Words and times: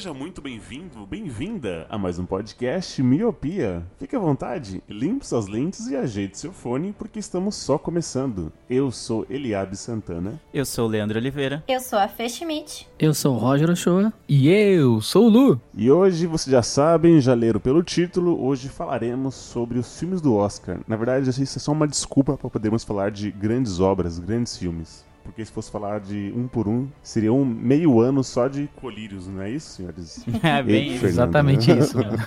Seja 0.00 0.14
muito 0.14 0.40
bem-vindo, 0.40 1.06
bem-vinda 1.06 1.86
a 1.90 1.98
mais 1.98 2.18
um 2.18 2.24
podcast 2.24 3.02
Miopia. 3.02 3.86
Fique 3.98 4.16
à 4.16 4.18
vontade, 4.18 4.82
limpe 4.88 5.26
suas 5.26 5.46
lentes 5.46 5.88
e 5.88 5.94
ajeite 5.94 6.38
seu 6.38 6.54
fone, 6.54 6.94
porque 6.98 7.18
estamos 7.18 7.54
só 7.54 7.76
começando. 7.76 8.50
Eu 8.70 8.90
sou 8.90 9.26
Eliabe 9.28 9.76
Santana. 9.76 10.40
Eu 10.54 10.64
sou 10.64 10.86
o 10.86 10.88
Leandro 10.88 11.18
Oliveira. 11.18 11.62
Eu 11.68 11.80
sou 11.80 11.98
a 11.98 12.08
Fê 12.08 12.30
Schmidt. 12.30 12.88
Eu 12.98 13.12
sou 13.12 13.34
o 13.34 13.38
Roger 13.38 13.68
Ochoa. 13.68 14.10
E 14.26 14.48
eu 14.48 15.02
sou 15.02 15.26
o 15.26 15.28
Lu. 15.28 15.60
E 15.74 15.90
hoje, 15.90 16.26
vocês 16.26 16.50
já 16.50 16.62
sabem, 16.62 17.20
já 17.20 17.34
leram 17.34 17.60
pelo 17.60 17.82
título, 17.82 18.42
hoje 18.42 18.70
falaremos 18.70 19.34
sobre 19.34 19.78
os 19.78 19.98
filmes 19.98 20.22
do 20.22 20.34
Oscar. 20.34 20.80
Na 20.88 20.96
verdade, 20.96 21.28
isso 21.28 21.42
é 21.42 21.60
só 21.60 21.72
uma 21.72 21.86
desculpa 21.86 22.38
para 22.38 22.48
podermos 22.48 22.84
falar 22.84 23.10
de 23.10 23.30
grandes 23.30 23.80
obras, 23.80 24.18
grandes 24.18 24.56
filmes. 24.56 25.09
Porque 25.30 25.44
se 25.44 25.52
fosse 25.52 25.70
falar 25.70 26.00
de 26.00 26.32
um 26.34 26.48
por 26.48 26.66
um, 26.66 26.88
seria 27.02 27.32
um 27.32 27.44
meio 27.44 28.00
ano 28.00 28.24
só 28.24 28.48
de 28.48 28.68
colírios, 28.76 29.28
não 29.28 29.40
é 29.42 29.50
isso, 29.50 29.76
senhores? 29.76 30.24
É 30.42 30.62
bem 30.62 30.74
Ei. 30.74 30.98
Fernando. 30.98 31.10
Exatamente 31.10 31.70
isso. 31.78 31.96
mano. 31.96 32.18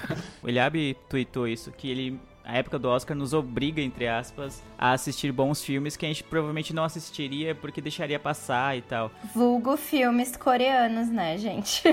O 0.42 0.48
Eliabe 0.48 0.96
tweetou 1.10 1.48
isso, 1.48 1.72
que 1.72 1.90
ele, 1.90 2.20
a 2.46 2.58
época 2.58 2.80
do 2.80 2.88
Oscar, 2.88 3.16
nos 3.16 3.34
obriga, 3.34 3.82
entre 3.82 4.08
aspas, 4.08 4.64
a 4.78 4.94
assistir 4.94 5.32
bons 5.32 5.62
filmes 5.64 5.98
que 5.98 6.06
a 6.06 6.08
gente 6.08 6.24
provavelmente 6.24 6.74
não 6.74 6.84
assistiria 6.86 7.54
porque 7.54 7.82
deixaria 7.82 8.20
passar 8.20 8.78
e 8.78 8.82
tal. 8.82 9.12
Vulgo 9.36 9.76
filmes 9.76 10.36
coreanos, 10.38 11.10
né, 11.10 11.38
gente? 11.38 11.84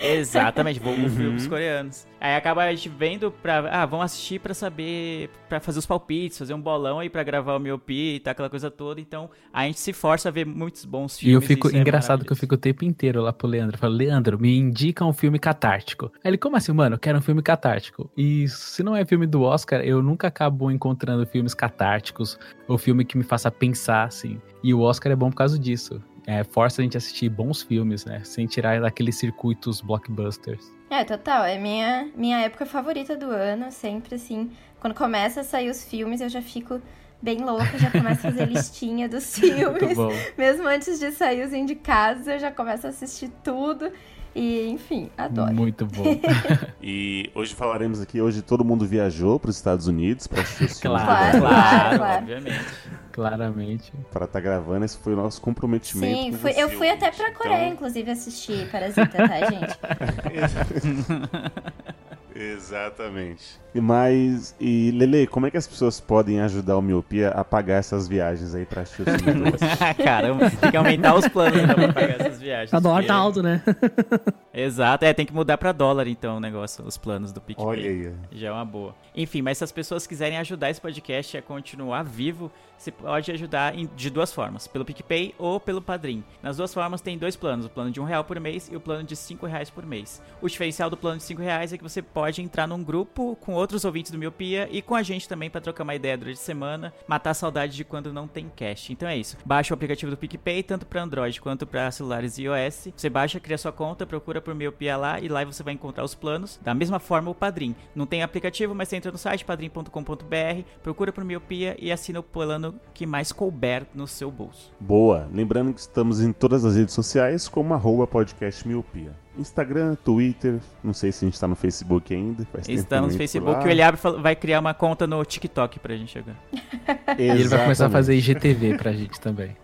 Exatamente, 0.00 0.80
vou 0.80 0.94
filmes 0.94 1.46
coreanos. 1.46 2.06
Aí 2.20 2.36
acaba 2.36 2.62
a 2.64 2.70
gente 2.74 2.88
vendo 2.88 3.30
pra. 3.30 3.66
Ah, 3.70 3.86
vamos 3.86 4.04
assistir 4.04 4.38
pra 4.40 4.52
saber. 4.52 5.30
pra 5.48 5.58
fazer 5.58 5.78
os 5.78 5.86
palpites, 5.86 6.36
fazer 6.38 6.52
um 6.52 6.60
bolão 6.60 6.98
aí 6.98 7.08
pra 7.08 7.22
gravar 7.22 7.56
o 7.56 7.58
miopia 7.58 8.16
e 8.16 8.20
tal, 8.20 8.32
aquela 8.32 8.50
coisa 8.50 8.70
toda. 8.70 9.00
Então 9.00 9.30
a 9.52 9.64
gente 9.64 9.80
se 9.80 9.92
força 9.92 10.28
a 10.28 10.32
ver 10.32 10.44
muitos 10.44 10.84
bons 10.84 11.14
E 11.22 11.30
eu 11.30 11.40
filmes. 11.40 11.46
fico 11.48 11.68
isso 11.68 11.76
é 11.76 11.80
engraçado 11.80 12.24
que 12.24 12.30
eu 12.30 12.36
fico 12.36 12.54
o 12.54 12.58
tempo 12.58 12.84
inteiro 12.84 13.22
lá 13.22 13.32
pro 13.32 13.48
Leandro. 13.48 13.74
Eu 13.76 13.80
falo, 13.80 13.94
Leandro, 13.94 14.38
me 14.38 14.54
indica 14.56 15.04
um 15.04 15.12
filme 15.14 15.38
catártico. 15.38 16.12
Aí 16.22 16.30
ele, 16.30 16.38
como 16.38 16.56
assim, 16.56 16.72
mano? 16.72 16.96
Eu 16.96 16.98
quero 17.00 17.18
um 17.18 17.22
filme 17.22 17.40
catártico. 17.42 18.10
E 18.16 18.46
se 18.48 18.82
não 18.82 18.94
é 18.94 19.04
filme 19.06 19.26
do 19.26 19.42
Oscar, 19.42 19.80
eu 19.80 20.02
nunca 20.02 20.28
acabo 20.28 20.70
encontrando 20.70 21.24
filmes 21.26 21.54
catárticos 21.54 22.38
ou 22.68 22.76
filme 22.76 23.04
que 23.04 23.16
me 23.16 23.24
faça 23.24 23.50
pensar, 23.50 24.04
assim. 24.04 24.38
E 24.62 24.74
o 24.74 24.80
Oscar 24.82 25.10
é 25.12 25.16
bom 25.16 25.30
por 25.30 25.36
causa 25.36 25.58
disso. 25.58 26.02
É, 26.26 26.44
força 26.44 26.82
a 26.82 26.84
gente 26.84 26.96
a 26.96 26.98
assistir 26.98 27.28
bons 27.30 27.62
filmes, 27.62 28.04
né? 28.04 28.20
Sem 28.24 28.46
tirar 28.46 28.80
daqueles 28.80 29.16
circuitos 29.16 29.80
blockbusters. 29.80 30.70
É, 30.90 31.04
total. 31.04 31.44
É 31.44 31.56
minha, 31.56 32.10
minha 32.16 32.40
época 32.40 32.66
favorita 32.66 33.16
do 33.16 33.30
ano. 33.30 33.70
Sempre 33.70 34.16
assim. 34.16 34.50
Quando 34.80 34.94
começa 34.94 35.42
a 35.42 35.44
sair 35.44 35.70
os 35.70 35.84
filmes, 35.84 36.20
eu 36.20 36.28
já 36.28 36.42
fico 36.42 36.82
bem 37.22 37.38
louca. 37.38 37.78
Já 37.78 37.90
começo 37.90 38.26
a 38.26 38.30
fazer 38.30 38.46
listinha 38.50 39.08
dos 39.08 39.38
filmes. 39.38 39.96
Mesmo 40.36 40.66
antes 40.66 40.98
de 40.98 41.12
sair 41.12 41.46
os 41.46 41.52
indicados, 41.52 42.26
eu 42.26 42.38
já 42.40 42.50
começo 42.50 42.86
a 42.88 42.90
assistir 42.90 43.30
tudo. 43.44 43.92
E, 44.34 44.68
enfim, 44.70 45.10
adoro. 45.18 45.52
Muito 45.54 45.84
bom. 45.86 46.04
E 46.82 47.30
hoje 47.34 47.54
falaremos 47.54 48.00
aqui, 48.00 48.20
hoje 48.20 48.40
todo 48.42 48.64
mundo 48.64 48.86
viajou 48.86 49.38
para 49.38 49.50
os 49.50 49.56
Estados 49.56 49.86
Unidos 49.86 50.26
para 50.26 50.42
assistir 50.42 50.80
Claro. 50.82 51.04
Claro, 51.06 51.38
claro, 51.40 51.96
claro. 51.98 52.22
obviamente. 52.22 52.64
Claramente. 53.12 53.92
para 54.12 54.24
estar 54.24 54.40
gravando. 54.40 54.84
Esse 54.84 54.96
foi 54.98 55.12
o 55.12 55.16
nosso 55.16 55.40
comprometimento. 55.42 56.16
Sim, 56.22 56.30
com 56.32 56.38
fui- 56.38 56.52
você, 56.52 56.62
eu 56.62 56.70
fui 56.70 56.88
até 56.88 57.06
ouvinte. 57.06 57.22
pra 57.22 57.32
Coreia, 57.34 57.62
Então, 57.64 57.72
inclusive, 57.74 58.10
assistir 58.10 58.70
Parasita, 58.70 59.06
tá, 59.08 59.50
gente? 59.50 59.78
Exatamente. 62.34 63.60
E 63.74 63.80
mais, 63.80 64.54
e 64.58 64.90
Lele, 64.90 65.26
como 65.26 65.46
é 65.46 65.50
que 65.50 65.56
as 65.56 65.66
pessoas 65.66 66.00
podem 66.00 66.40
ajudar 66.40 66.76
o 66.76 66.82
Miopia 66.82 67.28
a 67.28 67.44
pagar 67.44 67.76
essas 67.76 68.08
viagens 68.08 68.54
aí 68.54 68.66
pra 68.66 68.82
assistir 68.82 69.02
os 69.02 69.14
filmes? 69.22 69.60
Caramba, 70.02 70.50
tem 70.50 70.70
que 70.70 70.76
aumentar 70.76 71.14
os 71.14 71.28
planos 71.28 71.62
então, 71.62 71.74
pra 71.74 71.92
pagar 71.92 72.20
essas 72.20 72.40
viagens. 72.40 72.74
A 72.74 72.80
dólar 72.80 73.04
tá 73.04 73.14
alto, 73.14 73.42
né? 73.42 73.62
Exato, 74.52 75.04
é, 75.04 75.12
tem 75.14 75.24
que 75.24 75.32
mudar 75.32 75.56
pra 75.56 75.70
dólar 75.70 76.08
então 76.08 76.38
o 76.38 76.40
negócio, 76.40 76.84
os 76.84 76.96
planos 76.96 77.32
do 77.32 77.40
PicPay. 77.40 77.66
Olha 77.66 77.90
aí. 77.90 78.12
Já 78.32 78.48
é 78.48 78.52
uma 78.52 78.64
boa. 78.64 78.94
Enfim, 79.14 79.42
mas 79.42 79.58
se 79.58 79.64
as 79.64 79.72
pessoas 79.72 80.06
quiserem 80.06 80.38
ajudar 80.38 80.70
esse 80.70 80.80
podcast 80.80 81.36
a 81.36 81.42
continuar 81.42 82.02
vivo, 82.02 82.50
você 82.80 82.90
pode 82.90 83.30
ajudar 83.30 83.74
de 83.76 84.08
duas 84.08 84.32
formas, 84.32 84.66
pelo 84.66 84.86
PicPay 84.86 85.34
ou 85.38 85.60
pelo 85.60 85.82
Padrim. 85.82 86.24
Nas 86.42 86.56
duas 86.56 86.72
formas 86.72 87.02
tem 87.02 87.18
dois 87.18 87.36
planos, 87.36 87.66
o 87.66 87.68
plano 87.68 87.90
de 87.90 88.00
um 88.00 88.04
real 88.04 88.24
por 88.24 88.40
mês 88.40 88.70
e 88.72 88.76
o 88.76 88.80
plano 88.80 89.04
de 89.04 89.14
cinco 89.14 89.44
reais 89.44 89.68
por 89.68 89.84
mês. 89.84 90.22
O 90.40 90.48
diferencial 90.48 90.88
do 90.88 90.96
plano 90.96 91.18
de 91.18 91.24
cinco 91.24 91.42
reais 91.42 91.74
é 91.74 91.76
que 91.76 91.82
você 91.82 92.00
pode 92.00 92.40
entrar 92.40 92.66
num 92.66 92.82
grupo 92.82 93.36
com 93.36 93.52
outros 93.52 93.84
ouvintes 93.84 94.10
do 94.10 94.16
Miopia 94.16 94.66
e 94.72 94.80
com 94.80 94.94
a 94.94 95.02
gente 95.02 95.28
também 95.28 95.50
para 95.50 95.60
trocar 95.60 95.84
uma 95.84 95.94
ideia 95.94 96.16
durante 96.16 96.38
a 96.38 96.42
semana, 96.42 96.94
matar 97.06 97.30
a 97.30 97.34
saudade 97.34 97.76
de 97.76 97.84
quando 97.84 98.14
não 98.14 98.26
tem 98.26 98.48
cash. 98.48 98.88
Então 98.88 99.06
é 99.06 99.16
isso. 99.16 99.36
Baixa 99.44 99.74
o 99.74 99.76
aplicativo 99.76 100.10
do 100.10 100.16
PicPay, 100.16 100.62
tanto 100.62 100.86
para 100.86 101.02
Android 101.02 101.38
quanto 101.38 101.66
para 101.66 101.90
celulares 101.90 102.38
iOS. 102.38 102.88
Você 102.96 103.10
baixa, 103.10 103.38
cria 103.38 103.58
sua 103.58 103.72
conta, 103.72 104.06
procura 104.06 104.40
por 104.40 104.54
Miopia 104.54 104.96
lá 104.96 105.20
e 105.20 105.28
lá 105.28 105.44
você 105.44 105.62
vai 105.62 105.74
encontrar 105.74 106.02
os 106.02 106.14
planos. 106.14 106.58
Da 106.62 106.72
mesma 106.72 106.98
forma 106.98 107.30
o 107.30 107.34
Padrim. 107.34 107.76
Não 107.94 108.06
tem 108.06 108.22
aplicativo, 108.22 108.74
mas 108.74 108.88
você 108.88 108.96
entra 108.96 109.12
no 109.12 109.18
site 109.18 109.44
padrim.com.br, 109.44 110.62
procura 110.82 111.12
por 111.12 111.24
Miopia 111.24 111.76
e 111.78 111.92
assina 111.92 112.20
o 112.20 112.22
plano 112.22 112.69
que 112.94 113.06
mais 113.06 113.32
couber 113.32 113.84
no 113.94 114.06
seu 114.06 114.30
bolso. 114.30 114.72
Boa. 114.80 115.28
Lembrando 115.32 115.72
que 115.72 115.80
estamos 115.80 116.20
em 116.20 116.32
todas 116.32 116.64
as 116.64 116.76
redes 116.76 116.94
sociais 116.94 117.48
como 117.48 117.72
arroba 117.74 118.06
podcast 118.06 118.66
Miopia. 118.66 119.12
Instagram, 119.38 119.94
Twitter, 120.04 120.58
não 120.84 120.92
sei 120.92 121.12
se 121.12 121.24
a 121.24 121.28
gente 121.28 121.40
tá 121.40 121.48
no 121.48 121.56
Facebook 121.56 122.12
ainda. 122.14 122.46
Estamos 122.68 123.12
no 123.12 123.18
Facebook 123.18 123.64
e 123.64 123.68
o 123.68 123.70
Eliabe 123.70 123.96
fala- 123.96 124.20
vai 124.20 124.36
criar 124.36 124.60
uma 124.60 124.74
conta 124.74 125.06
no 125.06 125.24
TikTok 125.24 125.78
pra 125.78 125.96
gente 125.96 126.18
agora. 126.18 126.36
E 127.18 127.22
ele 127.22 127.48
vai 127.48 127.62
começar 127.62 127.86
a 127.86 127.90
fazer 127.90 128.14
IGTV 128.16 128.76
pra 128.78 128.92
gente 128.92 129.20
também. 129.20 129.56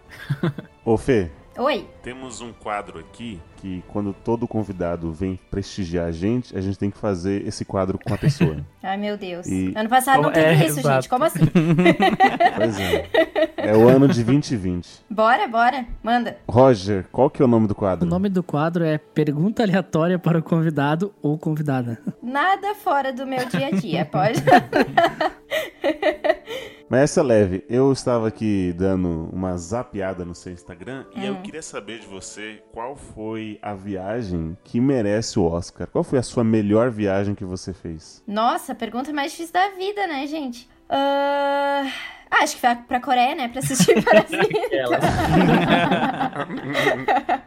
Ô 0.85 0.97
Fê, 0.97 1.31
Oi. 1.59 1.87
temos 2.03 2.41
um 2.41 2.53
quadro 2.53 2.99
aqui 2.99 3.41
que 3.57 3.83
quando 3.89 4.13
todo 4.13 4.47
convidado 4.47 5.11
vem 5.13 5.39
prestigiar 5.51 6.07
a 6.07 6.13
gente, 6.13 6.57
a 6.57 6.61
gente 6.61 6.79
tem 6.79 6.91
que 6.91 6.99
fazer 6.99 7.47
esse 7.47 7.65
quadro 7.65 7.99
com 7.99 8.13
a 8.13 8.19
pessoa. 8.19 8.59
Ai, 8.83 8.97
meu 8.99 9.17
Deus. 9.17 9.47
E- 9.47 9.73
Ano 9.75 9.89
passado 9.89 10.23
não 10.23 10.29
Oh, 10.29 10.33
teve 10.33 10.47
é, 10.47 10.67
isso, 10.67 10.81
exato. 10.81 10.95
gente. 11.03 11.09
Como 11.09 11.25
assim? 11.25 11.41
pois 12.57 12.79
é. 12.79 13.09
É 13.57 13.77
o 13.77 13.89
ano 13.89 14.07
de 14.07 14.23
2020. 14.23 15.05
Bora, 15.11 15.49
bora. 15.49 15.87
Manda. 16.03 16.37
Roger, 16.49 17.07
qual 17.11 17.31
que 17.31 17.41
é 17.43 17.45
o 17.45 17.49
nome 17.49 17.67
do 17.67 17.73
O 17.73 17.75
quadro? 17.75 18.09
nome 18.09 18.29
do 18.29 18.43
quadro 18.43 18.85
é 18.85 18.99
Pergunta 18.99 19.63
Aleatória 19.63 20.19
para 20.19 20.39
o 20.39 20.43
Convidado 20.43 21.13
ou 21.23 21.39
Convidada. 21.39 21.99
Nada 22.23 22.75
fora 22.75 23.13
do 23.13 23.27
meu 23.27 23.45
dia 23.47 23.69
a 23.69 23.71
dia, 23.71 24.05
pode? 24.05 24.41
Mas 26.89 27.01
essa 27.03 27.21
é 27.21 27.23
leve. 27.25 27.65
Eu 27.69 27.93
estava 27.93 28.29
aqui 28.29 28.73
dando 28.77 29.29
uma 29.33 29.57
zapeada 29.57 30.25
no 30.25 30.35
seu 30.35 30.53
Instagram 30.53 31.05
e 31.15 31.25
eu 31.27 31.37
queria 31.43 31.63
saber 31.63 31.99
de 31.99 32.07
você 32.07 32.63
qual 32.73 32.95
foi 32.97 33.59
a 33.61 33.75
viagem 33.75 34.57
que 34.63 34.81
merece 34.81 35.39
o 35.39 35.45
Oscar. 35.45 35.89
Qual 35.89 36.05
foi 36.05 36.19
a 36.19 36.23
sua 36.23 36.45
melhor 36.45 36.91
viagem 36.91 37.35
que 37.35 37.45
você 37.45 37.73
fez? 37.73 38.23
Nossa, 38.27 38.75
pergunta 38.75 39.13
mais 39.13 39.33
difícil 39.33 39.53
da 39.53 39.71
vida, 39.71 40.07
né, 40.07 40.27
gente? 40.27 40.69
Ah, 40.89 41.85
ah, 42.31 42.43
acho 42.43 42.57
que 42.57 42.61
foi 42.61 42.75
pra 42.75 43.01
Coreia, 43.01 43.35
né? 43.35 43.49
Pra 43.49 43.61
assistir 43.61 43.95
Parasita. 44.05 44.37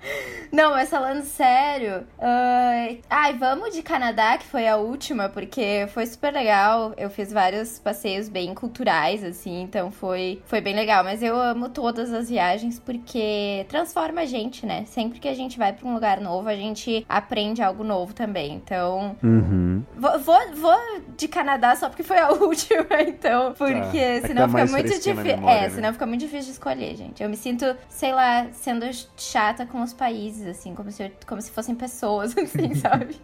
Não, 0.51 0.71
mas 0.71 0.89
falando 0.89 1.23
sério. 1.23 2.07
ah, 2.19 2.87
Ai, 3.09 3.33
vamos 3.33 3.73
de 3.75 3.83
Canadá, 3.83 4.37
que 4.37 4.45
foi 4.47 4.67
a 4.67 4.77
última, 4.77 5.29
porque 5.29 5.87
foi 5.93 6.05
super 6.07 6.33
legal. 6.33 6.93
Eu 6.97 7.09
fiz 7.09 7.31
vários 7.31 7.77
passeios 7.77 8.27
bem 8.27 8.53
culturais, 8.55 9.23
assim, 9.23 9.61
então 9.61 9.91
foi, 9.91 10.41
foi 10.45 10.59
bem 10.59 10.75
legal. 10.75 11.03
Mas 11.03 11.21
eu 11.21 11.39
amo 11.39 11.69
todas 11.69 12.11
as 12.11 12.29
viagens 12.29 12.79
porque 12.79 13.65
transforma 13.69 14.21
a 14.21 14.25
gente, 14.25 14.65
né? 14.65 14.85
Sempre 14.85 15.19
que 15.19 15.27
a 15.27 15.35
gente 15.35 15.57
vai 15.57 15.71
pra 15.71 15.87
um 15.87 15.93
lugar 15.93 16.19
novo, 16.19 16.49
a 16.49 16.55
gente 16.55 17.05
aprende 17.07 17.61
algo 17.61 17.83
novo 17.83 18.13
também. 18.13 18.55
Então, 18.55 19.15
Uhum. 19.21 19.83
Vou, 19.95 20.19
vou, 20.19 20.39
vou 20.55 20.79
de 21.17 21.27
Canadá 21.27 21.75
só 21.75 21.89
porque 21.89 22.03
foi 22.03 22.17
a 22.17 22.29
última, 22.33 22.85
então. 23.07 23.53
Porque 23.53 23.97
É 23.97 24.21
senão 24.21 24.43
tá 24.43 24.47
fica 24.47 24.57
mais 24.59 24.68
muito 24.69 24.87
difícil. 24.89 25.49
É, 25.49 25.61
né? 25.61 25.69
senão 25.69 25.93
fica 25.93 26.05
muito 26.05 26.21
difícil 26.21 26.45
de 26.45 26.51
escolher, 26.51 26.95
gente. 26.95 27.21
Eu 27.23 27.29
me 27.29 27.35
sinto, 27.37 27.65
sei 27.89 28.13
lá, 28.13 28.47
sendo 28.53 28.85
chata 29.17 29.65
com 29.65 29.81
os 29.81 29.93
países, 29.93 30.47
assim, 30.47 30.73
como 30.75 30.91
se, 30.91 31.03
eu- 31.03 31.11
como 31.27 31.41
se 31.41 31.51
fossem 31.51 31.75
pessoas, 31.75 32.35
assim, 32.37 32.73
sabe? 32.75 33.19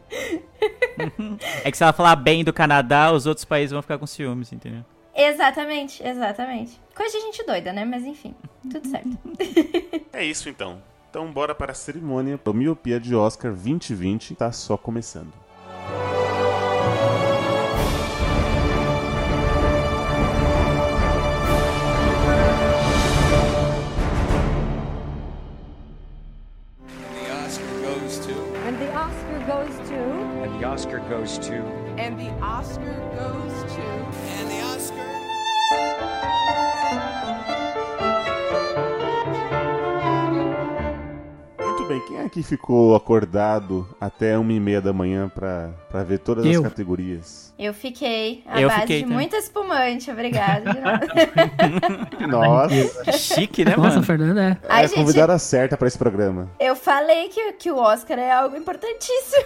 É 1.63 1.71
que 1.71 1.77
se 1.77 1.83
ela 1.83 1.93
falar 1.93 2.15
bem 2.15 2.43
do 2.43 2.53
Canadá, 2.53 3.11
os 3.11 3.25
outros 3.25 3.45
países 3.45 3.71
vão 3.71 3.81
ficar 3.81 3.97
com 3.97 4.07
ciúmes, 4.07 4.51
entendeu? 4.51 4.83
Exatamente, 5.15 6.05
exatamente. 6.05 6.79
Coisa 6.93 7.17
de 7.17 7.23
gente 7.23 7.45
doida, 7.45 7.71
né? 7.71 7.85
Mas 7.85 8.03
enfim, 8.03 8.35
tudo 8.69 8.87
certo. 8.87 9.17
É 10.11 10.23
isso 10.23 10.49
então. 10.49 10.81
Então 11.09 11.31
bora 11.31 11.55
para 11.55 11.71
a 11.71 11.75
cerimônia. 11.75 12.37
O 12.43 12.53
Miopia 12.53 12.99
de 12.99 13.15
Oscar 13.15 13.51
2020 13.53 14.35
tá 14.35 14.51
só 14.51 14.75
começando. 14.75 15.31
The 15.87 16.44
goes 31.25 31.39
to. 31.39 31.55
And 31.97 32.19
the 32.19 32.29
Oscar 32.39 32.93
goes 33.15 33.24
Muito 42.35 42.39
aqui 42.39 42.43
ficou 42.43 42.95
acordado 42.95 43.87
até 43.99 44.37
uma 44.37 44.51
e 44.51 44.59
meia 44.59 44.81
da 44.81 44.91
manhã 44.91 45.29
pra, 45.33 45.69
pra 45.89 46.03
ver 46.03 46.19
todas 46.19 46.45
Eu. 46.45 46.61
as 46.61 46.67
categorias? 46.69 47.45
Eu 47.57 47.73
fiquei 47.73 48.43
à 48.45 48.59
Eu 48.59 48.67
base 48.67 48.81
fiquei 48.81 48.97
de 48.97 49.03
também. 49.03 49.17
muita 49.17 49.37
espumante, 49.37 50.11
obrigada. 50.11 50.71
Nossa, 52.27 53.11
Chique, 53.13 53.63
né, 53.63 53.71
Nossa, 53.77 53.89
mano? 53.91 54.03
Fernanda, 54.03 54.43
é. 54.43 54.57
Ai, 54.67 54.81
é 54.81 54.83
a 54.83 54.87
gente, 54.87 54.97
convidada 54.97 55.39
certa 55.39 55.77
pra 55.77 55.87
esse 55.87 55.97
programa. 55.97 56.49
eu 56.59 56.75
falei 56.75 57.29
que, 57.29 57.53
que 57.53 57.71
o 57.71 57.77
Oscar 57.77 58.19
é 58.19 58.29
algo 58.29 58.57
importantíssimo. 58.57 59.45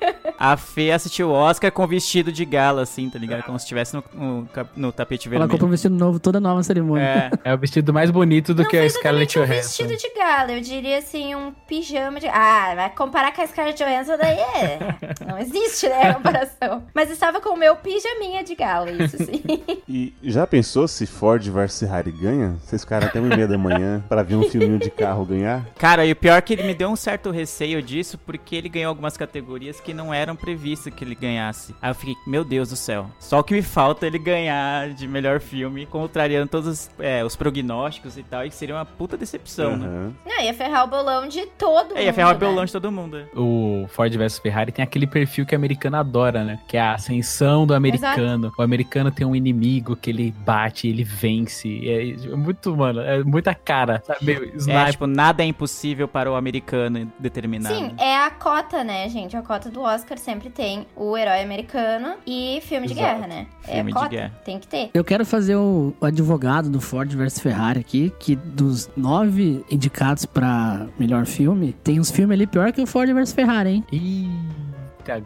A 0.38 0.56
Fê 0.56 0.90
assistiu 0.90 1.28
o 1.28 1.32
Oscar 1.32 1.70
com 1.70 1.86
vestido 1.86 2.32
de 2.32 2.46
gala, 2.46 2.80
assim, 2.80 3.10
tá 3.10 3.18
ligado? 3.18 3.42
Como 3.42 3.58
se 3.58 3.64
estivesse 3.66 3.94
no, 3.94 4.02
no, 4.14 4.48
no 4.74 4.90
tapete 4.92 5.28
Ela 5.28 5.40
comprou 5.40 5.46
um 5.46 5.48
vermelho. 5.50 5.70
vestido 5.72 5.94
novo 5.94 6.18
toda 6.18 6.40
nova 6.40 6.62
cerimônia. 6.62 7.30
É, 7.44 7.50
É 7.50 7.54
o 7.54 7.58
vestido 7.58 7.92
mais 7.92 8.10
bonito 8.10 8.54
do 8.54 8.62
Não 8.62 8.70
que 8.70 8.78
a 8.78 8.88
Scarlett 8.88 9.36
exatamente 9.36 9.38
um 9.38 9.42
Johansson. 9.44 9.84
vestido 9.84 9.96
de 9.98 10.18
gala, 10.18 10.52
eu 10.52 10.60
diria 10.62 10.96
assim, 10.96 11.34
um 11.34 11.52
pijama 11.68 12.18
de... 12.18 12.26
Ah, 12.32 12.72
vai 12.74 12.90
comparar 12.90 13.32
com 13.32 13.42
a 13.42 13.46
Scarlett 13.46 13.82
Johansson, 13.82 14.16
daí 14.16 14.38
é... 14.38 14.78
Não 15.26 15.38
existe, 15.38 15.88
né, 15.88 16.10
a 16.10 16.14
comparação. 16.14 16.84
Mas 16.94 17.10
estava 17.10 17.40
com 17.40 17.50
o 17.50 17.56
meu 17.56 17.76
pijaminha 17.76 18.42
de 18.42 18.54
gala, 18.54 18.90
isso 18.90 19.16
sim. 19.18 19.42
E 19.88 20.14
já 20.22 20.46
pensou 20.46 20.86
se 20.88 21.06
Ford 21.06 21.42
vs 21.46 21.80
Ferrari 21.80 22.10
ganha? 22.10 22.56
Vocês 22.64 22.82
ficaram 22.82 23.06
até 23.06 23.20
uma 23.20 23.32
e 23.32 23.36
meia 23.36 23.48
da 23.48 23.58
manhã 23.58 24.02
pra 24.08 24.22
ver 24.22 24.36
um 24.36 24.42
filminho 24.48 24.78
de 24.78 24.90
carro 24.90 25.24
ganhar? 25.24 25.64
Cara, 25.78 26.04
e 26.04 26.12
o 26.12 26.16
pior 26.16 26.36
é 26.36 26.40
que 26.40 26.52
ele 26.52 26.62
me 26.62 26.74
deu 26.74 26.88
um 26.88 26.96
certo 26.96 27.30
receio 27.30 27.82
disso, 27.82 28.18
porque 28.18 28.56
ele 28.56 28.68
ganhou 28.68 28.88
algumas 28.88 29.16
categorias 29.16 29.80
que 29.80 29.92
não 29.94 30.12
eram 30.12 30.36
previstas 30.36 30.92
que 30.92 31.04
ele 31.04 31.14
ganhasse. 31.14 31.74
Aí 31.80 31.90
eu 31.90 31.94
fiquei, 31.94 32.14
meu 32.26 32.44
Deus 32.44 32.70
do 32.70 32.76
céu. 32.76 33.06
Só 33.18 33.40
o 33.40 33.44
que 33.44 33.54
me 33.54 33.62
falta 33.62 34.06
é 34.06 34.08
ele 34.08 34.18
ganhar 34.18 34.90
de 34.90 35.06
melhor 35.08 35.40
filme, 35.40 35.86
contrariando 35.86 36.48
todos 36.48 36.68
os, 36.68 36.90
é, 36.98 37.24
os 37.24 37.36
prognósticos 37.36 38.16
e 38.16 38.22
tal, 38.22 38.44
e 38.44 38.50
seria 38.50 38.74
uma 38.74 38.84
puta 38.84 39.16
decepção, 39.16 39.76
né? 39.76 39.86
Aham. 39.86 40.14
Não, 40.26 40.40
ia 40.44 40.54
ferrar 40.54 40.84
o 40.84 40.86
bolão 40.86 41.28
de 41.28 41.46
todo 41.46 41.88
mundo, 41.88 41.98
É, 41.98 42.04
ia 42.04 42.12
o 42.26 42.32
né? 42.32 42.38
violão 42.38 42.64
de 42.64 42.72
todo 42.72 42.90
mundo. 42.92 43.16
é. 43.18 43.24
O 43.38 43.86
Ford 43.88 44.12
vs 44.14 44.38
Ferrari 44.38 44.72
tem 44.72 44.82
aquele 44.82 45.06
perfil 45.06 45.44
que 45.46 45.54
o 45.54 45.58
americano 45.58 45.96
adora, 45.96 46.44
né? 46.44 46.58
Que 46.68 46.76
é 46.76 46.80
a 46.80 46.94
ascensão 46.94 47.66
do 47.66 47.74
americano. 47.74 48.52
O 48.58 48.62
americano 48.62 49.10
tem 49.10 49.26
um 49.26 49.34
inimigo 49.34 49.96
que 49.96 50.10
ele 50.10 50.34
bate, 50.44 50.88
ele 50.88 51.04
vence. 51.04 51.80
É 51.88 52.36
muito, 52.36 52.76
mano, 52.76 53.00
é 53.00 53.22
muita 53.22 53.54
cara, 53.54 54.02
sabe? 54.06 54.24
Meio 54.24 54.44
É, 54.44 54.56
Sniper. 54.56 54.90
tipo, 54.92 55.06
nada 55.06 55.42
é 55.42 55.46
impossível 55.46 56.06
para 56.08 56.30
o 56.30 56.34
americano 56.34 57.10
determinado. 57.18 57.74
Sim, 57.74 57.92
é 57.98 58.16
a 58.16 58.30
cota, 58.30 58.82
né, 58.84 59.08
gente? 59.08 59.36
A 59.36 59.42
cota 59.42 59.70
do 59.70 59.80
Oscar 59.80 60.18
sempre 60.18 60.50
tem 60.50 60.86
o 60.96 61.16
herói 61.16 61.42
americano 61.42 62.14
e 62.26 62.60
filme 62.62 62.86
de 62.86 62.92
Exato. 62.94 63.06
guerra, 63.14 63.26
né? 63.26 63.46
é 63.66 63.74
Filme 63.76 63.90
a 63.90 63.94
de 63.94 64.00
cota, 64.00 64.08
guerra. 64.08 64.32
tem 64.44 64.58
que 64.58 64.66
ter. 64.66 64.90
Eu 64.92 65.04
quero 65.04 65.24
fazer 65.24 65.56
o, 65.56 65.94
o 66.00 66.04
advogado 66.06 66.68
do 66.68 66.80
Ford 66.80 67.10
versus 67.14 67.40
Ferrari 67.40 67.80
aqui, 67.80 68.12
que 68.18 68.34
dos 68.36 68.90
nove 68.96 69.64
indicados 69.70 70.24
pra 70.26 70.86
melhor 70.98 71.26
filme, 71.26 71.72
tem 71.84 72.00
uns 72.00 72.09
filmes 72.12 72.34
ali 72.34 72.46
pior 72.46 72.72
que 72.72 72.80
o 72.80 72.86
Ford 72.86 73.12
versus 73.12 73.34
Ferrari, 73.34 73.70
hein? 73.70 73.84
Eita, 73.92 74.69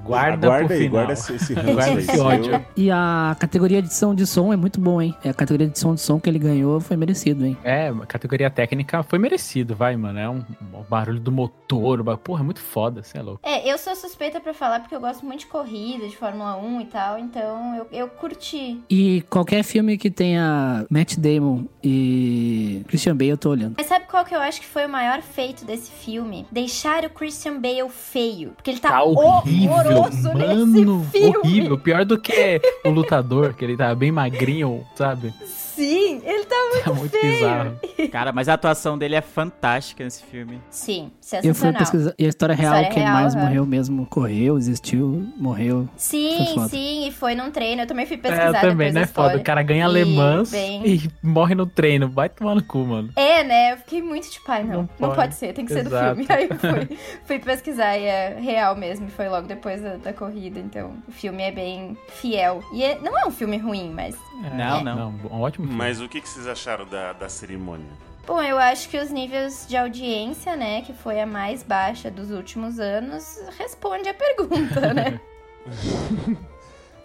guarda 0.03 0.47
Aguarda 0.47 0.67
pro 0.67 0.75
aí, 0.75 0.83
final. 0.83 0.91
guarda 0.91 1.13
esse, 1.13 1.35
esse 1.35 1.55
Guarda 1.75 2.01
esse 2.01 2.21
ódio. 2.21 2.65
E 2.77 2.91
a 2.91 3.37
categoria 3.39 3.81
de 3.83 3.89
edição 3.89 4.15
de 4.15 4.27
som 4.27 4.53
é 4.53 4.57
muito 4.57 4.81
bom, 4.81 5.01
hein? 5.01 5.15
É 5.25 5.31
a 5.31 5.35
categoria 5.35 5.67
de 5.67 5.73
edição 5.73 5.95
de 5.95 6.01
som 6.01 6.19
que 6.21 6.29
ele 6.29 6.39
ganhou 6.39 6.81
foi 6.81 6.97
merecido, 6.97 7.45
hein? 7.45 7.57
É, 7.65 7.89
a 7.89 8.07
categoria 8.07 8.51
técnica 8.51 9.03
foi 9.03 9.19
merecido, 9.19 9.75
vai, 9.75 9.97
mano. 9.97 10.19
É 10.19 10.29
um, 10.29 10.45
um 10.73 10.83
barulho 10.89 11.21
do 11.21 11.33
motor, 11.33 12.03
porra, 12.19 12.41
é 12.41 12.45
muito 12.45 12.61
foda, 12.61 13.03
você 13.03 13.19
é 13.19 13.23
louco. 13.23 13.41
É, 13.43 13.71
eu 13.71 13.77
sou 13.79 13.95
suspeita 13.97 14.41
pra 14.41 14.55
falar 14.55 14.81
porque 14.81 14.95
eu 14.95 15.01
gosto 15.01 15.25
muito 15.25 15.41
de 15.41 15.47
corrida, 15.47 16.09
de 16.09 16.17
Fórmula 16.17 16.57
1 16.57 16.81
e 16.81 16.85
tal, 16.87 17.19
então 17.19 17.75
eu, 17.77 17.87
eu 17.93 18.09
curti. 18.09 18.81
E 18.89 19.23
qualquer 19.29 19.63
filme 19.63 19.97
que 19.99 20.11
tenha 20.11 20.87
Matt 20.91 21.17
Damon 21.17 21.65
e 21.83 22.83
Christian 22.89 23.17
Bale, 23.17 23.31
eu 23.31 23.39
tô 23.39 23.51
olhando. 23.51 23.75
Mas 23.77 23.87
sabe 23.87 24.07
qual 24.07 24.25
que 24.25 24.35
eu 24.35 24.41
acho 24.41 24.61
que 24.61 24.67
foi 24.67 24.87
o 24.87 24.89
maior 24.89 25.21
feito 25.21 25.65
desse 25.65 25.91
filme? 25.91 26.47
Deixar 26.51 27.05
o 27.05 27.11
Christian 27.11 27.61
Bale 27.61 27.89
feio. 27.91 28.51
Porque 28.57 28.71
ele 28.71 28.81
tá, 28.81 28.91
Tá 28.91 29.03
horrível, 29.03 29.74
horroroso 29.75 30.33
mano, 30.35 30.99
nesse 30.99 31.11
filme. 31.11 31.37
horrível. 31.37 31.79
Pior 31.79 32.05
do 32.05 32.19
que 32.19 32.61
o 32.85 32.91
lutador, 32.91 33.55
que 33.55 33.65
ele 33.65 33.77
tá 33.77 33.95
bem 33.95 34.13
magrinho, 34.13 34.85
sabe? 34.95 35.33
Sim, 35.75 36.21
ele 36.25 36.45
tá 36.45 36.57
muito 36.71 36.85
Tá 36.85 36.93
muito 36.93 37.11
feio. 37.19 37.33
bizarro. 37.33 37.81
Cara, 38.11 38.33
mas 38.33 38.49
a 38.49 38.55
atuação 38.55 38.97
dele 38.99 39.15
é 39.15 39.21
fantástica 39.21 40.05
nesse 40.05 40.23
filme. 40.25 40.61
Sim, 40.71 41.05
Eu 41.05 41.11
fui 41.11 41.43
sensacional. 41.43 41.79
pesquisar. 41.79 42.15
E 42.19 42.25
a 42.25 42.29
história 42.29 42.55
real, 42.55 42.73
História 42.75 42.91
quem 42.91 43.03
real, 43.03 43.15
mais 43.15 43.35
aham. 43.35 43.45
morreu 43.45 43.67
mesmo, 43.67 44.07
correu, 44.07 44.57
existiu, 44.59 45.27
morreu. 45.37 45.89
Sim, 45.97 46.55
sim, 46.69 47.09
e 47.09 47.13
foi 47.13 47.35
num 47.35 47.51
treino. 47.51 47.83
Eu 47.83 47.87
também 47.87 48.07
fui 48.07 48.17
É, 48.17 48.21
pesquisar 48.21 48.47
eu 48.65 48.71
também, 48.71 48.93
né? 48.93 49.01
da 49.03 49.07
Foda. 49.07 49.37
O 49.37 49.43
cara 49.43 49.63
ganha 49.63 49.81
E 49.81 49.83
alemãs 49.83 50.51
bem- 50.51 50.83
e 50.87 51.11
morre 51.23 51.55
no 51.55 51.67
treino. 51.67 52.09
Vai 52.09 52.29
tomar 52.29 52.55
no 52.55 52.63
cu, 52.63 52.79
mano. 52.79 53.11
É, 53.17 53.43
né? 53.45 53.73
Eu 53.73 53.77
fiquei 53.79 54.03
muito 54.03 54.31
tipo, 54.31 54.51
ai, 54.51 54.63
não, 54.65 54.71
Não 54.71 54.81
não, 54.83 55.09
pode. 55.09 55.15
pode. 55.17 55.35
ser, 55.35 55.53
tem 55.53 55.65
que 55.67 55.73
ser 55.73 55.83
do 55.83 55.89
Exato. 55.89 56.15
filme. 56.17 56.27
Aí 56.31 56.49
eu 56.51 56.59
fui, 56.59 56.99
fui 57.27 57.39
pesquisar 57.39 57.97
e 57.99 58.05
é 58.05 58.39
real 58.41 58.77
mesmo, 58.77 59.07
e 59.07 59.11
foi 59.11 59.29
logo 59.29 59.47
depois 59.47 59.81
da, 59.83 59.97
da 59.97 60.13
corrida, 60.13 60.59
então 60.61 60.95
o 61.09 61.13
filme 61.13 61.43
é 61.43 61.51
bem 61.51 61.97
fiel. 62.09 62.63
E 62.73 62.83
é- 62.85 62.99
não 63.01 63.19
é 63.19 63.25
um 63.27 63.31
filme 63.31 63.57
ruim, 63.57 63.91
mas. 63.95 64.15
É, 64.45 64.57
Não, 64.57 64.83
não. 64.85 64.97
Não, 64.97 65.15
um 65.31 65.41
ótimo 65.41 65.64
filme. 65.64 65.64
Mas 65.65 66.01
o 66.01 66.09
que, 66.09 66.21
que 66.21 66.29
vocês 66.29 66.47
acharam 66.47 66.87
da, 66.87 67.13
da 67.13 67.29
cerimônia? 67.29 67.91
Bom, 68.27 68.41
eu 68.41 68.59
acho 68.59 68.89
que 68.89 68.99
os 68.99 69.11
níveis 69.11 69.67
de 69.69 69.77
audiência, 69.77 70.57
né, 70.57 70.81
que 70.83 70.95
foi 70.95 71.21
a 71.21 71.27
mais 71.27 71.63
baixa 71.63 72.11
dos 72.11 72.31
últimos 72.31 72.79
anos, 72.79 73.39
responde 73.59 74.09
a 74.09 74.15
pergunta, 74.15 74.95
né? 74.95 75.21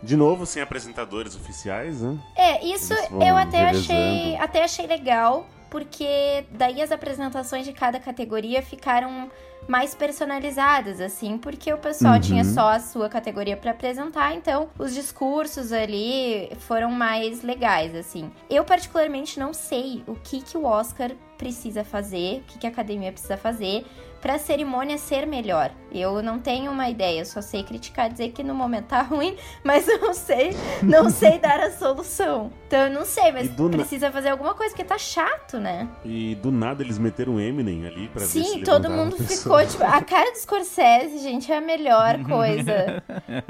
De 0.02 0.16
novo, 0.16 0.46
sem 0.46 0.62
apresentadores 0.62 1.36
oficiais, 1.36 2.02
né? 2.02 2.18
É, 2.36 2.66
isso 2.66 2.94
eu 2.94 3.36
até 3.36 3.66
revezando. 3.66 4.00
achei, 4.00 4.38
até 4.38 4.64
achei 4.64 4.88
legal, 4.88 5.46
porque 5.70 6.46
daí 6.52 6.82
as 6.82 6.90
apresentações 6.90 7.66
de 7.66 7.74
cada 7.74 8.00
categoria 8.00 8.62
ficaram 8.62 9.30
mais 9.68 9.94
personalizadas, 9.94 11.00
assim, 11.00 11.38
porque 11.38 11.72
o 11.72 11.78
pessoal 11.78 12.16
Uhum. 12.16 12.20
tinha 12.22 12.44
só 12.44 12.70
a 12.70 12.80
sua 12.80 13.08
categoria 13.10 13.56
pra 13.56 13.72
apresentar, 13.72 14.34
então 14.36 14.70
os 14.80 14.94
discursos 14.94 15.72
ali 15.72 16.50
foram 16.60 16.92
mais 16.92 17.42
legais, 17.44 17.94
assim. 17.96 18.32
Eu 18.50 18.64
particularmente 18.64 19.40
não 19.40 19.54
sei 19.54 20.04
o 20.08 20.16
que 20.16 20.42
que 20.42 20.58
o 20.58 20.66
Oscar 20.66 21.12
precisa 21.38 21.84
fazer, 21.84 22.40
o 22.40 22.44
que 22.52 22.60
que 22.60 22.68
a 22.68 22.70
academia 22.70 23.12
precisa 23.12 23.38
fazer 23.38 23.86
pra 24.22 24.38
cerimônia 24.38 24.98
ser 24.98 25.26
melhor. 25.26 25.72
Eu 25.92 26.22
não 26.22 26.38
tenho 26.40 26.72
uma 26.72 26.88
ideia, 26.90 27.20
eu 27.22 27.26
só 27.26 27.42
sei 27.42 27.64
criticar, 27.64 28.10
dizer 28.10 28.30
que 28.32 28.44
no 28.44 28.54
momento 28.54 28.86
tá 28.88 29.02
ruim, 29.08 29.36
mas 29.64 29.88
eu 29.88 30.00
não 30.00 30.14
sei, 30.14 30.52
não 30.84 31.10
sei 31.12 31.40
dar 31.40 31.60
a 31.60 31.72
solução. 31.72 32.52
Então 32.68 32.82
eu 32.88 32.92
não 32.92 33.06
sei, 33.06 33.32
mas 33.32 33.50
do 33.50 33.70
na- 33.70 33.78
precisa 33.78 34.12
fazer 34.12 34.30
alguma 34.30 34.54
coisa, 34.54 34.72
porque 34.76 34.84
tá 34.88 34.98
chato, 34.98 35.58
né? 35.60 35.88
E 36.06 36.36
do 36.36 36.52
nada 36.52 36.84
eles 36.84 36.98
meteram 37.00 37.40
Eminem 37.40 37.88
ali 37.88 38.08
pra 38.10 38.22
ver 38.22 38.28
se 38.28 38.44
Sim, 38.44 38.64
todo 38.64 38.90
mundo 38.90 39.18
ficou, 39.18 39.66
tipo, 39.66 39.84
a 39.84 40.02
cara 40.02 40.32
do 40.32 40.38
Scorsese, 40.38 41.18
gente, 41.20 41.52
é 41.52 41.58
a 41.58 41.62
melhor 41.62 42.22
coisa. 42.28 43.02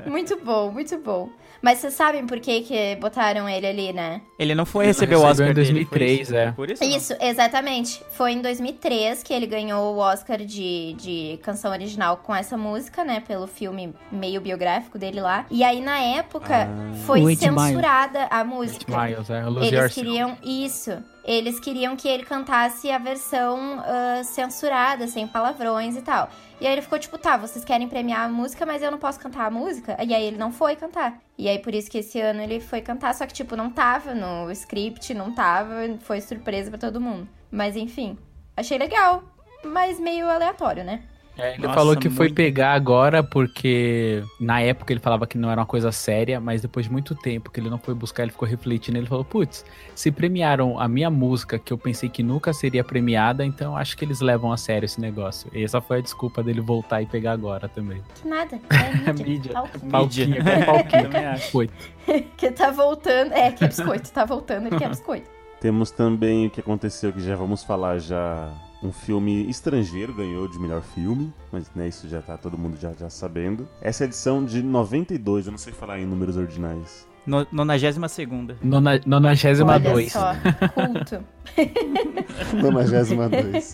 muito 0.08 0.38
bom, 0.44 0.72
muito 0.72 0.98
bom. 0.98 1.30
Mas 1.62 1.80
vocês 1.80 1.94
sabem 1.94 2.25
por 2.25 2.39
que 2.39 2.62
que 2.62 2.96
botaram 2.96 3.48
ele 3.50 3.68
ali, 3.68 3.94
né? 3.94 4.22
Ele 4.38 4.56
não 4.56 4.66
foi 4.66 4.86
Ele 4.86 4.89
receber 4.94 5.16
o 5.16 5.20
recebeu 5.20 5.32
Oscar 5.32 5.50
em 5.50 5.54
dele, 5.54 5.66
2003, 5.86 6.12
foi 6.18 6.22
isso? 6.22 6.36
é. 6.36 6.51
Por 6.51 6.70
isso, 6.72 6.84
não? 6.84 6.89
Isso, 6.98 7.16
exatamente. 7.20 8.01
Foi 8.12 8.32
em 8.32 8.42
2003 8.42 9.24
que 9.24 9.34
ele 9.34 9.46
ganhou 9.46 9.96
o 9.96 9.98
Oscar 9.98 10.38
de, 10.38 10.94
de 10.94 11.39
canção 11.44 11.72
original 11.72 12.18
com 12.18 12.34
essa 12.34 12.58
música, 12.58 13.04
né? 13.04 13.20
Pelo 13.28 13.48
filme 13.48 13.94
meio 14.12 14.39
biográfico 14.42 14.98
dele 14.98 15.20
lá. 15.22 15.46
E 15.51 15.63
aí, 15.63 15.82
na 15.82 16.00
época, 16.00 16.70
Ah. 16.70 16.94
foi 17.06 17.22
O 17.22 17.36
censurada 17.36 18.28
a 18.30 18.44
música. 18.44 18.86
Miles, 19.06 19.30
é. 19.30 19.44
Eles 19.66 19.94
queriam 19.94 20.38
isso. 20.44 20.92
Eles 21.29 21.59
queriam 21.59 21.95
que 21.95 22.07
ele 22.07 22.24
cantasse 22.24 22.89
a 22.89 22.98
versão 22.98 23.79
ah, 23.86 24.24
censurada, 24.24 25.07
sem 25.07 25.27
palavrões 25.27 25.95
e 25.95 26.01
tal. 26.01 26.27
E 26.59 26.65
aí 26.65 26.74
ele 26.74 26.81
ficou 26.81 26.98
tipo, 26.98 27.19
tá, 27.19 27.38
vocês 27.38 27.63
querem 27.63 27.88
premiar 27.88 28.25
a 28.25 28.29
música, 28.29 28.65
mas 28.65 28.81
eu 28.81 28.89
não 28.89 28.98
posso 28.98 29.19
cantar 29.19 29.45
a 29.45 29.51
música? 29.51 29.95
E 30.03 30.12
aí 30.12 30.24
ele 30.24 30.39
não 30.39 30.51
foi 30.51 30.75
cantar. 30.75 31.21
E 31.38 31.48
aí 31.48 31.59
por 31.59 31.75
isso 31.75 31.88
que 31.91 32.00
esse 32.00 32.19
ano 32.19 32.41
ele 32.41 32.59
foi 32.59 32.81
cantar, 32.81 33.13
só 33.13 33.27
que 33.27 33.33
tipo, 33.33 33.55
não 33.55 33.69
tava 33.69 34.15
no 34.15 34.50
script, 34.50 35.13
não 35.13 35.31
tava, 35.31 35.75
foi 36.00 36.19
surpresa 36.19 36.71
pra 36.71 36.79
todo 36.79 37.00
mundo. 37.00 37.29
Mas 37.51 37.75
enfim, 37.75 38.17
achei 38.57 38.79
legal, 38.79 39.24
mas 39.63 40.00
meio 40.00 40.27
aleatório, 40.27 40.83
né? 40.83 41.03
É, 41.39 41.53
ele 41.53 41.63
Nossa, 41.63 41.74
falou 41.74 41.96
que 41.96 42.10
foi 42.10 42.29
pegar 42.31 42.74
agora 42.74 43.24
porque 43.24 44.24
na 44.39 44.62
época 44.62 44.93
ele 44.93 45.00
falava 45.00 45.25
que 45.25 45.38
não 45.38 45.50
era 45.50 45.62
uma 45.62 45.65
coisa 45.65 45.91
séria, 45.91 46.39
mas 46.39 46.62
depois 46.62 46.86
de 46.86 46.91
muito 46.91 47.15
tempo 47.15 47.50
que 47.50 47.60
ele 47.60 47.69
não 47.69 47.77
foi 47.77 47.93
buscar, 47.93 48.24
ele 48.24 48.31
ficou 48.31 48.48
refletindo. 48.48 48.98
Ele 48.98 49.08
falou: 49.08 49.24
Putz, 49.24 49.65
se 49.96 50.12
premiaram 50.12 50.79
a 50.79 50.88
minha 50.88 51.10
música, 51.10 51.58
que 51.58 51.72
eu 51.72 51.77
pensei 51.77 52.10
que 52.10 52.22
nunca 52.22 52.53
seria 52.53 52.84
premiada, 52.84 53.46
então 53.46 53.75
acho 53.75 53.98
que 53.98 54.05
eles 54.05 54.19
levam 54.22 54.51
a 54.51 54.58
sério 54.58 54.86
esse 54.86 55.00
negócio. 55.00 55.50
E 55.53 55.63
essa 55.63 55.81
foi 55.81 56.00
a 56.00 56.01
desculpa 56.01 56.43
dele 56.43 56.62
voltar 56.62 57.01
e 57.01 57.05
pegar 57.05 57.31
agora 57.31 57.67
também. 57.67 58.01
Que 58.22 58.27
nada. 58.27 58.60
É 59.05 59.13
mídia. 59.13 59.24
Mídia. 59.25 59.53
Palquinho. 59.89 60.43
Palquinho. 60.65 61.39
Foi. 61.51 61.69
Que 62.38 62.51
tá 62.51 62.72
voltando. 62.72 63.34
É, 63.34 63.51
que 63.51 63.63
é 63.63 63.67
biscoito. 63.67 64.12
Tá 64.12 64.25
voltando, 64.25 64.67
ele 64.67 64.77
quer 64.77 64.89
biscoito. 64.89 65.29
Temos 65.60 65.91
também 65.91 66.48
o 66.48 66.50
que 66.50 66.60
aconteceu, 66.60 67.12
que 67.12 67.22
já 67.22 67.36
vamos 67.36 67.63
falar 67.63 68.00
já. 68.00 68.51
Um 68.81 68.93
filme 68.93 69.50
estrangeiro 69.50 70.13
ganhou 70.13 70.48
de 70.48 70.57
melhor 70.57 70.81
filme, 70.81 71.33
mas 71.51 71.69
né, 71.75 71.89
isso 71.89 72.07
já 72.07 72.21
tá 72.21 72.38
todo 72.38 72.57
mundo 72.57 72.77
já, 72.79 72.93
já 72.93 73.09
sabendo. 73.09 73.67
Essa 73.81 74.05
é 74.05 74.07
edição 74.07 74.45
de 74.45 74.63
92, 74.63 75.48
eu 75.48 75.51
não 75.51 75.57
sei 75.57 75.74
falar 75.74 76.00
em 76.00 76.05
números 76.05 76.38
ordinais. 76.38 77.09
No, 77.29 77.48
92 77.51 78.57
Nona, 78.63 79.00
nonagésima 79.05 79.74
Olha 79.74 79.91
dois. 79.91 80.12
só. 80.12 80.33
Culto. 80.74 81.24
92. 82.59 83.74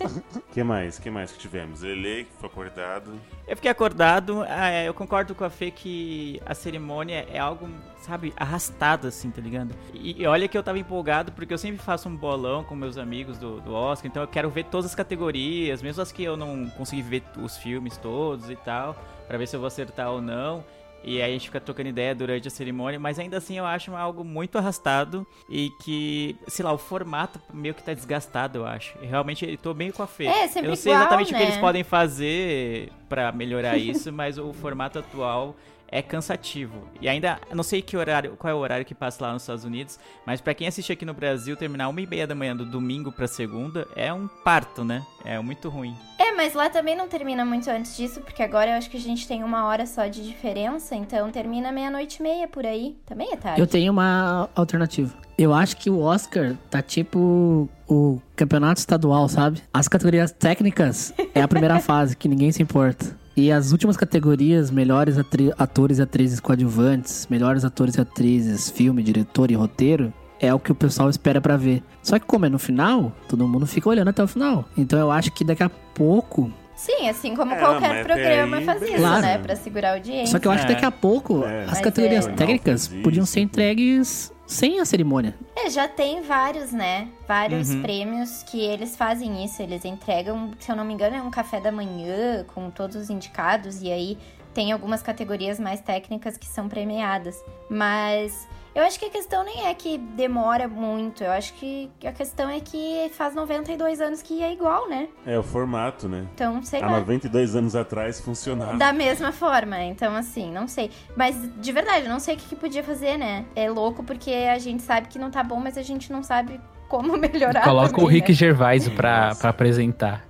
que 0.51 0.61
mais? 0.61 0.99
que 0.99 1.09
mais 1.09 1.31
que 1.31 1.39
tivemos? 1.39 1.81
Ele 1.81 2.25
que 2.25 2.31
foi 2.37 2.49
acordado. 2.49 3.13
Eu 3.47 3.55
fiquei 3.55 3.71
acordado, 3.71 4.43
é, 4.43 4.87
eu 4.87 4.93
concordo 4.93 5.33
com 5.33 5.45
a 5.45 5.49
Fê 5.49 5.71
que 5.71 6.41
a 6.45 6.53
cerimônia 6.53 7.25
é 7.31 7.39
algo, 7.39 7.69
sabe, 8.01 8.33
arrastado 8.35 9.07
assim, 9.07 9.31
tá 9.31 9.41
ligado? 9.41 9.73
E, 9.93 10.21
e 10.21 10.27
olha 10.27 10.49
que 10.49 10.57
eu 10.57 10.63
tava 10.63 10.77
empolgado 10.77 11.31
porque 11.31 11.53
eu 11.53 11.57
sempre 11.57 11.77
faço 11.77 12.09
um 12.09 12.15
bolão 12.15 12.61
com 12.63 12.75
meus 12.75 12.97
amigos 12.97 13.37
do, 13.37 13.61
do 13.61 13.73
Oscar, 13.73 14.09
então 14.11 14.21
eu 14.23 14.27
quero 14.27 14.49
ver 14.49 14.65
todas 14.65 14.87
as 14.87 14.95
categorias, 14.95 15.81
mesmo 15.81 16.01
as 16.01 16.11
que 16.11 16.23
eu 16.23 16.35
não 16.35 16.67
consegui 16.71 17.01
ver 17.01 17.23
os 17.41 17.55
filmes 17.57 17.95
todos 17.97 18.49
e 18.49 18.55
tal, 18.57 18.95
pra 19.27 19.37
ver 19.37 19.47
se 19.47 19.55
eu 19.55 19.61
vou 19.61 19.67
acertar 19.67 20.11
ou 20.11 20.21
não. 20.21 20.61
E 21.05 21.21
aí 21.21 21.29
a 21.29 21.33
gente 21.33 21.45
fica 21.45 21.61
trocando 21.61 21.89
ideia 21.89 22.15
durante 22.15 22.47
a 22.47 22.51
cerimônia, 22.51 22.99
mas 22.99 23.19
ainda 23.19 23.37
assim 23.37 23.57
eu 23.59 23.65
acho 23.65 23.95
algo 23.95 24.23
muito 24.23 24.57
arrastado 24.57 25.25
e 25.47 25.69
que, 25.83 26.35
sei 26.47 26.65
lá, 26.65 26.73
o 26.73 26.79
formato 26.79 27.39
meio 27.53 27.75
que 27.75 27.83
tá 27.83 27.93
desgastado, 27.93 28.57
eu 28.57 28.65
acho. 28.65 28.97
Realmente 28.99 29.47
eu 29.47 29.57
tô 29.57 29.71
bem 29.71 29.91
com 29.91 30.01
a 30.01 30.07
Fê. 30.07 30.25
É, 30.25 30.47
sempre 30.47 30.67
eu 30.67 30.69
não 30.69 30.75
sei 30.75 30.91
igual, 30.91 31.03
exatamente 31.03 31.31
o 31.31 31.37
que 31.37 31.43
né? 31.43 31.49
eles 31.49 31.57
podem 31.57 31.83
fazer 31.83 32.91
pra 33.07 33.31
melhorar 33.31 33.77
isso, 33.77 34.11
mas 34.13 34.39
o 34.39 34.51
formato 34.51 34.97
atual 34.97 35.55
é 35.87 36.01
cansativo. 36.01 36.87
E 37.01 37.07
ainda, 37.07 37.39
não 37.53 37.63
sei 37.63 37.81
que 37.81 37.95
horário, 37.95 38.35
qual 38.37 38.51
é 38.51 38.53
o 38.53 38.59
horário 38.59 38.85
que 38.85 38.95
passa 38.95 39.23
lá 39.25 39.33
nos 39.33 39.43
Estados 39.43 39.63
Unidos, 39.63 39.99
mas 40.25 40.41
pra 40.41 40.53
quem 40.53 40.67
assiste 40.67 40.91
aqui 40.91 41.05
no 41.05 41.13
Brasil, 41.13 41.55
terminar 41.55 41.89
uma 41.89 42.01
e 42.01 42.07
meia 42.07 42.27
da 42.27 42.35
manhã 42.35 42.55
do 42.55 42.65
domingo 42.65 43.11
pra 43.11 43.27
segunda 43.27 43.87
é 43.95 44.13
um 44.13 44.27
parto, 44.27 44.83
né? 44.83 45.05
É 45.23 45.39
muito 45.39 45.69
ruim. 45.69 45.95
É, 46.19 46.31
mas 46.33 46.53
lá 46.53 46.69
também 46.69 46.95
não 46.95 47.07
termina 47.07 47.43
muito 47.45 47.69
antes 47.69 47.95
disso, 47.95 48.21
porque 48.21 48.43
agora 48.43 48.71
eu 48.71 48.77
acho 48.77 48.89
que 48.89 48.97
a 48.97 48.99
gente 48.99 49.27
tem 49.27 49.43
uma 49.43 49.65
hora 49.65 49.85
só 49.85 50.07
de 50.07 50.25
diferença, 50.25 50.95
então 50.95 51.31
termina 51.31 51.71
meia-noite 51.71 52.19
e 52.19 52.23
meia 52.23 52.47
por 52.47 52.65
aí. 52.65 52.95
Também 53.05 53.31
é 53.31 53.35
tarde. 53.35 53.59
Eu 53.59 53.67
tenho 53.67 53.91
uma 53.91 54.49
alternativa. 54.55 55.13
Eu 55.37 55.53
acho 55.53 55.75
que 55.77 55.89
o 55.89 55.99
Oscar 55.99 56.55
tá 56.69 56.81
tipo 56.81 57.69
o 57.87 58.21
campeonato 58.35 58.79
estadual, 58.79 59.27
sabe? 59.27 59.61
As 59.73 59.87
categorias 59.87 60.31
técnicas 60.31 61.13
é 61.33 61.41
a 61.41 61.47
primeira 61.47 61.79
fase, 61.81 62.15
que 62.15 62.27
ninguém 62.29 62.51
se 62.51 62.63
importa. 62.63 63.17
E 63.37 63.51
as 63.51 63.73
últimas 63.73 63.97
categorias, 63.97 64.71
melhores 64.71 65.17
atores 65.57 65.97
e 65.97 66.01
atrizes 66.01 66.39
coadjuvantes, 66.39 67.27
melhores 67.29 67.65
atores 67.65 67.95
e 67.95 68.01
atrizes, 68.01 68.69
filme, 68.69 69.03
diretor 69.03 69.51
e 69.51 69.55
roteiro, 69.55 70.13
é 70.39 70.53
o 70.53 70.59
que 70.59 70.71
o 70.71 70.75
pessoal 70.75 71.09
espera 71.09 71.41
pra 71.41 71.57
ver. 71.57 71.83
Só 72.01 72.17
que 72.17 72.25
como 72.25 72.45
é 72.45 72.49
no 72.49 72.57
final, 72.57 73.11
todo 73.27 73.47
mundo 73.47 73.67
fica 73.67 73.89
olhando 73.89 74.09
até 74.09 74.23
o 74.23 74.27
final. 74.27 74.65
Então 74.77 74.97
eu 74.97 75.11
acho 75.11 75.31
que 75.31 75.43
daqui 75.43 75.63
a 75.63 75.69
pouco 75.69 76.49
Sim, 76.75 77.07
assim 77.09 77.35
como 77.35 77.53
É, 77.53 77.57
qualquer 77.59 78.03
programa 78.03 78.57
aí, 78.57 78.65
faz 78.65 78.81
isso, 78.81 78.91
beleza. 78.91 79.21
né? 79.21 79.37
Pra 79.37 79.55
segurar 79.55 79.89
a 79.91 79.93
audiência. 79.93 80.27
Só 80.27 80.39
que 80.39 80.47
eu 80.47 80.51
acho 80.51 80.65
que 80.65 80.71
É. 80.71 80.75
daqui 80.75 80.85
a 80.85 80.91
pouco 80.91 81.43
É. 81.45 81.61
as 81.63 81.69
Mas 81.71 81.81
categorias 81.81 82.27
é. 82.27 82.31
técnicas 82.33 82.87
podiam 83.03 83.25
ser 83.25 83.39
entregues 83.39 84.31
sem 84.45 84.79
a 84.79 84.85
cerimônia. 84.85 85.33
É, 85.55 85.69
já 85.69 85.87
tem 85.87 86.21
vários, 86.21 86.71
né? 86.71 87.07
Vários 87.27 87.69
Uhum. 87.69 87.81
prêmios 87.81 88.43
que 88.43 88.59
eles 88.59 88.95
fazem 88.95 89.43
isso. 89.43 89.61
Eles 89.61 89.85
entregam, 89.85 90.51
se 90.59 90.69
eu 90.71 90.75
não 90.75 90.83
me 90.85 90.93
engano, 90.93 91.15
é 91.15 91.21
um 91.21 91.31
café 91.31 91.59
da 91.61 91.71
manhã 91.71 92.43
com 92.53 92.69
todos 92.69 92.95
os 92.95 93.09
indicados. 93.09 93.81
E 93.81 93.91
aí 93.91 94.17
tem 94.53 94.71
algumas 94.71 95.01
categorias 95.01 95.59
mais 95.59 95.79
técnicas 95.81 96.37
que 96.37 96.45
são 96.45 96.67
premiadas. 96.69 97.41
Mas 97.69 98.47
eu 98.75 98.83
acho 98.83 98.99
que 98.99 99.05
a 99.05 99.09
questão 99.09 99.43
nem 99.45 99.67
é 99.67 99.73
que 99.73 99.97
demora 99.97 100.67
muito. 100.67 101.23
Eu 101.23 101.31
acho 101.31 101.53
que 101.53 101.89
a 102.05 102.11
questão 102.11 102.49
é 102.49 102.59
que 102.59 103.09
faz 103.13 103.33
92 103.33 104.01
anos 104.01 104.21
que 104.21 104.43
é 104.43 104.51
igual, 104.51 104.89
né? 104.89 105.07
É 105.25 105.39
o 105.39 105.43
formato, 105.43 106.09
né? 106.09 106.27
Então, 106.33 106.61
sei 106.61 106.81
Há 106.81 106.87
lá. 106.89 106.99
92 106.99 107.55
anos 107.55 107.75
atrás 107.75 108.19
funcionava. 108.19 108.75
Da 108.77 108.91
mesma 108.91 109.31
forma, 109.31 109.81
então 109.81 110.13
assim, 110.15 110.51
não 110.51 110.67
sei. 110.67 110.91
Mas 111.15 111.35
de 111.57 111.71
verdade, 111.71 112.05
eu 112.05 112.11
não 112.11 112.19
sei 112.19 112.35
o 112.35 112.37
que, 112.37 112.49
que 112.49 112.55
podia 112.55 112.83
fazer, 112.83 113.17
né? 113.17 113.45
É 113.55 113.69
louco 113.69 114.03
porque 114.03 114.31
a 114.31 114.59
gente 114.59 114.83
sabe 114.83 115.07
que 115.07 115.17
não 115.17 115.31
tá 115.31 115.41
bom, 115.41 115.59
mas 115.59 115.77
a 115.77 115.81
gente 115.81 116.11
não 116.11 116.21
sabe 116.21 116.59
como 116.89 117.15
melhorar. 117.17 117.63
Coloca 117.63 117.93
o 117.93 118.01
também, 118.01 118.09
Rick 118.09 118.29
né? 118.31 118.35
Gervais 118.35 118.89
pra, 118.89 119.27
Nossa. 119.27 119.39
pra 119.39 119.49
apresentar. 119.51 120.25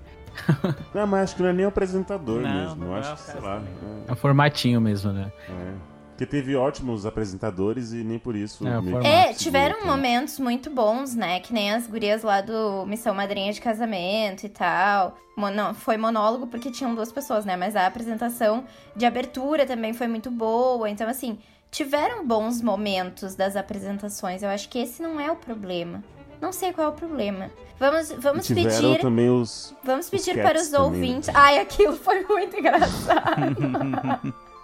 Não, 0.93 1.07
mas 1.07 1.23
acho 1.23 1.35
que 1.37 1.41
não 1.41 1.49
é 1.49 1.53
nem 1.53 1.65
o 1.65 1.69
apresentador 1.69 2.41
Não, 2.41 2.53
mesmo. 2.53 2.85
não 2.85 2.91
Eu 2.91 2.97
é 2.97 2.99
acho 2.99 3.13
o 3.13 3.15
que, 3.15 3.21
sei 3.21 3.41
lá. 3.41 3.61
É 4.07 4.11
um 4.11 4.15
formatinho 4.15 4.79
mesmo, 4.81 5.11
né? 5.11 5.31
É, 5.49 5.51
é. 5.51 5.94
Porque 6.15 6.25
teve 6.25 6.55
ótimos 6.55 7.05
apresentadores 7.05 7.91
e 7.91 7.97
nem 7.97 8.17
por 8.17 8.37
isso. 8.37 8.65
É, 8.65 8.79
meio. 8.81 9.05
É, 9.05 9.33
tiveram 9.33 9.85
momentos 9.85 10.39
muito 10.39 10.69
bons, 10.69 11.13
né? 11.13 11.41
Que 11.41 11.53
nem 11.53 11.73
as 11.73 11.87
gurias 11.87 12.23
lá 12.23 12.39
do 12.39 12.85
Missão 12.85 13.13
Madrinha 13.13 13.51
de 13.51 13.59
Casamento 13.59 14.45
e 14.45 14.49
tal. 14.49 15.17
Mo- 15.35 15.49
não, 15.51 15.73
foi 15.73 15.97
monólogo 15.97 16.47
porque 16.47 16.71
tinham 16.71 16.95
duas 16.95 17.11
pessoas, 17.11 17.43
né? 17.43 17.57
Mas 17.57 17.75
a 17.75 17.85
apresentação 17.85 18.63
de 18.95 19.05
abertura 19.05 19.65
também 19.65 19.91
foi 19.91 20.07
muito 20.07 20.31
boa. 20.31 20.89
Então, 20.89 21.05
assim, 21.09 21.37
tiveram 21.69 22.25
bons 22.25 22.61
momentos 22.61 23.35
das 23.35 23.57
apresentações. 23.57 24.41
Eu 24.41 24.47
acho 24.47 24.69
que 24.69 24.79
esse 24.79 25.01
não 25.01 25.19
é 25.19 25.29
o 25.29 25.35
problema. 25.35 26.01
Não 26.39 26.53
sei 26.53 26.71
qual 26.71 26.87
é 26.87 26.89
o 26.91 26.93
problema. 26.93 27.51
Vamos, 27.77 28.09
vamos 28.19 28.47
pedir. 28.47 29.01
também 29.01 29.29
os. 29.29 29.75
Vamos 29.83 30.09
pedir 30.09 30.35
cats 30.35 30.43
para 30.49 30.61
os 30.61 30.67
também, 30.69 30.85
ouvintes. 30.85 31.27
né? 31.27 31.33
Ai, 31.35 31.59
aquilo 31.59 31.97
foi 31.97 32.23
muito 32.23 32.55
engraçado. 32.57 34.33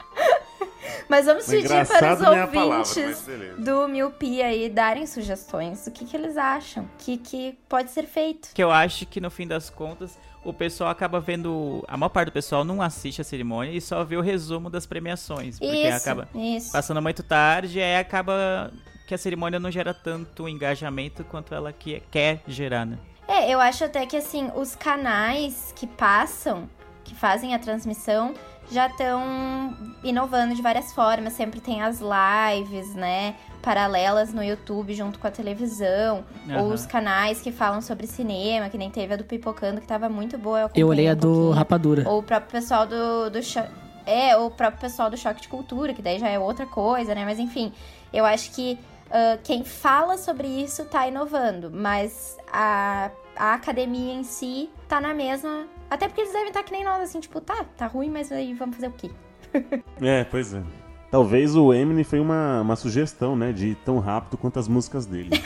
Mas 1.12 1.26
vamos 1.26 1.46
Foi 1.46 1.58
pedir 1.58 1.68
para 1.68 1.82
os 1.82 1.90
palavra, 2.22 2.46
ouvintes 2.46 3.22
beleza. 3.24 3.62
do 3.62 3.86
Miopia 3.90 4.46
aí 4.46 4.70
darem 4.70 5.06
sugestões. 5.06 5.86
O 5.86 5.92
que, 5.92 6.06
que 6.06 6.16
eles 6.16 6.38
acham 6.38 6.88
que, 6.98 7.18
que 7.18 7.60
pode 7.68 7.92
ser 7.92 8.04
feito. 8.08 8.48
Que 8.54 8.64
eu 8.64 8.72
acho 8.72 9.06
que 9.06 9.20
no 9.20 9.30
fim 9.30 9.46
das 9.46 9.70
contas 9.70 10.18
o 10.42 10.54
pessoal 10.54 10.90
acaba 10.90 11.20
vendo. 11.20 11.84
A 11.86 11.98
maior 11.98 12.08
parte 12.08 12.28
do 12.28 12.32
pessoal 12.32 12.64
não 12.64 12.82
assiste 12.82 13.20
a 13.20 13.26
cerimônia 13.26 13.74
e 13.74 13.82
só 13.82 14.06
vê 14.06 14.16
o 14.16 14.22
resumo 14.22 14.70
das 14.70 14.86
premiações. 14.86 15.60
Porque 15.60 15.76
Isso, 15.86 15.98
acaba 15.98 16.30
isso. 16.34 16.72
passando 16.72 17.02
muito 17.02 17.22
tarde 17.24 17.80
e 17.80 17.84
aí 17.84 17.98
acaba 17.98 18.72
que 19.06 19.14
a 19.14 19.18
cerimônia 19.18 19.60
não 19.60 19.70
gera 19.70 19.94
tanto 19.94 20.48
engajamento 20.48 21.26
quanto 21.26 21.54
ela 21.54 21.74
que 21.74 22.02
quer 22.10 22.42
gerar, 22.48 22.86
né? 22.86 22.98
É, 23.28 23.54
eu 23.54 23.60
acho 23.60 23.84
até 23.84 24.06
que 24.06 24.16
assim, 24.16 24.50
os 24.56 24.78
canais 24.78 25.74
que 25.76 25.86
passam, 25.86 26.70
que 27.04 27.14
fazem 27.14 27.54
a 27.54 27.60
transmissão, 27.60 28.34
já 28.70 28.88
estão 28.88 29.74
inovando 30.04 30.54
de 30.56 30.62
várias 30.62 30.94
formas. 30.94 31.34
Sempre 31.34 31.60
tem 31.60 31.82
as 31.82 32.00
lives, 32.02 32.94
né? 32.96 33.36
Paralelas 33.62 34.34
no 34.34 34.44
YouTube 34.44 34.94
junto 34.94 35.20
com 35.20 35.28
a 35.28 35.32
televisão. 35.32 36.24
Ou 36.50 36.56
Aham. 36.66 36.74
os 36.74 36.86
canais 36.86 37.42
que 37.42 37.52
falam 37.52 37.82
sobre 37.82 38.08
cinema, 38.08 38.70
que 38.70 38.78
nem 38.78 38.90
teve 38.90 39.14
a 39.14 39.18
do 39.18 39.24
Pipocando, 39.24 39.82
que 39.82 39.88
tava 39.88 40.10
muito 40.10 40.38
boa. 40.38 40.60
Eu 40.60 40.66
acompanhei 40.68 40.84
olhei 40.86 41.10
a 41.10 41.14
um 41.14 41.16
do. 41.16 41.52
Rapadura. 41.52 42.08
Ou 42.10 42.20
o 42.20 42.24
próprio 42.24 42.52
pessoal 42.52 42.86
do, 42.88 43.30
do 43.30 43.42
cho- 43.44 43.64
É, 44.06 44.36
ou 44.38 44.48
o 44.48 44.52
próprio 44.52 44.82
pessoal 44.82 45.10
do 45.10 45.18
Choque 45.18 45.42
de 45.42 45.48
Cultura, 45.48 45.94
que 45.94 46.02
daí 46.02 46.18
já 46.20 46.28
é 46.30 46.40
outra 46.40 46.66
coisa, 46.66 47.14
né? 47.16 47.24
Mas 47.26 47.40
enfim, 47.40 47.72
eu 48.12 48.26
acho 48.26 48.52
que 48.52 48.80
ah, 49.12 49.38
quem 49.44 49.64
fala 49.64 50.18
sobre 50.18 50.48
isso 50.48 50.86
tá 50.86 51.08
inovando, 51.08 51.70
mas 51.72 52.38
a, 52.52 53.12
a 53.36 53.54
academia 53.54 54.14
em 54.14 54.24
si 54.24 54.70
tá 54.88 55.00
na 55.02 55.14
mesma. 55.14 55.66
Até 55.92 56.08
porque 56.08 56.22
eles 56.22 56.32
devem 56.32 56.48
estar 56.48 56.64
que 56.64 56.72
nem 56.72 56.86
nós, 56.86 57.02
assim, 57.02 57.20
tipo, 57.20 57.42
tá, 57.42 57.66
tá 57.76 57.86
ruim, 57.86 58.10
mas 58.10 58.32
aí 58.32 58.54
vamos 58.54 58.78
fazer 58.78 58.88
o 58.88 58.94
quê? 58.94 59.12
É, 60.02 60.24
pois 60.24 60.54
é. 60.54 60.64
Talvez 61.12 61.54
o 61.58 61.74
Eminem 61.74 62.06
foi 62.06 62.22
uma, 62.22 62.62
uma 62.62 62.78
sugestão, 62.78 63.36
né? 63.36 63.52
De 63.52 63.72
ir 63.72 63.76
tão 63.76 64.00
rápido 64.00 64.38
quanto 64.38 64.58
as 64.58 64.70
músicas 64.70 65.06
dele. 65.06 65.30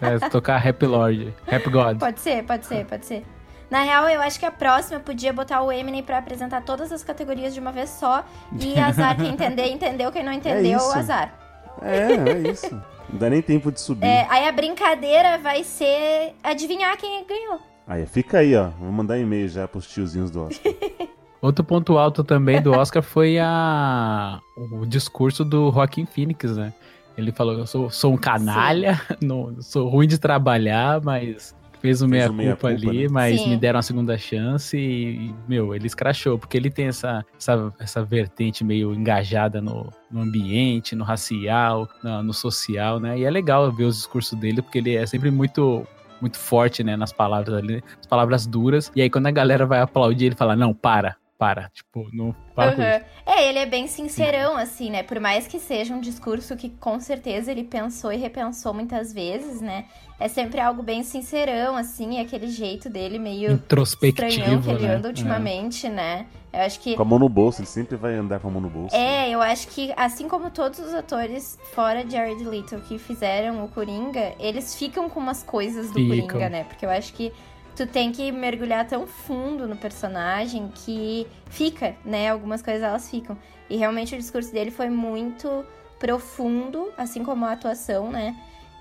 É, 0.00 0.28
tocar 0.28 0.56
Rap 0.58 0.86
Lord, 0.86 1.34
Rap 1.44 1.68
God. 1.68 1.98
Pode 1.98 2.20
ser, 2.20 2.44
pode 2.44 2.64
ser, 2.64 2.84
pode 2.86 3.04
ser. 3.04 3.24
Na 3.68 3.82
real, 3.82 4.08
eu 4.08 4.20
acho 4.20 4.38
que 4.38 4.46
a 4.46 4.50
próxima 4.50 5.00
podia 5.00 5.32
botar 5.32 5.60
o 5.62 5.72
Eminem 5.72 6.02
pra 6.02 6.18
apresentar 6.18 6.62
todas 6.62 6.92
as 6.92 7.02
categorias 7.02 7.52
de 7.52 7.58
uma 7.58 7.72
vez 7.72 7.90
só. 7.90 8.24
E 8.60 8.78
azar 8.78 9.16
quem 9.16 9.30
entender, 9.32 9.66
entendeu. 9.66 10.12
Quem 10.12 10.22
não 10.22 10.32
entendeu, 10.32 10.78
isso. 10.78 10.92
azar. 10.96 11.34
é, 11.82 12.30
é 12.30 12.50
isso. 12.50 12.72
Não 13.10 13.18
dá 13.18 13.28
nem 13.28 13.42
tempo 13.42 13.72
de 13.72 13.80
subir. 13.80 14.06
É, 14.06 14.26
aí 14.30 14.46
a 14.46 14.52
brincadeira 14.52 15.38
vai 15.38 15.64
ser 15.64 16.34
adivinhar 16.42 16.96
quem 16.96 17.26
ganhou. 17.26 17.60
Aí, 17.88 18.04
fica 18.04 18.38
aí, 18.38 18.54
ó. 18.54 18.68
Vou 18.78 18.92
mandar 18.92 19.18
e-mail 19.18 19.48
já 19.48 19.66
pros 19.66 19.88
tiozinhos 19.88 20.30
do 20.30 20.42
Oscar. 20.42 20.72
Outro 21.40 21.64
ponto 21.64 21.96
alto 21.96 22.22
também 22.22 22.60
do 22.60 22.72
Oscar 22.72 23.02
foi 23.02 23.38
a 23.38 24.40
o 24.56 24.84
discurso 24.84 25.44
do 25.44 25.70
Joaquin 25.72 26.04
Phoenix, 26.04 26.56
né? 26.56 26.74
Ele 27.16 27.32
falou: 27.32 27.56
Eu 27.56 27.66
sou, 27.66 27.88
sou 27.90 28.12
um 28.12 28.16
canalha, 28.16 29.00
não, 29.22 29.56
sou 29.62 29.88
ruim 29.88 30.06
de 30.06 30.18
trabalhar, 30.18 31.00
mas 31.00 31.56
fez 31.80 32.02
o 32.02 32.08
meia-culpa, 32.08 32.68
ali, 32.68 33.04
né? 33.04 33.08
mas 33.08 33.40
Sim. 33.40 33.50
me 33.50 33.56
deram 33.56 33.78
a 33.78 33.82
segunda 33.82 34.18
chance 34.18 34.76
e, 34.76 35.32
meu, 35.48 35.74
ele 35.74 35.86
escrachou, 35.86 36.36
porque 36.36 36.56
ele 36.56 36.70
tem 36.70 36.86
essa, 36.86 37.24
essa, 37.38 37.72
essa 37.78 38.02
vertente 38.02 38.64
meio 38.64 38.92
engajada 38.92 39.60
no, 39.60 39.92
no 40.10 40.22
ambiente, 40.22 40.96
no 40.96 41.04
racial, 41.04 41.88
no, 42.02 42.22
no 42.24 42.34
social, 42.34 42.98
né? 42.98 43.16
E 43.16 43.24
é 43.24 43.30
legal 43.30 43.70
ver 43.70 43.84
os 43.84 43.96
discursos 43.96 44.36
dele, 44.38 44.60
porque 44.60 44.78
ele 44.78 44.96
é 44.96 45.06
sempre 45.06 45.30
muito 45.30 45.86
muito 46.20 46.38
forte, 46.38 46.82
né, 46.84 46.96
nas 46.96 47.12
palavras 47.12 47.54
ali, 47.54 47.82
as 48.00 48.06
palavras 48.06 48.46
duras. 48.46 48.90
E 48.94 49.02
aí 49.02 49.10
quando 49.10 49.26
a 49.26 49.30
galera 49.30 49.66
vai 49.66 49.80
aplaudir, 49.80 50.26
ele 50.26 50.34
fala: 50.36 50.56
"Não, 50.56 50.72
para, 50.74 51.16
para". 51.38 51.70
Tipo, 51.72 52.08
não 52.12 52.34
para 52.54 52.72
com 52.74 52.82
Uhum. 52.82 52.88
isso. 52.88 53.00
É, 53.24 53.48
ele 53.48 53.58
é 53.60 53.66
bem 53.66 53.86
sincerão, 53.86 54.56
assim, 54.56 54.90
né? 54.90 55.02
Por 55.02 55.20
mais 55.20 55.46
que 55.46 55.58
seja 55.60 55.94
um 55.94 56.00
discurso 56.00 56.56
que 56.56 56.68
com 56.70 56.98
certeza 56.98 57.52
ele 57.52 57.64
pensou 57.64 58.12
e 58.12 58.16
repensou 58.16 58.74
muitas 58.74 59.12
vezes, 59.12 59.60
né? 59.60 59.84
É 60.20 60.26
sempre 60.26 60.60
algo 60.60 60.82
bem 60.82 61.04
sincerão, 61.04 61.76
assim, 61.76 62.18
é 62.18 62.22
aquele 62.22 62.48
jeito 62.48 62.90
dele 62.90 63.20
meio 63.20 63.52
Introspectivo, 63.52 64.28
estranhão 64.28 64.60
que 64.60 64.68
ele 64.70 64.86
né? 64.88 64.94
anda 64.96 65.08
ultimamente, 65.08 65.88
né? 65.88 66.26
Eu 66.52 66.60
acho 66.62 66.80
que 66.80 66.96
Com 66.96 67.02
a 67.02 67.04
mão 67.04 67.18
no 67.20 67.28
bolso, 67.28 67.60
ele 67.60 67.68
sempre 67.68 67.94
vai 67.94 68.14
andar 68.14 68.40
com 68.40 68.48
a 68.48 68.50
mão 68.50 68.60
no 68.60 68.68
bolso. 68.70 68.96
É, 68.96 69.30
eu 69.30 69.40
acho 69.40 69.68
que 69.68 69.92
assim 69.96 70.26
como 70.26 70.50
todos 70.50 70.80
os 70.80 70.92
atores 70.94 71.56
fora 71.72 72.02
de 72.04 72.12
Jared 72.12 72.42
Leto 72.42 72.80
que 72.88 72.98
fizeram 72.98 73.64
o 73.64 73.68
Coringa, 73.68 74.32
eles 74.40 74.74
ficam 74.74 75.08
com 75.08 75.20
umas 75.20 75.42
coisas 75.44 75.88
do 75.90 76.00
Ficam. 76.00 76.26
Coringa, 76.26 76.48
né? 76.48 76.64
Porque 76.64 76.84
eu 76.84 76.90
acho 76.90 77.12
que 77.12 77.32
tu 77.78 77.86
tem 77.86 78.10
que 78.10 78.32
mergulhar 78.32 78.84
tão 78.88 79.06
fundo 79.06 79.68
no 79.68 79.76
personagem 79.76 80.68
que 80.74 81.28
fica, 81.46 81.94
né? 82.04 82.28
Algumas 82.28 82.60
coisas 82.60 82.82
elas 82.82 83.08
ficam. 83.08 83.38
E 83.70 83.76
realmente 83.76 84.16
o 84.16 84.18
discurso 84.18 84.52
dele 84.52 84.72
foi 84.72 84.90
muito 84.90 85.64
profundo, 85.96 86.92
assim 86.96 87.22
como 87.22 87.44
a 87.44 87.52
atuação, 87.52 88.10
né? 88.10 88.34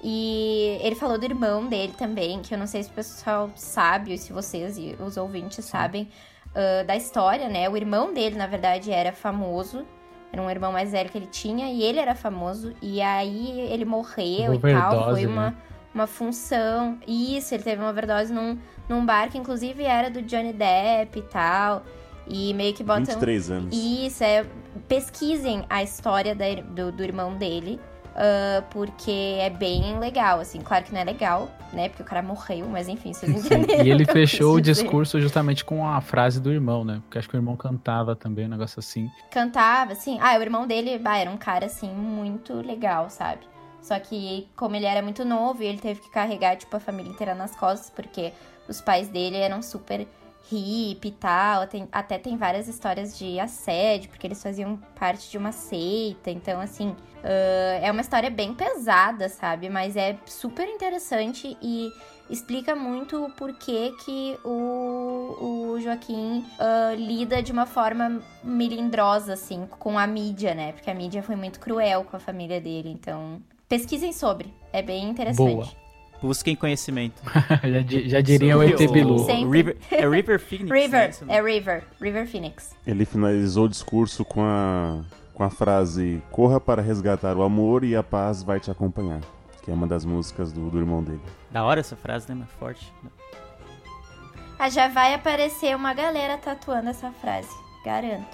E 0.04 0.80
ele 0.82 0.96
falou 0.96 1.20
do 1.20 1.25
irmão 1.25 1.68
dele 1.68 1.94
também, 1.96 2.42
que 2.42 2.56
eu 2.56 2.58
não 2.58 2.66
sei 2.66 2.82
se 2.82 2.89
o 2.89 2.94
pessoal 2.94 3.51
sabe, 3.56 4.13
ou 4.13 4.18
se 4.18 4.34
vocês 4.34 4.77
e 4.80 4.96
os 5.00 5.16
ouvintes 5.16 5.63
sabem 5.66 6.10
ah, 6.56 6.84
da 6.84 6.96
história, 6.96 7.48
né? 7.48 7.70
O 7.70 7.77
irmão 7.77 8.12
dele, 8.12 8.36
na 8.36 8.48
verdade, 8.48 8.92
era 8.92 9.13
famoso. 9.13 9.86
Era 10.34 10.42
um 10.42 10.50
irmão 10.50 10.72
mais 10.72 10.92
velho 10.92 11.10
que 11.10 11.18
ele 11.18 11.27
tinha, 11.27 11.72
e 11.72 11.84
ele 11.84 12.00
era 12.00 12.16
famoso. 12.16 12.74
E 12.82 13.00
aí 13.00 13.62
ele 13.72 13.86
morreu 13.86 14.56
e 14.56 14.60
tal. 14.60 14.94
Overdose, 14.94 15.12
Foi 15.12 15.25
uma, 15.27 15.51
né? 15.51 15.56
uma 15.94 16.08
função. 16.08 16.98
Isso, 17.08 17.54
ele 17.54 17.63
teve 17.63 17.80
uma 17.80 17.92
overdose 17.92 18.34
num, 18.34 18.58
num 18.89 19.06
bar 19.06 19.29
que, 19.29 19.38
inclusive, 19.38 19.84
era 19.84 20.10
do 20.10 20.22
Johnny 20.22 20.53
Depp 20.53 21.20
e 21.20 21.22
tal. 21.24 21.84
E 22.27 22.53
meio 22.53 22.74
que 22.74 22.84
botam. 22.84 23.06
23 23.06 23.51
anos. 23.51 23.75
Isso, 23.75 24.24
é. 24.24 24.46
Pesquisem 24.88 25.65
a 25.70 25.82
história 25.82 26.36
da 26.36 26.46
do, 26.56 26.91
do 26.91 27.03
irmão 27.03 27.36
dele. 27.36 27.79
ah, 28.15 28.63
porque 28.72 29.38
é 29.39 29.50
bem 29.50 29.98
legal, 30.00 30.39
assim. 30.39 30.60
Claro 30.60 30.84
que 30.84 30.94
não 30.94 31.00
é 31.00 31.03
legal, 31.03 31.50
né? 31.72 31.88
Porque 31.88 32.01
o 32.01 32.06
cara 32.06 32.22
morreu, 32.22 32.67
mas 32.67 32.88
enfim, 32.88 33.13
vocês 33.13 33.32
entenderam. 33.46 33.86
E 33.86 33.89
ele 33.89 34.03
fechou 34.12 34.56
o 34.56 34.62
dizer. 34.62 34.82
discurso 34.84 35.22
justamente 35.22 35.63
com 35.63 35.88
a 35.88 36.01
frase 36.01 36.41
do 36.41 36.51
irmão, 36.51 36.84
né? 36.84 37.00
Porque 37.03 37.17
acho 37.20 37.29
que 37.29 37.36
o 37.36 37.38
irmão 37.38 37.56
cantava 37.56 38.15
também, 38.15 38.46
um 38.46 38.50
negócio 38.50 38.79
assim. 38.79 39.10
Cantava, 39.32 39.94
assim. 39.94 40.17
Ah, 40.20 40.38
o 40.38 40.41
irmão 40.41 40.65
dele 40.67 40.98
bah, 40.98 41.17
era 41.17 41.29
um 41.29 41.38
cara, 41.38 41.67
assim, 41.67 41.89
muito 41.89 42.53
legal, 42.56 43.10
sabe? 43.10 43.41
Só 43.82 43.98
que, 44.00 44.50
como 44.56 44.75
ele 44.75 44.86
era 44.86 45.01
muito 45.01 45.24
novo, 45.24 45.63
ele 45.63 45.77
teve 45.77 46.01
que 46.01 46.10
carregar, 46.10 46.58
tipo, 46.58 46.75
a 46.75 46.79
família 46.79 47.10
inteira 47.10 47.34
nas 47.34 47.56
costas, 47.56 47.89
porque 47.89 48.34
os 48.67 48.81
pais 48.81 49.07
dele 49.09 49.38
eram 49.38 49.62
super 49.62 50.07
hippie 50.50 51.09
e 51.09 51.12
tal. 51.12 51.67
Tem- 51.67 51.88
até 51.91 52.17
tem 52.17 52.38
várias 52.38 52.67
histórias 52.67 53.17
de 53.17 53.39
assédio, 53.39 54.09
porque 54.09 54.25
eles 54.27 54.41
faziam 54.41 54.77
parte 55.00 55.29
de 55.29 55.38
uma 55.38 55.51
seita. 55.51 56.31
Então, 56.31 56.59
assim, 56.59 56.95
ah, 57.24 57.79
é 57.81 57.91
uma 57.91 58.01
história 58.01 58.29
bem 58.29 58.53
pesada, 58.53 59.29
sabe? 59.29 59.69
Mas 59.69 59.95
é 59.95 60.17
super 60.25 60.67
interessante 60.67 61.57
e 61.62 61.91
explica 62.29 62.75
muito 62.75 63.25
o 63.25 63.31
porquê 63.31 63.93
que 64.03 64.38
o, 64.43 65.74
o 65.74 65.79
Joaquim 65.81 66.45
ah, 66.59 66.93
lida 66.95 67.41
de 67.43 67.51
uma 67.51 67.65
forma 67.65 68.21
melindrosa, 68.43 69.33
assim, 69.33 69.67
com 69.79 69.97
a 70.00 70.07
mídia, 70.07 70.53
né? 70.55 70.71
Porque 70.71 70.89
a 70.89 70.93
mídia 70.95 71.21
foi 71.21 71.36
muito 71.36 71.59
cruel 71.59 72.05
com 72.05 72.15
a 72.15 72.19
família 72.19 72.62
dele. 72.62 72.89
Então, 72.89 73.41
pesquisem 73.67 74.13
sobre. 74.13 74.53
É 74.71 74.81
bem 74.81 75.09
interessante. 75.09 75.55
Boa. 75.55 75.87
Busquem 76.21 76.55
conhecimento. 76.55 77.21
já, 77.63 77.79
di- 77.81 78.09
já 78.09 78.21
diria 78.21 78.57
o 78.57 78.63
ET 78.63 78.77
Bilu. 78.91 79.25
É 79.91 80.07
River 80.07 80.39
Phoenix, 80.41 80.69
né? 80.69 80.80
River, 80.82 81.10
Isso, 81.10 81.25
né? 81.25 81.36
é 81.38 81.41
River. 81.41 81.84
River 82.01 82.27
Phoenix. 82.27 82.75
Ele 82.86 83.06
finalizou 83.06 83.65
o 83.65 83.69
discurso 83.69 84.25
com 84.25 84.41
a, 84.43 85.01
com 85.34 85.43
a 85.43 85.49
frase: 85.49 86.21
Corra 86.32 86.60
para 86.60 86.82
resgatar 86.82 87.38
o 87.38 87.43
amor 87.43 87.84
e 87.84 87.95
a 87.95 88.01
paz 88.03 88.41
vai 88.43 88.60
te 88.60 88.71
acompanhar. 88.71 89.19
Que 89.63 89.69
é 89.71 89.73
uma 89.73 89.86
das 89.86 90.06
músicas 90.06 90.51
do, 90.51 90.69
do 90.69 90.77
irmão 90.80 91.03
dele. 91.03 91.21
Da 91.51 91.63
hora 91.63 91.80
essa 91.82 91.95
frase, 91.95 92.30
né? 92.30 92.36
Mas 92.39 92.49
forte. 92.60 92.91
Ah, 94.58 94.69
já 94.69 94.88
vai 94.88 95.13
aparecer 95.13 95.75
uma 95.75 95.93
galera 95.93 96.38
tatuando 96.38 96.89
essa 96.89 97.12
frase. 97.12 97.49
Garanto. 97.86 98.25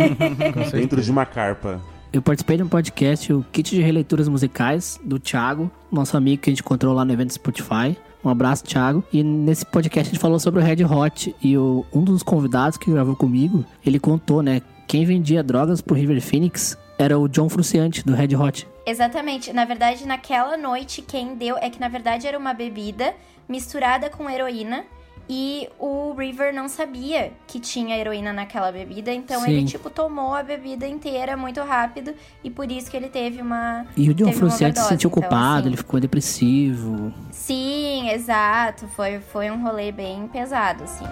Dentro 0.72 1.02
de 1.02 1.10
uma 1.10 1.26
carpa. 1.26 1.80
Eu 2.12 2.22
participei 2.22 2.56
de 2.56 2.62
um 2.62 2.68
podcast, 2.68 3.32
o 3.32 3.44
Kit 3.52 3.74
de 3.74 3.82
Releituras 3.82 4.28
Musicais, 4.28 4.98
do 5.04 5.18
Thiago, 5.18 5.70
nosso 5.90 6.16
amigo 6.16 6.42
que 6.42 6.50
a 6.50 6.52
gente 6.52 6.60
encontrou 6.60 6.94
lá 6.94 7.04
no 7.04 7.12
evento 7.12 7.34
Spotify. 7.34 7.96
Um 8.24 8.28
abraço, 8.28 8.64
Thiago. 8.64 9.04
E 9.12 9.22
nesse 9.22 9.64
podcast 9.66 10.10
a 10.10 10.12
gente 10.12 10.20
falou 10.20 10.40
sobre 10.40 10.60
o 10.60 10.64
Red 10.64 10.84
Hot. 10.84 11.34
E 11.42 11.56
o, 11.56 11.84
um 11.92 12.02
dos 12.02 12.22
convidados 12.22 12.78
que 12.78 12.90
gravou 12.90 13.14
comigo, 13.14 13.64
ele 13.84 14.00
contou, 14.00 14.42
né? 14.42 14.62
Quem 14.86 15.04
vendia 15.04 15.42
drogas 15.42 15.80
pro 15.80 15.94
River 15.94 16.20
Phoenix 16.20 16.76
era 16.98 17.18
o 17.18 17.28
John 17.28 17.48
Fruciante, 17.48 18.04
do 18.04 18.14
Red 18.14 18.34
Hot. 18.36 18.66
Exatamente. 18.86 19.52
Na 19.52 19.64
verdade, 19.64 20.06
naquela 20.06 20.56
noite, 20.56 21.02
quem 21.02 21.34
deu 21.34 21.56
é 21.58 21.68
que 21.68 21.80
na 21.80 21.88
verdade 21.88 22.26
era 22.26 22.38
uma 22.38 22.54
bebida 22.54 23.14
misturada 23.48 24.08
com 24.08 24.30
heroína. 24.30 24.84
E 25.28 25.68
o 25.78 26.14
River 26.14 26.54
não 26.54 26.68
sabia 26.68 27.32
que 27.46 27.58
tinha 27.58 27.96
heroína 27.96 28.32
naquela 28.32 28.70
bebida, 28.70 29.12
então 29.12 29.40
Sim. 29.40 29.50
ele, 29.50 29.64
tipo, 29.64 29.90
tomou 29.90 30.34
a 30.34 30.42
bebida 30.42 30.86
inteira 30.86 31.36
muito 31.36 31.60
rápido 31.62 32.14
e 32.44 32.50
por 32.50 32.70
isso 32.70 32.88
que 32.88 32.96
ele 32.96 33.08
teve 33.08 33.42
uma. 33.42 33.86
E 33.96 34.08
o 34.08 34.14
John 34.14 34.32
Fruciante 34.32 34.78
se 34.78 34.88
sentiu 34.88 35.08
Então, 35.08 35.22
culpado, 35.22 35.60
assim, 35.60 35.68
ele 35.68 35.76
ficou 35.76 35.98
depressivo. 35.98 37.12
Sim, 37.32 38.10
exato. 38.10 38.86
Foi, 38.88 39.18
foi 39.18 39.50
um 39.50 39.62
rolê 39.62 39.90
bem 39.90 40.28
pesado, 40.28 40.84
assim. 40.84 41.04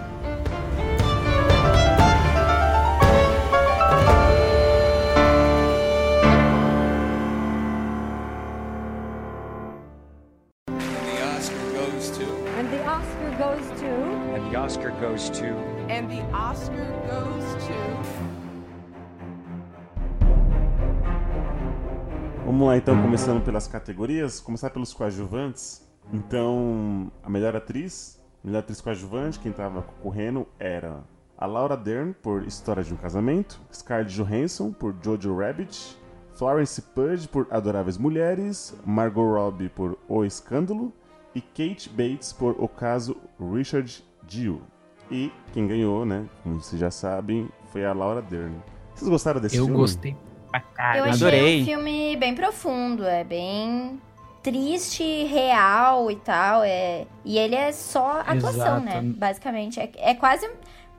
Oscar 14.65 14.89
goes 14.99 15.29
to. 15.29 15.45
And 15.91 16.09
the 16.09 16.23
Oscar 16.33 16.87
goes 17.05 17.45
to. 17.67 17.75
Vamos 22.43 22.67
lá 22.67 22.75
então, 22.75 22.99
começando 22.99 23.43
pelas 23.45 23.67
categorias. 23.67 24.39
Começar 24.39 24.71
pelos 24.71 24.91
coadjuvantes. 24.91 25.87
Então, 26.11 27.11
a 27.21 27.29
melhor 27.29 27.55
atriz, 27.55 28.19
melhor 28.43 28.61
atriz 28.61 28.81
coadjuvante, 28.81 29.37
quem 29.37 29.51
estava 29.51 29.83
concorrendo 29.83 30.47
era 30.57 31.03
a 31.37 31.45
Laura 31.45 31.77
Dern 31.77 32.13
por 32.13 32.41
História 32.41 32.83
de 32.83 32.91
um 32.91 32.97
Casamento, 32.97 33.61
Scarlett 33.71 34.15
Johansson 34.15 34.73
por 34.73 34.95
Jojo 34.99 35.37
Rabbit, 35.37 35.95
Florence 36.33 36.81
Pugh 36.81 37.27
por 37.31 37.45
Adoráveis 37.51 37.99
Mulheres, 37.99 38.75
Margot 38.83 39.31
Robbie 39.31 39.69
por 39.69 39.95
O 40.07 40.25
Escândalo 40.25 40.91
e 41.35 41.39
Kate 41.41 41.87
Bates 41.87 42.33
por 42.33 42.55
O 42.57 42.67
Caso 42.67 43.15
Richard 43.39 44.03
Gill. 44.27 44.61
E 45.11 45.31
quem 45.53 45.67
ganhou, 45.67 46.05
né, 46.05 46.25
como 46.43 46.61
vocês 46.61 46.79
já 46.79 46.89
sabem, 46.89 47.47
foi 47.71 47.85
a 47.85 47.93
Laura 47.93 48.21
Dern. 48.21 48.55
Vocês 48.93 49.09
gostaram 49.09 49.39
desse 49.39 49.57
Eu 49.57 49.65
filme? 49.65 49.79
gostei 49.79 50.15
pra 50.49 50.59
Eu 50.59 50.65
caralho. 50.73 51.03
achei 51.03 51.27
Adorei. 51.27 51.61
um 51.61 51.65
filme 51.65 52.15
bem 52.17 52.33
profundo, 52.33 53.03
é 53.05 53.23
bem 53.23 54.01
triste, 54.41 55.23
real 55.25 56.09
e 56.09 56.15
tal. 56.17 56.63
É... 56.63 57.05
E 57.23 57.37
ele 57.37 57.55
é 57.55 57.71
só 57.71 58.21
atuação, 58.21 58.77
Exato. 58.77 58.85
né? 58.85 59.01
Basicamente. 59.17 59.79
É, 59.79 59.91
é 59.97 60.13
quase. 60.15 60.49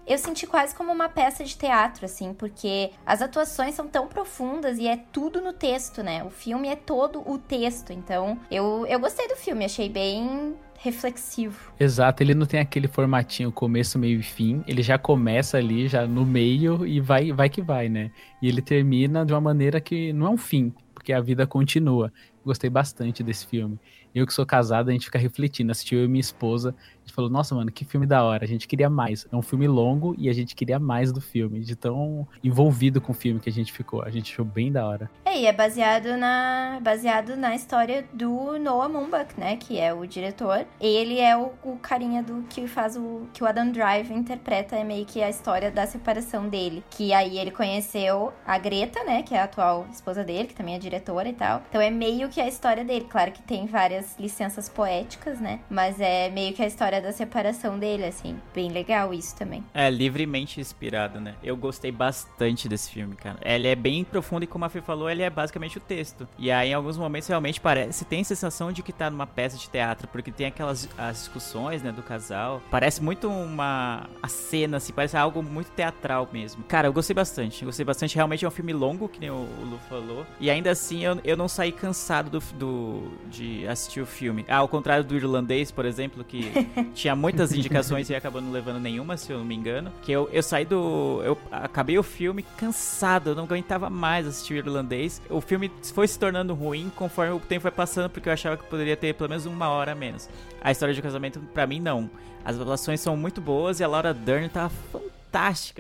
Eu 0.07 0.19
senti 0.19 0.47
quase 0.47 0.73
como 0.73 0.93
uma 0.93 1.09
peça 1.09 1.43
de 1.43 1.57
teatro, 1.57 2.05
assim, 2.05 2.33
porque 2.33 2.93
as 3.05 3.21
atuações 3.21 3.75
são 3.75 3.89
tão 3.89 4.07
profundas 4.07 4.79
e 4.79 4.87
é 4.87 4.97
tudo 4.97 5.41
no 5.41 5.53
texto, 5.53 6.01
né? 6.01 6.23
O 6.23 6.31
filme 6.31 6.69
é 6.69 6.77
todo 6.77 7.29
o 7.29 7.39
texto. 7.39 7.93
Então, 7.93 8.39
eu, 8.49 8.87
eu 8.89 9.01
gostei 9.01 9.27
do 9.27 9.35
filme, 9.35 9.65
achei 9.65 9.89
bem 9.89 10.55
reflexivo. 10.87 11.73
Exato, 11.79 12.23
ele 12.23 12.35
não 12.35 12.47
tem 12.47 12.61
aquele 12.61 12.89
formatinho 12.89 13.53
começo, 13.53 13.99
meio 13.99 14.21
e 14.21 14.23
fim. 14.23 14.63
Ele 14.67 14.83
já 14.83 14.97
começa 14.97 15.59
ali, 15.59 15.89
já 15.89 16.07
no 16.07 16.25
meio 16.25 16.87
e 16.87 17.01
vai, 17.01 17.33
vai 17.33 17.49
que 17.49 17.61
vai, 17.61 17.89
né? 17.89 18.11
E 18.41 18.49
ele 18.49 18.63
termina 18.63 19.25
de 19.27 19.33
uma 19.33 19.41
maneira 19.41 19.81
que 19.81 20.13
não 20.13 20.27
é 20.27 20.31
um 20.31 20.37
fim, 20.37 20.73
porque 20.95 21.13
a 21.13 21.21
vida 21.21 21.47
continua. 21.47 22.13
Gostei 22.45 22.71
bastante 22.71 23.23
desse 23.23 23.47
filme. 23.47 23.79
Eu 24.17 24.27
que 24.27 24.33
sou 24.33 24.47
casado, 24.47 24.89
a 24.89 24.93
gente 24.93 25.05
fica 25.05 25.19
refletindo. 25.19 25.71
Assistiu 25.71 25.99
eu 25.99 26.07
e 26.07 26.09
minha 26.09 26.23
esposa. 26.23 26.71
A 26.71 26.99
gente 27.07 27.15
falou, 27.15 27.29
nossa, 27.29 27.55
mano, 27.55 27.71
que 27.71 27.85
filme 27.85 28.07
da 28.07 28.25
hora. 28.25 28.45
A 28.45 28.49
gente 28.49 28.67
queria 28.67 28.89
mais. 28.89 29.27
É 29.31 29.37
um 29.37 29.43
filme 29.43 29.69
longo 29.69 30.15
e 30.17 30.31
a 30.31 30.33
gente 30.33 30.57
queria 30.57 30.79
mais 30.79 31.13
do 31.13 31.21
filme. 31.21 31.61
De 31.61 31.77
tão 31.77 32.27
envolvido 32.43 32.99
com 32.99 33.13
o 33.13 33.15
filme 33.15 33.39
que 33.39 33.51
a 33.51 33.53
gente 33.53 33.71
ficou. 33.75 34.03
A 34.03 34.09
gente 34.09 34.33
achou 34.33 34.43
bem 34.43 34.73
da 34.73 34.87
hora. 34.87 35.11
É, 35.23 35.39
e 35.39 35.45
é 35.45 35.53
baseado 35.53 36.17
na, 36.17 36.81
baseado 36.83 37.37
na 37.37 37.55
história 37.55 38.09
do 38.11 38.59
Noah 38.59 38.89
Baumbach, 38.89 39.39
né? 39.39 39.59
Que 39.59 39.79
é 39.79 39.93
o 39.93 40.07
diretor. 40.07 40.67
Ele 40.81 41.21
é 41.21 41.37
o, 41.37 41.53
o 41.63 41.77
carinha 41.77 42.23
do 42.23 42.43
que 42.49 42.67
faz 42.67 42.97
o. 42.97 43.29
que 43.35 43.45
o 43.45 43.47
Adam 43.47 43.71
Drive 43.71 44.11
interpreta. 44.11 44.77
É 44.77 44.83
meio 44.83 45.05
que 45.05 45.23
a 45.23 45.29
história 45.29 45.71
da 45.71 45.87
separação 45.87 46.49
dele. 46.49 46.83
Que 46.89 47.13
aí 47.13 47.39
ele 47.39 47.51
conheceu 47.51 48.33
a 48.47 48.57
Greta, 48.57 49.05
né? 49.05 49.23
Que 49.23 49.35
é 49.35 49.41
a 49.41 49.45
atual 49.45 49.87
esposa 49.93 50.25
dele, 50.25 50.49
que 50.49 50.55
também 50.55 50.75
é 50.75 50.79
diretora 50.79 51.29
e 51.29 51.35
tal. 51.35 51.63
Então 51.69 51.83
é 51.83 51.91
meio 51.91 52.31
que 52.31 52.41
a 52.41 52.49
história 52.49 52.83
dele. 52.83 53.07
Claro 53.11 53.31
que 53.31 53.43
tem 53.43 53.67
várias 53.67 54.06
licenças 54.19 54.69
poéticas, 54.69 55.41
né? 55.41 55.61
Mas 55.71 56.01
é 56.01 56.31
meio 56.31 56.55
que 56.55 56.63
a 56.63 56.67
história 56.67 57.01
da 57.01 57.13
separação 57.13 57.79
dele, 57.79 58.05
assim. 58.05 58.39
Bem 58.55 58.71
legal 58.71 59.13
isso 59.13 59.37
também. 59.37 59.65
É, 59.75 59.91
livremente 59.91 60.61
inspirado, 60.61 61.21
né? 61.21 61.35
Eu 61.43 61.57
gostei 61.57 61.91
bastante 61.91 62.69
desse 62.69 62.91
filme, 62.91 63.17
cara. 63.17 63.39
Ele 63.43 63.69
é 63.69 63.75
bem 63.75 64.05
profundo 64.05 64.45
e, 64.45 64.47
como 64.47 64.65
a 64.65 64.69
Fê 64.69 64.81
falou, 64.81 65.11
ele 65.11 65.23
é 65.23 65.31
basicamente 65.31 65.79
o 65.79 65.81
texto. 65.81 66.29
E 66.39 66.51
aí, 66.51 66.71
em 66.71 66.75
alguns 66.75 66.97
momentos, 66.97 67.29
realmente 67.29 67.61
parece. 67.61 68.05
Tem 68.05 68.21
a 68.21 68.25
sensação 68.25 68.73
de 68.73 68.83
que 68.83 68.93
tá 68.93 69.11
numa 69.11 69.27
peça 69.27 69.57
de 69.57 69.69
teatro, 69.69 70.09
porque 70.09 70.31
tem 70.31 70.47
aquelas 70.47 70.89
as 70.97 71.19
discussões, 71.19 71.83
né, 71.83 71.93
do 71.93 72.03
casal. 72.03 72.63
Parece 72.71 73.03
muito 73.03 73.29
uma. 73.29 74.09
A 74.23 74.29
cena, 74.29 74.77
assim, 74.79 74.93
parece 74.93 75.17
algo 75.17 75.43
muito 75.43 75.71
teatral 75.71 76.29
mesmo. 76.33 76.65
Cara, 76.65 76.89
eu 76.89 76.93
gostei 76.93 77.15
bastante. 77.15 77.63
Eu 77.63 77.67
gostei 77.67 77.85
bastante. 77.85 78.15
Realmente 78.15 78.45
é 78.45 78.49
um 78.49 78.51
filme 78.51 78.73
longo, 78.73 79.09
que 79.09 79.21
nem 79.21 79.31
o, 79.31 79.35
o 79.35 79.65
Lu 79.71 79.79
falou. 79.89 80.27
E 80.41 80.51
ainda 80.51 80.71
assim, 80.71 81.05
eu, 81.05 81.19
eu 81.25 81.37
não 81.37 81.49
saí 81.49 81.73
cansado 81.73 82.31
do, 82.31 82.41
do, 82.55 83.13
de 83.29 83.67
assistir 83.67 83.96
o 84.01 84.07
filme. 84.07 84.45
Ah, 84.49 84.57
ao 84.57 84.69
contrário 84.69 85.05
do 85.05 85.15
irlandês, 85.15 85.71
por 85.71 85.85
exemplo, 85.85 86.25
que 86.25 86.51
tinha 86.95 87.15
muitas 87.15 87.53
indicações 87.53 88.09
e 88.11 88.15
acabou 88.15 88.41
não 88.41 88.53
levando 88.53 88.81
nenhuma, 88.81 89.17
se 89.17 89.33
eu 89.33 89.39
não 89.39 89.45
me 89.45 89.55
engano. 89.55 89.93
Que 90.03 90.13
eu, 90.13 90.29
eu 90.33 90.43
saí 90.43 90.65
do. 90.65 91.21
Eu 91.25 91.39
acabei 91.51 91.99
o 91.99 92.03
filme 92.03 92.43
cansado, 92.57 93.31
eu 93.31 93.35
não 93.35 93.45
aguentava 93.45 93.91
mais 93.91 94.27
assistir 94.27 94.55
o 94.55 94.57
irlandês. 94.59 95.21
O 95.31 95.41
filme 95.41 95.71
foi 95.95 96.09
se 96.09 96.19
tornando 96.19 96.55
ruim 96.55 96.91
conforme 96.95 97.33
o 97.33 97.41
tempo 97.41 97.63
foi 97.63 97.71
passando, 97.71 98.11
porque 98.11 98.29
eu 98.29 98.33
achava 98.33 98.57
que 98.57 98.65
poderia 98.65 98.97
ter 98.97 99.15
pelo 99.15 99.31
menos 99.31 99.47
uma 99.47 99.69
hora 99.69 99.93
a 99.93 99.95
menos. 99.95 100.29
A 100.61 100.71
história 100.71 100.95
de 100.95 101.03
casamento, 101.03 101.41
pra 101.53 101.67
mim, 101.67 101.81
não. 101.81 102.11
As 102.45 102.57
relações 102.57 103.01
são 103.01 103.17
muito 103.17 103.41
boas 103.41 103.81
e 103.81 103.85
a 103.85 103.89
Laura 103.89 104.15
Dern 104.15 104.49
tá 104.49 104.69
fantástica, 104.69 105.16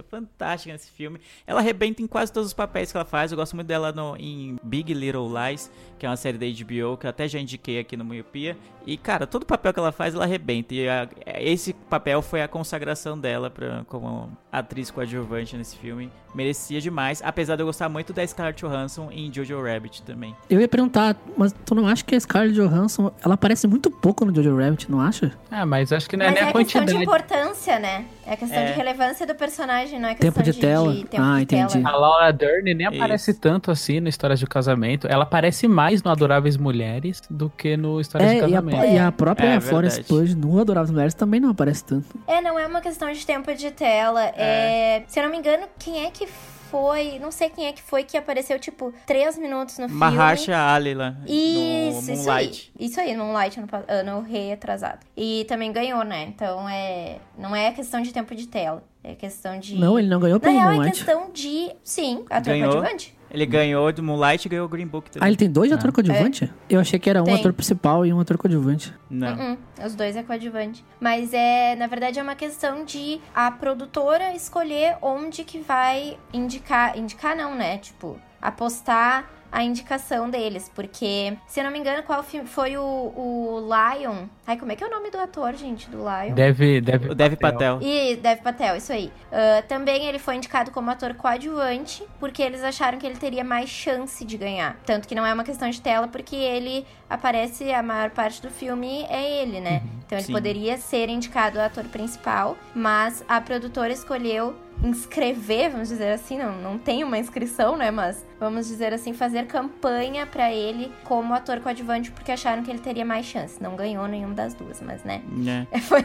fantástica 0.02 0.72
nesse 0.72 0.90
filme. 0.90 1.20
Ela 1.46 1.60
arrebenta 1.60 2.02
em 2.02 2.06
quase 2.06 2.32
todos 2.32 2.48
os 2.48 2.54
papéis 2.54 2.90
que 2.90 2.96
ela 2.96 3.04
faz. 3.04 3.32
Eu 3.32 3.36
gosto 3.36 3.54
muito 3.54 3.68
dela 3.68 3.92
no, 3.92 4.16
em 4.16 4.56
Big 4.62 4.92
Little 4.92 5.28
Lies, 5.28 5.70
que 5.98 6.06
é 6.06 6.08
uma 6.08 6.16
série 6.16 6.38
da 6.38 6.46
HBO 6.46 6.96
que 6.96 7.06
eu 7.06 7.10
até 7.10 7.28
já 7.28 7.38
indiquei 7.38 7.78
aqui 7.78 7.96
no 7.96 8.04
Miopia. 8.04 8.56
E, 8.86 8.96
cara, 8.96 9.26
todo 9.26 9.44
papel 9.44 9.72
que 9.72 9.80
ela 9.80 9.92
faz, 9.92 10.14
ela 10.14 10.24
arrebenta. 10.24 10.74
E 10.74 10.88
a, 10.88 11.08
esse 11.38 11.72
papel 11.72 12.20
foi 12.22 12.42
a 12.42 12.48
consagração 12.48 13.18
dela 13.18 13.50
pra, 13.50 13.84
como 13.88 14.28
atriz 14.52 14.90
coadjuvante 14.90 15.56
nesse 15.56 15.76
filme. 15.76 16.10
Merecia 16.34 16.80
demais, 16.80 17.22
apesar 17.24 17.56
de 17.56 17.62
eu 17.62 17.66
gostar 17.66 17.88
muito 17.88 18.12
da 18.12 18.26
Scarlett 18.26 18.60
Johansson 18.64 19.08
em 19.10 19.32
Jojo 19.32 19.62
Rabbit 19.62 20.02
também. 20.02 20.34
Eu 20.50 20.60
ia 20.60 20.68
perguntar, 20.68 21.16
mas 21.36 21.54
tu 21.64 21.74
não 21.74 21.86
acha 21.88 22.04
que 22.04 22.14
a 22.14 22.20
Scarlett 22.20 22.54
Johansson, 22.54 23.10
ela 23.24 23.34
aparece 23.34 23.66
muito 23.66 23.90
pouco 23.90 24.24
no 24.24 24.34
Jojo 24.34 24.54
Rabbit, 24.56 24.90
não 24.90 25.00
acha? 25.00 25.32
Ah, 25.50 25.64
mas 25.64 25.92
acho 25.92 26.08
que 26.08 26.16
não 26.16 26.26
é 26.26 26.28
Mas 26.30 26.34
nem 26.34 26.44
é 26.44 26.50
a 26.50 26.52
questão 26.52 26.82
quantidade. 26.82 26.98
de 26.98 27.02
importância, 27.04 27.78
né? 27.78 28.04
É 28.26 28.36
questão 28.36 28.58
É. 28.58 28.66
de 28.66 28.72
relevância 28.72 29.26
do 29.26 29.34
personagem, 29.34 29.98
não 29.98 30.08
é 30.08 30.14
questão 30.14 30.30
Tempo 30.32 30.42
de 30.42 30.58
tela. 30.60 30.92
tempo 30.94 31.16
Ah, 31.18 31.36
de 31.36 31.42
entendi. 31.44 31.72
tela. 31.82 31.88
A 31.88 31.96
Laura 31.96 32.32
Dern 32.32 32.74
nem 32.74 32.86
Isso. 32.86 32.96
aparece 32.96 33.32
tanto 33.34 33.70
assim 33.70 34.00
no 34.00 34.08
Histórias 34.08 34.38
de 34.38 34.46
Casamento. 34.46 35.06
Ela 35.06 35.22
aparece 35.22 35.66
mais 35.68 36.02
no 36.02 36.10
Adoráveis 36.10 36.56
Mulheres 36.56 37.22
do 37.30 37.48
que 37.48 37.76
no 37.76 37.98
Histórias 38.00 38.30
de 38.30 38.36
É, 38.36 38.40
e 38.40 38.44
a, 38.56 38.62
Casamento. 38.62 38.84
e 38.94 38.98
a 38.98 39.12
própria 39.12 39.46
É, 39.48 39.60
Florence 39.60 40.02
verdade. 40.02 40.34
Pugh 40.34 40.46
no 40.46 40.60
Adoráveis 40.60 40.90
Mulheres 40.90 41.14
também 41.14 41.25
não 41.40 41.50
aparece 41.50 41.84
tanto. 41.84 42.06
É, 42.26 42.40
não 42.40 42.58
é 42.58 42.66
uma 42.66 42.80
questão 42.80 43.10
de 43.12 43.24
tempo 43.26 43.52
de 43.54 43.70
tela. 43.70 44.22
É. 44.36 45.02
Se 45.08 45.18
eu 45.18 45.24
não 45.24 45.30
me 45.30 45.38
engano, 45.38 45.66
quem 45.78 46.04
é 46.06 46.10
que 46.10 46.26
foi? 46.70 47.18
Não 47.20 47.30
sei 47.30 47.48
quem 47.48 47.66
é 47.66 47.72
que 47.72 47.80
foi 47.82 48.02
que 48.02 48.16
apareceu, 48.16 48.58
tipo, 48.58 48.92
três 49.06 49.38
minutos 49.38 49.78
no 49.78 49.86
filme. 49.88 49.98
Maharsha 50.00 50.56
Ali 50.74 50.94
lá 50.94 51.14
Isso, 51.26 52.06
no 52.08 52.12
isso 52.12 52.30
aí. 52.30 52.46
Moonlight. 52.46 52.72
Isso 52.78 53.00
aí, 53.00 53.16
Moonlight 53.16 53.60
ano, 53.60 53.68
ano 53.88 54.20
reatrasado. 54.22 54.98
E 55.16 55.44
também 55.48 55.72
ganhou, 55.72 56.04
né? 56.04 56.24
Então 56.24 56.68
é. 56.68 57.18
Não 57.38 57.54
é 57.54 57.70
questão 57.72 58.02
de 58.02 58.12
tempo 58.12 58.34
de 58.34 58.46
tela. 58.48 58.82
É 59.02 59.14
questão 59.14 59.58
de. 59.58 59.76
Não, 59.76 59.96
ele 59.98 60.08
não 60.08 60.18
ganhou 60.18 60.38
Na 60.38 60.40
pelo 60.40 60.54
real, 60.54 60.70
é 60.70 60.74
Moonlight. 60.74 61.04
questão 61.04 61.30
de. 61.32 61.70
Sim, 61.84 62.24
ator 62.28 62.52
Ganhou. 62.52 62.72
coadjuvante. 62.72 63.15
Ele 63.36 63.44
ganhou 63.44 63.92
do 63.92 64.02
Moonlight 64.02 64.46
e 64.46 64.48
ganhou 64.48 64.64
o 64.64 64.68
Green 64.68 64.86
Book 64.86 65.10
também. 65.10 65.22
Ah, 65.22 65.28
ele 65.28 65.36
tem 65.36 65.50
dois 65.50 65.70
atores 65.70 65.94
coadjuvantes? 65.94 66.48
Eu 66.70 66.80
achei 66.80 66.98
que 66.98 67.10
era 67.10 67.20
um 67.20 67.26
Tem. 67.26 67.34
ator 67.34 67.52
principal 67.52 68.06
e 68.06 68.10
um 68.10 68.18
ator 68.18 68.38
coadjuvante. 68.38 68.94
Não. 69.10 69.36
Uh-uh, 69.36 69.58
Os 69.84 69.94
dois 69.94 70.16
é 70.16 70.22
coadjuvante. 70.22 70.82
Mas 70.98 71.34
é, 71.34 71.76
na 71.76 71.86
verdade, 71.86 72.18
é 72.18 72.22
uma 72.22 72.34
questão 72.34 72.82
de 72.82 73.20
a 73.34 73.50
produtora 73.50 74.34
escolher 74.34 74.96
onde 75.02 75.44
que 75.44 75.58
vai 75.58 76.16
indicar. 76.32 76.96
Indicar 76.96 77.36
não, 77.36 77.54
né? 77.54 77.76
Tipo, 77.76 78.18
apostar 78.40 79.30
a 79.56 79.62
indicação 79.62 80.28
deles. 80.28 80.70
Porque, 80.74 81.34
se 81.46 81.58
eu 81.58 81.64
não 81.64 81.70
me 81.70 81.78
engano, 81.78 82.02
qual 82.02 82.22
filme 82.22 82.46
foi 82.46 82.76
o, 82.76 82.82
o 82.82 83.60
Lion. 83.60 84.26
Ai, 84.46 84.58
como 84.58 84.70
é 84.70 84.76
que 84.76 84.84
é 84.84 84.86
o 84.86 84.90
nome 84.90 85.10
do 85.10 85.18
ator, 85.18 85.54
gente? 85.54 85.88
Do 85.88 85.96
Lion? 85.96 86.34
Deve, 86.34 86.82
deve, 86.82 87.08
O 87.08 87.14
Dev 87.14 87.36
Patel. 87.36 87.78
E 87.80 88.16
Dev 88.16 88.40
Patel, 88.40 88.76
isso 88.76 88.92
aí. 88.92 89.10
Ah, 89.32 89.62
também 89.66 90.04
ele 90.06 90.18
foi 90.18 90.34
indicado 90.34 90.70
como 90.70 90.90
ator 90.90 91.14
coadjuvante, 91.14 92.04
porque 92.20 92.42
eles 92.42 92.62
acharam 92.62 92.98
que 92.98 93.06
ele 93.06 93.16
teria 93.16 93.42
mais 93.42 93.70
chance 93.70 94.22
de 94.26 94.36
ganhar. 94.36 94.76
Tanto 94.84 95.08
que 95.08 95.14
não 95.14 95.24
é 95.24 95.32
uma 95.32 95.44
questão 95.44 95.70
de 95.70 95.80
tela, 95.80 96.06
porque 96.06 96.36
ele 96.36 96.86
aparece, 97.08 97.72
a 97.72 97.82
maior 97.82 98.10
parte 98.10 98.42
do 98.42 98.50
filme 98.50 99.06
é 99.08 99.42
ele, 99.42 99.60
né? 99.60 99.82
Então 100.04 100.18
ele 100.18 100.26
sim. 100.26 100.32
poderia 100.32 100.76
ser 100.76 101.08
indicado 101.08 101.58
ator 101.60 101.84
principal, 101.84 102.56
mas 102.74 103.24
a 103.26 103.40
produtora 103.40 103.92
escolheu 103.92 104.54
inscrever, 104.82 105.70
vamos 105.70 105.88
dizer 105.88 106.12
assim, 106.12 106.38
não, 106.38 106.52
não 106.60 106.78
tem 106.78 107.02
uma 107.02 107.18
inscrição, 107.18 107.76
né? 107.76 107.90
Mas 107.90 108.24
vamos 108.38 108.66
dizer 108.66 108.92
assim, 108.92 109.12
fazer 109.12 109.46
campanha 109.46 110.26
pra 110.26 110.52
ele 110.52 110.92
como 111.04 111.34
ator 111.34 111.60
coadjuvante, 111.60 112.10
porque 112.10 112.30
acharam 112.30 112.62
que 112.62 112.70
ele 112.70 112.78
teria 112.78 113.04
mais 113.04 113.26
chance. 113.26 113.62
Não 113.62 113.74
ganhou 113.74 114.06
nenhuma 114.06 114.34
das 114.34 114.54
duas, 114.54 114.80
mas 114.82 115.02
né? 115.04 115.22
né? 115.28 115.66
Foi, 115.86 116.02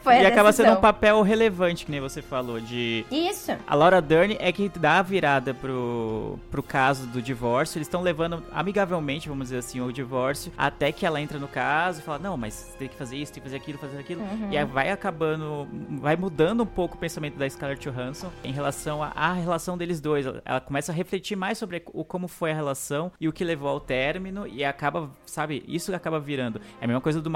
foi 0.00 0.22
E 0.22 0.26
acaba 0.26 0.52
sendo 0.52 0.72
um 0.72 0.80
papel 0.80 1.20
relevante, 1.22 1.84
que 1.84 1.90
nem 1.90 2.00
você 2.00 2.22
falou, 2.22 2.60
de 2.60 3.04
Isso. 3.10 3.52
A 3.66 3.74
Laura 3.74 4.00
Dern 4.00 4.36
é 4.38 4.52
que 4.52 4.68
dá 4.68 4.98
a 4.98 5.02
virada 5.02 5.52
pro, 5.52 6.38
pro 6.50 6.62
caso 6.62 7.06
do 7.06 7.20
divórcio. 7.20 7.78
Eles 7.78 7.88
estão 7.88 8.00
levando 8.00 8.42
amigavelmente, 8.52 9.28
vamos 9.28 9.46
dizer 9.46 9.58
assim, 9.58 9.80
o 9.80 9.92
divórcio, 9.92 10.52
até 10.56 10.92
que 10.92 11.04
ela 11.04 11.20
entra 11.20 11.38
no 11.38 11.48
caso 11.48 12.00
e 12.00 12.02
fala: 12.02 12.18
Não, 12.18 12.36
mas 12.36 12.74
tem 12.78 12.88
que 12.88 12.96
fazer 12.96 13.16
isso, 13.16 13.32
tem 13.32 13.42
que 13.42 13.48
fazer 13.48 13.56
aquilo, 13.56 13.78
fazer 13.78 13.98
aquilo. 13.98 14.22
Uhum. 14.22 14.48
E 14.50 14.56
aí 14.56 14.64
vai 14.64 14.90
acabando, 14.90 15.66
vai 16.00 16.16
mudando 16.16 16.62
um 16.62 16.66
pouco 16.66 16.96
o 16.96 16.98
pensamento 16.98 17.36
da 17.36 17.48
Scarlett 17.48 17.88
Johansson 17.88 18.13
em 18.42 18.52
relação 18.52 19.02
à 19.02 19.32
relação 19.32 19.76
deles 19.76 20.00
dois. 20.00 20.26
Ela- 20.44 20.60
começa 20.60 20.92
a 20.92 20.94
refletir 20.94 21.36
mais 21.36 21.58
sobre 21.58 21.82
o, 21.92 22.04
como 22.04 22.28
foi 22.28 22.50
a 22.52 22.54
relação 22.54 23.10
e 23.20 23.28
o 23.28 23.32
que 23.32 23.44
levou 23.44 23.68
ao 23.68 23.80
término, 23.80 24.46
e 24.46 24.64
acaba, 24.64 25.10
sabe, 25.26 25.62
isso 25.66 25.94
acaba 25.94 26.18
virando. 26.20 26.60
É 26.80 26.84
a 26.84 26.86
mesma 26.86 27.00
coisa 27.00 27.20
do 27.20 27.30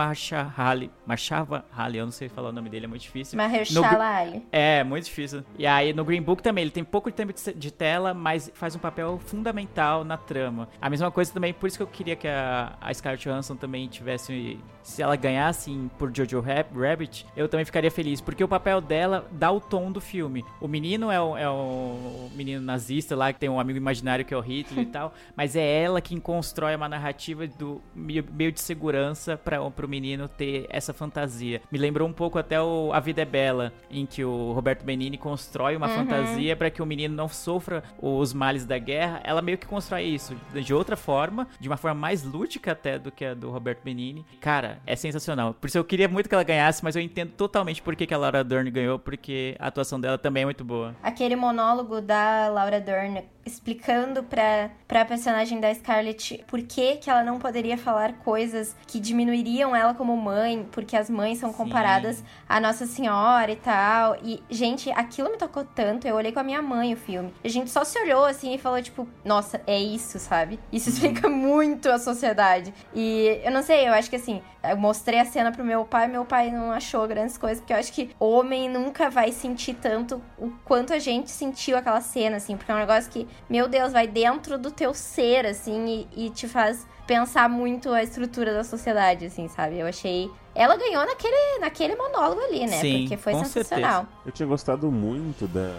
Ali. 0.56 0.90
Marshava 1.06 1.64
Ali, 1.76 1.98
eu 1.98 2.04
não 2.04 2.12
sei 2.12 2.28
falar 2.28 2.50
o 2.50 2.52
nome 2.52 2.68
dele, 2.70 2.84
é 2.84 2.88
muito 2.88 3.02
difícil. 3.02 3.36
Mahershala 3.36 4.04
Ali. 4.04 4.42
é, 4.52 4.84
muito 4.84 5.04
difícil. 5.04 5.42
E 5.58 5.66
aí 5.66 5.92
no 5.92 6.04
Green 6.04 6.22
Book 6.22 6.42
também, 6.42 6.62
ele 6.62 6.70
tem 6.70 6.84
pouco 6.84 7.10
tempo 7.10 7.32
de, 7.32 7.70
tela, 7.70 8.14
mas 8.14 8.50
faz 8.54 8.74
um 8.74 8.78
papel 8.78 9.18
fundamental 9.26 10.04
na 10.04 10.16
trama. 10.16 10.68
A 10.80 10.88
mesma 10.90 11.10
coisa 11.10 11.32
também, 11.32 11.52
por 11.52 11.66
isso 11.66 11.76
que 11.76 11.82
eu 11.82 11.86
queria 11.86 12.16
que 12.16 12.28
a, 12.28 12.76
a 12.80 12.92
Scarlett 12.92 13.28
Johansson 13.28 13.56
também 13.56 13.88
tivesse. 13.88 14.58
Se 14.82 15.02
ela 15.02 15.16
ganhasse 15.16 15.70
por 15.98 16.10
Jojo 16.14 16.40
Rab- 16.40 16.74
Rabbit, 16.74 17.26
eu 17.36 17.46
também 17.48 17.64
ficaria 17.64 17.90
feliz, 17.90 18.20
porque 18.22 18.42
o 18.42 18.48
papel 18.48 18.80
dela 18.80 19.26
dá 19.32 19.50
o 19.50 19.60
tom 19.60 19.90
do 19.92 20.00
filme. 20.00 20.44
O 20.60 20.67
menino 20.68 21.10
é 21.10 21.20
o, 21.20 21.36
é 21.36 21.48
o 21.48 22.28
menino 22.34 22.60
nazista 22.62 23.16
lá, 23.16 23.32
que 23.32 23.38
tem 23.40 23.48
um 23.48 23.58
amigo 23.60 23.78
imaginário 23.78 24.24
que 24.24 24.32
é 24.32 24.36
o 24.36 24.40
Hitler 24.40 24.84
e 24.84 24.86
tal, 24.90 25.12
mas 25.36 25.56
é 25.56 25.82
ela 25.82 26.00
quem 26.00 26.18
constrói 26.18 26.74
uma 26.76 26.88
narrativa 26.88 27.46
do 27.46 27.80
meio, 27.94 28.24
meio 28.32 28.52
de 28.52 28.60
segurança 28.60 29.36
para 29.36 29.62
o 29.62 29.88
menino 29.88 30.28
ter 30.28 30.66
essa 30.68 30.92
fantasia. 30.92 31.60
Me 31.70 31.78
lembrou 31.78 32.08
um 32.08 32.12
pouco 32.12 32.38
até 32.38 32.60
o 32.60 32.90
A 32.92 33.00
Vida 33.00 33.22
é 33.22 33.24
Bela, 33.24 33.72
em 33.90 34.06
que 34.06 34.24
o 34.24 34.52
Roberto 34.52 34.84
Benini 34.84 35.16
constrói 35.18 35.76
uma 35.76 35.88
Uhum. 35.88 35.94
fantasia 35.94 36.54
para 36.54 36.70
que 36.70 36.82
o 36.82 36.86
menino 36.86 37.14
não 37.14 37.28
sofra 37.28 37.82
os 38.00 38.32
males 38.34 38.64
da 38.66 38.78
guerra. 38.78 39.20
Ela 39.24 39.40
meio 39.40 39.56
que 39.56 39.66
constrói 39.66 40.02
isso 40.04 40.36
de 40.52 40.74
outra 40.74 40.96
forma, 40.96 41.48
de 41.58 41.66
uma 41.68 41.76
forma 41.78 41.98
mais 41.98 42.22
lúdica 42.22 42.72
até 42.72 42.98
do 42.98 43.10
que 43.10 43.24
a 43.24 43.32
do 43.34 43.50
Roberto 43.50 43.82
Benini. 43.82 44.24
Cara, 44.40 44.80
é 44.86 44.94
sensacional. 44.94 45.54
Por 45.54 45.66
isso 45.68 45.78
eu 45.78 45.84
queria 45.84 46.08
muito 46.08 46.28
que 46.28 46.34
ela 46.34 46.44
ganhasse, 46.44 46.84
mas 46.84 46.94
eu 46.94 47.00
entendo 47.02 47.30
totalmente 47.32 47.80
por 47.80 47.96
que, 47.96 48.06
que 48.06 48.12
a 48.14 48.18
Laura 48.18 48.44
Dern 48.44 48.70
ganhou, 48.70 48.98
porque 48.98 49.56
a 49.58 49.68
atuação 49.68 49.98
dela 50.00 50.18
também 50.18 50.42
é 50.42 50.46
muito 50.46 50.57
boa. 50.64 50.94
Aquele 51.02 51.36
monólogo 51.36 52.00
da 52.00 52.48
Laura 52.48 52.80
Dern 52.80 53.24
explicando 53.48 54.22
pra, 54.22 54.70
pra 54.86 55.04
personagem 55.04 55.58
da 55.58 55.74
Scarlett 55.74 56.44
por 56.46 56.62
que, 56.62 56.96
que 56.96 57.10
ela 57.10 57.24
não 57.24 57.38
poderia 57.38 57.76
falar 57.78 58.18
coisas 58.18 58.76
que 58.86 59.00
diminuiriam 59.00 59.74
ela 59.74 59.94
como 59.94 60.16
mãe, 60.16 60.68
porque 60.70 60.96
as 60.96 61.08
mães 61.10 61.38
são 61.38 61.52
comparadas 61.52 62.22
à 62.48 62.60
Nossa 62.60 62.86
Senhora 62.86 63.50
e 63.50 63.56
tal. 63.56 64.16
E, 64.22 64.42
gente, 64.50 64.90
aquilo 64.90 65.30
me 65.30 65.38
tocou 65.38 65.64
tanto. 65.64 66.06
Eu 66.06 66.14
olhei 66.14 66.30
com 66.30 66.40
a 66.40 66.44
minha 66.44 66.62
mãe 66.62 66.92
o 66.92 66.96
filme. 66.96 67.32
A 67.42 67.48
gente 67.48 67.70
só 67.70 67.84
se 67.84 67.98
olhou 67.98 68.24
assim 68.24 68.54
e 68.54 68.58
falou, 68.58 68.80
tipo, 68.82 69.08
nossa, 69.24 69.60
é 69.66 69.80
isso, 69.80 70.18
sabe? 70.18 70.60
Isso 70.70 70.90
explica 70.90 71.28
muito 71.28 71.88
a 71.88 71.98
sociedade. 71.98 72.72
E 72.94 73.40
eu 73.42 73.50
não 73.50 73.62
sei, 73.62 73.88
eu 73.88 73.92
acho 73.94 74.10
que 74.10 74.16
assim, 74.16 74.42
eu 74.62 74.76
mostrei 74.76 75.18
a 75.18 75.24
cena 75.24 75.50
pro 75.50 75.64
meu 75.64 75.84
pai, 75.84 76.06
meu 76.06 76.24
pai 76.24 76.50
não 76.50 76.70
achou 76.70 77.06
grandes 77.08 77.38
coisas, 77.38 77.60
porque 77.60 77.72
eu 77.72 77.78
acho 77.78 77.92
que 77.92 78.10
homem 78.18 78.68
nunca 78.68 79.08
vai 79.08 79.32
sentir 79.32 79.74
tanto 79.74 80.20
o 80.36 80.47
quanto 80.64 80.92
a 80.92 80.98
gente 80.98 81.30
sentiu 81.30 81.76
aquela 81.76 82.00
cena, 82.00 82.36
assim, 82.36 82.56
porque 82.56 82.70
é 82.70 82.74
um 82.74 82.78
negócio 82.78 83.10
que, 83.10 83.26
meu 83.48 83.68
Deus, 83.68 83.92
vai 83.92 84.06
dentro 84.06 84.58
do 84.58 84.70
teu 84.70 84.92
ser, 84.94 85.46
assim, 85.46 86.06
e, 86.14 86.26
e 86.26 86.30
te 86.30 86.46
faz 86.48 86.86
pensar 87.06 87.48
muito 87.48 87.90
a 87.90 88.02
estrutura 88.02 88.52
da 88.52 88.62
sociedade, 88.62 89.26
assim, 89.26 89.48
sabe? 89.48 89.78
Eu 89.78 89.86
achei. 89.86 90.30
Ela 90.54 90.76
ganhou 90.76 91.06
naquele, 91.06 91.58
naquele 91.60 91.96
monólogo 91.96 92.40
ali, 92.42 92.66
né? 92.66 92.78
Sim, 92.80 93.00
porque 93.00 93.16
foi 93.16 93.32
com 93.32 93.44
sensacional. 93.44 94.06
Eu 94.26 94.32
tinha 94.32 94.46
gostado 94.46 94.90
muito 94.90 95.46
da, 95.46 95.72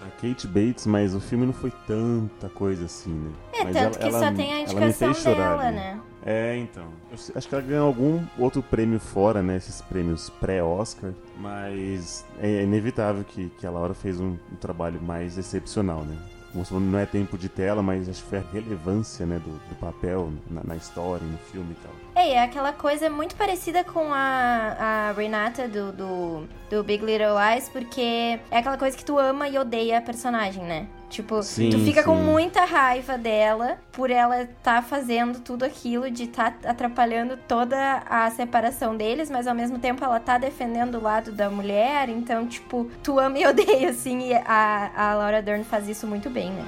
da 0.00 0.10
Kate 0.20 0.46
Bates, 0.46 0.86
mas 0.86 1.14
o 1.14 1.20
filme 1.20 1.44
não 1.46 1.52
foi 1.52 1.72
tanta 1.86 2.48
coisa 2.48 2.86
assim, 2.86 3.12
né? 3.12 3.32
É, 3.52 3.64
Mas 3.64 3.76
tanto 3.76 3.98
que 3.98 4.10
só 4.10 4.32
tem 4.32 4.52
a 4.52 4.56
ela 4.56 4.56
me 4.56 4.62
indicação 4.62 5.14
fez 5.14 5.16
chorar 5.18 5.50
dela, 5.50 5.66
ali. 5.66 5.76
né? 5.76 6.00
É, 6.24 6.56
então. 6.56 6.84
Eu 7.10 7.18
acho 7.34 7.48
que 7.48 7.54
ela 7.54 7.64
ganhou 7.64 7.86
algum 7.86 8.24
outro 8.38 8.62
prêmio 8.62 9.00
fora, 9.00 9.42
né? 9.42 9.56
Esses 9.56 9.80
prêmios 9.80 10.28
pré-Oscar. 10.28 11.12
Mas 11.38 12.24
é 12.38 12.62
inevitável 12.62 13.24
que, 13.24 13.50
que 13.58 13.66
a 13.66 13.70
Laura 13.70 13.94
fez 13.94 14.20
um, 14.20 14.36
um 14.52 14.56
trabalho 14.60 15.00
mais 15.00 15.38
excepcional, 15.38 16.04
né? 16.04 16.16
Falou, 16.64 16.82
não 16.82 16.98
é 16.98 17.06
tempo 17.06 17.38
de 17.38 17.48
tela, 17.48 17.80
mas 17.80 18.08
acho 18.08 18.22
que 18.24 18.28
foi 18.28 18.38
a 18.38 18.44
relevância 18.52 19.24
né, 19.24 19.38
do, 19.38 19.52
do 19.68 19.74
papel 19.76 20.32
na, 20.50 20.64
na 20.64 20.76
história, 20.76 21.24
no 21.24 21.38
filme 21.38 21.70
e 21.70 21.82
tal. 21.82 21.92
É, 22.14 22.30
é 22.30 22.42
aquela 22.42 22.72
coisa 22.72 23.08
muito 23.08 23.34
parecida 23.36 23.84
com 23.84 24.12
a, 24.12 24.76
a 24.78 25.12
Renata 25.12 25.68
do, 25.68 25.92
do, 25.92 26.48
do 26.70 26.82
Big 26.82 27.04
Little 27.04 27.36
Lies, 27.38 27.68
porque 27.68 28.38
é 28.50 28.58
aquela 28.58 28.76
coisa 28.76 28.96
que 28.96 29.04
tu 29.04 29.18
ama 29.18 29.48
e 29.48 29.58
odeia 29.58 29.98
a 29.98 30.02
personagem, 30.02 30.62
né? 30.64 30.86
Tipo, 31.08 31.42
Sim, 31.42 31.70
tu 31.70 31.78
fica 31.80 32.04
com 32.04 32.16
sim. 32.16 32.22
muita 32.22 32.64
raiva 32.64 33.18
dela 33.18 33.78
por 33.90 34.10
ela 34.10 34.42
estar 34.42 34.80
fazendo 34.82 35.40
tudo 35.40 35.64
aquilo, 35.64 36.08
de 36.08 36.24
estar 36.24 36.56
atrapalhando 36.64 37.36
toda 37.48 38.02
a 38.08 38.30
separação 38.30 38.96
deles, 38.96 39.28
mas 39.28 39.48
ao 39.48 39.54
mesmo 39.54 39.78
tempo 39.78 40.04
ela 40.04 40.20
tá 40.20 40.38
defendendo 40.38 40.96
o 40.98 41.02
lado 41.02 41.32
da 41.32 41.50
mulher, 41.50 42.08
então, 42.08 42.46
tipo, 42.46 42.88
tu 43.02 43.18
ama 43.18 43.38
e 43.38 43.46
odeia, 43.46 43.90
assim, 43.90 44.28
e 44.28 44.34
a, 44.34 44.90
a 44.96 45.14
Laura 45.14 45.42
Dern 45.42 45.64
faz 45.64 45.88
isso 45.88 46.06
muito 46.06 46.30
bem, 46.30 46.50
né? 46.50 46.64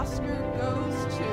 Oscar 0.00 0.36
goes 0.54 1.16
to. 1.16 1.24